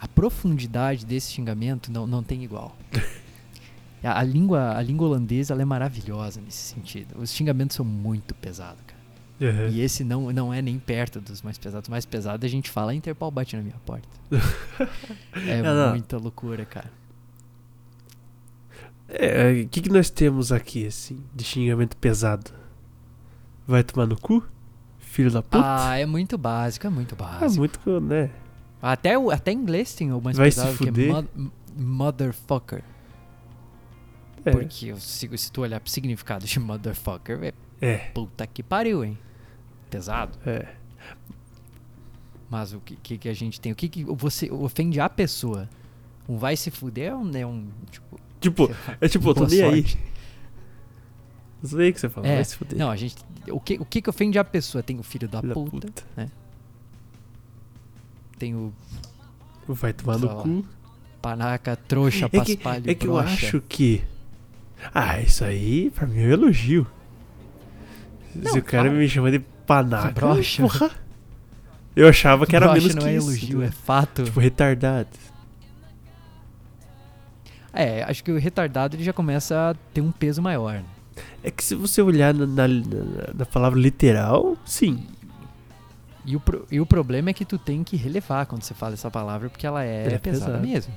A 0.00 0.06
profundidade 0.08 1.04
desse 1.04 1.32
xingamento 1.32 1.90
não, 1.90 2.06
não 2.06 2.22
tem 2.22 2.44
igual. 2.44 2.76
a, 4.02 4.20
a 4.20 4.22
língua, 4.22 4.76
a 4.76 4.82
língua 4.82 5.08
holandesa 5.08 5.52
ela 5.52 5.62
é 5.62 5.64
maravilhosa 5.64 6.40
nesse 6.40 6.74
sentido. 6.74 7.20
Os 7.20 7.32
xingamentos 7.32 7.76
são 7.76 7.84
muito 7.84 8.34
pesados, 8.34 8.82
cara. 8.86 8.96
Aham. 9.40 9.68
E 9.68 9.80
esse 9.80 10.02
não, 10.02 10.32
não 10.32 10.52
é 10.52 10.62
nem 10.62 10.78
perto 10.78 11.20
dos 11.20 11.42
mais 11.42 11.58
pesados. 11.58 11.88
O 11.88 11.90
mais 11.90 12.06
pesado 12.06 12.46
a 12.46 12.48
gente 12.48 12.70
fala, 12.70 12.94
Interpol 12.94 13.30
bate 13.30 13.56
na 13.56 13.62
minha 13.62 13.76
porta. 13.84 14.08
é 15.46 15.62
não. 15.62 15.90
muita 15.90 16.16
loucura, 16.16 16.64
cara. 16.64 16.90
É, 19.08 19.62
o 19.64 19.68
que, 19.68 19.80
que 19.82 19.88
nós 19.90 20.10
temos 20.10 20.50
aqui, 20.50 20.86
assim, 20.86 21.22
de 21.34 21.44
xingamento 21.44 21.96
pesado? 21.96 22.50
Vai 23.66 23.82
tomar 23.84 24.06
no 24.06 24.18
cu? 24.20 24.44
Filho 24.98 25.30
da 25.30 25.42
puta? 25.42 25.62
Ah, 25.64 25.96
é 25.98 26.04
muito 26.06 26.36
básico, 26.36 26.86
é 26.86 26.90
muito 26.90 27.14
Ah, 27.18 27.38
básico. 27.38 27.58
muito, 27.60 28.00
né? 28.00 28.30
Até, 28.82 29.14
até 29.14 29.52
em 29.52 29.56
inglês 29.58 29.94
tem 29.94 30.12
o 30.12 30.20
mais 30.20 30.36
Vai 30.36 30.50
se 30.50 30.60
pesado 30.60 30.76
que 30.78 30.84
é 30.84 30.86
fuder. 30.86 31.12
mo- 31.12 31.28
m- 31.36 31.52
motherfucker. 31.76 32.82
É. 34.44 34.50
Porque 34.50 34.94
se, 34.96 35.38
se 35.38 35.50
tu 35.52 35.62
olhar 35.62 35.80
pro 35.80 35.90
significado 35.90 36.44
de 36.46 36.58
motherfucker, 36.60 37.38
é 37.42 37.52
É, 37.80 37.96
puta 38.12 38.46
que 38.46 38.62
pariu, 38.62 39.04
hein? 39.04 39.18
Pesado. 39.90 40.36
é. 40.46 40.74
Mas 42.48 42.72
o 42.72 42.80
que, 42.80 42.94
que, 42.96 43.18
que 43.18 43.28
a 43.28 43.34
gente 43.34 43.60
tem? 43.60 43.72
O 43.72 43.74
que, 43.74 43.88
que 43.88 44.04
você 44.04 44.50
ofende 44.52 45.00
a 45.00 45.08
pessoa? 45.08 45.68
Um 46.28 46.36
vai 46.38 46.56
se 46.56 46.70
fuder 46.70 47.10
é 47.10 47.14
um. 47.16 47.30
É 47.36 47.44
um 47.46 47.66
tipo, 47.90 48.20
Tipo, 48.50 48.66
sei 48.66 48.94
é 49.00 49.08
tipo, 49.08 49.28
eu 49.30 49.34
tô 49.34 49.46
nem 49.46 49.62
aí. 49.62 49.70
sorte. 49.82 49.98
Eu 51.62 51.68
tô 51.70 51.76
nem 51.76 51.86
aí 51.86 51.92
que 51.92 52.00
você 52.00 52.08
fala, 52.08 52.26
É, 52.26 52.34
vai 52.36 52.44
se 52.44 52.56
fuder. 52.56 52.78
Não, 52.78 52.90
a 52.90 52.96
gente. 52.96 53.16
O 53.50 53.60
que, 53.60 53.74
o 53.74 53.84
que, 53.84 54.02
que 54.02 54.10
ofende 54.10 54.38
a 54.38 54.44
pessoa? 54.44 54.82
Tem 54.82 54.98
o 54.98 55.02
filho 55.02 55.28
da 55.28 55.40
Filho 55.40 55.54
da 55.54 55.60
puta, 55.60 55.86
puta. 55.86 56.02
né? 56.16 56.28
Tem 58.38 58.54
o 58.54 58.72
Vai 59.68 59.92
tomar 59.92 60.18
Sei 60.18 60.28
no 60.28 60.34
lá. 60.36 60.42
cu. 60.42 60.64
panaca, 61.20 61.74
trouxa, 61.76 62.26
É 62.26 62.28
que, 62.28 62.56
paspalho, 62.56 62.90
é 62.90 62.94
que 62.94 63.06
eu 63.06 63.12
broxa. 63.14 63.32
acho 63.46 63.60
que. 63.62 64.02
Ah, 64.94 65.20
isso 65.20 65.44
aí 65.44 65.90
pra 65.90 66.06
mim 66.06 66.20
é 66.20 66.26
um 66.26 66.30
elogio. 66.30 66.86
Não, 68.34 68.52
Se 68.52 68.58
o 68.58 68.62
cara 68.62 68.90
me 68.90 69.08
chama 69.08 69.30
de 69.30 69.38
panaca. 69.66 70.10
Broxa. 70.12 70.62
Porra. 70.62 70.90
Eu 71.96 72.08
achava 72.08 72.46
que 72.46 72.54
era 72.54 72.66
Broxa 72.68 72.80
menos 72.88 72.94
não 72.94 73.02
que 73.02 73.08
é 73.08 73.16
isso. 73.16 73.26
elogio, 73.30 73.62
é 73.62 73.70
fato. 73.70 74.22
Tipo, 74.24 74.38
retardado. 74.38 75.08
É, 77.76 78.02
acho 78.04 78.24
que 78.24 78.32
o 78.32 78.38
retardado 78.38 78.96
ele 78.96 79.04
já 79.04 79.12
começa 79.12 79.70
a 79.70 79.74
ter 79.92 80.00
um 80.00 80.10
peso 80.10 80.40
maior. 80.42 80.74
né? 80.74 80.84
É 81.44 81.50
que 81.50 81.62
se 81.62 81.74
você 81.74 82.00
olhar 82.02 82.32
na, 82.34 82.46
na, 82.46 82.68
na- 83.34 83.46
palavra 83.46 83.78
literal, 83.78 84.56
sim. 84.64 85.04
E 86.24 86.34
o, 86.34 86.40
pro- 86.40 86.66
e 86.70 86.80
o 86.80 86.86
problema 86.86 87.30
é 87.30 87.32
que 87.32 87.44
tu 87.44 87.56
tem 87.58 87.84
que 87.84 87.96
relevar 87.96 88.46
quando 88.46 88.62
você 88.62 88.74
fala 88.74 88.94
essa 88.94 89.10
palavra, 89.10 89.48
porque 89.48 89.66
ela 89.66 89.84
é, 89.84 90.14
é 90.14 90.18
pesada 90.18 90.46
pesada. 90.52 90.58
mesmo. 90.58 90.92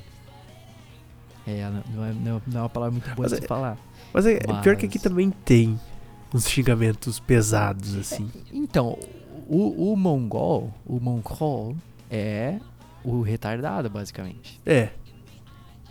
É, 1.47 1.69
não 1.93 2.05
é, 2.05 2.13
não 2.13 2.37
é- 2.37 2.41
não 2.47 2.59
é 2.59 2.63
uma 2.63 2.69
palavra 2.69 2.91
muito 2.91 3.05
boa 3.15 3.27
Mas 3.29 3.37
de 3.39 3.45
é- 3.45 3.47
falar. 3.47 3.77
Mas 4.13 4.25
é, 4.25 4.33
é 4.37 4.61
pior 4.61 4.75
que 4.75 4.85
aqui 4.85 4.97
Mas- 4.97 5.03
também 5.03 5.29
tem 5.29 5.79
uns 6.33 6.47
xingamentos 6.49 7.19
pesados, 7.19 7.95
assim. 7.95 8.29
Então, 8.51 8.97
o, 9.47 9.91
o 9.93 9.95
mongol, 9.97 10.73
o 10.85 10.99
mongol 10.99 11.75
é 12.09 12.59
o 13.03 13.21
retardado, 13.21 13.89
basicamente. 13.89 14.59
É. 14.65 14.89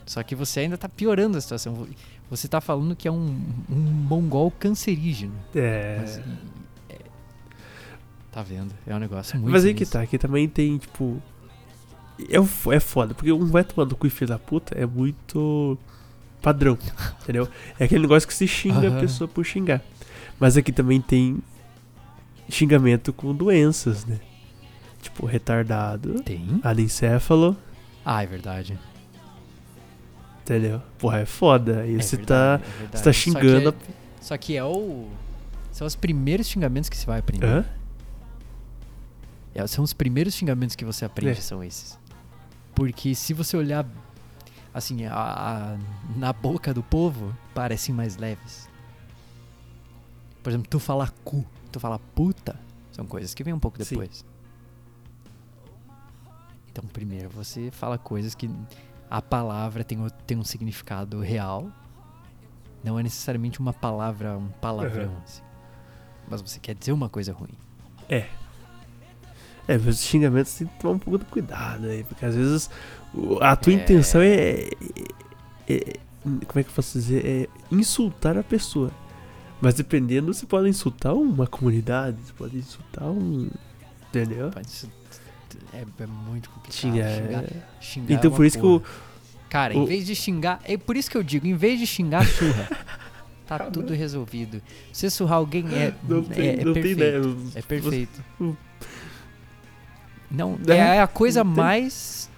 Só 0.08 0.22
que 0.22 0.34
você 0.34 0.60
ainda 0.60 0.78
tá 0.78 0.88
piorando 0.88 1.36
a 1.36 1.40
situação. 1.40 1.86
Você 2.30 2.48
tá 2.48 2.62
falando 2.62 2.96
que 2.96 3.06
é 3.06 3.12
um, 3.12 3.38
um 3.68 3.74
mongol 3.76 4.50
cancerígeno. 4.50 5.34
É. 5.54 5.98
Mas, 6.00 6.18
é, 6.88 6.98
tá 8.32 8.42
vendo? 8.42 8.72
É 8.86 8.94
um 8.94 8.98
negócio 8.98 9.38
muito. 9.38 9.52
Mas 9.52 9.66
aí 9.66 9.74
que 9.74 9.84
tá, 9.84 10.00
aqui 10.00 10.16
também 10.16 10.48
tem, 10.48 10.78
tipo. 10.78 11.22
É, 12.18 12.74
é 12.74 12.80
foda, 12.80 13.12
porque 13.14 13.30
um 13.30 13.44
vai 13.46 13.62
tomando 13.62 13.94
cu 13.94 14.06
e 14.06 14.10
filho 14.10 14.28
da 14.28 14.38
puta 14.38 14.76
é 14.76 14.86
muito 14.86 15.78
padrão, 16.40 16.78
entendeu? 17.22 17.46
É 17.78 17.84
aquele 17.84 18.00
negócio 18.00 18.26
que 18.26 18.34
se 18.34 18.48
xinga 18.48 18.88
a 18.88 18.90
Aham. 18.90 19.00
pessoa 19.00 19.28
por 19.28 19.44
xingar. 19.44 19.82
Mas 20.40 20.56
aqui 20.56 20.72
também 20.72 21.00
tem 21.02 21.38
xingamento 22.48 23.12
com 23.12 23.34
doenças, 23.34 24.06
né? 24.06 24.18
Tipo, 25.02 25.26
retardado, 25.26 26.22
Tem? 26.22 26.60
anencéfalo, 26.62 27.54
Ah, 28.04 28.22
é 28.22 28.26
verdade. 28.26 28.78
Entendeu? 30.56 30.82
Porra, 30.98 31.20
é 31.20 31.26
foda. 31.26 31.80
Aí 31.82 31.96
É 31.96 32.00
você 32.02 32.16
verdade, 32.16 32.62
tá, 32.62 32.68
é 32.94 32.96
você 32.96 33.04
tá 33.04 33.12
xingando. 33.12 33.70
Só 33.70 33.72
que, 33.72 33.84
é, 33.90 33.94
só 34.20 34.36
que 34.38 34.56
é 34.56 34.64
o. 34.64 35.08
São 35.72 35.86
os 35.86 35.94
primeiros 35.94 36.46
xingamentos 36.48 36.88
que 36.88 36.96
você 36.96 37.06
vai 37.06 37.18
aprender. 37.18 37.46
Hã? 37.46 37.64
É, 39.54 39.66
são 39.66 39.84
os 39.84 39.92
primeiros 39.92 40.34
xingamentos 40.34 40.74
que 40.76 40.84
você 40.84 41.04
aprende, 41.04 41.38
É. 41.38 41.42
são 41.42 41.62
esses. 41.62 41.98
Porque 42.74 43.14
se 43.14 43.32
você 43.34 43.56
olhar 43.56 43.86
assim, 44.72 45.04
a, 45.06 45.14
a- 45.14 45.78
na 46.16 46.32
boca 46.32 46.72
do 46.72 46.82
povo, 46.82 47.34
parecem 47.54 47.94
mais 47.94 48.16
leves. 48.16 48.68
Por 50.42 50.50
exemplo, 50.50 50.68
tu 50.70 50.78
falar 50.78 51.10
cu, 51.24 51.44
tu 51.72 51.80
falar 51.80 51.98
puta, 52.14 52.58
são 52.92 53.04
coisas 53.04 53.34
que 53.34 53.42
vêm 53.42 53.52
um 53.52 53.58
pouco 53.58 53.82
Sim. 53.82 53.96
depois. 53.96 54.24
Então, 56.70 56.84
primeiro 56.92 57.28
você 57.28 57.70
fala 57.72 57.98
coisas 57.98 58.34
que 58.34 58.48
a 59.10 59.20
palavra 59.22 59.82
tem, 59.84 59.98
tem 60.26 60.36
um 60.36 60.44
significado 60.44 61.20
real. 61.20 61.70
Não 62.84 62.98
é 62.98 63.02
necessariamente 63.02 63.58
uma 63.60 63.72
palavra, 63.72 64.36
um 64.38 64.48
palavrão. 64.60 65.04
Aham. 65.04 65.22
assim. 65.24 65.42
Mas 66.30 66.40
você 66.42 66.60
quer 66.60 66.74
dizer 66.74 66.92
uma 66.92 67.08
coisa 67.08 67.32
ruim. 67.32 67.48
É, 69.66 69.76
mas 69.76 69.86
os 69.86 70.00
xingamentos 70.00 70.52
tem 70.54 70.66
que 70.66 70.78
tomar 70.78 70.94
um 70.94 70.98
pouco 70.98 71.18
de 71.18 71.24
cuidado 71.26 71.86
aí, 71.86 72.02
porque 72.04 72.24
às 72.24 72.34
vezes 72.34 72.70
a 73.40 73.54
tua 73.56 73.72
É. 73.72 73.76
intenção 73.76 74.20
é, 74.22 74.70
é- 75.68 75.96
Como 76.24 76.58
é 76.60 76.62
que 76.62 76.68
eu 76.70 76.74
posso 76.74 76.98
dizer? 76.98 77.24
É 77.24 77.48
insultar 77.70 78.36
a 78.36 78.42
pessoa. 78.42 78.90
Mas 79.60 79.74
dependendo, 79.74 80.32
você 80.32 80.44
pode 80.46 80.68
insultar 80.68 81.14
uma 81.14 81.46
comunidade, 81.46 82.16
você 82.22 82.32
pode 82.32 82.56
insultar 82.58 83.04
um. 83.04 83.48
Entendeu? 84.08 84.50
Pode 84.50 84.68
É, 85.72 85.84
é 86.02 86.06
muito 86.06 86.50
complicado. 86.50 86.80
Xingar. 86.80 87.10
xingar, 87.16 87.44
é- 87.44 87.62
xingar 87.80 88.14
é 88.14 88.16
Então 88.16 88.30
por 88.30 88.44
isso 88.46 88.58
que 88.58 88.66
o. 88.66 88.80
porra. 88.80 88.92
Cara, 89.48 89.76
o- 89.78 89.82
em 89.82 89.86
vez 89.86 90.06
de 90.06 90.14
xingar. 90.14 90.60
É 90.64 90.76
por 90.76 90.96
isso 90.96 91.10
que 91.10 91.16
eu 91.16 91.22
digo, 91.22 91.46
em 91.46 91.54
vez 91.54 91.78
de 91.78 91.86
xingar, 91.86 92.26
surra. 92.26 92.68
tá 93.46 93.58
tudo 93.70 93.94
resolvido. 93.94 94.60
Se 94.92 95.08
surrar 95.10 95.38
alguém 95.38 95.64
é, 95.74 95.94
Não 96.06 96.22
tem, 96.22 96.46
é, 96.48 96.52
é 96.60 96.64
não 96.64 96.72
tem 96.74 96.82
perfeito. 96.82 96.98
ideia. 97.00 97.36
É 97.54 97.62
perfeito. 97.62 98.24
Não, 100.30 100.58
É, 100.68 100.76
é 100.96 101.00
a 101.00 101.06
coisa 101.06 101.42
tem- 101.44 101.52
mais. 101.54 102.28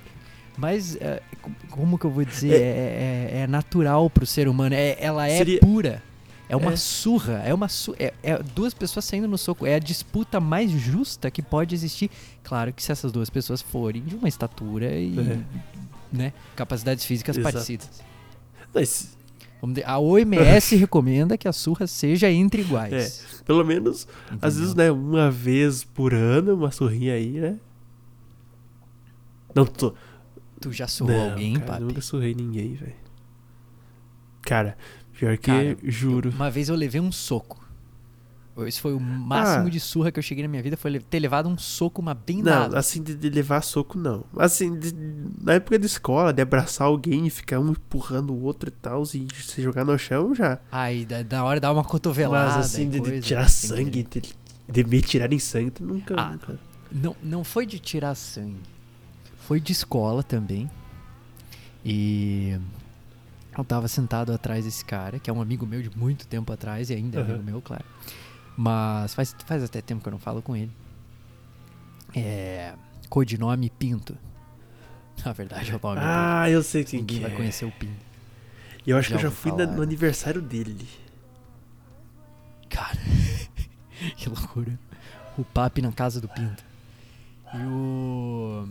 Mais. 0.57 0.95
é, 0.97 1.20
co- 1.43 1.51
como 1.70 1.99
que 1.99 2.05
eu 2.05 2.11
vou 2.11 2.24
dizer? 2.24 2.53
É, 2.55 3.31
é, 3.32 3.41
é 3.43 3.47
natural 3.47 4.09
pro 4.09 4.24
ser 4.24 4.47
humano. 4.47 4.74
É, 4.74 4.97
ela 5.01 5.27
é 5.28 5.39
Seria- 5.39 5.61
pura. 5.61 6.03
É 6.51 6.56
uma 6.56 6.72
É. 6.72 6.77
surra. 6.77 7.35
É 7.44 7.55
uma 7.55 7.68
su 7.68 7.94
é, 7.98 8.12
é 8.22 8.43
duas 8.43 8.74
pessoas 8.74 9.05
saindo 9.05 9.28
no 9.28 9.39
soco. 9.39 9.64
É 9.64 9.77
a 9.77 9.78
disputa 9.78 10.40
mais 10.40 10.70
justa 10.70 11.31
que 11.31 11.40
pode 11.40 11.74
existir. 11.74 12.10
Claro 12.43 12.72
que 12.72 12.82
se 12.82 12.90
essas 12.90 13.12
duas 13.12 13.31
pessoas 13.31 13.62
forem 13.62 14.02
de 14.02 14.16
uma 14.16 14.28
estatura 14.28 14.93
e. 14.94 15.16
É. 15.18 15.39
Né, 16.12 16.32
capacidades 16.56 17.05
físicas 17.05 17.36
Exato. 17.39 17.52
parecidas. 17.52 18.02
Mas, 18.74 19.16
Vamos 19.60 19.74
dizer, 19.77 19.86
a 19.86 19.98
OMS 19.98 20.74
recomenda 20.74 21.39
que 21.39 21.47
a 21.47 21.52
surra 21.52 21.86
seja 21.86 22.28
entre 22.31 22.62
iguais. 22.62 23.43
pelo 23.44 23.64
menos, 23.64 24.09
É, 24.31 24.35
às 24.43 24.56
vezes, 24.56 24.72
entendeu? 24.72 24.97
né, 24.97 25.01
uma 25.01 25.31
vez 25.31 25.85
por 25.85 26.12
ano, 26.12 26.55
uma 26.56 26.72
sorrinha 26.72 27.14
aí, 27.14 27.39
né? 27.39 27.59
Não 29.55 29.64
tô. 29.66 29.94
Tu 30.60 30.72
já 30.72 30.89
surrou 30.89 31.16
não, 31.16 31.31
alguém, 31.31 31.55
cara, 31.55 31.66
papi? 31.66 31.82
Nunca 31.85 32.01
surrei 32.01 32.35
ninguém, 32.35 32.74
velho. 32.74 32.94
Cara, 34.43 34.77
pior 35.20 35.36
que, 35.38 35.51
Cara, 35.51 35.76
juro. 35.84 36.30
Uma 36.30 36.51
vez 36.51 36.68
eu 36.68 36.74
levei 36.74 37.01
um 37.01 37.12
soco. 37.12 37.60
Esse 38.66 38.78
foi 38.80 38.92
o 38.92 39.01
máximo 39.01 39.68
Ah. 39.68 39.70
de 39.70 39.80
surra 39.80 40.10
que 40.12 40.18
eu 40.18 40.22
cheguei 40.22 40.42
na 40.44 40.48
minha 40.48 40.62
vida, 40.62 40.76
foi 40.76 40.98
ter 40.98 41.18
levado 41.18 41.48
um 41.48 41.56
soco, 41.56 42.02
uma 42.02 42.12
bem 42.12 42.42
Não, 42.42 42.76
assim, 42.76 43.02
de, 43.02 43.14
de 43.14 43.30
levar 43.30 43.62
soco, 43.62 43.97
não. 43.98 44.24
Assim, 44.36 44.78
de- 44.78 44.94
na 45.40 45.55
época 45.55 45.78
de 45.78 45.86
escola, 45.86 46.30
de 46.30 46.42
abraçar 46.42 46.86
alguém 46.86 47.26
e 47.26 47.30
ficar 47.30 47.59
um 47.59 47.70
empurrando 47.70 48.34
o 48.34 48.42
outro 48.42 48.68
e 48.68 48.72
tal, 48.72 49.02
e 49.05 49.26
se 49.34 49.62
jogar 49.62 49.84
no 49.84 49.97
chão, 49.98 50.34
já. 50.34 50.59
Aí, 50.70 51.06
da, 51.06 51.22
da 51.22 51.42
hora 51.44 51.59
dá 51.59 51.72
uma 51.72 51.84
cotovelada. 51.84 52.56
Mas 52.56 52.66
assim, 52.66 52.90
de, 52.90 53.01
de 53.01 53.09
coisa, 53.09 53.20
tirar 53.22 53.42
assim, 53.42 53.68
sangue, 53.68 54.02
de, 54.02 54.22
de 54.68 54.84
me 54.84 55.01
tirarem 55.01 55.38
sangue, 55.38 55.70
tu 55.70 55.84
nunca, 55.84 56.14
Ah. 56.18 56.30
nunca. 56.32 56.59
Não, 56.92 57.16
não 57.22 57.44
foi 57.44 57.64
de 57.64 57.78
tirar 57.78 58.14
sangue. 58.14 58.60
Foi 59.38 59.59
de 59.59 59.72
escola 59.72 60.22
também. 60.22 60.68
E 61.84 62.59
eu 63.56 63.64
tava 63.64 63.89
sentado 63.89 64.32
atrás 64.32 64.64
desse 64.64 64.85
cara, 64.85 65.18
que 65.18 65.28
é 65.28 65.32
um 65.32 65.40
amigo 65.40 65.66
meu 65.66 65.82
de 65.82 65.90
muito 65.97 66.27
tempo 66.27 66.52
atrás, 66.52 66.90
e 66.90 66.94
ainda 66.94 67.18
é 67.18 67.22
amigo 67.22 67.43
meu, 67.43 67.60
claro. 67.60 67.85
Mas 68.56 69.14
faz, 69.14 69.35
faz 69.47 69.62
até 69.62 69.81
tempo 69.81 70.02
que 70.02 70.09
eu 70.09 70.12
não 70.12 70.18
falo 70.18 70.40
com 70.43 70.56
ele. 70.56 70.70
É. 72.14 72.74
Codinome 73.09 73.70
Pinto. 73.70 74.16
Na 75.24 75.32
verdade 75.32 75.70
é 75.70 75.77
o 75.77 75.81
nome 75.82 75.97
dele. 75.97 76.06
Ah, 76.09 76.48
eu 76.51 76.62
sei 76.62 76.85
quem 76.85 77.01
Ninguém 77.01 77.18
que 77.18 77.22
vai 77.24 77.32
é. 77.32 77.36
conhecer 77.36 77.64
o 77.64 77.72
Pinto. 77.72 78.05
E 78.86 78.90
eu 78.90 78.97
acho 78.97 79.10
Já 79.10 79.18
que 79.18 79.27
eu 79.27 79.31
já 79.31 79.36
fui 79.36 79.52
na- 79.52 79.66
no 79.66 79.82
aniversário 79.82 80.40
dele. 80.40 80.89
Cara, 82.68 82.98
que 84.16 84.28
loucura. 84.28 84.78
O 85.36 85.44
papi 85.44 85.82
na 85.82 85.93
casa 85.93 86.20
do 86.20 86.28
Pinto. 86.28 86.64
E 87.55 87.59
o. 87.59 88.68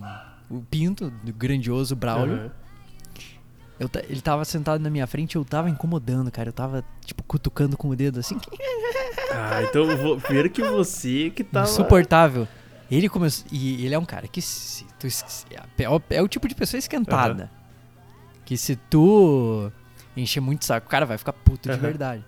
O 0.50 0.62
Pinto, 0.62 1.12
do 1.12 1.32
grandioso 1.34 1.96
Braulio, 1.96 2.36
Aham. 2.36 2.52
Eu 3.80 3.90
ele 4.10 4.22
tava 4.22 4.44
sentado 4.46 4.82
na 4.82 4.90
minha 4.90 5.08
frente 5.08 5.36
eu 5.36 5.46
tava 5.46 5.70
incomodando, 5.70 6.30
cara. 6.32 6.50
Eu 6.50 6.54
tava, 6.54 6.84
tipo, 7.06 7.24
cutucando 7.24 7.78
com 7.78 7.90
o 7.90 7.96
dedo 7.96 8.20
assim. 8.20 8.38
Ah, 9.32 9.64
então 9.64 9.90
eu 9.90 9.98
vou- 9.98 10.18
primeiro 10.20 10.50
que 10.50 10.62
você 10.64 11.30
que 11.30 11.44
tava. 11.44 11.68
Insuportável. 11.70 12.48
Ele 12.92 13.08
começou. 13.08 13.46
E 13.52 13.86
ele 13.86 13.94
é 13.96 14.00
um 14.00 14.06
cara 14.06 14.28
que 14.28 14.42
se 14.42 14.84
tu 15.00 15.08
é, 15.78 15.90
o- 15.90 16.02
é 16.10 16.22
o 16.22 16.28
tipo 16.28 16.48
de 16.48 16.56
pessoa 16.56 16.80
esquentada. 16.80 17.50
Que 18.44 18.58
se 18.58 18.76
tu 18.76 19.72
encher 20.18 20.40
muito 20.42 20.66
saco, 20.66 20.88
o 20.88 20.90
cara 20.90 21.06
vai 21.06 21.18
ficar 21.18 21.34
puto 21.34 21.70
de 21.70 21.76
Aham. 21.76 21.82
verdade. 21.82 22.26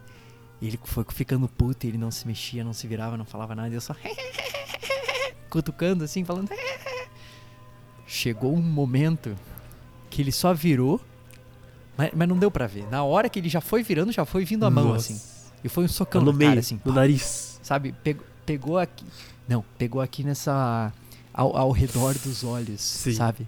E 0.61 0.67
ele 0.67 0.79
foi 0.83 1.03
ficando 1.09 1.47
puto, 1.47 1.87
ele 1.87 1.97
não 1.97 2.11
se 2.11 2.27
mexia, 2.27 2.63
não 2.63 2.73
se 2.73 2.85
virava, 2.87 3.17
não 3.17 3.25
falava 3.25 3.55
nada, 3.55 3.69
e 3.69 3.73
eu 3.73 3.81
só. 3.81 3.95
cutucando 5.49 6.03
assim, 6.03 6.23
falando. 6.23 6.49
Chegou 8.05 8.53
um 8.53 8.61
momento 8.61 9.35
que 10.09 10.21
ele 10.21 10.31
só 10.31 10.53
virou, 10.53 11.01
mas, 11.97 12.11
mas 12.15 12.27
não 12.27 12.37
deu 12.37 12.49
pra 12.51 12.67
ver. 12.67 12.85
Na 12.89 13.03
hora 13.03 13.29
que 13.29 13.39
ele 13.39 13.49
já 13.49 13.61
foi 13.61 13.83
virando, 13.83 14.11
já 14.11 14.25
foi 14.25 14.45
vindo 14.45 14.65
a 14.65 14.69
mão 14.69 14.89
Nossa. 14.89 15.13
assim. 15.13 15.21
E 15.63 15.69
foi 15.69 15.83
um 15.85 15.87
socão 15.87 16.21
no 16.21 16.33
meio, 16.33 16.51
cara 16.51 16.59
assim. 16.59 16.75
no 16.75 16.91
pá. 16.93 16.99
nariz. 16.99 17.59
Sabe, 17.61 17.93
pegou, 18.03 18.25
pegou 18.45 18.77
aqui. 18.79 19.05
Não, 19.47 19.63
pegou 19.77 20.01
aqui 20.01 20.23
nessa. 20.23 20.91
Ao, 21.33 21.55
ao 21.55 21.71
redor 21.71 22.13
dos 22.15 22.43
olhos, 22.43 22.81
Sim. 22.81 23.13
sabe? 23.13 23.47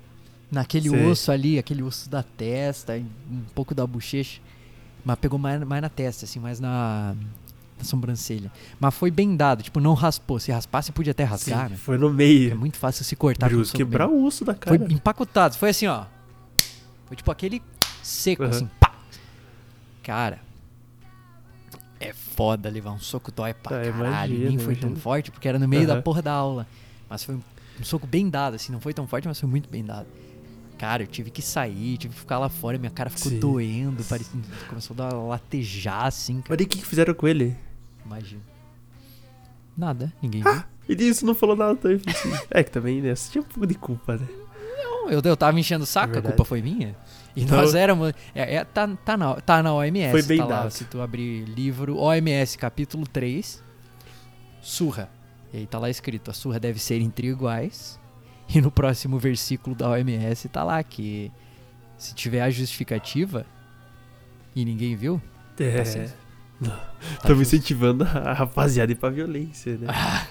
Naquele 0.51 0.89
Sei. 0.89 1.05
osso 1.07 1.31
ali, 1.31 1.57
aquele 1.57 1.81
osso 1.83 2.09
da 2.09 2.21
testa, 2.23 2.93
um 3.29 3.41
pouco 3.55 3.73
da 3.73 3.85
bochecha. 3.87 4.39
Mas 5.03 5.17
pegou 5.17 5.37
mais, 5.37 5.61
mais 5.63 5.81
na 5.81 5.89
testa, 5.89 6.23
assim, 6.25 6.39
mais 6.39 6.59
na, 6.61 7.13
na 7.77 7.83
sobrancelha. 7.83 8.51
Mas 8.79 8.93
foi 8.93 9.11
bem 9.11 9.35
dado, 9.35 9.63
tipo, 9.63 9.79
não 9.81 9.93
raspou. 9.95 10.39
Se 10.39 10.51
raspasse, 10.51 10.91
podia 10.93 11.11
até 11.11 11.23
rasgar, 11.23 11.65
Sim, 11.65 11.71
né? 11.71 11.77
Foi 11.77 11.97
no 11.97 12.07
É 12.09 12.13
meio. 12.13 12.57
muito 12.57 12.77
fácil 12.77 13.03
se 13.03 13.15
cortar 13.15 13.49
Bruce, 13.49 13.73
quebrar 13.73 14.07
o 14.07 14.23
osso 14.23 14.45
da 14.45 14.53
cara. 14.53 14.77
Foi 14.77 14.93
empacotado, 14.93 15.55
foi 15.57 15.71
assim, 15.71 15.87
ó. 15.87 16.05
Foi 17.07 17.17
tipo 17.17 17.29
aquele 17.31 17.61
seco, 18.03 18.43
Aham. 18.43 18.51
assim, 18.51 18.69
pá. 18.79 18.91
Cara, 20.03 20.39
é 21.99 22.11
foda 22.13 22.69
levar 22.69 22.91
um 22.91 22.99
soco 22.99 23.31
dói 23.31 23.53
pra 23.53 23.77
Ah, 23.79 23.85
caralho. 23.85 24.33
imagino, 24.33 24.49
Nem 24.49 24.57
foi 24.57 24.75
tão 24.75 24.89
imagino. 24.89 25.01
forte, 25.01 25.31
porque 25.31 25.47
era 25.47 25.57
no 25.57 25.67
meio 25.67 25.87
da 25.87 25.93
Aham. 25.93 26.01
porra 26.01 26.21
da 26.21 26.33
aula. 26.33 26.67
Mas 27.09 27.23
foi 27.23 27.35
um, 27.35 27.41
um 27.79 27.83
soco 27.83 28.05
bem 28.05 28.29
dado, 28.29 28.55
assim, 28.55 28.71
não 28.71 28.79
foi 28.81 28.93
tão 28.93 29.07
forte, 29.07 29.27
mas 29.27 29.39
foi 29.39 29.49
muito 29.49 29.69
bem 29.69 29.83
dado. 29.83 30.07
Cara, 30.77 31.03
eu 31.03 31.07
tive 31.07 31.31
que 31.31 31.41
sair, 31.41 31.97
tive 31.97 32.13
que 32.13 32.19
ficar 32.19 32.39
lá 32.39 32.49
fora, 32.49 32.77
minha 32.77 32.89
cara 32.91 33.09
ficou 33.09 33.31
Sim. 33.31 33.39
doendo, 33.39 34.03
parecia, 34.03 34.37
começou 34.67 34.93
a 34.95 34.97
dar 34.97 35.13
latejar, 35.13 36.05
assim, 36.07 36.41
cara. 36.41 36.47
Mas 36.49 36.59
e 36.59 36.63
o 36.63 36.67
que 36.67 36.77
que 36.79 36.85
fizeram 36.85 37.13
com 37.13 37.27
ele? 37.27 37.55
Imagina. 38.05 38.41
Nada, 39.77 40.11
ninguém 40.21 40.41
viu. 40.43 40.63
Ele 40.89 40.95
disse, 40.97 41.23
não 41.23 41.33
falou 41.33 41.55
nada 41.55 41.75
também. 41.75 42.01
assim, 42.05 42.29
É 42.51 42.61
que 42.63 42.69
também, 42.71 43.01
né? 43.01 43.15
Você 43.15 43.31
tinha 43.31 43.41
um 43.41 43.45
pouco 43.45 43.65
de 43.65 43.75
culpa, 43.75 44.17
né? 44.17 44.27
Não, 44.83 45.09
eu, 45.09 45.21
eu 45.23 45.37
tava 45.37 45.57
enchendo 45.57 45.83
o 45.83 45.87
saco, 45.87 46.11
a 46.11 46.13
verdade. 46.15 46.35
culpa 46.35 46.43
foi 46.43 46.61
minha. 46.61 46.95
E 47.35 47.43
Então- 47.43 47.57
nós 47.57 47.73
éramos. 47.73 48.13
É, 48.35 48.55
é, 48.57 48.63
tá, 48.63 48.87
tá, 49.03 49.17
na, 49.17 49.35
tá 49.35 49.63
na 49.63 49.73
OMS. 49.73 50.11
Foi 50.11 50.21
bem 50.23 50.37
tá 50.37 50.45
lá, 50.45 50.69
se 50.69 50.85
tu 50.85 51.01
abrir 51.01 51.45
livro 51.45 51.97
OMS, 51.97 52.57
capítulo 52.57 53.07
3, 53.07 53.63
surra. 54.61 55.09
E 55.51 55.57
aí 55.57 55.65
tá 55.67 55.79
lá 55.79 55.89
escrito: 55.89 56.29
a 56.29 56.33
surra 56.33 56.59
deve 56.59 56.79
ser 56.79 57.01
entre 57.01 57.27
iguais. 57.27 57.99
E 58.53 58.59
no 58.61 58.69
próximo 58.69 59.17
versículo 59.17 59.75
da 59.75 59.89
OMS 59.89 60.47
tá 60.49 60.63
lá 60.63 60.83
que 60.83 61.31
se 61.97 62.13
tiver 62.13 62.41
a 62.41 62.49
justificativa 62.49 63.45
e 64.55 64.63
ninguém 64.65 64.95
viu, 64.95 65.19
tá 65.55 65.63
É. 65.63 65.83
Tá 65.83 66.93
Estamos 67.13 67.39
justo. 67.39 67.55
incentivando 67.55 68.03
a 68.03 68.33
rapaziada 68.33 68.91
ir 68.91 68.95
pra 68.95 69.09
violência, 69.09 69.77
né? 69.77 69.87
Ah, 69.89 70.25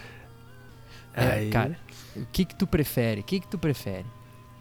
é, 1.14 1.48
cara, 1.50 1.76
o 2.16 2.24
que 2.26 2.44
que 2.44 2.54
tu 2.54 2.66
prefere? 2.66 3.20
O 3.22 3.24
que 3.24 3.40
que 3.40 3.48
tu 3.48 3.58
prefere? 3.58 4.06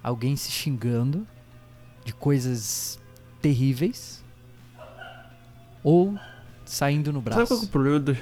Alguém 0.02 0.36
se 0.36 0.50
xingando 0.52 1.26
de 2.06 2.14
coisas 2.14 3.00
terríveis 3.42 4.24
ou 5.84 6.16
saindo 6.66 7.12
no 7.12 7.20
Sabe 7.20 7.32
qual 7.32 7.44
é 7.44 7.48
braço? 7.48 7.66
o 7.66 7.68
problema 7.70 8.00
do. 8.00 8.18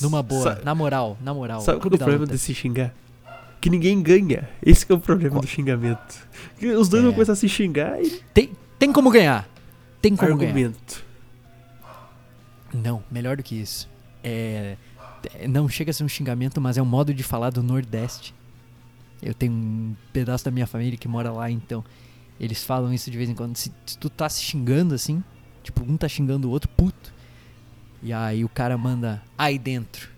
Numa 0.00 0.22
boa, 0.22 0.60
na 0.64 0.74
moral, 0.74 1.18
na 1.20 1.34
moral. 1.34 1.60
Sabe 1.60 1.80
qual 1.80 1.90
é 1.92 1.94
o 1.94 1.98
problema 1.98 2.20
luta. 2.20 2.32
de 2.32 2.38
se 2.38 2.54
xingar? 2.54 2.94
Que 3.60 3.68
ninguém 3.70 4.00
ganha. 4.02 4.48
Esse 4.64 4.84
que 4.86 4.92
é 4.92 4.94
o 4.94 5.00
problema 5.00 5.40
do 5.40 5.46
xingamento. 5.46 6.26
Os 6.78 6.88
dois 6.88 7.02
É. 7.02 7.06
vão 7.06 7.12
começar 7.12 7.32
a 7.32 7.36
se 7.36 7.48
xingar 7.48 8.00
e 8.02 8.10
Tem, 8.34 8.50
tem 8.78 8.92
como 8.92 9.10
ganhar. 9.10 9.48
Tem 10.00 10.14
como 10.16 10.36
ganhar. 10.36 10.48
argumento. 10.50 11.04
Não, 12.72 13.02
melhor 13.10 13.36
do 13.36 13.42
que 13.42 13.54
isso. 13.54 13.88
É, 14.24 14.76
é, 15.34 15.46
não 15.48 15.68
chega 15.68 15.90
a 15.90 15.94
ser 15.94 16.04
um 16.04 16.08
xingamento, 16.08 16.60
mas 16.60 16.76
é 16.78 16.82
um 16.82 16.86
modo 16.86 17.12
de 17.12 17.22
falar 17.22 17.50
do 17.50 17.62
Nordeste. 17.62 18.34
Eu 19.20 19.34
tenho 19.34 19.52
um 19.52 19.94
pedaço 20.12 20.44
da 20.44 20.50
minha 20.50 20.66
família 20.66 20.96
que 20.96 21.06
mora 21.06 21.30
lá, 21.30 21.50
então 21.50 21.84
eles 22.44 22.64
falam 22.64 22.92
isso 22.92 23.10
de 23.10 23.16
vez 23.16 23.30
em 23.30 23.34
quando. 23.34 23.56
Se, 23.56 23.72
se 23.86 23.96
tu 23.96 24.10
tá 24.10 24.28
se 24.28 24.42
xingando 24.42 24.94
assim, 24.94 25.22
tipo, 25.62 25.82
um 25.84 25.96
tá 25.96 26.08
xingando 26.08 26.48
o 26.48 26.50
outro, 26.50 26.68
puto. 26.70 27.12
E 28.02 28.12
aí 28.12 28.44
o 28.44 28.48
cara 28.48 28.76
manda 28.76 29.22
aí 29.38 29.58
dentro. 29.58 30.10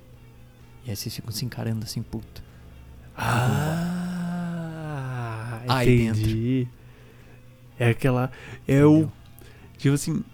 E 0.87 0.91
aí 0.91 0.97
vocês 0.97 1.15
ficam 1.15 1.31
se 1.31 1.45
encarando 1.45 1.85
assim, 1.85 2.03
puto. 2.03 2.43
Ah, 3.17 4.01
Aí 5.69 6.07
entendi. 6.07 6.67
É 7.79 7.91
aquela. 7.91 8.31
É 8.67 8.85
o. 8.85 9.09
Tipo 9.79 9.95
assim. 9.95 10.25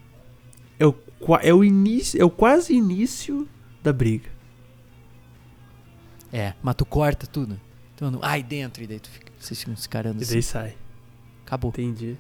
É 0.79 0.87
o, 0.87 0.95
é 1.43 1.53
o 1.53 1.65
início. 1.65 2.21
É 2.21 2.25
o 2.25 2.31
quase 2.31 2.75
início 2.75 3.49
da 3.83 3.93
briga. 3.93 4.29
É, 6.33 6.55
mas 6.63 6.75
tu 6.77 6.85
corta 6.85 7.27
tudo. 7.27 7.61
Tu 7.97 8.05
manda 8.05 8.19
um 8.19 8.25
aí 8.25 8.43
dentro, 8.43 8.83
e 8.83 8.87
daí 8.87 9.01
tu 9.01 9.11
fica, 9.11 9.33
vocês 9.39 9.61
ficam 9.61 9.77
se 9.77 9.87
encarando 9.89 10.21
E 10.21 10.23
assim. 10.23 10.33
daí 10.33 10.43
sai. 10.43 10.75
Acabou. 11.51 11.71
Entendi. 11.71 12.17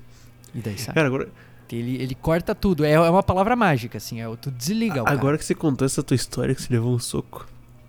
E 0.54 0.58
daí 0.60 0.76
sai. 0.76 0.94
Cara, 0.94 1.06
agora, 1.06 1.28
Ele, 1.70 2.02
ele 2.02 2.14
corta 2.16 2.54
tudo. 2.54 2.84
É, 2.84 2.92
é 2.92 3.00
uma 3.10 3.22
palavra 3.22 3.54
mágica, 3.54 3.98
assim. 3.98 4.20
É, 4.20 4.36
tu 4.36 4.50
desliga 4.50 5.02
o 5.02 5.04
cara. 5.04 5.16
agora 5.16 5.38
que 5.38 5.44
você 5.44 5.54
contou 5.54 5.86
essa 5.86 6.02
tua 6.02 6.16
história 6.16 6.54
que 6.54 6.60
você 6.62 6.72
levou 6.72 6.92
um 6.94 6.98
soco. 6.98 7.46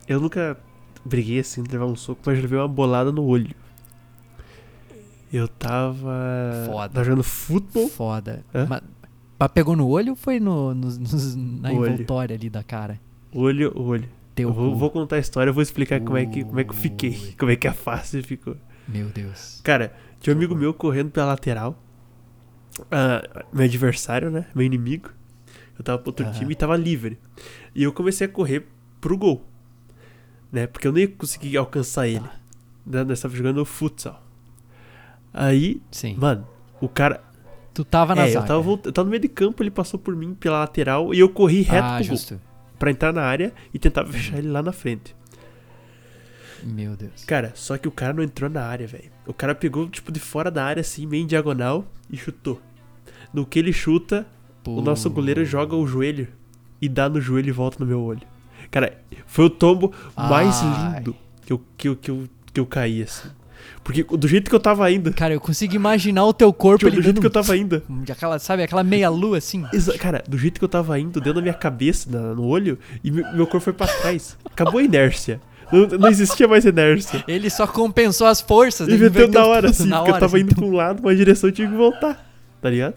Eu 0.07 0.19
nunca 0.19 0.55
briguei 1.03 1.39
assim 1.39 1.63
de 1.63 1.71
levar 1.71 1.85
um 1.85 1.95
soco, 1.95 2.21
mas 2.25 2.39
levei 2.39 2.59
uma 2.59 2.67
bolada 2.67 3.11
no 3.11 3.23
olho. 3.23 3.55
Eu 5.33 5.47
tava. 5.47 6.63
Foda. 6.65 6.89
Tava 6.93 7.03
jogando 7.05 7.23
futebol. 7.23 7.87
Foda. 7.89 8.43
Hã? 8.53 8.67
Mas, 8.69 8.81
mas 9.39 9.51
pegou 9.51 9.75
no 9.75 9.87
olho 9.87 10.11
ou 10.11 10.15
foi 10.15 10.39
no, 10.39 10.73
nos- 10.75 10.97
nos- 10.97 11.35
na 11.35 11.71
Olho. 11.71 11.93
envoltória 11.93 12.35
ali 12.35 12.49
da 12.49 12.61
cara? 12.63 12.99
Olho, 13.33 13.71
olho. 13.75 14.07
Teu 14.35 14.49
Eu 14.49 14.53
vou, 14.53 14.75
vou 14.75 14.89
contar 14.91 15.15
a 15.15 15.19
história, 15.19 15.49
eu 15.49 15.53
vou 15.53 15.63
explicar 15.63 15.99
como 16.01 16.17
é, 16.17 16.25
que, 16.25 16.43
como 16.43 16.59
é 16.59 16.63
que 16.63 16.69
eu 16.71 16.75
fiquei. 16.75 17.33
Como 17.37 17.49
é 17.51 17.55
que 17.55 17.67
a 17.67 17.73
face 17.73 18.21
ficou. 18.21 18.55
Meu 18.87 19.07
Deus. 19.07 19.61
Cara, 19.63 19.93
tinha 20.21 20.33
um 20.33 20.37
amigo 20.37 20.55
meu 20.55 20.73
correndo 20.73 21.11
pela 21.11 21.25
lateral. 21.27 21.77
Ah, 22.89 23.43
meu 23.51 23.65
adversário, 23.65 24.29
né? 24.31 24.45
Meu 24.55 24.65
inimigo. 24.65 25.09
Eu 25.77 25.83
tava 25.83 25.97
pro 25.99 26.09
outro 26.09 26.25
Aham. 26.25 26.33
time 26.33 26.53
e 26.53 26.55
tava 26.55 26.77
livre. 26.77 27.19
E 27.75 27.83
eu 27.83 27.91
comecei 27.91 28.27
a 28.27 28.29
correr 28.29 28.65
pro 29.01 29.17
gol. 29.17 29.45
Né? 30.51 30.67
Porque 30.67 30.87
eu 30.87 30.91
não 30.91 30.99
ia 30.99 31.07
conseguir 31.07 31.57
alcançar 31.57 32.07
ele. 32.07 32.19
Tá. 32.21 32.35
Né? 32.85 33.03
Nós 33.03 33.19
tava 33.19 33.35
jogando 33.35 33.65
futsal. 33.65 34.23
Aí, 35.33 35.81
Sim. 35.91 36.15
mano, 36.17 36.47
o 36.79 36.87
cara. 36.89 37.23
Tu 37.73 37.85
tava 37.85 38.13
na 38.13 38.23
É, 38.23 38.29
eu 38.29 38.33
zaga. 38.33 38.47
tava, 38.47 38.61
volt- 38.61 38.85
eu 38.85 38.91
tava 38.91 39.05
no 39.05 39.11
meio 39.11 39.21
de 39.21 39.29
campo, 39.29 39.63
ele 39.63 39.71
passou 39.71 39.97
por 39.99 40.13
mim 40.15 40.33
pela 40.33 40.59
lateral 40.59 41.13
e 41.13 41.19
eu 41.19 41.29
corri 41.29 41.61
reto 41.61 41.85
ah, 41.85 41.95
pro 41.97 42.05
gol. 42.07 42.15
justo. 42.17 42.41
Pra 42.77 42.91
entrar 42.91 43.13
na 43.13 43.21
área 43.23 43.53
e 43.73 43.79
tentar 43.79 44.05
fechar 44.05 44.37
ele 44.39 44.49
lá 44.49 44.61
na 44.61 44.73
frente. 44.73 45.15
Meu 46.63 46.95
Deus. 46.95 47.23
Cara, 47.25 47.51
só 47.55 47.77
que 47.77 47.87
o 47.87 47.91
cara 47.91 48.13
não 48.13 48.23
entrou 48.23 48.49
na 48.49 48.63
área, 48.63 48.85
velho. 48.87 49.11
O 49.25 49.33
cara 49.33 49.53
pegou, 49.55 49.89
tipo, 49.89 50.11
de 50.11 50.19
fora 50.19 50.49
da 50.51 50.63
área, 50.63 50.81
assim, 50.81 51.05
meio 51.05 51.23
em 51.23 51.27
diagonal, 51.27 51.85
e 52.09 52.17
chutou. 52.17 52.61
No 53.33 53.45
que 53.45 53.57
ele 53.59 53.71
chuta, 53.73 54.25
o 54.67 54.81
nosso 54.81 55.09
goleiro 55.09 55.43
joga 55.45 55.75
o 55.75 55.87
joelho 55.87 56.27
e 56.81 56.89
dá 56.89 57.07
no 57.09 57.19
joelho 57.21 57.49
e 57.49 57.51
volta 57.51 57.77
no 57.79 57.85
meu 57.85 58.01
olho. 58.01 58.21
Cara, 58.69 58.97
foi 59.25 59.45
o 59.45 59.49
tombo 59.49 59.93
mais 60.15 60.55
Ai. 60.61 60.97
lindo 60.99 61.15
que 61.45 61.53
eu, 61.53 61.61
que, 61.77 61.87
eu, 61.87 61.95
que, 61.95 62.11
eu, 62.11 62.29
que 62.53 62.59
eu 62.59 62.65
caí, 62.65 63.01
assim. 63.03 63.29
Porque 63.83 64.03
do 64.03 64.27
jeito 64.27 64.49
que 64.49 64.55
eu 64.55 64.59
tava 64.59 64.89
indo, 64.91 65.13
Cara, 65.13 65.33
eu 65.33 65.39
consigo 65.41 65.75
imaginar 65.75 66.25
o 66.25 66.33
teu 66.33 66.51
corpo 66.53 66.85
tipo, 66.85 66.95
do 66.95 67.01
jeito 67.01 67.19
que 67.21 67.25
eu 67.27 67.31
tava 67.31 67.55
indo, 67.57 67.81
um- 67.89 68.03
aquela, 68.11 68.37
sabe, 68.39 68.63
aquela 68.63 68.83
meia 68.83 69.09
lua 69.09 69.37
assim. 69.37 69.65
exa- 69.73 69.97
cara, 69.97 70.23
do 70.27 70.37
jeito 70.37 70.59
que 70.59 70.63
eu 70.63 70.69
tava 70.69 70.99
indo, 70.99 71.19
deu 71.21 71.33
na 71.33 71.41
minha 71.41 71.53
cabeça, 71.53 72.09
na- 72.09 72.33
no 72.33 72.45
olho, 72.45 72.77
e 73.03 73.09
meu, 73.11 73.23
meu 73.33 73.45
corpo 73.47 73.61
foi 73.63 73.73
pra 73.73 73.87
trás. 73.87 74.37
Acabou 74.45 74.79
a 74.79 74.83
inércia. 74.83 75.39
Não, 75.71 75.87
não 75.99 76.07
existia 76.09 76.47
mais 76.47 76.65
inércia. 76.65 77.23
Ele 77.27 77.49
só 77.49 77.65
compensou 77.67 78.27
as 78.27 78.41
forças. 78.41 78.87
Ele 78.87 78.97
ele 78.97 79.09
meteu 79.09 79.27
na 79.29 79.45
hora, 79.45 79.61
tudo 79.71 79.81
assim, 79.81 79.89
na 79.89 79.97
porque 79.97 80.09
eu 80.11 80.13
hora, 80.15 80.19
tava 80.21 80.35
assim. 80.37 80.45
indo 80.45 80.55
pra 80.55 80.65
um 80.65 80.73
lado, 80.73 80.99
uma 81.01 81.15
direção 81.15 81.49
eu 81.49 81.53
tinha 81.53 81.67
que 81.69 81.75
voltar. 81.75 82.25
Tá 82.61 82.69
ligado? 82.69 82.95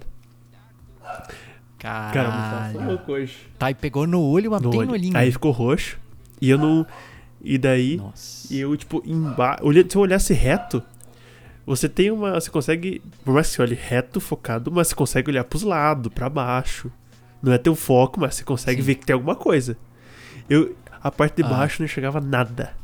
Caralho. 1.78 2.12
Cara, 2.14 2.30
me 2.30 2.72
passou 2.74 2.88
louco 2.90 3.12
hoje. 3.12 3.36
Tá, 3.58 3.70
e 3.70 3.74
pegou 3.74 4.06
no 4.06 4.20
olho, 4.22 4.50
mas 4.50 4.62
No 4.62 4.70
tem 4.70 4.80
olho. 4.80 4.88
no 4.88 4.94
olhinho. 4.94 5.16
Aí 5.16 5.30
ficou 5.30 5.50
roxo. 5.52 5.98
E 6.40 6.48
eu 6.50 6.58
não. 6.58 6.86
E 7.42 7.58
daí, 7.58 7.98
Nossa. 7.98 8.52
e 8.52 8.58
eu, 8.58 8.74
tipo, 8.76 9.02
embaixo. 9.04 9.62
Se 9.90 9.96
eu 9.96 10.00
olhasse 10.00 10.32
reto, 10.32 10.82
você 11.66 11.88
tem 11.88 12.10
uma. 12.10 12.40
Você 12.40 12.50
consegue. 12.50 13.02
Por 13.24 13.34
mais 13.34 13.48
que 13.50 13.56
você 13.56 13.62
olhe 13.62 13.74
reto, 13.74 14.18
focado, 14.20 14.70
mas 14.72 14.88
você 14.88 14.94
consegue 14.94 15.30
olhar 15.30 15.44
pros 15.44 15.62
lados, 15.62 16.10
pra 16.12 16.28
baixo. 16.30 16.90
Não 17.42 17.52
é 17.52 17.58
teu 17.58 17.74
foco, 17.74 18.18
mas 18.18 18.34
você 18.36 18.44
consegue 18.44 18.80
Sim. 18.80 18.86
ver 18.86 18.94
que 18.94 19.04
tem 19.06 19.12
alguma 19.14 19.36
coisa. 19.36 19.76
Eu. 20.48 20.74
A 21.04 21.10
parte 21.10 21.36
de 21.36 21.42
Ah. 21.42 21.48
baixo 21.48 21.80
não 21.82 21.84
enxergava 21.84 22.20
nada. 22.20 22.74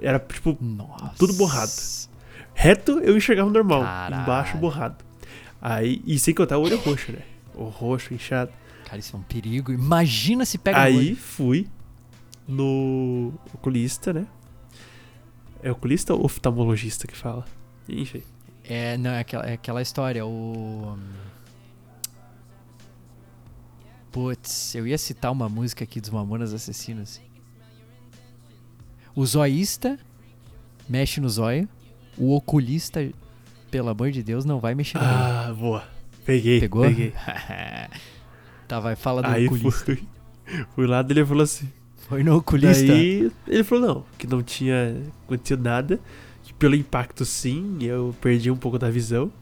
Era, 0.00 0.18
tipo, 0.18 0.56
Nossa. 0.60 1.14
tudo 1.16 1.32
borrado. 1.34 1.70
reto 2.52 2.98
eu 2.98 3.16
enxergava 3.16 3.48
normal. 3.48 3.82
Caralho. 3.82 4.22
Embaixo 4.22 4.56
borrado. 4.58 5.04
Aí. 5.62 6.02
E 6.04 6.18
sem 6.18 6.34
contar 6.34 6.58
o 6.58 6.62
olho 6.62 6.76
roxo, 6.78 7.12
né? 7.12 7.20
O 7.54 7.64
roxo, 7.64 8.12
inchado. 8.12 8.52
Cara, 8.84 8.98
isso 8.98 9.14
é 9.14 9.18
um 9.18 9.22
perigo. 9.22 9.72
Imagina 9.72 10.44
se 10.44 10.58
pega 10.58 10.80
Aí 10.80 11.14
fui 11.14 11.68
no 12.46 13.32
oculista, 13.54 14.12
né? 14.12 14.26
É 15.62 15.70
oculista 15.70 16.14
ou 16.14 16.24
oftalmologista 16.24 17.06
que 17.06 17.16
fala? 17.16 17.44
Enfim. 17.88 18.22
É, 18.64 18.96
não, 18.96 19.10
é 19.10 19.20
aquela, 19.20 19.46
é 19.46 19.52
aquela 19.54 19.80
história, 19.82 20.24
o... 20.26 20.96
Putz, 24.10 24.74
eu 24.74 24.86
ia 24.86 24.96
citar 24.98 25.30
uma 25.32 25.48
música 25.48 25.84
aqui 25.84 26.00
dos 26.00 26.10
Mamonas 26.10 26.52
Assassinos. 26.52 27.20
O 29.18 29.26
zoísta 29.26 29.98
mexe 30.88 31.20
no 31.20 31.28
zóio, 31.28 31.68
o 32.16 32.36
oculista, 32.36 33.00
pelo 33.68 33.88
amor 33.88 34.12
de 34.12 34.22
Deus, 34.22 34.44
não 34.44 34.60
vai 34.60 34.76
mexer 34.76 34.96
no 34.96 35.02
olho. 35.04 35.12
Ah, 35.12 35.54
boa. 35.58 35.84
Peguei. 36.24 36.60
Pegou? 36.60 36.82
Peguei. 36.84 37.12
tá, 38.68 38.78
vai, 38.78 38.94
fala 38.94 39.20
do 39.20 39.26
Aí 39.28 39.46
oculista. 39.46 39.84
fui. 39.84 40.02
Fui 40.76 40.86
lá 40.86 41.02
dele 41.02 41.26
falou 41.26 41.42
assim. 41.42 41.68
Foi 42.08 42.22
no 42.22 42.36
oculista? 42.36 42.86
Daí 42.86 43.28
ele 43.48 43.64
falou 43.64 43.86
não, 43.88 44.04
que 44.16 44.24
não 44.26 44.40
tinha 44.40 45.02
acontecido 45.26 45.64
nada. 45.64 45.98
Que 46.44 46.54
pelo 46.54 46.76
impacto 46.76 47.24
sim, 47.24 47.76
eu 47.82 48.14
perdi 48.20 48.52
um 48.52 48.56
pouco 48.56 48.78
da 48.78 48.88
visão. 48.88 49.32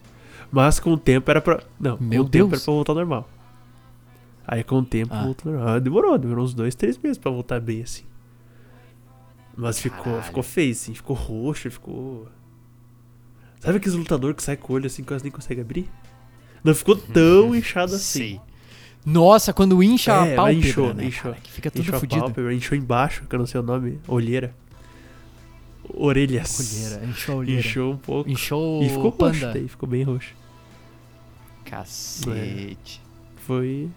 Mas 0.50 0.80
com 0.80 0.90
o 0.94 0.96
tempo 0.96 1.30
era 1.30 1.42
pra. 1.42 1.62
Não, 1.78 1.98
Meu 2.00 2.22
com 2.22 2.28
o 2.28 2.30
tempo 2.30 2.54
era 2.54 2.64
pra 2.64 2.72
voltar 2.72 2.92
ao 2.92 2.96
normal. 2.96 3.28
Aí 4.46 4.64
com 4.64 4.78
o 4.78 4.84
tempo 4.86 5.12
Ah. 5.12 5.22
voltou 5.22 5.52
normal. 5.52 5.68
Ah, 5.74 5.78
Demorou, 5.78 6.16
demorou 6.16 6.44
uns 6.46 6.54
dois, 6.54 6.74
três 6.74 6.96
meses 6.96 7.18
pra 7.18 7.30
voltar 7.30 7.60
bem 7.60 7.82
assim. 7.82 8.04
Mas 9.56 9.80
ficou, 9.80 10.02
Caralho. 10.04 10.22
ficou 10.22 10.42
feio, 10.42 10.72
assim, 10.72 10.92
ficou 10.94 11.16
roxo, 11.16 11.70
ficou. 11.70 12.28
Sabe 13.60 13.78
aqueles 13.78 13.94
lutador 13.96 14.34
que 14.34 14.42
sai 14.42 14.56
com 14.56 14.72
o 14.72 14.76
olho 14.76 14.86
assim, 14.86 15.02
quase 15.02 15.24
nem 15.24 15.32
consegue 15.32 15.60
abrir? 15.60 15.88
Não 16.62 16.74
ficou 16.74 16.94
tão 16.96 17.54
inchado 17.54 17.94
assim. 17.94 18.18
Sei. 18.18 18.40
Nossa, 19.04 19.52
quando 19.52 19.82
incha 19.82 20.12
É, 20.12 20.32
a 20.34 20.36
pálpebra, 20.36 20.52
inchou, 20.68 20.92
né, 20.94 21.04
inchou. 21.06 21.32
cara, 21.32 21.42
fica 21.48 21.70
tudo 21.70 21.82
Inchou 21.82 21.94
a 21.96 22.00
fudido. 22.00 22.20
pálpebra, 22.22 22.52
inchou 22.54 22.76
embaixo, 22.76 23.24
que 23.26 23.34
eu 23.34 23.38
não 23.38 23.46
sei 23.46 23.60
o 23.60 23.62
nome, 23.62 23.98
olheira. 24.08 24.54
Orelhas. 25.94 26.58
Olheira, 26.58 27.04
inchou 27.06 27.34
a 27.36 27.38
olheira. 27.38 27.60
Inchou 27.60 27.92
um 27.92 27.96
pouco. 27.96 28.28
Inchou 28.30 28.82
E 28.82 28.88
ficou 28.88 29.12
panda. 29.12 29.32
roxo, 29.38 29.52
daí 29.54 29.68
ficou 29.68 29.88
bem 29.88 30.02
roxo. 30.02 30.34
Cacete. 31.64 33.00
Foi. 33.46 33.88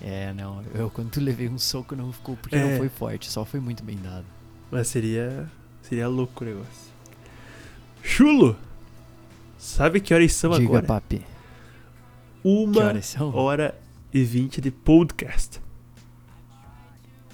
É, 0.00 0.32
não. 0.32 0.62
Eu 0.74 0.90
quando 0.90 1.10
tu 1.10 1.20
levei 1.20 1.48
um 1.48 1.58
soco 1.58 1.94
não 1.94 2.10
ficou 2.12 2.36
porque 2.36 2.56
É. 2.56 2.70
não 2.72 2.78
foi 2.78 2.88
forte, 2.88 3.30
só 3.30 3.44
foi 3.44 3.60
muito 3.60 3.84
bem 3.84 3.96
dado. 4.02 4.24
Mas 4.72 4.88
seria. 4.88 5.46
Seria 5.82 6.08
louco 6.08 6.42
o 6.42 6.46
negócio. 6.46 6.90
Chulo! 8.02 8.56
Sabe 9.58 10.00
que 10.00 10.12
horas 10.14 10.32
são 10.32 10.50
Diga, 10.52 10.64
agora? 10.64 10.82
papi. 10.86 11.22
Uma 12.42 12.92
hora 13.34 13.74
e 14.12 14.24
vinte 14.24 14.60
de 14.60 14.70
podcast. 14.70 15.60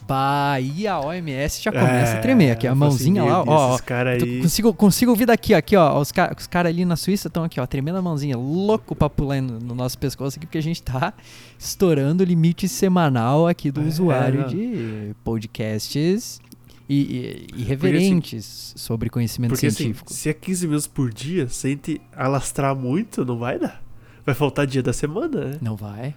Bah, 0.07 0.59
e 0.59 0.87
a 0.89 0.99
OMS 1.01 1.63
já 1.63 1.71
começa 1.71 2.17
a 2.17 2.21
tremer. 2.21 2.53
Aqui, 2.53 2.67
a 2.67 2.75
mãozinha 2.75 3.23
lá, 3.25 3.43
ó. 3.43 3.77
Tu 3.79 3.93
aí. 4.25 4.41
Consigo, 4.41 4.73
consigo 4.73 5.11
ouvir 5.11 5.27
daqui, 5.27 5.53
aqui, 5.53 5.77
ó. 5.77 6.01
Os, 6.01 6.11
ca- 6.11 6.35
os 6.39 6.47
caras 6.47 6.71
ali 6.73 6.85
na 6.87 6.97
Suíça 6.97 7.29
estão 7.29 7.45
aqui, 7.45 7.61
ó, 7.61 7.67
tremendo 7.67 7.99
a 7.99 8.03
mãozinha, 8.03 8.35
louco 8.37 8.95
pra 8.97 9.11
pular 9.11 9.43
no, 9.43 9.59
no 9.61 9.75
nosso 9.75 9.99
pescoço 9.99 10.39
aqui, 10.39 10.47
porque 10.47 10.57
a 10.57 10.63
gente 10.63 10.83
tá 10.83 11.13
estourando 11.59 12.23
o 12.23 12.27
limite 12.27 12.67
semanal 12.69 13.47
aqui 13.47 13.71
do 13.71 13.83
É, 13.83 13.85
usuário 13.85 14.41
não. 14.43 14.49
de 14.49 15.15
podcasts 15.23 16.41
e, 16.89 17.47
e, 17.55 17.61
irreverentes 17.63 18.73
sobre 18.77 19.11
conhecimento 19.11 19.51
Porque 19.51 19.67
assim, 19.67 19.77
científico. 19.77 20.13
se 20.13 20.29
é 20.29 20.33
15 20.33 20.67
minutos 20.67 20.87
por 20.87 21.13
dia, 21.13 21.49
se 21.49 21.67
a 21.67 21.71
gente 21.71 22.01
alastrar 22.17 22.75
muito, 22.75 23.25
não 23.25 23.39
vai 23.39 23.59
dar. 23.59 23.83
Vai 24.25 24.35
faltar 24.35 24.67
dia 24.67 24.83
da 24.83 24.93
semana, 24.93 25.45
né? 25.47 25.59
Não 25.61 25.77
vai. 25.77 26.15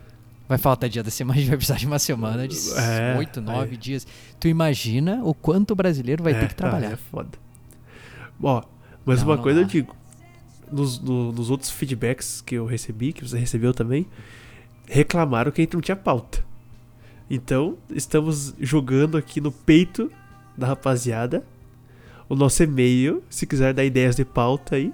Vai 0.48 0.58
faltar 0.58 0.90
dia 0.90 1.02
da 1.04 1.12
semana, 1.12 1.38
a 1.38 1.40
gente 1.42 1.50
vai 1.50 1.58
precisar 1.58 1.78
de 1.78 1.86
uma 1.88 2.00
semana 2.00 2.48
de 2.48 2.58
É, 2.78 3.16
8, 3.18 3.42
9 3.42 3.72
aí. 3.72 3.78
dias. 3.78 4.06
Tu 4.40 4.48
imagina 4.50 5.22
o 5.24 5.34
quanto 5.34 5.72
o 5.72 5.76
brasileiro 5.76 6.24
vai 6.24 6.34
É, 6.34 6.40
ter 6.40 6.48
que 6.48 6.54
ah, 6.54 6.58
trabalhar. 6.58 6.92
é 6.92 6.96
foda. 6.98 7.30
Ó, 8.42 8.62
mas 9.06 9.20
Não, 9.22 9.30
uma 9.30 9.36
não 9.38 9.44
coisa 9.44 9.60
eu 9.62 9.66
dá. 9.66 9.70
digo. 9.72 9.96
Nos, 10.72 11.00
no- 11.00 11.32
nos 11.32 11.50
outros 11.50 11.70
feedbacks 11.70 12.42
que 12.42 12.56
eu 12.56 12.66
recebi, 12.66 13.12
que 13.14 13.28
você 13.28 13.38
recebeu 13.38 13.74
também, 13.74 14.06
reclamaram 14.88 15.52
que 15.52 15.62
a 15.62 15.64
gente 15.64 15.74
não 15.74 15.82
tinha 15.82 15.96
pauta. 15.96 16.44
Então, 17.30 17.78
estamos 17.90 18.54
jogando 18.60 19.18
aqui 19.18 19.40
no 19.40 19.52
peito 19.52 20.12
da 20.62 20.68
rapaziada 20.68 21.44
o 22.30 22.36
nosso 22.36 22.64
e-mail. 22.64 23.22
Se 23.30 23.46
quiser 23.46 23.74
dar 23.74 23.84
ideias 23.84 24.16
de 24.16 24.24
pauta 24.24 24.78
aí, 24.78 24.94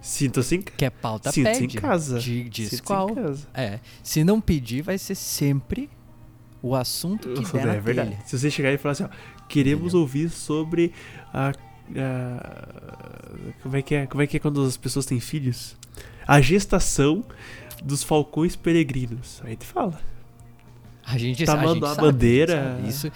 sinta-se 0.00 0.56
em, 0.56 0.62
Quer 0.62 0.90
pauta, 0.90 1.30
sinta-se 1.30 1.64
em 1.64 1.68
casa. 1.68 2.18
Di- 2.18 2.48
Diz 2.48 2.80
qual. 2.80 3.14
casa. 3.14 3.46
É. 3.54 3.78
Se 4.02 4.24
não 4.24 4.40
pedir, 4.40 4.82
vai 4.82 4.98
ser 4.98 5.14
sempre 5.14 5.88
o 6.62 6.74
assunto 6.74 7.28
que 7.34 7.52
der 7.52 7.68
é 7.76 7.80
verdade. 7.80 8.10
telha. 8.10 8.22
Se 8.26 8.38
você 8.38 8.50
chegar 8.50 8.72
e 8.72 8.78
falar 8.78 8.92
assim, 8.92 9.04
ó, 9.04 9.08
queremos 9.48 9.84
Entendeu? 9.88 10.00
ouvir 10.00 10.30
sobre 10.30 10.92
a, 11.32 11.50
a- 11.50 11.52
como 13.62 13.76
é 13.76 13.82
que 13.82 13.94
é, 13.94 14.06
como 14.06 14.22
é 14.22 14.26
que 14.26 14.36
é 14.36 14.40
quando 14.40 14.62
as 14.64 14.76
pessoas 14.76 15.06
têm 15.06 15.20
filhos? 15.20 15.76
A 16.26 16.40
gestação 16.40 17.24
dos 17.84 18.02
falcões 18.02 18.56
peregrinos. 18.56 19.40
Aí 19.44 19.56
tu 19.56 19.64
fala. 19.64 20.00
A 21.04 21.16
gente, 21.18 21.44
Tá 21.44 21.52
a 21.52 21.56
gente 21.56 21.64
mandando 21.66 21.86
a 21.86 21.94
sabe, 21.94 22.00
bandeira. 22.08 22.80
Isso. 22.88 23.12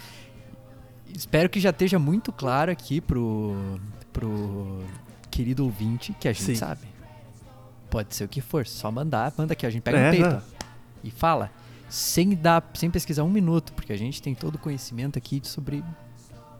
Espero 1.15 1.49
que 1.49 1.59
já 1.59 1.69
esteja 1.71 1.97
muito 1.99 2.31
claro 2.31 2.71
aqui 2.71 2.99
pro, 3.01 3.79
pro 4.11 4.83
querido 5.29 5.63
ouvinte 5.65 6.15
que 6.19 6.27
a 6.27 6.33
gente 6.33 6.43
Sim. 6.45 6.55
sabe. 6.55 6.87
Pode 7.89 8.15
ser 8.15 8.23
o 8.23 8.27
que 8.27 8.39
for, 8.41 8.65
só 8.65 8.89
mandar, 8.91 9.33
manda 9.37 9.53
aqui, 9.53 9.65
a 9.65 9.69
gente 9.69 9.81
pega 9.83 9.97
É, 9.97 10.05
no 10.05 10.11
peito 10.17 10.29
não. 10.35 10.41
e 11.03 11.11
fala. 11.11 11.51
Sem 11.89 12.33
dar, 12.35 12.69
sem 12.73 12.89
pesquisar 12.89 13.23
um 13.23 13.29
minuto, 13.29 13.73
porque 13.73 13.91
a 13.91 13.97
gente 13.97 14.21
tem 14.21 14.33
todo 14.33 14.55
o 14.55 14.57
conhecimento 14.57 15.17
aqui 15.17 15.41
sobre 15.43 15.83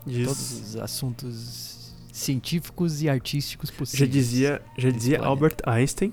todos 0.04 0.52
Isso. 0.52 0.62
os 0.62 0.76
assuntos 0.76 1.94
científicos 2.12 3.02
e 3.02 3.08
artísticos 3.08 3.70
Já 3.70 3.76
possíveis. 3.78 4.12
dizia, 4.12 4.62
já 4.78 4.90
dizia 4.90 5.18
planeta. 5.20 5.30
Albert 5.30 5.56
Einstein 5.66 6.12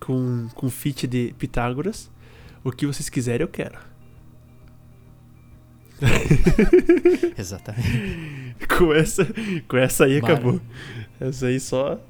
com 0.00 0.48
com 0.54 0.70
feat 0.70 1.06
de 1.06 1.34
Pitágoras, 1.38 2.10
o 2.64 2.72
que 2.72 2.86
vocês 2.86 3.10
quiserem 3.10 3.44
eu 3.44 3.48
quero. 3.48 3.78
Exatamente. 7.38 8.56
Com 8.78 8.92
essa, 8.92 9.26
com 9.68 9.76
essa 9.76 10.04
aí 10.04 10.20
Mara. 10.20 10.34
acabou. 10.34 10.60
Essa 11.20 11.46
aí 11.46 11.60
só 11.60 12.00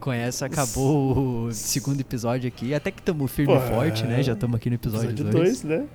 Com 0.00 0.12
essa 0.12 0.46
acabou 0.46 1.46
o 1.46 1.52
segundo 1.52 2.00
episódio 2.00 2.48
aqui. 2.48 2.74
Até 2.74 2.90
que 2.90 3.00
estamos 3.00 3.30
firme 3.30 3.52
Pô, 3.54 3.58
e 3.58 3.68
forte, 3.68 4.04
né? 4.04 4.22
Já 4.22 4.32
estamos 4.32 4.56
aqui 4.56 4.68
no 4.68 4.74
episódio 4.76 5.10
episódio 5.10 5.32
2. 5.32 5.62
2, 5.62 5.64
né? 5.64 5.86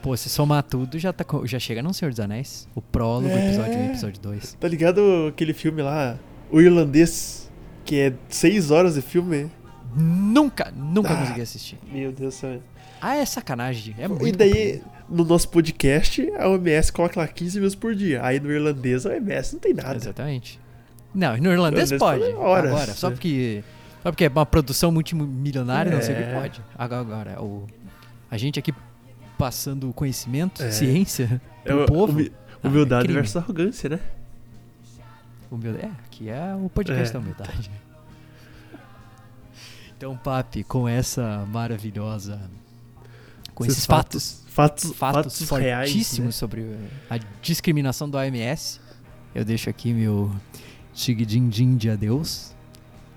Pô, 0.00 0.16
se 0.16 0.28
somar 0.28 0.62
tudo, 0.64 0.98
já, 0.98 1.12
tá, 1.12 1.24
já 1.44 1.58
chega 1.60 1.80
no 1.82 1.94
Senhor 1.94 2.10
dos 2.10 2.18
Anéis. 2.18 2.66
O 2.74 2.82
prólogo, 2.82 3.28
É. 3.28 3.46
episódio 3.48 3.74
1 3.78 3.82
e 3.82 3.86
episódio 3.90 4.20
2. 4.20 4.54
Tá 4.58 4.66
ligado 4.66 5.00
aquele 5.28 5.52
filme 5.52 5.80
lá, 5.82 6.18
O 6.50 6.60
Irlandês, 6.60 7.50
que 7.84 7.98
é 8.00 8.12
6 8.28 8.70
horas 8.72 8.94
de 8.94 9.00
filme? 9.02 9.50
Nunca, 9.96 10.72
nunca 10.74 11.12
Ah. 11.12 11.16
consegui 11.16 11.40
assistir. 11.40 11.78
Meu 11.92 12.10
Deus 12.12 12.34
do 12.34 12.38
céu. 12.38 12.60
Ah, 13.00 13.14
é 13.16 13.24
sacanagem. 13.24 13.94
É 13.98 14.08
muito 14.08 14.26
e 14.26 14.32
daí. 14.32 14.82
No 15.08 15.24
nosso 15.24 15.48
podcast, 15.48 16.30
a 16.38 16.48
OMS 16.48 16.92
coloca 16.92 17.20
lá 17.20 17.26
15 17.28 17.58
minutos 17.58 17.74
por 17.74 17.94
dia. 17.94 18.24
Aí 18.24 18.38
no 18.40 18.50
irlandês, 18.50 19.04
a 19.06 19.10
OMS 19.10 19.52
não 19.54 19.60
tem 19.60 19.74
nada. 19.74 19.96
Exatamente. 19.96 20.58
Não, 21.14 21.36
no 21.36 21.50
irlandês 21.52 21.90
Irlandês 21.90 21.98
pode. 21.98 22.34
horas, 22.36 22.70
Agora, 22.70 22.94
só 22.94 23.08
né? 23.10 23.14
porque. 23.16 23.64
Só 24.02 24.10
porque 24.10 24.24
é 24.24 24.28
uma 24.28 24.44
produção 24.46 24.90
multimilionária, 24.90 25.92
não 25.92 26.02
sei 26.02 26.14
o 26.14 26.18
que 26.18 26.24
É. 26.24 26.34
pode. 26.40 26.62
Agora, 26.76 27.40
o, 27.42 27.66
a 28.30 28.36
gente 28.36 28.58
aqui 28.58 28.74
passando 29.38 29.92
conhecimento, 29.92 30.62
É. 30.62 30.70
ciência, 30.70 31.40
É 31.64 31.68
pro 31.72 31.82
o- 31.82 31.86
povo. 31.86 32.12
humi- 32.12 32.32
Ah, 32.64 32.68
Humildade 32.68 33.00
é 33.02 33.04
crime. 33.06 33.14
versus 33.20 33.36
arrogância, 33.36 33.88
né? 33.90 34.00
Humilde... 35.50 35.78
É, 35.80 35.90
aqui 36.06 36.28
é 36.28 36.54
o 36.54 36.68
podcast 36.68 37.10
É. 37.10 37.12
da 37.12 37.18
humildade. 37.18 37.70
Então, 39.96 40.16
Papi, 40.16 40.64
com 40.64 40.88
essa 40.88 41.44
maravilhosa. 41.48 42.40
Com 43.54 43.64
esses, 43.64 43.84
fatos, 43.86 44.32
Fatos, 44.40 44.41
fatos, 44.52 44.92
fatos 44.92 45.50
reais. 45.50 45.90
fortíssimos 45.90 46.26
né? 46.26 46.32
sobre 46.32 46.76
a 47.08 47.18
discriminação 47.40 48.06
do 48.08 48.16
OMS, 48.18 48.80
eu 49.34 49.44
deixo 49.44 49.68
aqui 49.70 49.92
meu 49.92 50.32
din 50.94 51.76
de 51.76 51.90
adeus. 51.90 52.54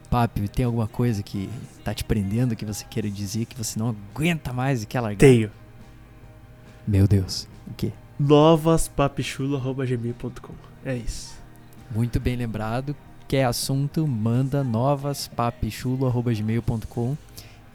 Papi, 0.09 0.47
tem 0.47 0.65
alguma 0.65 0.87
coisa 0.87 1.21
que 1.21 1.47
tá 1.83 1.93
te 1.93 2.05
prendendo, 2.05 2.55
que 2.55 2.63
você 2.63 2.85
queira 2.85 3.09
dizer, 3.09 3.43
que 3.45 3.57
você 3.57 3.77
não 3.77 3.89
aguenta 3.89 4.53
mais 4.53 4.83
e 4.83 4.85
quer 4.85 5.01
largar? 5.01 5.17
Tenho. 5.17 5.51
Meu 6.87 7.05
Deus, 7.07 7.49
o 7.67 7.73
quê? 7.73 7.91
novaspapichulo.gmail.com 8.17 10.53
É 10.85 10.95
isso. 10.95 11.35
Muito 11.93 12.17
bem 12.19 12.37
lembrado. 12.37 12.95
Quer 13.27 13.45
assunto, 13.45 14.07
manda 14.07 14.63
novaspapichulo.gmail.com 14.63 17.17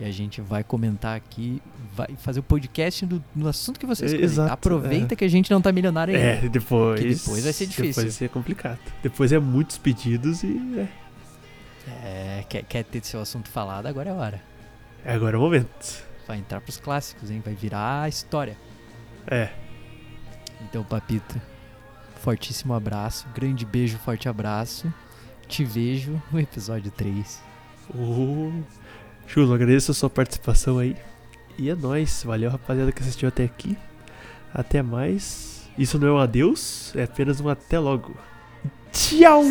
e 0.00 0.04
a 0.04 0.10
gente 0.10 0.40
vai 0.40 0.64
comentar 0.64 1.14
aqui, 1.14 1.60
vai 1.94 2.08
fazer 2.16 2.40
o 2.40 2.42
podcast 2.42 3.04
no, 3.04 3.22
no 3.36 3.46
assunto 3.48 3.78
que 3.78 3.84
você 3.84 4.04
É, 4.04 4.06
escolher. 4.06 4.24
exato, 4.24 4.52
Aproveita 4.52 5.12
é. 5.12 5.16
que 5.16 5.24
a 5.24 5.28
gente 5.28 5.50
não 5.50 5.60
tá 5.60 5.70
milionário 5.70 6.14
ainda. 6.16 6.46
É, 6.46 6.48
depois. 6.48 7.00
Depois 7.22 7.44
vai 7.44 7.52
ser 7.52 7.66
difícil. 7.66 7.84
Depois 7.88 8.04
vai 8.06 8.10
ser 8.10 8.28
complicado. 8.30 8.78
Depois 9.02 9.30
é 9.32 9.38
muitos 9.38 9.76
pedidos 9.76 10.42
e. 10.42 10.56
É, 10.78 10.88
É, 12.02 12.44
quer, 12.48 12.62
quer 12.64 12.84
ter 12.84 13.04
seu 13.04 13.20
assunto 13.20 13.48
falado, 13.50 13.86
agora 13.86 14.08
é 14.10 14.12
a 14.12 14.16
hora. 14.16 14.42
é 15.04 15.12
agora 15.12 15.36
é 15.36 15.38
o 15.38 15.42
momento. 15.42 16.02
Vai 16.26 16.38
entrar 16.38 16.60
pros 16.60 16.78
clássicos, 16.78 17.30
hein? 17.30 17.42
Vai 17.44 17.54
virar 17.54 18.02
a 18.02 18.08
história. 18.08 18.56
É. 19.26 19.50
Então, 20.62 20.82
Papito, 20.84 21.40
fortíssimo 22.20 22.72
abraço, 22.74 23.26
grande 23.34 23.66
beijo, 23.66 23.98
forte 23.98 24.28
abraço. 24.28 24.92
Te 25.48 25.64
vejo 25.64 26.22
no 26.30 26.38
episódio 26.38 26.90
3. 26.92 27.42
Uh, 27.92 28.62
Chulo, 29.32 29.54
agradeço 29.54 29.92
a 29.92 29.94
sua 29.94 30.10
participação 30.10 30.78
aí. 30.78 30.96
E 31.56 31.70
é 31.70 31.74
nóis. 31.76 32.24
Valeu, 32.24 32.50
rapaziada, 32.50 32.90
que 32.90 33.00
assistiu 33.00 33.28
até 33.28 33.44
aqui. 33.44 33.78
Até 34.52 34.82
mais. 34.82 35.70
Isso 35.78 36.00
não 36.00 36.08
é 36.08 36.12
um 36.12 36.18
adeus, 36.18 36.92
é 36.96 37.04
apenas 37.04 37.40
um 37.40 37.48
até 37.48 37.78
logo. 37.78 38.16
Tchau! 38.92 39.44